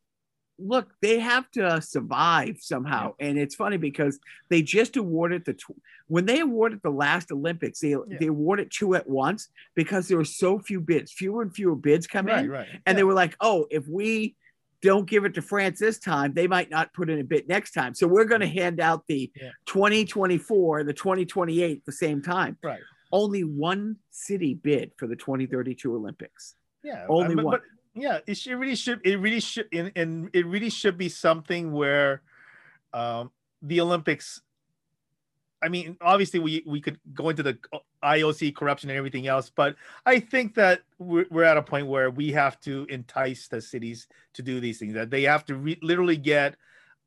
look, 0.60 0.90
they 1.02 1.20
have 1.20 1.50
to 1.52 1.82
survive 1.82 2.58
somehow. 2.60 3.14
Yeah. 3.20 3.28
And 3.28 3.38
it's 3.38 3.56
funny 3.56 3.78
because 3.78 4.20
they 4.50 4.62
just 4.62 4.98
awarded 4.98 5.46
the 5.46 5.54
tw- 5.54 5.82
when 6.08 6.26
they 6.26 6.40
awarded 6.40 6.82
the 6.84 6.90
last 6.90 7.32
Olympics, 7.32 7.80
they 7.80 7.96
they 8.20 8.28
awarded 8.28 8.72
two 8.72 8.96
at 8.96 9.08
once 9.08 9.50
because 9.76 10.08
there 10.08 10.18
were 10.18 10.26
so 10.26 10.60
few 10.60 10.82
bids, 10.82 11.12
fewer 11.12 11.42
and 11.42 11.54
fewer 11.54 11.76
bids 11.76 12.08
come 12.08 12.26
right, 12.26 12.46
in, 12.46 12.50
right. 12.50 12.68
and 12.86 12.98
they 12.98 13.04
were 13.04 13.14
like, 13.14 13.36
oh, 13.42 13.68
if 13.70 13.88
we 13.88 14.36
don't 14.82 15.10
give 15.10 15.26
it 15.26 15.34
to 15.36 15.42
France 15.42 15.80
this 15.80 16.00
time, 16.00 16.34
they 16.34 16.48
might 16.48 16.70
not 16.70 16.94
put 16.94 17.10
in 17.10 17.20
a 17.20 17.24
bid 17.24 17.48
next 17.48 17.72
time. 17.72 17.94
So 17.94 18.08
we're 18.08 18.26
going 18.26 18.42
to 18.42 18.48
hand 18.48 18.80
out 18.80 19.04
the 19.08 19.32
yeah. 19.36 19.50
2024, 19.66 20.84
the 20.84 20.94
2028 20.94 21.78
at 21.78 21.86
the 21.86 21.92
same 21.92 22.22
time. 22.22 22.58
Right. 22.64 22.80
Only 23.12 23.44
one 23.44 23.98
city 24.12 24.54
bid 24.54 24.92
for 24.98 25.08
the 25.08 25.16
2032 25.16 25.94
Olympics. 25.94 26.56
Yeah. 26.84 27.06
Only 27.10 27.36
but, 27.36 27.46
one. 27.46 27.52
But 27.56 27.62
yeah, 28.02 28.20
it 28.28 28.36
should 28.36 28.58
really 28.58 28.76
should 28.76 29.02
it 29.06 29.20
really 29.20 29.40
should 29.40 29.68
and, 29.74 29.92
and 29.96 30.30
it 30.34 30.46
really 30.46 30.70
should 30.70 30.98
be 30.98 31.10
something 31.10 31.72
where 31.72 32.22
um 32.94 33.32
the 33.62 33.82
Olympics 33.82 34.42
I 35.62 35.70
mean, 35.70 35.98
obviously, 36.02 36.40
we 36.40 36.64
we 36.66 36.80
could 36.82 37.00
go 37.14 37.30
into 37.30 37.44
the 37.44 37.58
IOC 38.04 38.56
corruption 38.56 38.90
and 38.90 38.98
everything 38.98 39.28
else, 39.28 39.52
but 39.54 39.76
I 40.06 40.20
think 40.20 40.56
that 40.56 40.82
we're, 41.00 41.26
we're 41.30 41.44
at 41.44 41.58
a 41.58 41.62
point 41.62 41.88
where 41.88 42.10
we 42.10 42.32
have 42.32 42.60
to 42.62 42.86
entice 42.90 43.48
the 43.48 43.62
cities 43.62 44.08
to 44.34 44.42
do 44.42 44.60
these 44.60 44.80
things. 44.80 44.94
That 44.94 45.10
they 45.10 45.24
have 45.24 45.46
to 45.46 45.56
re- 45.56 45.80
literally 45.82 46.18
get 46.18 46.56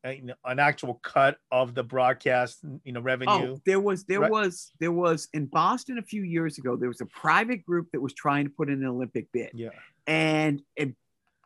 an 0.03 0.59
actual 0.59 0.95
cut 0.95 1.37
of 1.51 1.75
the 1.75 1.83
broadcast, 1.83 2.59
you 2.83 2.91
know, 2.91 2.99
revenue. 2.99 3.53
Oh, 3.53 3.61
there 3.65 3.79
was 3.79 4.03
there 4.03 4.19
right? 4.19 4.31
was 4.31 4.71
there 4.79 4.91
was 4.91 5.29
in 5.33 5.45
Boston 5.45 5.97
a 5.97 6.01
few 6.01 6.23
years 6.23 6.57
ago. 6.57 6.75
There 6.75 6.89
was 6.89 7.01
a 7.01 7.05
private 7.05 7.65
group 7.65 7.89
that 7.93 8.01
was 8.01 8.13
trying 8.13 8.45
to 8.45 8.49
put 8.49 8.69
in 8.69 8.81
an 8.81 8.87
Olympic 8.87 9.31
bid. 9.31 9.51
Yeah, 9.53 9.69
and 10.05 10.61
it, 10.75 10.93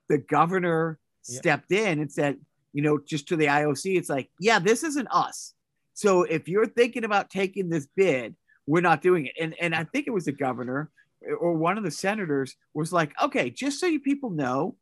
the 0.10 0.18
governor 0.18 0.98
yeah. 1.28 1.40
stepped 1.40 1.72
in 1.72 2.00
and 2.00 2.12
said, 2.12 2.38
you 2.74 2.82
know, 2.82 2.98
just 2.98 3.28
to 3.30 3.36
the 3.36 3.46
IOC, 3.46 3.98
it's 3.98 4.10
like, 4.10 4.30
yeah, 4.40 4.60
this 4.60 4.84
isn't 4.84 5.08
us 5.12 5.54
So 5.94 6.24
if 6.24 6.48
you're 6.48 6.68
thinking 6.68 7.04
about 7.04 7.30
taking 7.30 7.70
this 7.70 7.88
bid, 7.96 8.36
we're 8.66 8.82
not 8.82 9.02
doing 9.02 9.28
it. 9.28 9.34
And 9.40 9.56
and 9.60 9.76
I 9.76 9.84
think 9.84 10.08
it 10.08 10.12
was 10.12 10.26
the 10.26 10.32
governor 10.32 10.90
or 11.40 11.54
one 11.54 11.78
of 11.78 11.84
the 11.84 11.92
senators 11.92 12.56
was 12.74 12.94
like, 12.94 13.12
okay, 13.22 13.50
just 13.50 13.80
so 13.80 13.88
you 13.88 14.00
people 14.00 14.30
know, 14.30 14.76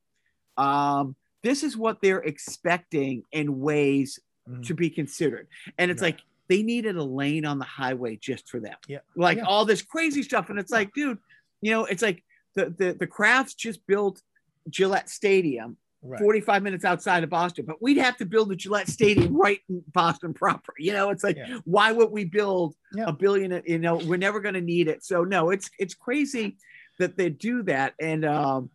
um, 0.57 1.15
this 1.45 1.63
is 1.63 1.77
what 1.77 2.01
they're 2.01 2.21
expecting 2.23 3.23
in 3.31 3.59
ways 3.59 4.19
Mhm. 4.49 4.65
to 4.67 4.73
be 4.73 4.89
considered. 4.89 5.47
And 5.77 5.89
it's 5.91 6.01
Yeah. 6.01 6.07
like 6.09 6.19
they 6.47 6.61
needed 6.63 6.95
a 6.97 7.03
lane 7.03 7.45
on 7.45 7.57
the 7.59 7.65
highway 7.65 8.15
just 8.17 8.49
for 8.49 8.59
them. 8.59 8.77
Yeah. 8.87 8.99
Like 9.15 9.37
Yeah. 9.37 9.45
all 9.45 9.65
this 9.65 9.81
crazy 9.81 10.21
stuff. 10.23 10.49
And 10.49 10.59
it's 10.59 10.71
like, 10.71 10.93
dude, 10.93 11.17
you 11.61 11.71
know, 11.71 11.85
it's 11.85 12.01
like 12.03 12.23
the 12.55 12.69
the, 12.69 12.93
the 12.93 13.07
crafts 13.07 13.53
just 13.55 13.85
built 13.87 14.21
Gillette 14.69 15.09
Stadium 15.09 15.77
Right. 16.07 16.19
45 16.19 16.61
minutes 16.61 16.85
outside 16.85 17.23
of 17.23 17.31
Boston, 17.31 17.65
but 17.65 17.81
we'd 17.81 17.97
have 17.97 18.15
to 18.17 18.25
build 18.27 18.51
a 18.51 18.55
Gillette 18.55 18.87
Stadium 18.89 19.35
right 19.35 19.59
in 19.69 19.83
Boston 19.91 20.35
proper. 20.35 20.73
You 20.77 20.93
know, 20.93 21.09
it's 21.09 21.23
like, 21.23 21.35
Yeah. 21.37 21.57
why 21.65 21.91
would 21.91 22.11
we 22.11 22.25
build 22.25 22.75
Yeah. 22.93 23.05
a 23.07 23.11
billion? 23.13 23.59
You 23.65 23.79
know, 23.79 23.95
we're 23.97 24.17
never 24.27 24.39
going 24.39 24.53
to 24.53 24.61
need 24.61 24.87
it. 24.87 25.03
So 25.03 25.23
no, 25.23 25.49
it's 25.49 25.67
it's 25.79 25.95
crazy 25.95 26.57
that 26.99 27.17
they 27.17 27.29
do 27.29 27.63
that. 27.63 27.95
And 27.99 28.23
um, 28.23 28.69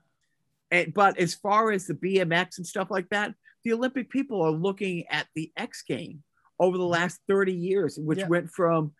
and 0.71 0.93
but 0.95 1.19
as 1.19 1.35
far 1.35 1.71
as 1.73 1.87
the 1.87 1.95
BMX 1.95 2.59
and 2.59 2.67
stuff 2.67 2.91
like 2.91 3.09
that, 3.11 3.35
the 3.65 3.73
Olympic 3.73 4.11
people 4.11 4.41
are 4.43 4.51
looking 4.51 5.05
at 5.11 5.27
the 5.35 5.53
X 5.57 5.83
game 5.83 6.23
over 6.59 6.77
the 6.79 6.85
last 6.85 7.21
30 7.29 7.53
years, 7.53 7.99
which 7.99 8.19
Yeah. 8.19 8.29
went 8.29 8.51
from 8.51 8.93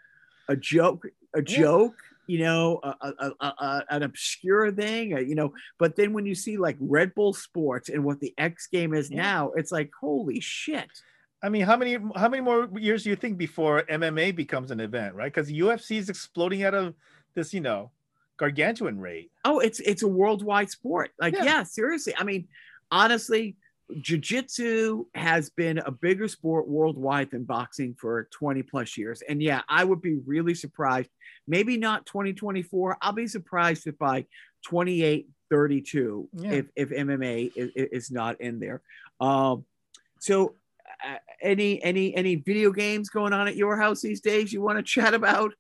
a 0.49 0.57
joke, 0.57 1.07
a 1.35 1.43
joke, 1.43 1.95
you 2.27 2.39
know, 2.41 2.81
a, 2.83 2.89
a, 3.01 3.33
a, 3.41 3.47
a- 3.47 3.85
an 3.91 4.03
obscure 4.03 4.71
thing, 4.73 5.15
uh, 5.15 5.19
you 5.19 5.35
know. 5.35 5.53
But 5.79 5.97
then 5.97 6.13
when 6.13 6.27
you 6.27 6.35
see 6.35 6.57
like 6.57 6.77
Red 6.81 7.15
Bull 7.15 7.33
Sports 7.33 7.89
and 7.89 8.05
what 8.05 8.21
the 8.21 8.35
X 8.39 8.67
game 8.67 8.95
is 8.95 9.11
Yeah. 9.11 9.23
now, 9.23 9.51
it's 9.57 9.73
like 9.73 9.91
holy 10.01 10.41
shit. 10.41 10.89
I 11.43 11.49
mean, 11.49 11.63
how 11.63 11.77
many 11.77 11.97
how 12.17 12.29
many 12.29 12.43
more 12.43 12.69
years 12.79 13.05
do 13.05 13.11
you 13.11 13.17
think 13.17 13.39
before 13.39 13.83
MMA 13.89 14.35
becomes 14.37 14.71
an 14.71 14.81
event, 14.81 15.15
right? 15.15 15.33
Because 15.33 15.51
UFC 15.51 15.97
is 15.97 16.09
exploding 16.11 16.65
out 16.65 16.75
of 16.75 16.95
this, 17.35 17.55
you 17.55 17.61
know, 17.61 17.91
gargantuan 18.41 18.99
rate. 18.99 19.31
Oh, 19.45 19.59
it's 19.61 19.79
it's 19.81 20.03
a 20.03 20.09
worldwide 20.09 20.71
sport. 20.71 21.11
Like, 21.21 21.35
Yeah. 21.35 21.45
yeah, 21.45 21.63
seriously. 21.63 22.15
I 22.19 22.25
mean, 22.25 22.49
honestly, 22.91 23.57
jiu-jitsu 24.01 25.05
has 25.15 25.51
been 25.51 25.79
a 25.79 25.91
bigger 25.91 26.27
sport 26.27 26.67
worldwide 26.67 27.31
than 27.31 27.45
boxing 27.45 27.95
for 28.01 28.29
20 28.33 28.63
plus 28.63 28.97
years. 28.97 29.23
And 29.29 29.43
yeah, 29.43 29.61
I 29.69 29.85
would 29.85 30.01
be 30.01 30.17
really 30.27 30.55
surprised. 30.55 31.11
Maybe 31.47 31.77
not 31.77 32.07
2024. 32.07 32.97
I'll 33.03 33.13
be 33.13 33.27
surprised 33.27 33.87
if 33.87 33.99
by 33.99 34.27
28 34.67 35.29
32 35.51 36.29
Yeah. 36.33 36.53
if 36.53 36.67
if 36.77 36.89
MMA 36.91 37.53
is, 37.57 37.71
is 37.75 38.11
not 38.11 38.41
in 38.41 38.59
there. 38.59 38.81
Um 39.21 39.65
so 40.19 40.55
uh, 41.07 41.17
any 41.43 41.83
any 41.83 42.15
any 42.15 42.37
video 42.37 42.71
games 42.73 43.09
going 43.11 43.33
on 43.33 43.49
at 43.49 43.57
your 43.57 43.77
house 43.77 44.01
these 44.01 44.21
days 44.21 44.53
you 44.53 44.63
want 44.63 44.79
to 44.79 44.83
chat 44.83 45.13
about? 45.15 45.53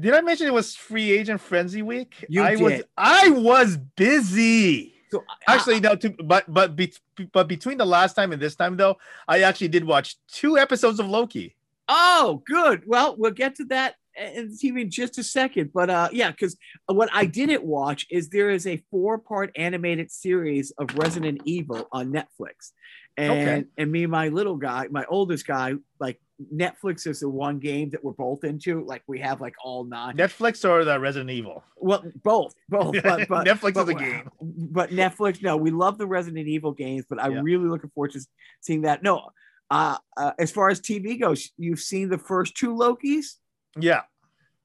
Did 0.00 0.14
I 0.14 0.20
mention 0.22 0.46
it 0.46 0.52
was 0.52 0.74
free 0.74 1.12
agent 1.12 1.40
frenzy 1.40 1.82
week? 1.82 2.24
You 2.28 2.42
I 2.42 2.56
was. 2.56 2.82
I 2.96 3.28
was 3.30 3.76
busy. 3.76 4.94
So 5.10 5.22
I- 5.46 5.54
Actually, 5.54 5.80
no. 5.80 5.94
To, 5.94 6.10
but 6.10 6.52
but 6.52 6.74
be, 6.74 6.92
but 7.32 7.46
between 7.46 7.78
the 7.78 7.84
last 7.86 8.14
time 8.14 8.32
and 8.32 8.42
this 8.42 8.56
time, 8.56 8.76
though, 8.76 8.96
I 9.28 9.42
actually 9.42 9.68
did 9.68 9.84
watch 9.84 10.16
two 10.26 10.58
episodes 10.58 10.98
of 10.98 11.06
Loki. 11.06 11.54
Oh, 11.88 12.42
good. 12.46 12.82
Well, 12.86 13.14
we'll 13.16 13.30
get 13.30 13.54
to 13.56 13.64
that 13.66 13.96
in 14.16 14.50
TV 14.50 14.82
in 14.82 14.90
just 14.90 15.18
a 15.18 15.24
second. 15.24 15.70
But 15.72 15.90
uh, 15.90 16.08
yeah, 16.12 16.30
because 16.30 16.56
what 16.86 17.08
I 17.12 17.24
didn't 17.26 17.64
watch 17.64 18.06
is 18.10 18.28
there 18.28 18.50
is 18.50 18.66
a 18.66 18.82
four-part 18.90 19.52
animated 19.56 20.10
series 20.10 20.72
of 20.78 20.96
Resident 20.96 21.40
Evil 21.44 21.88
on 21.92 22.12
Netflix, 22.12 22.72
and 23.16 23.32
Okay. 23.32 23.64
and 23.78 23.92
me 23.92 24.02
and 24.04 24.12
my 24.12 24.28
little 24.28 24.56
guy, 24.56 24.88
my 24.90 25.04
oldest 25.08 25.46
guy, 25.46 25.74
like 26.00 26.20
Netflix 26.52 27.06
is 27.06 27.20
the 27.20 27.28
one 27.28 27.58
game 27.60 27.90
that 27.90 28.02
we're 28.02 28.12
both 28.12 28.42
into. 28.44 28.84
Like 28.84 29.02
we 29.06 29.20
have 29.20 29.40
like 29.40 29.54
all 29.64 29.84
nine. 29.84 30.16
Netflix 30.16 30.68
or 30.68 30.84
the 30.84 30.98
Resident 30.98 31.30
Evil? 31.30 31.62
Well, 31.76 32.04
both, 32.24 32.54
both. 32.68 32.96
But, 33.02 33.28
but 33.28 33.46
Netflix 33.46 33.74
but, 33.74 33.82
is 33.82 33.88
a 33.90 33.94
game. 33.94 34.28
But 34.40 34.90
Netflix, 34.90 35.42
no, 35.42 35.56
we 35.56 35.70
love 35.70 35.96
the 35.96 36.06
Resident 36.08 36.48
Evil 36.48 36.72
games, 36.72 37.04
but 37.08 37.22
I'm 37.22 37.32
Yeah. 37.32 37.40
really 37.42 37.66
looking 37.66 37.90
forward 37.90 38.12
to 38.12 38.20
seeing 38.60 38.82
that. 38.82 39.02
No, 39.02 39.30
uh, 39.70 39.96
uh, 40.16 40.32
as 40.38 40.50
far 40.50 40.68
as 40.70 40.80
TV 40.80 41.20
goes, 41.20 41.50
you've 41.56 41.80
seen 41.80 42.08
the 42.08 42.18
first 42.18 42.56
two 42.56 42.74
Lokis, 42.74 43.36
Yeah. 43.78 44.02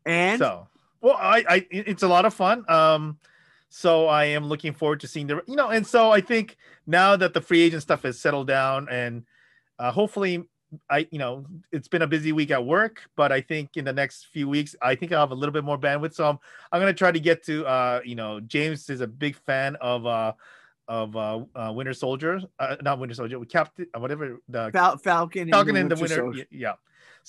and 0.05 0.39
So, 0.39 0.68
well, 1.01 1.18
I, 1.20 1.43
I, 1.47 1.68
it's 1.72 2.03
a 2.03 2.07
lot 2.07 2.26
of 2.26 2.34
fun. 2.34 2.66
Um, 2.70 3.18
so 3.70 4.07
I 4.07 4.26
am 4.26 4.45
looking 4.45 4.74
forward 4.74 4.99
to 5.01 5.07
seeing 5.07 5.28
the, 5.28 5.41
you 5.47 5.55
know, 5.55 5.70
and 5.70 5.86
so 5.86 6.12
I 6.12 6.22
think 6.22 6.57
now 6.88 7.16
that 7.16 7.34
the 7.34 7.41
free 7.41 7.62
agent 7.62 7.84
stuff 7.84 8.03
has 8.03 8.20
settled 8.20 8.47
down, 8.47 8.88
and 8.89 9.24
uh, 9.78 9.91
hopefully, 9.91 10.43
I, 10.89 11.07
you 11.12 11.20
know, 11.20 11.45
it's 11.72 11.88
been 11.88 12.01
a 12.01 12.07
busy 12.07 12.32
week 12.32 12.51
at 12.51 12.66
work, 12.66 13.01
but 13.16 13.32
I 13.32 13.41
think 13.41 13.78
in 13.78 13.86
the 13.86 13.93
next 13.93 14.28
few 14.28 14.47
weeks, 14.49 14.76
I 14.82 14.95
think 14.95 15.12
I'll 15.12 15.22
have 15.22 15.32
a 15.32 15.36
little 15.36 15.53
bit 15.53 15.64
more 15.64 15.78
bandwidth. 15.78 16.14
So 16.14 16.28
I'm, 16.28 16.39
I'm 16.72 16.80
gonna 16.80 16.93
try 16.93 17.12
to 17.12 17.20
get 17.20 17.43
to, 17.45 17.66
uh, 17.66 18.01
you 18.03 18.16
know, 18.16 18.39
James 18.39 18.89
is 18.89 19.01
a 19.01 19.07
big 19.07 19.36
fan 19.36 19.76
of, 19.78 20.05
uh, 20.05 20.34
of 20.88 21.16
uh, 21.16 21.41
uh, 21.55 21.72
Winter 21.72 21.93
Soldier, 21.93 22.41
uh, 22.57 22.76
not 22.82 22.99
Winter 22.99 23.16
Soldier, 23.16 23.39
Captain, 23.45 23.88
uh, 23.95 23.99
whatever 23.99 24.39
the 24.49 24.72
Fal- 24.72 24.97
Falcon, 24.97 25.49
Falcon 25.49 25.76
and 25.76 25.91
the 25.91 25.95
Winter 25.95 26.26
Winter. 26.26 26.45
Yeah. 26.49 26.74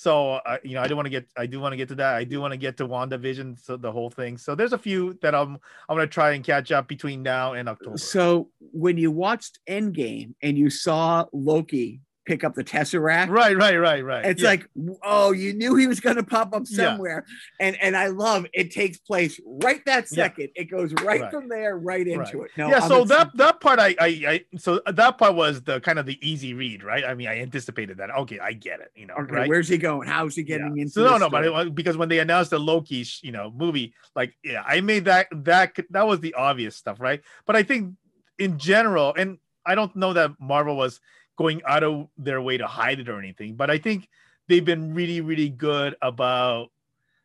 So 0.01 0.41
uh, 0.47 0.57
you 0.63 0.73
know, 0.73 0.81
I 0.81 0.87
do 0.87 0.95
want 0.95 1.05
to 1.05 1.11
get, 1.11 1.27
I 1.37 1.45
do 1.45 1.59
want 1.59 1.73
to 1.73 1.77
get 1.77 1.87
to 1.89 1.95
that. 1.95 2.15
I 2.15 2.23
do 2.23 2.41
want 2.41 2.53
to 2.53 2.57
get 2.57 2.75
to 2.77 2.87
WandaVision, 2.87 3.63
so 3.63 3.77
the 3.77 3.91
whole 3.91 4.09
thing. 4.09 4.35
So 4.35 4.55
there's 4.55 4.73
a 4.73 4.77
few 4.79 5.15
that 5.21 5.35
I'm, 5.35 5.59
I'm 5.87 5.95
gonna 5.95 6.07
try 6.07 6.31
and 6.31 6.43
catch 6.43 6.71
up 6.71 6.87
between 6.87 7.21
now 7.21 7.53
and 7.53 7.69
October. 7.69 7.99
So 7.99 8.49
when 8.59 8.97
you 8.97 9.11
watched 9.11 9.59
Endgame 9.69 10.33
and 10.41 10.57
you 10.57 10.71
saw 10.71 11.25
Loki 11.33 12.01
pick 12.25 12.43
up 12.43 12.53
the 12.53 12.63
Tesseract, 12.63 13.29
right, 13.29 13.57
right, 13.57 13.77
right, 13.77 14.03
right. 14.05 14.25
It's 14.25 14.41
Yeah. 14.41 14.49
like, 14.49 14.67
oh, 15.03 15.31
you 15.31 15.53
knew 15.53 15.75
he 15.75 15.87
was 15.87 15.99
going 15.99 16.17
to 16.17 16.23
pop 16.23 16.53
up 16.53 16.63
Yeah. 16.69 16.89
somewhere, 16.89 17.25
and 17.59 17.75
and 17.81 17.97
I 17.97 18.07
love 18.07 18.45
it. 18.53 18.71
Takes 18.71 18.99
place 18.99 19.39
right 19.45 19.83
that 19.85 20.05
Yeah. 20.11 20.25
second. 20.25 20.49
It 20.55 20.65
goes 20.65 20.93
right, 20.93 21.21
Right. 21.21 21.31
from 21.31 21.49
there 21.49 21.77
right 21.77 22.07
into 22.07 22.19
Right. 22.19 22.45
it. 22.45 22.51
No, 22.57 22.69
yeah. 22.69 22.79
I'm 22.81 22.89
So 22.89 23.03
that 23.05 23.31
that 23.35 23.59
part, 23.59 23.79
I, 23.79 23.95
I, 23.99 24.07
I, 24.27 24.45
so 24.57 24.81
that 24.85 25.17
part 25.17 25.35
was 25.35 25.61
the 25.63 25.79
kind 25.81 25.97
of 25.97 26.05
the 26.05 26.19
easy 26.27 26.53
read, 26.53 26.83
right? 26.83 27.03
I 27.03 27.15
mean, 27.15 27.27
I 27.27 27.39
anticipated 27.39 27.97
that. 27.97 28.11
Okay, 28.11 28.39
I 28.39 28.53
get 28.53 28.81
it. 28.81 28.91
You 28.95 29.07
know, 29.07 29.15
okay, 29.15 29.33
right? 29.33 29.49
where's 29.49 29.67
he 29.67 29.77
going? 29.77 30.07
How's 30.07 30.35
he 30.35 30.43
getting 30.43 30.75
Yeah. 30.77 30.83
into? 30.83 30.93
So 30.93 31.03
no, 31.03 31.17
no, 31.17 31.29
but 31.29 31.43
story? 31.45 31.67
it, 31.67 31.75
because 31.75 31.97
when 31.97 32.09
they 32.09 32.19
announced 32.19 32.51
the 32.51 32.59
Loki, 32.59 33.05
you 33.23 33.31
know, 33.31 33.51
movie, 33.55 33.93
like, 34.15 34.35
yeah, 34.43 34.63
I 34.65 34.81
made 34.81 35.05
that 35.05 35.27
that 35.43 35.75
that 35.89 36.05
was 36.07 36.19
the 36.19 36.33
obvious 36.35 36.75
stuff, 36.75 36.99
right? 36.99 37.21
But 37.47 37.55
I 37.55 37.63
think 37.63 37.95
in 38.37 38.57
general, 38.59 39.13
and 39.17 39.37
I 39.65 39.75
don't 39.75 39.95
know 39.95 40.13
that 40.13 40.31
Marvel 40.39 40.75
was 40.75 40.99
going 41.41 41.61
out 41.65 41.83
of 41.83 42.07
their 42.17 42.41
way 42.41 42.57
to 42.57 42.67
hide 42.67 42.99
it 42.99 43.09
or 43.09 43.17
anything, 43.17 43.55
but 43.55 43.69
I 43.69 43.77
think 43.77 44.07
they've 44.47 44.63
been 44.63 44.93
really, 44.93 45.21
really 45.21 45.49
good 45.49 45.95
about 46.01 46.69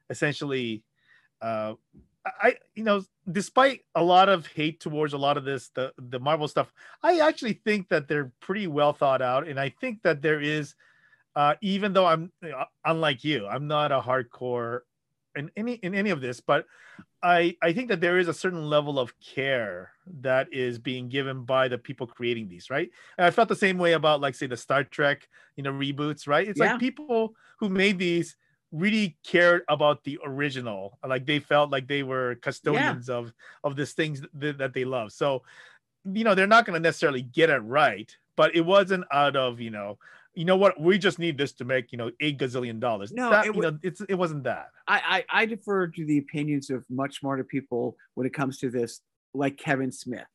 essentially, 0.08 0.82
uh, 1.42 1.74
I, 2.24 2.56
you 2.74 2.82
know, 2.82 3.04
despite 3.30 3.80
a 3.94 4.02
lot 4.02 4.28
of 4.28 4.46
hate 4.46 4.80
towards 4.80 5.12
a 5.12 5.18
lot 5.18 5.36
of 5.36 5.44
this, 5.44 5.70
the 5.74 5.92
the 5.98 6.18
Marvel 6.18 6.48
stuff, 6.48 6.72
I 7.02 7.20
actually 7.20 7.60
think 7.64 7.88
that 7.90 8.08
they're 8.08 8.32
pretty 8.40 8.66
well 8.66 8.92
thought 8.92 9.22
out, 9.22 9.46
and 9.46 9.60
I 9.60 9.68
think 9.80 10.02
that 10.02 10.22
there 10.22 10.40
is 10.40 10.74
uh, 11.36 11.54
even 11.60 11.92
though 11.92 12.06
I'm 12.06 12.32
uh, 12.42 12.64
unlike 12.84 13.22
you, 13.22 13.46
I'm 13.46 13.66
not 13.68 13.92
a 13.92 14.00
hardcore 14.00 14.80
in 15.36 15.50
any 15.56 15.74
in 15.74 15.94
any 15.94 16.10
of 16.10 16.20
this, 16.20 16.40
but 16.40 16.66
I 17.22 17.56
I 17.62 17.72
think 17.72 17.88
that 17.88 18.00
there 18.00 18.18
is 18.18 18.28
a 18.28 18.34
certain 18.34 18.68
level 18.68 18.98
of 18.98 19.18
care 19.20 19.92
that 20.06 20.52
is 20.52 20.78
being 20.78 21.08
given 21.08 21.44
by 21.44 21.68
the 21.68 21.78
people 21.78 22.06
creating 22.06 22.48
these, 22.48 22.70
right? 22.70 22.90
And 23.18 23.26
I 23.26 23.30
felt 23.30 23.48
the 23.48 23.56
same 23.56 23.78
way 23.78 23.92
about 23.94 24.20
like 24.20 24.34
say 24.34 24.46
the 24.46 24.56
Star 24.56 24.84
Trek, 24.84 25.28
you 25.56 25.62
know, 25.62 25.72
reboots, 25.72 26.28
right? 26.28 26.46
It's 26.46 26.60
Yeah. 26.60 26.76
like 26.76 26.78
people 26.78 27.34
who 27.58 27.68
made 27.68 27.98
these 27.98 28.36
really 28.72 29.16
cared 29.24 29.62
about 29.68 30.02
the 30.04 30.18
original 30.24 30.98
like 31.06 31.24
they 31.24 31.38
felt 31.38 31.70
like 31.70 31.86
they 31.86 32.02
were 32.02 32.34
custodians 32.36 33.08
of 33.08 33.32
of 33.62 33.76
these 33.76 33.92
things 33.92 34.22
that, 34.34 34.58
that 34.58 34.74
they 34.74 34.84
love 34.84 35.12
so 35.12 35.42
you 36.04 36.24
know 36.24 36.34
they're 36.34 36.46
not 36.46 36.66
going 36.66 36.74
to 36.74 36.80
necessarily 36.80 37.22
get 37.22 37.50
it 37.50 37.58
right 37.58 38.16
but 38.36 38.54
it 38.54 38.62
wasn't 38.62 39.04
out 39.12 39.36
of 39.36 39.60
you 39.60 39.70
know 39.70 39.98
you 40.36 40.44
know 40.44 40.56
what 40.56 40.78
we 40.80 40.98
just 40.98 41.18
need 41.18 41.36
this 41.38 41.52
to 41.54 41.64
make 41.64 41.90
you 41.92 41.98
know 41.98 42.10
eight 42.20 42.38
gazillion 42.38 42.78
dollars 42.78 43.10
No, 43.10 43.30
that, 43.30 43.46
it 43.46 43.54
you 43.56 43.62
know 43.62 43.78
it's 43.82 44.00
it 44.02 44.14
wasn't 44.14 44.44
that 44.44 44.68
I, 44.86 45.24
I 45.30 45.40
I 45.42 45.46
defer 45.46 45.88
to 45.88 46.04
the 46.04 46.18
opinions 46.18 46.70
of 46.70 46.84
much 46.88 47.20
smarter 47.20 47.42
people 47.42 47.96
when 48.14 48.26
it 48.26 48.34
comes 48.34 48.58
to 48.58 48.70
this, 48.70 49.00
like 49.34 49.56
Kevin 49.56 49.90
Smith, 49.90 50.26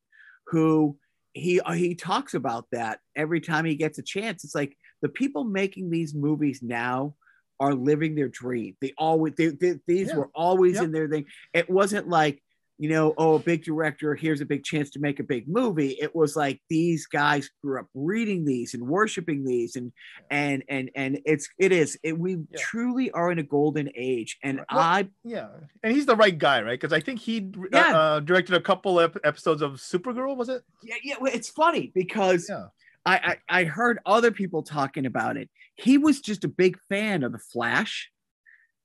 who 0.47 0.97
he 1.33 1.61
he 1.75 1.95
talks 1.95 2.33
about 2.33 2.65
that 2.73 2.99
every 3.15 3.39
time 3.39 3.63
he 3.65 3.75
gets 3.75 3.99
a 3.99 4.03
chance. 4.03 4.43
It's 4.43 4.55
like 4.55 4.75
the 5.01 5.09
people 5.09 5.43
making 5.45 5.89
these 5.89 6.13
movies 6.13 6.61
now 6.61 7.15
are 7.59 7.75
living 7.75 8.15
their 8.15 8.27
dream. 8.27 8.75
They 8.81 8.93
always 8.97 9.35
they, 9.37 9.47
they, 9.49 9.79
these 9.87 10.07
Yeah. 10.09 10.17
were 10.17 10.29
always 10.33 10.75
Yep. 10.75 10.83
in 10.83 10.91
their 10.91 11.07
thing. 11.07 11.25
It 11.53 11.69
wasn't 11.69 12.07
like 12.09 12.41
you 12.81 12.89
know, 12.89 13.13
oh, 13.19 13.35
a 13.35 13.39
big 13.39 13.63
director, 13.63 14.15
here's 14.15 14.41
a 14.41 14.45
big 14.45 14.63
chance 14.63 14.89
to 14.89 14.99
make 14.99 15.19
a 15.19 15.23
big 15.23 15.47
movie. 15.47 15.95
It 16.01 16.15
was 16.15 16.35
like 16.35 16.59
these 16.67 17.05
guys 17.05 17.47
grew 17.63 17.79
up 17.79 17.85
reading 17.93 18.43
these 18.43 18.73
and 18.73 18.81
worshiping 18.87 19.45
these, 19.45 19.75
and 19.75 19.91
and 20.31 20.63
and 20.67 20.89
and 20.95 21.19
it's 21.25 21.47
it 21.59 21.71
is 21.71 21.95
it, 22.01 22.17
we 22.17 22.31
Yeah. 22.49 22.57
truly 22.57 23.11
are 23.11 23.31
in 23.31 23.37
a 23.37 23.43
golden 23.43 23.87
age, 23.95 24.37
and. 24.41 24.57
Well, 24.71 24.79
I 24.79 25.07
yeah 25.23 25.49
and 25.83 25.93
he's 25.93 26.07
the 26.07 26.15
right 26.15 26.37
guy 26.37 26.61
right 26.63 26.79
because 26.79 26.91
i 26.93 26.99
think 26.99 27.19
he 27.19 27.51
uh, 27.55 27.67
Yeah. 27.71 27.97
uh, 27.97 28.19
directed 28.21 28.55
a 28.55 28.61
couple 28.61 28.99
ep- 28.99 29.17
episodes 29.23 29.61
of 29.61 29.73
supergirl 29.73 30.35
was 30.35 30.49
it 30.49 30.63
yeah, 30.81 30.95
yeah. 31.03 31.15
well, 31.21 31.31
It's 31.33 31.49
funny 31.49 31.91
because 31.93 32.49
I, 33.05 33.35
I 33.49 33.61
I 33.61 33.63
heard 33.65 33.99
other 34.05 34.31
people 34.31 34.63
talking 34.63 35.05
about 35.05 35.37
it. 35.37 35.49
He 35.75 35.97
was 35.99 36.19
just 36.19 36.43
a 36.43 36.47
big 36.47 36.77
fan 36.89 37.21
of 37.23 37.31
the 37.31 37.39
Flash 37.53 38.09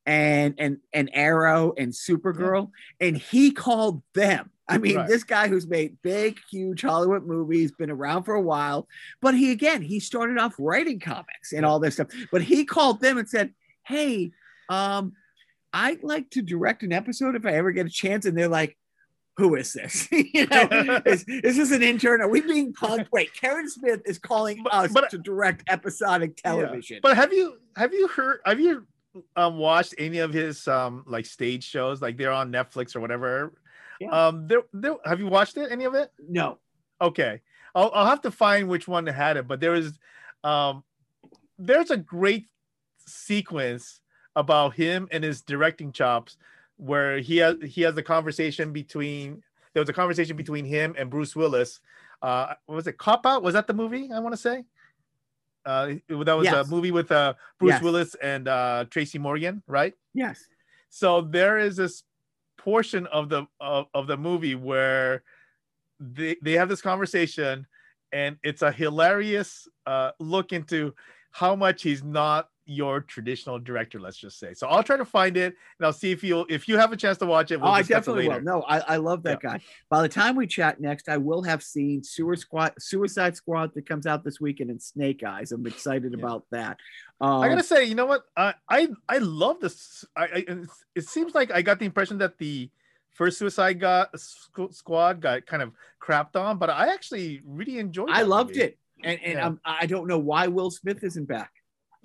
and 0.07 0.55
and 0.59 0.79
and 0.93 1.11
Arrow 1.13 1.75
and 1.77 1.93
Supergirl, 1.93 2.71
and 3.01 3.17
he 3.17 3.51
called 3.51 4.03
them. 4.15 4.51
I 4.69 4.79
mean, 4.79 4.97
Right. 4.97 5.09
this 5.09 5.23
guy 5.23 5.47
who's 5.49 5.67
made 5.67 5.97
big, 6.03 6.39
huge 6.51 6.83
Hollywood 6.83 7.25
movies, 7.25 7.71
been 7.73 7.91
around 7.91 8.25
for 8.25 8.35
a 8.35 8.41
while, 8.43 8.89
but 9.21 9.35
he 9.35 9.51
again 9.53 9.83
he 9.83 10.01
started 10.01 10.39
off 10.39 10.55
writing 10.59 10.99
comics 11.01 11.53
and 11.53 11.65
all 11.67 11.79
this 11.81 11.95
stuff. 11.95 12.09
But 12.33 12.43
he 12.43 12.65
called 12.65 13.01
them 13.01 13.19
and 13.19 13.29
said, 13.29 13.53
"Hey, 13.85 14.33
um, 14.69 15.13
I'd 15.73 16.03
like 16.03 16.31
to 16.31 16.43
direct 16.43 16.83
an 16.83 16.93
episode 16.93 17.37
if 17.37 17.45
I 17.47 17.53
ever 17.53 17.71
get 17.73 17.87
a 17.87 17.91
chance." 17.91 18.27
And 18.27 18.37
they're 18.37 18.49
like, 18.49 18.77
"Who 19.37 19.55
is 19.55 19.73
this? 19.73 20.09
you 20.13 20.47
know, 20.47 20.69
is, 21.07 21.25
is 21.29 21.57
this 21.57 21.71
an 21.71 21.83
intern? 21.85 22.21
Are 22.21 22.29
we 22.29 22.41
being 22.41 22.73
punked? 22.73 23.07
Wait, 23.13 23.33
Kevin 23.35 23.69
Smith 23.69 24.03
is 24.05 24.19
calling 24.19 24.63
But- 24.65 24.75
us 24.75 24.93
but- 24.93 25.11
to 25.11 25.19
direct 25.19 25.63
episodic 25.69 26.41
Yeah. 26.45 26.51
television." 26.53 27.01
But 27.03 27.17
have 27.17 27.33
you 27.33 27.57
have 27.77 27.93
you 27.93 28.09
heard 28.09 28.41
have 28.45 28.59
you 28.59 28.87
um 29.37 29.59
watched 29.59 29.95
any 29.99 30.19
of 30.19 30.33
his 30.33 30.67
um 30.69 31.05
like 31.07 31.27
stage 31.27 31.65
shows 31.65 32.03
like 32.03 32.17
they're 32.17 32.33
on 32.33 32.53
Netflix 32.53 32.95
or 32.97 33.01
whatever? 33.01 33.53
Yeah. 34.01 34.11
Um 34.11 34.47
there, 34.49 34.63
there 34.73 34.97
have 35.05 35.21
you 35.21 35.27
watched 35.27 35.57
it 35.57 35.71
any 35.73 35.85
of 35.85 35.95
it? 35.95 36.11
no, 36.29 36.59
Okay. 37.01 37.41
I'll 37.75 37.91
I'll 37.95 38.07
have 38.07 38.23
to 38.23 38.31
find 38.31 38.69
which 38.69 38.89
one 38.89 39.07
had 39.07 39.37
it, 39.37 39.47
but 39.47 39.61
there 39.61 39.75
is 39.75 39.99
um 40.45 40.85
there's 41.59 41.91
a 41.91 41.97
great 41.97 42.49
sequence 43.07 44.01
about 44.35 44.75
him 44.75 45.09
and 45.11 45.25
his 45.25 45.41
directing 45.43 45.93
chops 45.93 46.37
where 46.77 47.19
he 47.19 47.39
has 47.39 47.57
he 47.65 47.83
has 47.83 47.97
a 47.97 48.03
conversation 48.03 48.73
between 48.73 49.43
there 49.73 49.81
was 49.81 49.89
a 49.89 49.95
conversation 49.95 50.37
between 50.37 50.65
him 50.65 50.95
and 50.99 51.11
Bruce 51.11 51.35
Willis. 51.37 51.81
Uh 52.23 52.55
what 52.67 52.77
was 52.77 52.87
it 52.87 52.99
Cop 52.99 53.27
Out? 53.27 53.43
Was 53.43 53.55
that 53.55 53.67
the 53.67 53.75
movie 53.75 54.11
I 54.13 54.19
want 54.21 54.33
to 54.35 54.41
say? 54.41 54.65
Uh 55.67 55.95
that 56.09 56.37
was 56.37 56.45
Yes. 56.45 56.67
a 56.67 56.71
movie 56.71 56.93
with 56.93 57.11
uh 57.13 57.35
Bruce 57.59 57.73
Yes. 57.75 57.83
Willis 57.83 58.15
and 58.23 58.47
uh 58.49 58.85
Tracy 58.89 59.19
Morgan, 59.19 59.63
right? 59.67 59.95
yes, 60.15 60.47
so 60.89 61.21
there 61.21 61.59
is 61.59 61.77
this 61.77 62.05
portion 62.57 63.07
of 63.09 63.29
the 63.29 63.47
of, 63.61 63.87
of 63.93 64.07
the 64.07 64.17
movie 64.17 64.55
where 64.55 65.23
they 66.01 66.37
they 66.43 66.53
have 66.53 66.69
this 66.69 66.81
conversation 66.81 67.67
and 68.13 68.39
it's 68.43 68.63
a 68.63 68.71
hilarious 68.73 69.69
uh 69.87 70.13
look 70.21 70.53
into 70.53 70.95
how 71.33 71.55
much 71.57 71.83
he's 71.83 72.03
not 72.03 72.49
your 72.69 73.01
traditional 73.01 73.61
director 73.61 74.01
let's 74.01 74.17
just 74.17 74.41
say 74.41 74.53
so 74.53 74.67
i'll 74.67 74.83
try 74.83 74.97
to 74.97 75.05
find 75.05 75.37
it 75.37 75.55
and 75.79 75.87
i'll 75.87 75.93
see 75.93 76.11
if 76.11 76.25
you 76.25 76.45
if 76.49 76.67
you 76.67 76.77
have 76.77 76.91
a 76.93 76.97
chance 76.97 77.17
to 77.17 77.25
watch 77.25 77.53
it 77.53 77.61
we'll 77.61 77.71
oh, 77.71 77.73
I 77.73 77.83
definitely 77.83 78.29
will. 78.29 78.41
No, 78.41 78.63
I, 78.63 78.81
I 78.81 78.97
love 78.97 79.23
that 79.23 79.41
guy. 79.41 79.61
By 79.89 80.03
the 80.03 80.09
time 80.09 80.35
we 80.35 80.47
chat 80.49 80.81
next, 80.81 81.09
I 81.09 81.17
will 81.17 81.43
have 81.45 81.63
seen 81.63 82.03
Sewer 82.03 82.35
Squad, 82.35 82.73
Suicide 82.79 83.37
Squad 83.37 83.73
that 83.75 83.87
comes 83.89 84.07
out 84.07 84.25
this 84.25 84.41
weekend 84.41 84.71
and 84.71 84.83
Snake 84.83 85.23
Eyes. 85.23 85.53
I'm 85.53 85.65
excited 85.67 86.13
Yeah. 86.13 86.19
about 86.19 86.45
that. 86.51 86.79
Um, 87.21 87.41
I 87.43 87.49
gotta 87.49 87.63
say, 87.63 87.85
you 87.85 87.95
know 87.95 88.07
what? 88.07 88.23
I 88.37 88.55
I, 88.69 88.89
I 89.09 89.19
love 89.19 89.61
this. 89.61 90.05
I, 90.17 90.25
I 90.25 90.45
it 90.95 91.09
seems 91.09 91.35
like 91.35 91.53
I 91.53 91.63
got 91.63 91.79
the 91.79 91.85
impression 91.87 92.19
that 92.19 92.37
the 92.39 92.69
first 93.13 93.39
Suicide 93.39 93.79
got, 93.81 94.13
Squ- 94.15 94.75
Squad 94.75 95.21
got 95.21 95.47
kind 95.47 95.63
of 95.63 95.73
crapped 96.03 96.37
on, 96.37 96.59
but 96.59 96.69
I 96.69 96.93
actually 96.93 97.43
really 97.45 97.79
enjoyed. 97.79 98.11
It. 98.11 98.17
I 98.17 98.23
loved 98.23 98.51
movie. 98.51 98.63
it, 98.63 98.79
and 99.05 99.21
and 99.23 99.33
Yeah. 99.35 99.47
um, 99.47 99.61
I 99.65 99.87
don't 99.87 100.09
know 100.09 100.19
why 100.19 100.49
Will 100.49 100.71
Smith 100.71 101.05
isn't 101.05 101.27
back. 101.27 101.53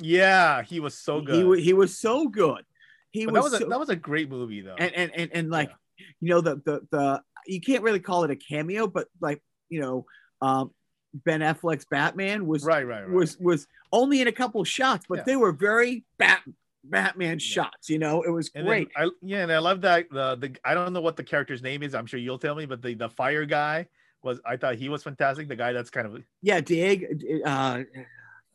Yeah, 0.02 0.64
he 0.64 0.80
was 0.80 0.94
so 0.96 1.22
good. 1.22 1.58
He 1.58 1.64
he 1.64 1.74
was 1.74 1.98
so 1.98 2.28
good. 2.28 2.64
He 3.12 3.26
But 3.26 3.34
that 3.36 3.44
was, 3.44 3.52
was 3.54 3.62
a, 3.62 3.66
that 3.66 3.80
was 3.80 3.90
a 3.90 3.96
great 3.96 4.30
movie 4.30 4.62
though. 4.62 4.76
and, 4.78 4.94
and 4.94 5.12
and 5.16 5.32
and 5.34 5.50
like 5.50 5.72
you 6.20 6.30
know 6.30 6.42
the 6.42 6.56
the 6.66 6.82
the 6.92 7.22
you 7.46 7.62
can't 7.62 7.84
really 7.84 8.00
call 8.00 8.24
it 8.24 8.32
a 8.32 8.36
cameo, 8.36 8.88
but 8.88 9.08
like 9.20 9.42
you 9.70 9.82
know 9.82 10.06
um, 10.42 10.72
Ben 11.14 11.42
Affleck's 11.42 11.86
Batman 11.86 12.46
was 12.46 12.64
right, 12.64 12.86
right, 12.86 13.02
right. 13.02 13.10
was 13.10 13.38
was 13.40 13.68
only 13.92 14.22
in 14.22 14.28
a 14.28 14.32
couple 14.32 14.64
shots, 14.64 15.06
but 15.08 15.20
Yeah. 15.20 15.24
they 15.26 15.36
were 15.36 15.52
very 15.52 16.04
bat 16.18 16.42
Batman 16.84 17.38
shots. 17.40 17.90
You 17.90 18.00
know, 18.00 18.24
it 18.24 18.30
was 18.32 18.50
and 18.56 18.66
great. 18.66 18.90
I, 18.96 19.10
yeah, 19.22 19.44
and 19.44 19.52
I 19.52 19.60
love 19.60 19.82
that 19.82 20.10
the 20.10 20.36
the 20.36 20.56
I 20.64 20.74
don't 20.74 20.94
know 20.94 21.02
what 21.02 21.18
the 21.18 21.24
character's 21.24 21.62
name 21.62 21.84
is. 21.84 21.94
I'm 21.94 22.06
sure 22.06 22.20
you'll 22.20 22.40
tell 22.40 22.56
me, 22.56 22.66
but 22.66 22.82
the 22.82 22.94
the 22.94 23.10
fire 23.10 23.46
guy 23.46 23.88
was 24.24 24.40
I 24.46 24.58
thought 24.58 24.76
he 24.76 24.90
was 24.90 25.04
fantastic. 25.04 25.48
The 25.48 25.56
guy 25.56 25.74
that's 25.74 25.90
kind 25.90 26.08
of 26.08 26.24
yeah, 26.42 26.62
Diego. 26.62 27.08
Uh, 27.46 27.84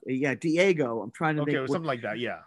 yeah, 0.07 0.35
Diego. 0.35 1.03
I'm 1.03 1.11
trying 1.11 1.37
to 1.37 1.43
okay, 1.43 1.53
think. 1.53 1.63
what- 1.63 1.71
something 1.75 1.87
like 1.87 2.03
that. 2.03 2.19
Yeah, 2.19 2.39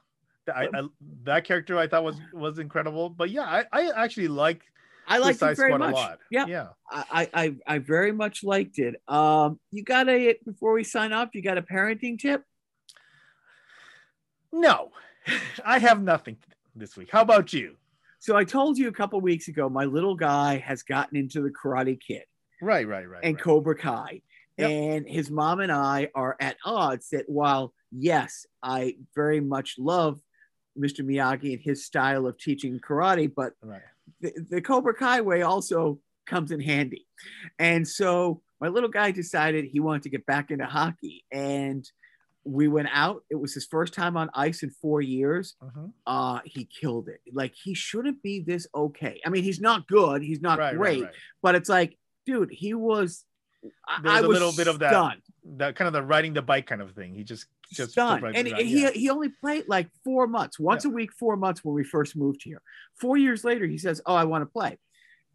I, 0.54 0.68
I, 0.74 0.84
that 1.24 1.44
character 1.44 1.78
I 1.78 1.88
thought 1.88 2.04
was 2.04 2.18
was 2.34 2.60
incredible. 2.60 3.10
But 3.10 3.30
yeah, 3.30 3.44
I, 3.44 3.66
I 3.72 3.92
actually 4.04 4.28
like 4.30 4.62
I 5.08 5.18
liked 5.18 5.42
it 5.42 5.56
very 5.58 5.78
much. 5.78 5.92
a 5.92 5.96
lot. 5.96 6.20
Yeah, 6.32 6.46
yeah. 6.48 6.68
I, 6.90 7.30
I 7.34 7.56
I 7.68 7.78
very 7.80 8.12
much 8.12 8.44
liked 8.44 8.80
it. 8.80 8.96
Um, 9.08 9.60
you 9.72 9.84
got 9.84 10.08
a 10.10 10.36
before 10.46 10.74
we 10.74 10.84
sign 10.84 11.14
off. 11.14 11.30
You 11.34 11.42
got 11.42 11.58
a 11.58 11.62
parenting 11.62 12.20
tip? 12.20 12.44
No, 14.52 14.92
I 15.64 15.80
have 15.80 16.02
nothing 16.02 16.38
this 16.76 16.98
week. 16.98 17.10
How 17.12 17.22
about 17.22 17.54
you? 17.54 17.76
So 18.20 18.36
I 18.36 18.44
told 18.44 18.78
you 18.78 18.88
a 18.88 18.92
couple 18.92 19.22
weeks 19.22 19.48
ago, 19.48 19.70
my 19.70 19.86
little 19.86 20.16
guy 20.16 20.58
has 20.58 20.84
gotten 20.84 21.18
into 21.18 21.42
the 21.42 21.50
Karate 21.52 22.00
Kid 22.00 22.24
Right, 22.62 22.86
right, 22.88 23.08
right. 23.08 23.24
and 23.24 23.36
right. 23.36 23.44
Cobra 23.44 23.76
Kai. 23.78 24.22
Yep. 24.60 24.70
And 24.70 25.10
his 25.10 25.32
mom 25.32 25.60
and 25.60 25.72
I 25.72 26.10
are 26.16 26.36
at 26.40 26.58
odds 26.66 27.10
that 27.10 27.30
while, 27.30 27.74
yes, 27.92 28.46
I 28.62 28.96
very 29.16 29.40
much 29.40 29.76
love 29.80 30.20
Mr. 30.78 31.04
Miyagi 31.06 31.54
and 31.54 31.62
his 31.62 31.86
style 31.86 32.28
of 32.28 32.38
teaching 32.38 32.80
karate, 32.80 33.32
but 33.34 33.54
right. 33.64 33.82
the, 34.22 34.34
the 34.50 34.62
Cobra 34.62 34.94
Kai 34.94 35.22
way 35.22 35.42
also 35.42 36.00
comes 36.26 36.52
in 36.52 36.60
handy. 36.60 37.08
And 37.58 37.88
so 37.88 38.42
my 38.62 38.68
little 38.68 38.90
guy 38.90 39.12
decided 39.12 39.66
he 39.66 39.80
wanted 39.80 40.04
to 40.04 40.10
get 40.10 40.26
back 40.26 40.52
into 40.52 40.66
hockey. 40.66 41.26
And 41.32 41.90
we 42.46 42.68
went 42.68 42.90
out. 42.92 43.24
It 43.30 43.36
was 43.36 43.54
his 43.54 43.66
first 43.66 43.94
time 43.94 44.16
on 44.16 44.30
ice 44.34 44.64
in 44.64 44.70
four 44.70 45.02
years. 45.02 45.56
Mhm. 45.62 45.92
Uh, 46.08 46.40
he 46.46 46.66
killed 46.66 47.10
it. 47.10 47.22
Like 47.34 47.54
he 47.54 47.74
shouldn't 47.74 48.22
be 48.24 48.40
this 48.40 48.68
okay. 48.74 49.20
I 49.26 49.30
mean, 49.30 49.44
he's 49.44 49.60
not 49.60 49.88
good. 49.88 50.22
He's 50.22 50.42
not 50.42 50.58
Right, 50.60 50.76
great. 50.76 51.02
right, 51.02 51.04
right. 51.06 51.16
But 51.42 51.56
it's 51.56 51.70
like, 51.70 51.98
dude, 52.26 52.52
he 52.52 52.74
was. 52.74 53.26
I, 53.88 54.02
There 54.02 54.12
was 54.12 54.24
I 54.24 54.26
a 54.26 54.30
little 54.30 54.54
bit 54.54 54.68
of 54.68 54.80
that 54.80 54.92
stunned, 54.92 55.22
That 55.58 55.76
kind 55.76 55.88
of 55.88 55.94
the 55.94 56.04
riding 56.04 56.34
the 56.34 56.42
bike 56.42 56.68
kind 56.68 56.82
of 56.82 56.92
thing. 56.92 57.14
He 57.14 57.24
just 57.24 57.48
just 57.72 57.92
stunned. 57.92 58.24
and 58.36 58.48
he, 58.48 58.54
he 58.64 58.82
yeah. 58.84 58.92
he 58.92 59.10
only 59.10 59.30
played 59.30 59.66
like 59.68 59.90
four 60.04 60.28
months, 60.28 60.60
once 60.60 60.86
a 60.86 60.90
week, 60.90 61.12
four 61.14 61.36
months 61.36 61.64
when 61.64 61.76
we 61.76 61.84
first 61.84 62.16
moved 62.16 62.42
here. 62.44 62.62
Four 62.96 63.18
years 63.18 63.44
later, 63.44 63.66
he 63.66 63.78
says, 63.78 64.02
"Oh, 64.06 64.16
I 64.16 64.24
want 64.26 64.44
to 64.44 64.46
play," 64.46 64.78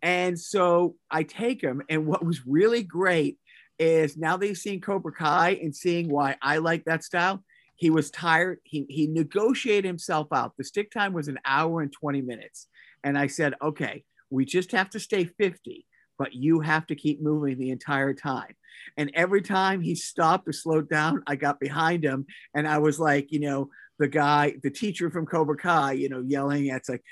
and 0.03 0.39
so 0.39 0.97
I 1.11 1.23
take 1.23 1.63
him. 1.63 1.83
And 1.89 2.07
what 2.07 2.25
was 2.25 2.47
really 2.47 2.83
great 2.83 3.39
is 3.79 4.17
now 4.17 4.37
that 4.37 4.47
he's 4.47 4.63
seen 4.63 4.81
Cobra 4.81 5.13
Kai 5.13 5.59
and 5.63 5.75
seeing 5.75 6.09
why 6.09 6.37
I 6.41 6.59
like 6.59 6.85
that 6.85 7.05
style. 7.05 7.45
He 7.77 7.91
was 7.91 8.11
tired. 8.11 8.61
He 8.65 8.87
he 8.89 9.07
negotiated 9.07 9.85
himself 9.85 10.29
out. 10.33 10.53
The 10.57 10.65
stick 10.65 10.91
time 10.91 11.13
was 11.13 11.29
an 11.29 11.39
hour 11.45 11.83
and 11.83 11.93
twenty 11.93 12.23
minutes, 12.23 12.69
and 13.03 13.19
I 13.19 13.27
said, 13.27 13.55
"Okay, 13.61 14.05
we 14.31 14.45
just 14.45 14.73
have 14.73 14.91
to 14.91 15.01
stay 15.01 15.25
fifty." 15.25 15.87
But 16.19 16.35
you 16.35 16.61
have 16.61 16.86
to 16.89 16.95
keep 16.95 17.20
moving 17.20 17.59
the 17.59 17.70
entire 17.70 18.15
time. 18.15 18.55
And 18.97 19.11
every 19.15 19.43
time 19.43 19.81
he 19.81 19.95
stopped 19.95 20.49
or 20.49 20.53
slowed 20.53 20.89
down, 20.89 21.23
I 21.27 21.36
got 21.36 21.61
behind 21.61 22.05
him 22.05 22.27
and 22.55 22.69
I 22.69 22.78
was 22.78 23.01
like, 23.01 23.32
you 23.32 23.41
know, 23.41 23.70
the 23.99 24.09
guy, 24.09 24.57
the 24.62 24.70
teacher 24.70 25.11
from 25.11 25.27
Cobra 25.27 25.57
Kai, 25.57 25.93
you 25.93 26.09
know, 26.09 26.20
yelling 26.20 26.70
at, 26.70 26.89
like, 26.89 27.03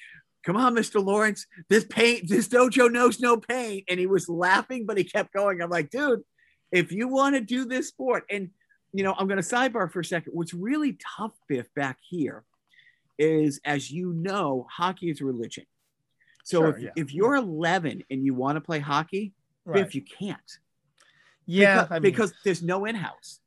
come 0.44 0.56
on, 0.56 0.74
Mr. 0.74 1.04
Lawrence, 1.04 1.46
this 1.68 1.84
pain, 1.84 2.22
this 2.26 2.48
dojo 2.48 2.90
knows 2.90 3.20
no 3.20 3.36
pain. 3.36 3.84
And 3.88 3.98
he 3.98 4.06
was 4.06 4.28
laughing, 4.28 4.86
but 4.86 4.98
he 4.98 5.04
kept 5.04 5.32
going. 5.32 5.62
I'm 5.62 5.70
like, 5.70 5.90
dude, 5.90 6.22
if 6.72 6.90
you 6.90 7.08
want 7.08 7.36
to 7.36 7.40
do 7.40 7.64
this 7.64 7.88
sport, 7.88 8.24
and 8.30 8.50
you 8.92 9.04
know, 9.04 9.14
I'm 9.16 9.26
going 9.26 9.42
to 9.42 9.48
sidebar 9.48 9.90
for 9.90 10.00
a 10.00 10.04
second. 10.04 10.32
What's 10.34 10.54
really 10.54 10.98
tough, 11.16 11.32
Biff, 11.48 11.66
back 11.74 11.98
here 12.08 12.44
is, 13.18 13.60
as 13.64 13.90
you 13.90 14.12
know, 14.12 14.66
hockey 14.70 15.10
is 15.10 15.22
religion. 15.22 15.64
So 16.42 16.60
Sure, 16.60 16.68
if, 16.70 16.82
yeah. 16.82 16.90
if 16.96 17.14
you're 17.14 17.34
11 17.36 18.02
and 18.10 18.24
you 18.24 18.34
want 18.34 18.56
to 18.56 18.60
play 18.60 18.78
hockey, 18.80 19.32
Right. 19.64 19.84
Biff, 19.84 19.94
you 19.94 20.02
can't. 20.02 20.38
yeah, 21.46 21.82
because, 21.82 21.90
I 21.90 21.94
mean, 21.94 22.02
because 22.02 22.34
there's 22.44 22.62
no 22.62 22.84
in-house. 22.84 23.38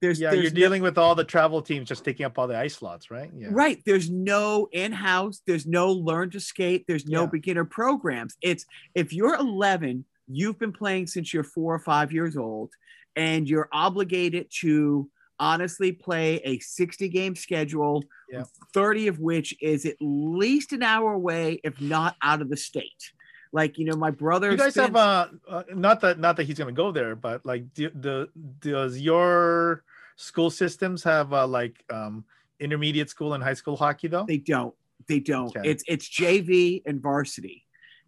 There's 0.00 0.20
yeah, 0.20 0.30
there's 0.30 0.42
you're 0.44 0.52
no- 0.52 0.56
dealing 0.56 0.82
with 0.82 0.98
all 0.98 1.14
the 1.14 1.24
travel 1.24 1.62
teams 1.62 1.88
just 1.88 2.04
taking 2.04 2.26
up 2.26 2.38
all 2.38 2.46
the 2.46 2.56
ice 2.58 2.74
slots, 2.76 3.10
right? 3.10 3.30
Yeah. 3.36 3.48
Right. 3.50 3.82
There's 3.86 4.10
no 4.10 4.68
in-house, 4.72 5.40
there's 5.46 5.66
no 5.66 5.90
learn 5.92 6.30
to 6.30 6.40
skate, 6.40 6.84
there's 6.86 7.06
no 7.06 7.22
Yeah. 7.22 7.26
beginner 7.30 7.64
programs. 7.64 8.36
It's 8.42 8.66
if 8.94 9.12
you're 9.12 9.34
11, 9.34 10.04
you've 10.28 10.58
been 10.58 10.72
playing 10.72 11.06
since 11.06 11.32
you're 11.34 11.42
4 11.44 11.74
or 11.74 11.78
5 11.78 12.12
years 12.12 12.36
old 12.36 12.70
and 13.16 13.48
you're 13.48 13.68
obligated 13.72 14.48
to 14.60 15.08
honestly 15.38 15.92
play 15.92 16.36
a 16.44 16.58
60 16.58 17.08
game 17.08 17.34
schedule, 17.34 18.04
Yeah. 18.30 18.44
30 18.72 19.08
of 19.08 19.18
which 19.18 19.54
is 19.60 19.84
at 19.86 19.96
least 20.00 20.72
an 20.72 20.82
hour 20.82 21.12
away 21.12 21.60
if 21.64 21.80
not 21.80 22.16
out 22.22 22.40
of 22.42 22.48
the 22.50 22.56
state. 22.56 23.12
Like, 23.52 23.78
you 23.78 23.84
know, 23.84 23.96
my 23.96 24.10
brother 24.10 24.50
You 24.50 24.56
guys 24.56 24.74
spends- 24.74 24.88
have 24.88 24.96
uh, 24.96 25.28
uh, 25.48 25.62
not 25.74 26.00
that 26.00 26.18
not 26.18 26.36
that 26.36 26.44
he's 26.44 26.58
gonna 26.58 26.72
go 26.72 26.90
there, 26.92 27.14
but 27.14 27.44
like 27.46 27.72
do, 27.74 27.90
the 27.90 28.28
does 28.60 29.00
your 29.00 29.84
school 30.16 30.50
systems 30.50 31.02
have 31.04 31.32
uh, 31.32 31.46
like 31.46 31.84
um 31.90 32.24
intermediate 32.60 33.10
school 33.10 33.34
and 33.34 33.42
high 33.44 33.54
school 33.54 33.76
hockey 33.76 34.08
though? 34.08 34.24
they 34.26 34.38
don't. 34.38 34.74
They 35.06 35.20
don't. 35.20 35.56
Okay. 35.56 35.68
It's 35.68 35.84
it's 35.86 36.08
JV 36.08 36.82
and 36.86 37.00
varsity. 37.00 37.64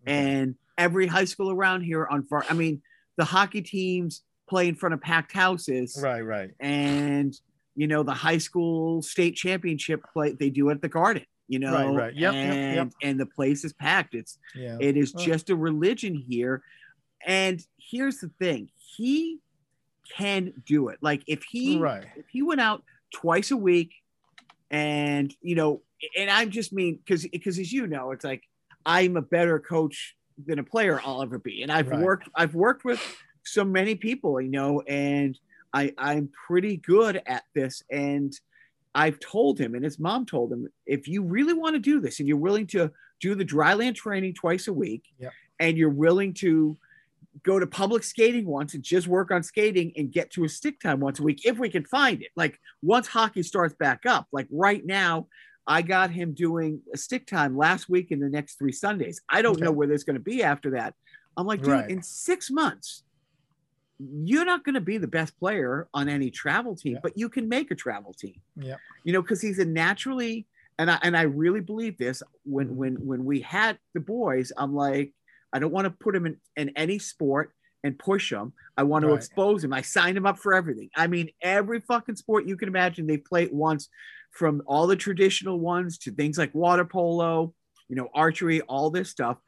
and 0.07 0.55
every 0.78 1.07
high 1.07 1.24
school 1.24 1.51
around 1.51 1.81
here 1.82 2.07
on 2.11 2.23
far 2.24 2.44
i 2.51 2.53
mean 2.53 2.82
the 3.16 3.24
hockey 3.24 3.62
teams 3.62 4.23
play 4.48 4.68
in 4.68 4.74
front 4.74 4.94
of 4.94 5.01
packed 5.01 5.32
houses. 5.32 5.98
Right, 6.02 6.20
right. 6.23 6.51
And 6.60 7.39
you 7.74 7.86
know, 7.86 8.02
the 8.02 8.14
high 8.14 8.39
school 8.39 9.02
state 9.02 9.36
championship 9.36 10.02
play 10.12 10.32
they 10.32 10.51
do 10.51 10.70
at 10.70 10.81
the 10.81 10.89
Garden. 10.89 11.24
You 11.48 11.59
know, 11.60 11.73
Right, 11.73 11.94
right. 12.06 12.14
Yep, 12.14 12.35
yep, 12.35 12.44
and 12.44 12.77
yep. 12.77 12.89
and 13.02 13.20
the 13.20 13.27
place 13.27 13.64
is 13.64 13.73
packed. 13.73 14.14
It's 14.14 14.39
Yeah. 14.55 14.78
it 14.81 14.97
is 14.97 15.12
just 15.12 15.51
a 15.51 15.56
religion 15.56 16.14
here. 16.14 16.62
And 17.24 17.60
here's 17.78 18.18
the 18.18 18.31
thing: 18.40 18.70
he 18.77 19.39
can 20.16 20.52
do 20.64 20.89
it. 20.89 20.98
Like 21.02 21.23
if 21.27 21.43
he 21.44 21.78
right. 21.78 22.05
if 22.16 22.27
he 22.28 22.43
went 22.43 22.60
out 22.60 22.82
twice 23.12 23.51
a 23.51 23.56
week 23.56 23.93
and 24.70 25.32
you 25.43 25.55
know 25.55 25.81
and 26.18 26.28
i 26.28 26.44
just 26.44 26.73
mean 26.73 26.97
because 26.97 27.27
because 27.28 27.59
as 27.59 27.73
you 27.73 27.86
know 27.86 28.10
it's 28.10 28.24
like 28.24 28.43
i'm 28.85 29.16
a 29.16 29.23
better 29.23 29.60
coach 29.60 30.16
than 30.44 30.59
a 30.59 30.64
player 30.64 31.01
i'll 31.05 31.23
ever 31.23 31.39
be 31.39 31.62
and 31.62 31.70
i've 31.70 31.89
Right. 31.89 32.01
worked 32.01 32.28
i've 32.35 32.55
worked 32.55 32.85
with 32.85 33.01
so 33.47 33.64
many 33.64 33.94
people 33.94 34.40
you 34.40 34.51
know 34.51 34.81
and 34.82 35.39
i 35.73 35.93
i'm 35.98 36.28
pretty 36.47 36.77
good 36.78 37.23
at 37.27 37.44
this 37.55 37.82
and 37.90 38.39
i've 38.94 39.18
told 39.20 39.59
him 39.59 39.74
and 39.74 39.85
his 39.85 39.98
mom 39.98 40.27
told 40.27 40.52
him 40.52 40.68
if 40.86 41.06
you 41.09 41.23
really 41.23 41.52
want 41.55 41.74
to 41.74 41.81
do 41.81 42.01
this 42.01 42.18
and 42.18 42.28
you're 42.28 42.36
willing 42.36 42.66
to 42.66 42.90
do 43.20 43.35
the 43.35 43.44
dryland 43.44 43.94
training 43.94 44.35
twice 44.35 44.68
a 44.68 44.73
week 44.73 45.05
Yep. 45.18 45.32
and 45.60 45.77
you're 45.78 45.89
willing 45.90 46.35
to 46.35 46.77
go 47.43 47.59
to 47.59 47.66
public 47.66 48.02
skating 48.02 48.47
once 48.47 48.74
and 48.74 48.82
just 48.82 49.06
work 49.06 49.31
on 49.31 49.43
skating 49.43 49.93
and 49.97 50.10
get 50.10 50.31
to 50.31 50.44
a 50.44 50.48
stick 50.48 50.81
time 50.81 51.01
once 51.01 51.20
a 51.20 51.23
week 51.23 51.44
if 51.44 51.59
we 51.59 51.68
can 51.68 51.85
find 51.85 52.23
it. 52.23 52.31
Like 52.35 52.59
once 52.82 53.06
hockey 53.06 53.43
starts 53.43 53.74
back 53.74 54.06
up, 54.06 54.27
like 54.32 54.48
right 54.51 54.85
now, 54.86 55.27
I 55.66 55.82
got 55.82 56.10
him 56.10 56.32
doing 56.32 56.81
a 56.94 56.97
stick 56.97 57.27
time 57.27 57.55
last 57.55 57.90
week 57.90 58.10
and 58.10 58.23
the 58.23 58.31
next 58.31 58.59
three 58.59 58.73
Sundays. 58.73 59.20
I 59.28 59.43
don't 59.43 59.60
know 59.60 59.66
Okay. 59.68 59.74
where 59.77 59.86
there's 59.86 60.05
going 60.05 60.16
to 60.16 60.20
be 60.20 60.43
after 60.43 60.70
that. 60.70 60.94
I'm 61.36 61.47
like, 61.47 61.60
dude, 61.60 61.73
Right. 61.73 61.90
in 61.90 62.02
six 62.02 62.51
months, 62.51 63.02
you're 63.98 64.44
not 64.44 64.64
going 64.64 64.74
to 64.74 64.81
be 64.81 64.98
the 64.98 65.06
best 65.09 65.39
player 65.39 65.89
on 65.94 66.09
any 66.09 66.31
travel 66.31 66.77
team, 66.77 66.94
Yeah. 66.94 67.01
but 67.02 67.16
you 67.16 67.28
can 67.28 67.48
make 67.48 67.70
a 67.70 67.74
travel 67.74 68.12
team. 68.12 68.40
Yeah. 68.56 68.77
You 69.05 69.12
know, 69.12 69.23
because 69.23 69.40
he's 69.40 69.59
a 69.59 69.64
naturally, 69.64 70.47
and 70.78 70.90
I 70.90 70.98
and 71.02 71.16
I 71.16 71.23
really 71.23 71.60
believe 71.60 71.97
this. 71.98 72.23
When 72.44 72.77
when 72.77 72.94
when 73.06 73.24
we 73.24 73.40
had 73.40 73.78
the 73.94 74.01
boys, 74.01 74.52
I'm 74.56 74.74
like, 74.74 75.12
I 75.52 75.59
don't 75.59 75.73
want 75.73 75.86
to 75.86 75.90
put 75.90 76.14
him 76.14 76.27
in, 76.27 76.36
in 76.56 76.70
any 76.77 76.98
sport 76.98 77.52
and 77.85 77.98
push 77.98 78.31
him. 78.32 78.52
I 78.77 78.82
want 78.82 79.05
to 79.05 79.09
Right. 79.09 79.16
expose 79.16 79.64
him. 79.64 79.73
I 79.73 79.81
signed 79.82 80.16
him 80.18 80.27
up 80.27 80.39
for 80.39 80.52
everything. 80.52 80.90
I 80.97 81.06
mean, 81.06 81.31
every 81.40 81.81
fucking 81.81 82.16
sport 82.16 82.47
you 82.47 82.56
can 82.56 82.68
imagine, 82.68 83.06
they 83.06 83.16
played 83.16 83.51
once, 83.52 83.89
from 84.32 84.62
all 84.66 84.86
the 84.86 84.97
traditional 84.97 85.59
ones 85.60 85.97
to 85.98 86.10
things 86.10 86.36
like 86.36 86.55
water 86.55 86.85
polo, 86.85 87.55
you 87.89 87.97
know, 87.97 88.09
archery, 88.14 88.60
all 88.62 88.90
this 88.90 89.09
stuff. 89.09 89.39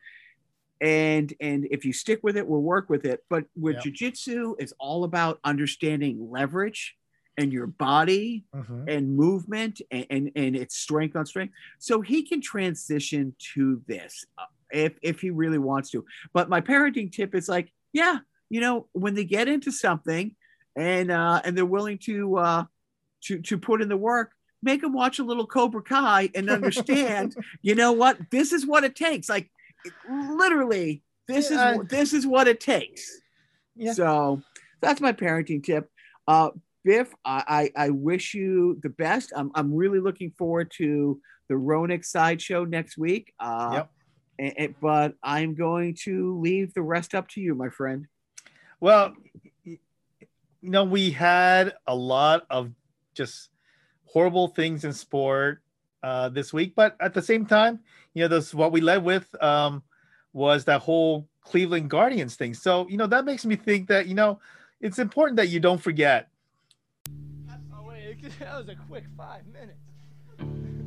And 0.81 1.33
and 1.41 1.67
if 1.71 1.85
you 1.85 1.93
stick 1.93 2.21
with 2.23 2.37
it, 2.37 2.47
we'll 2.47 2.63
work 2.63 2.89
with 2.89 3.05
it. 3.05 3.25
But 3.29 3.45
with 3.57 3.77
Yep. 3.77 3.85
jujitsu, 3.95 4.55
it's 4.59 4.73
all 4.79 5.05
about 5.05 5.41
understanding 5.45 6.31
leverage 6.31 6.97
and 7.37 7.53
your 7.53 7.67
body 7.67 8.45
Mhm. 8.55 8.85
and 8.89 9.17
movement 9.17 9.81
and, 9.91 10.07
and 10.11 10.31
and 10.35 10.57
its 10.57 10.77
strength 10.77 11.15
on 11.15 11.25
strength 11.25 11.55
so 11.79 12.01
he 12.01 12.25
can 12.25 12.41
transition 12.41 13.33
to 13.55 13.81
this 13.87 14.25
uh, 14.39 14.45
if 14.73 14.99
if 15.03 15.21
he 15.21 15.31
really 15.31 15.59
wants 15.59 15.91
to 15.91 16.05
but 16.33 16.49
my 16.49 16.61
parenting 16.61 17.13
tip 17.13 17.37
is 17.37 17.49
like 17.49 17.73
yeah 17.93 18.19
you 18.51 18.61
know 18.61 18.89
when 18.93 19.15
they 19.15 19.23
get 19.25 19.47
into 19.47 19.71
something 19.71 20.35
and 20.75 21.13
uh 21.13 21.41
and 21.45 21.57
they're 21.57 21.65
willing 21.65 21.99
to 21.99 22.37
uh 22.39 22.65
to 23.23 23.41
to 23.43 23.57
put 23.57 23.81
in 23.83 23.89
the 23.89 23.97
work 23.97 24.33
make 24.61 24.81
them 24.81 24.93
watch 24.93 25.21
a 25.21 25.25
little 25.25 25.47
cobra 25.47 25.81
kai 25.83 26.29
and 26.35 26.51
understand 26.59 27.37
you 27.63 27.77
know 27.77 27.93
what 27.93 28.19
this 28.33 28.53
is 28.53 28.67
what 28.67 28.83
it 28.83 28.97
takes 28.97 29.29
like 29.29 29.49
literally 30.09 31.03
this 31.27 31.51
Yeah, 31.51 31.73
is 31.75 31.79
I- 31.81 31.83
this 31.85 32.13
is 32.13 32.27
what 32.27 32.49
it 32.49 32.61
takes 32.61 33.21
Yeah. 33.77 33.93
so 33.93 34.43
that's 34.81 35.01
my 35.01 35.13
parenting 35.13 35.63
tip. 35.65 35.91
Uh, 36.27 36.51
Biff, 36.85 37.13
I, 37.25 37.71
I, 37.77 37.87
I 37.87 37.91
wish 37.91 38.33
you 38.33 38.79
the 38.83 38.89
best. 38.91 39.33
I'm, 39.37 39.51
I'm 39.55 39.75
really 39.75 39.99
looking 39.99 40.31
forward 40.39 40.71
to 40.77 41.21
the 41.49 41.55
Ronick 41.55 42.05
sideshow 42.05 42.65
next 42.65 42.97
week. 42.97 43.35
Uh, 43.41 43.71
Yep. 43.73 43.91
a- 44.41 44.63
a- 44.65 44.75
but 44.81 45.15
I'm 45.23 45.55
going 45.55 45.97
to 46.05 46.39
leave 46.39 46.73
the 46.75 46.83
rest 46.83 47.15
up 47.15 47.29
to 47.31 47.41
you, 47.41 47.55
my 47.57 47.69
friend. 47.71 48.07
Well, 48.81 49.15
you 49.65 49.79
know, 50.63 50.85
we 50.85 51.11
had 51.11 51.75
a 51.87 51.95
lot 51.97 52.47
of 52.51 52.71
just 53.15 53.51
horrible 54.05 54.49
things 54.49 54.85
in 54.85 54.93
sport 54.93 55.61
uh, 56.03 56.29
this 56.29 56.53
week, 56.53 56.75
but 56.75 56.97
at 57.01 57.15
the 57.15 57.23
same 57.23 57.47
time, 57.47 57.81
you 58.15 58.23
know, 58.23 58.29
this 58.29 58.55
what 58.55 58.73
we 58.73 58.81
led 58.81 59.05
with 59.05 59.27
um, 59.43 59.83
was 60.33 60.65
that 60.65 60.81
whole 60.81 61.29
Cleveland 61.43 61.91
Guardians 61.91 62.37
thing. 62.37 62.55
So, 62.55 62.89
you 62.89 62.97
know, 62.97 63.07
that 63.07 63.25
makes 63.25 63.45
me 63.45 63.57
think 63.57 63.89
that 63.89 64.07
you 64.07 64.15
know 64.15 64.41
it's 64.81 64.99
important 64.99 65.37
that 65.37 65.49
you 65.49 65.61
don't 65.61 65.81
forget. 65.81 66.29
Oh 67.75 67.83
wait, 67.87 68.23
that 68.41 68.57
was 68.57 68.69
a 68.69 68.77
quick 68.89 69.05
five 69.17 69.43
minutes. 69.47 70.78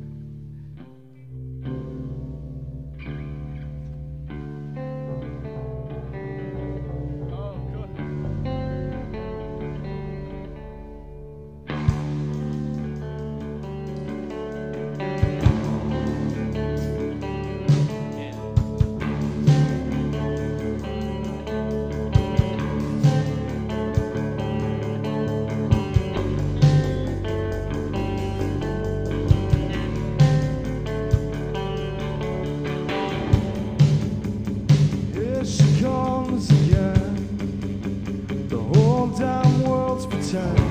World's 40.34 40.61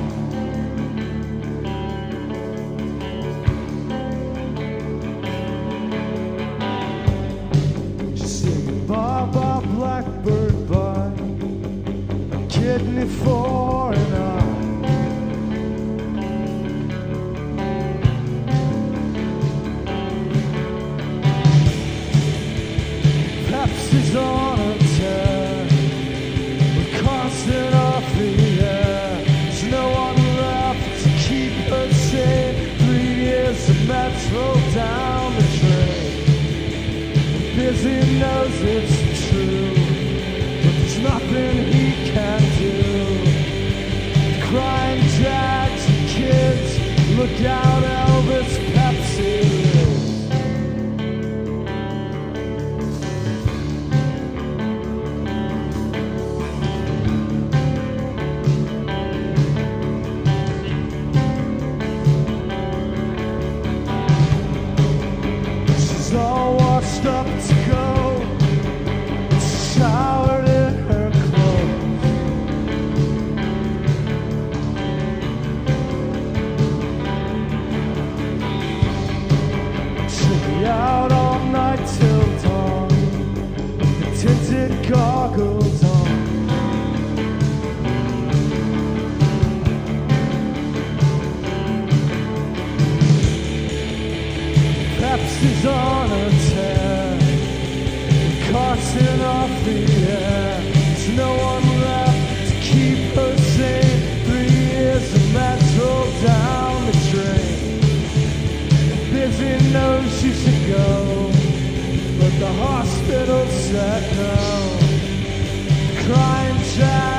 Crying 116.04 116.62
child. 116.76 117.11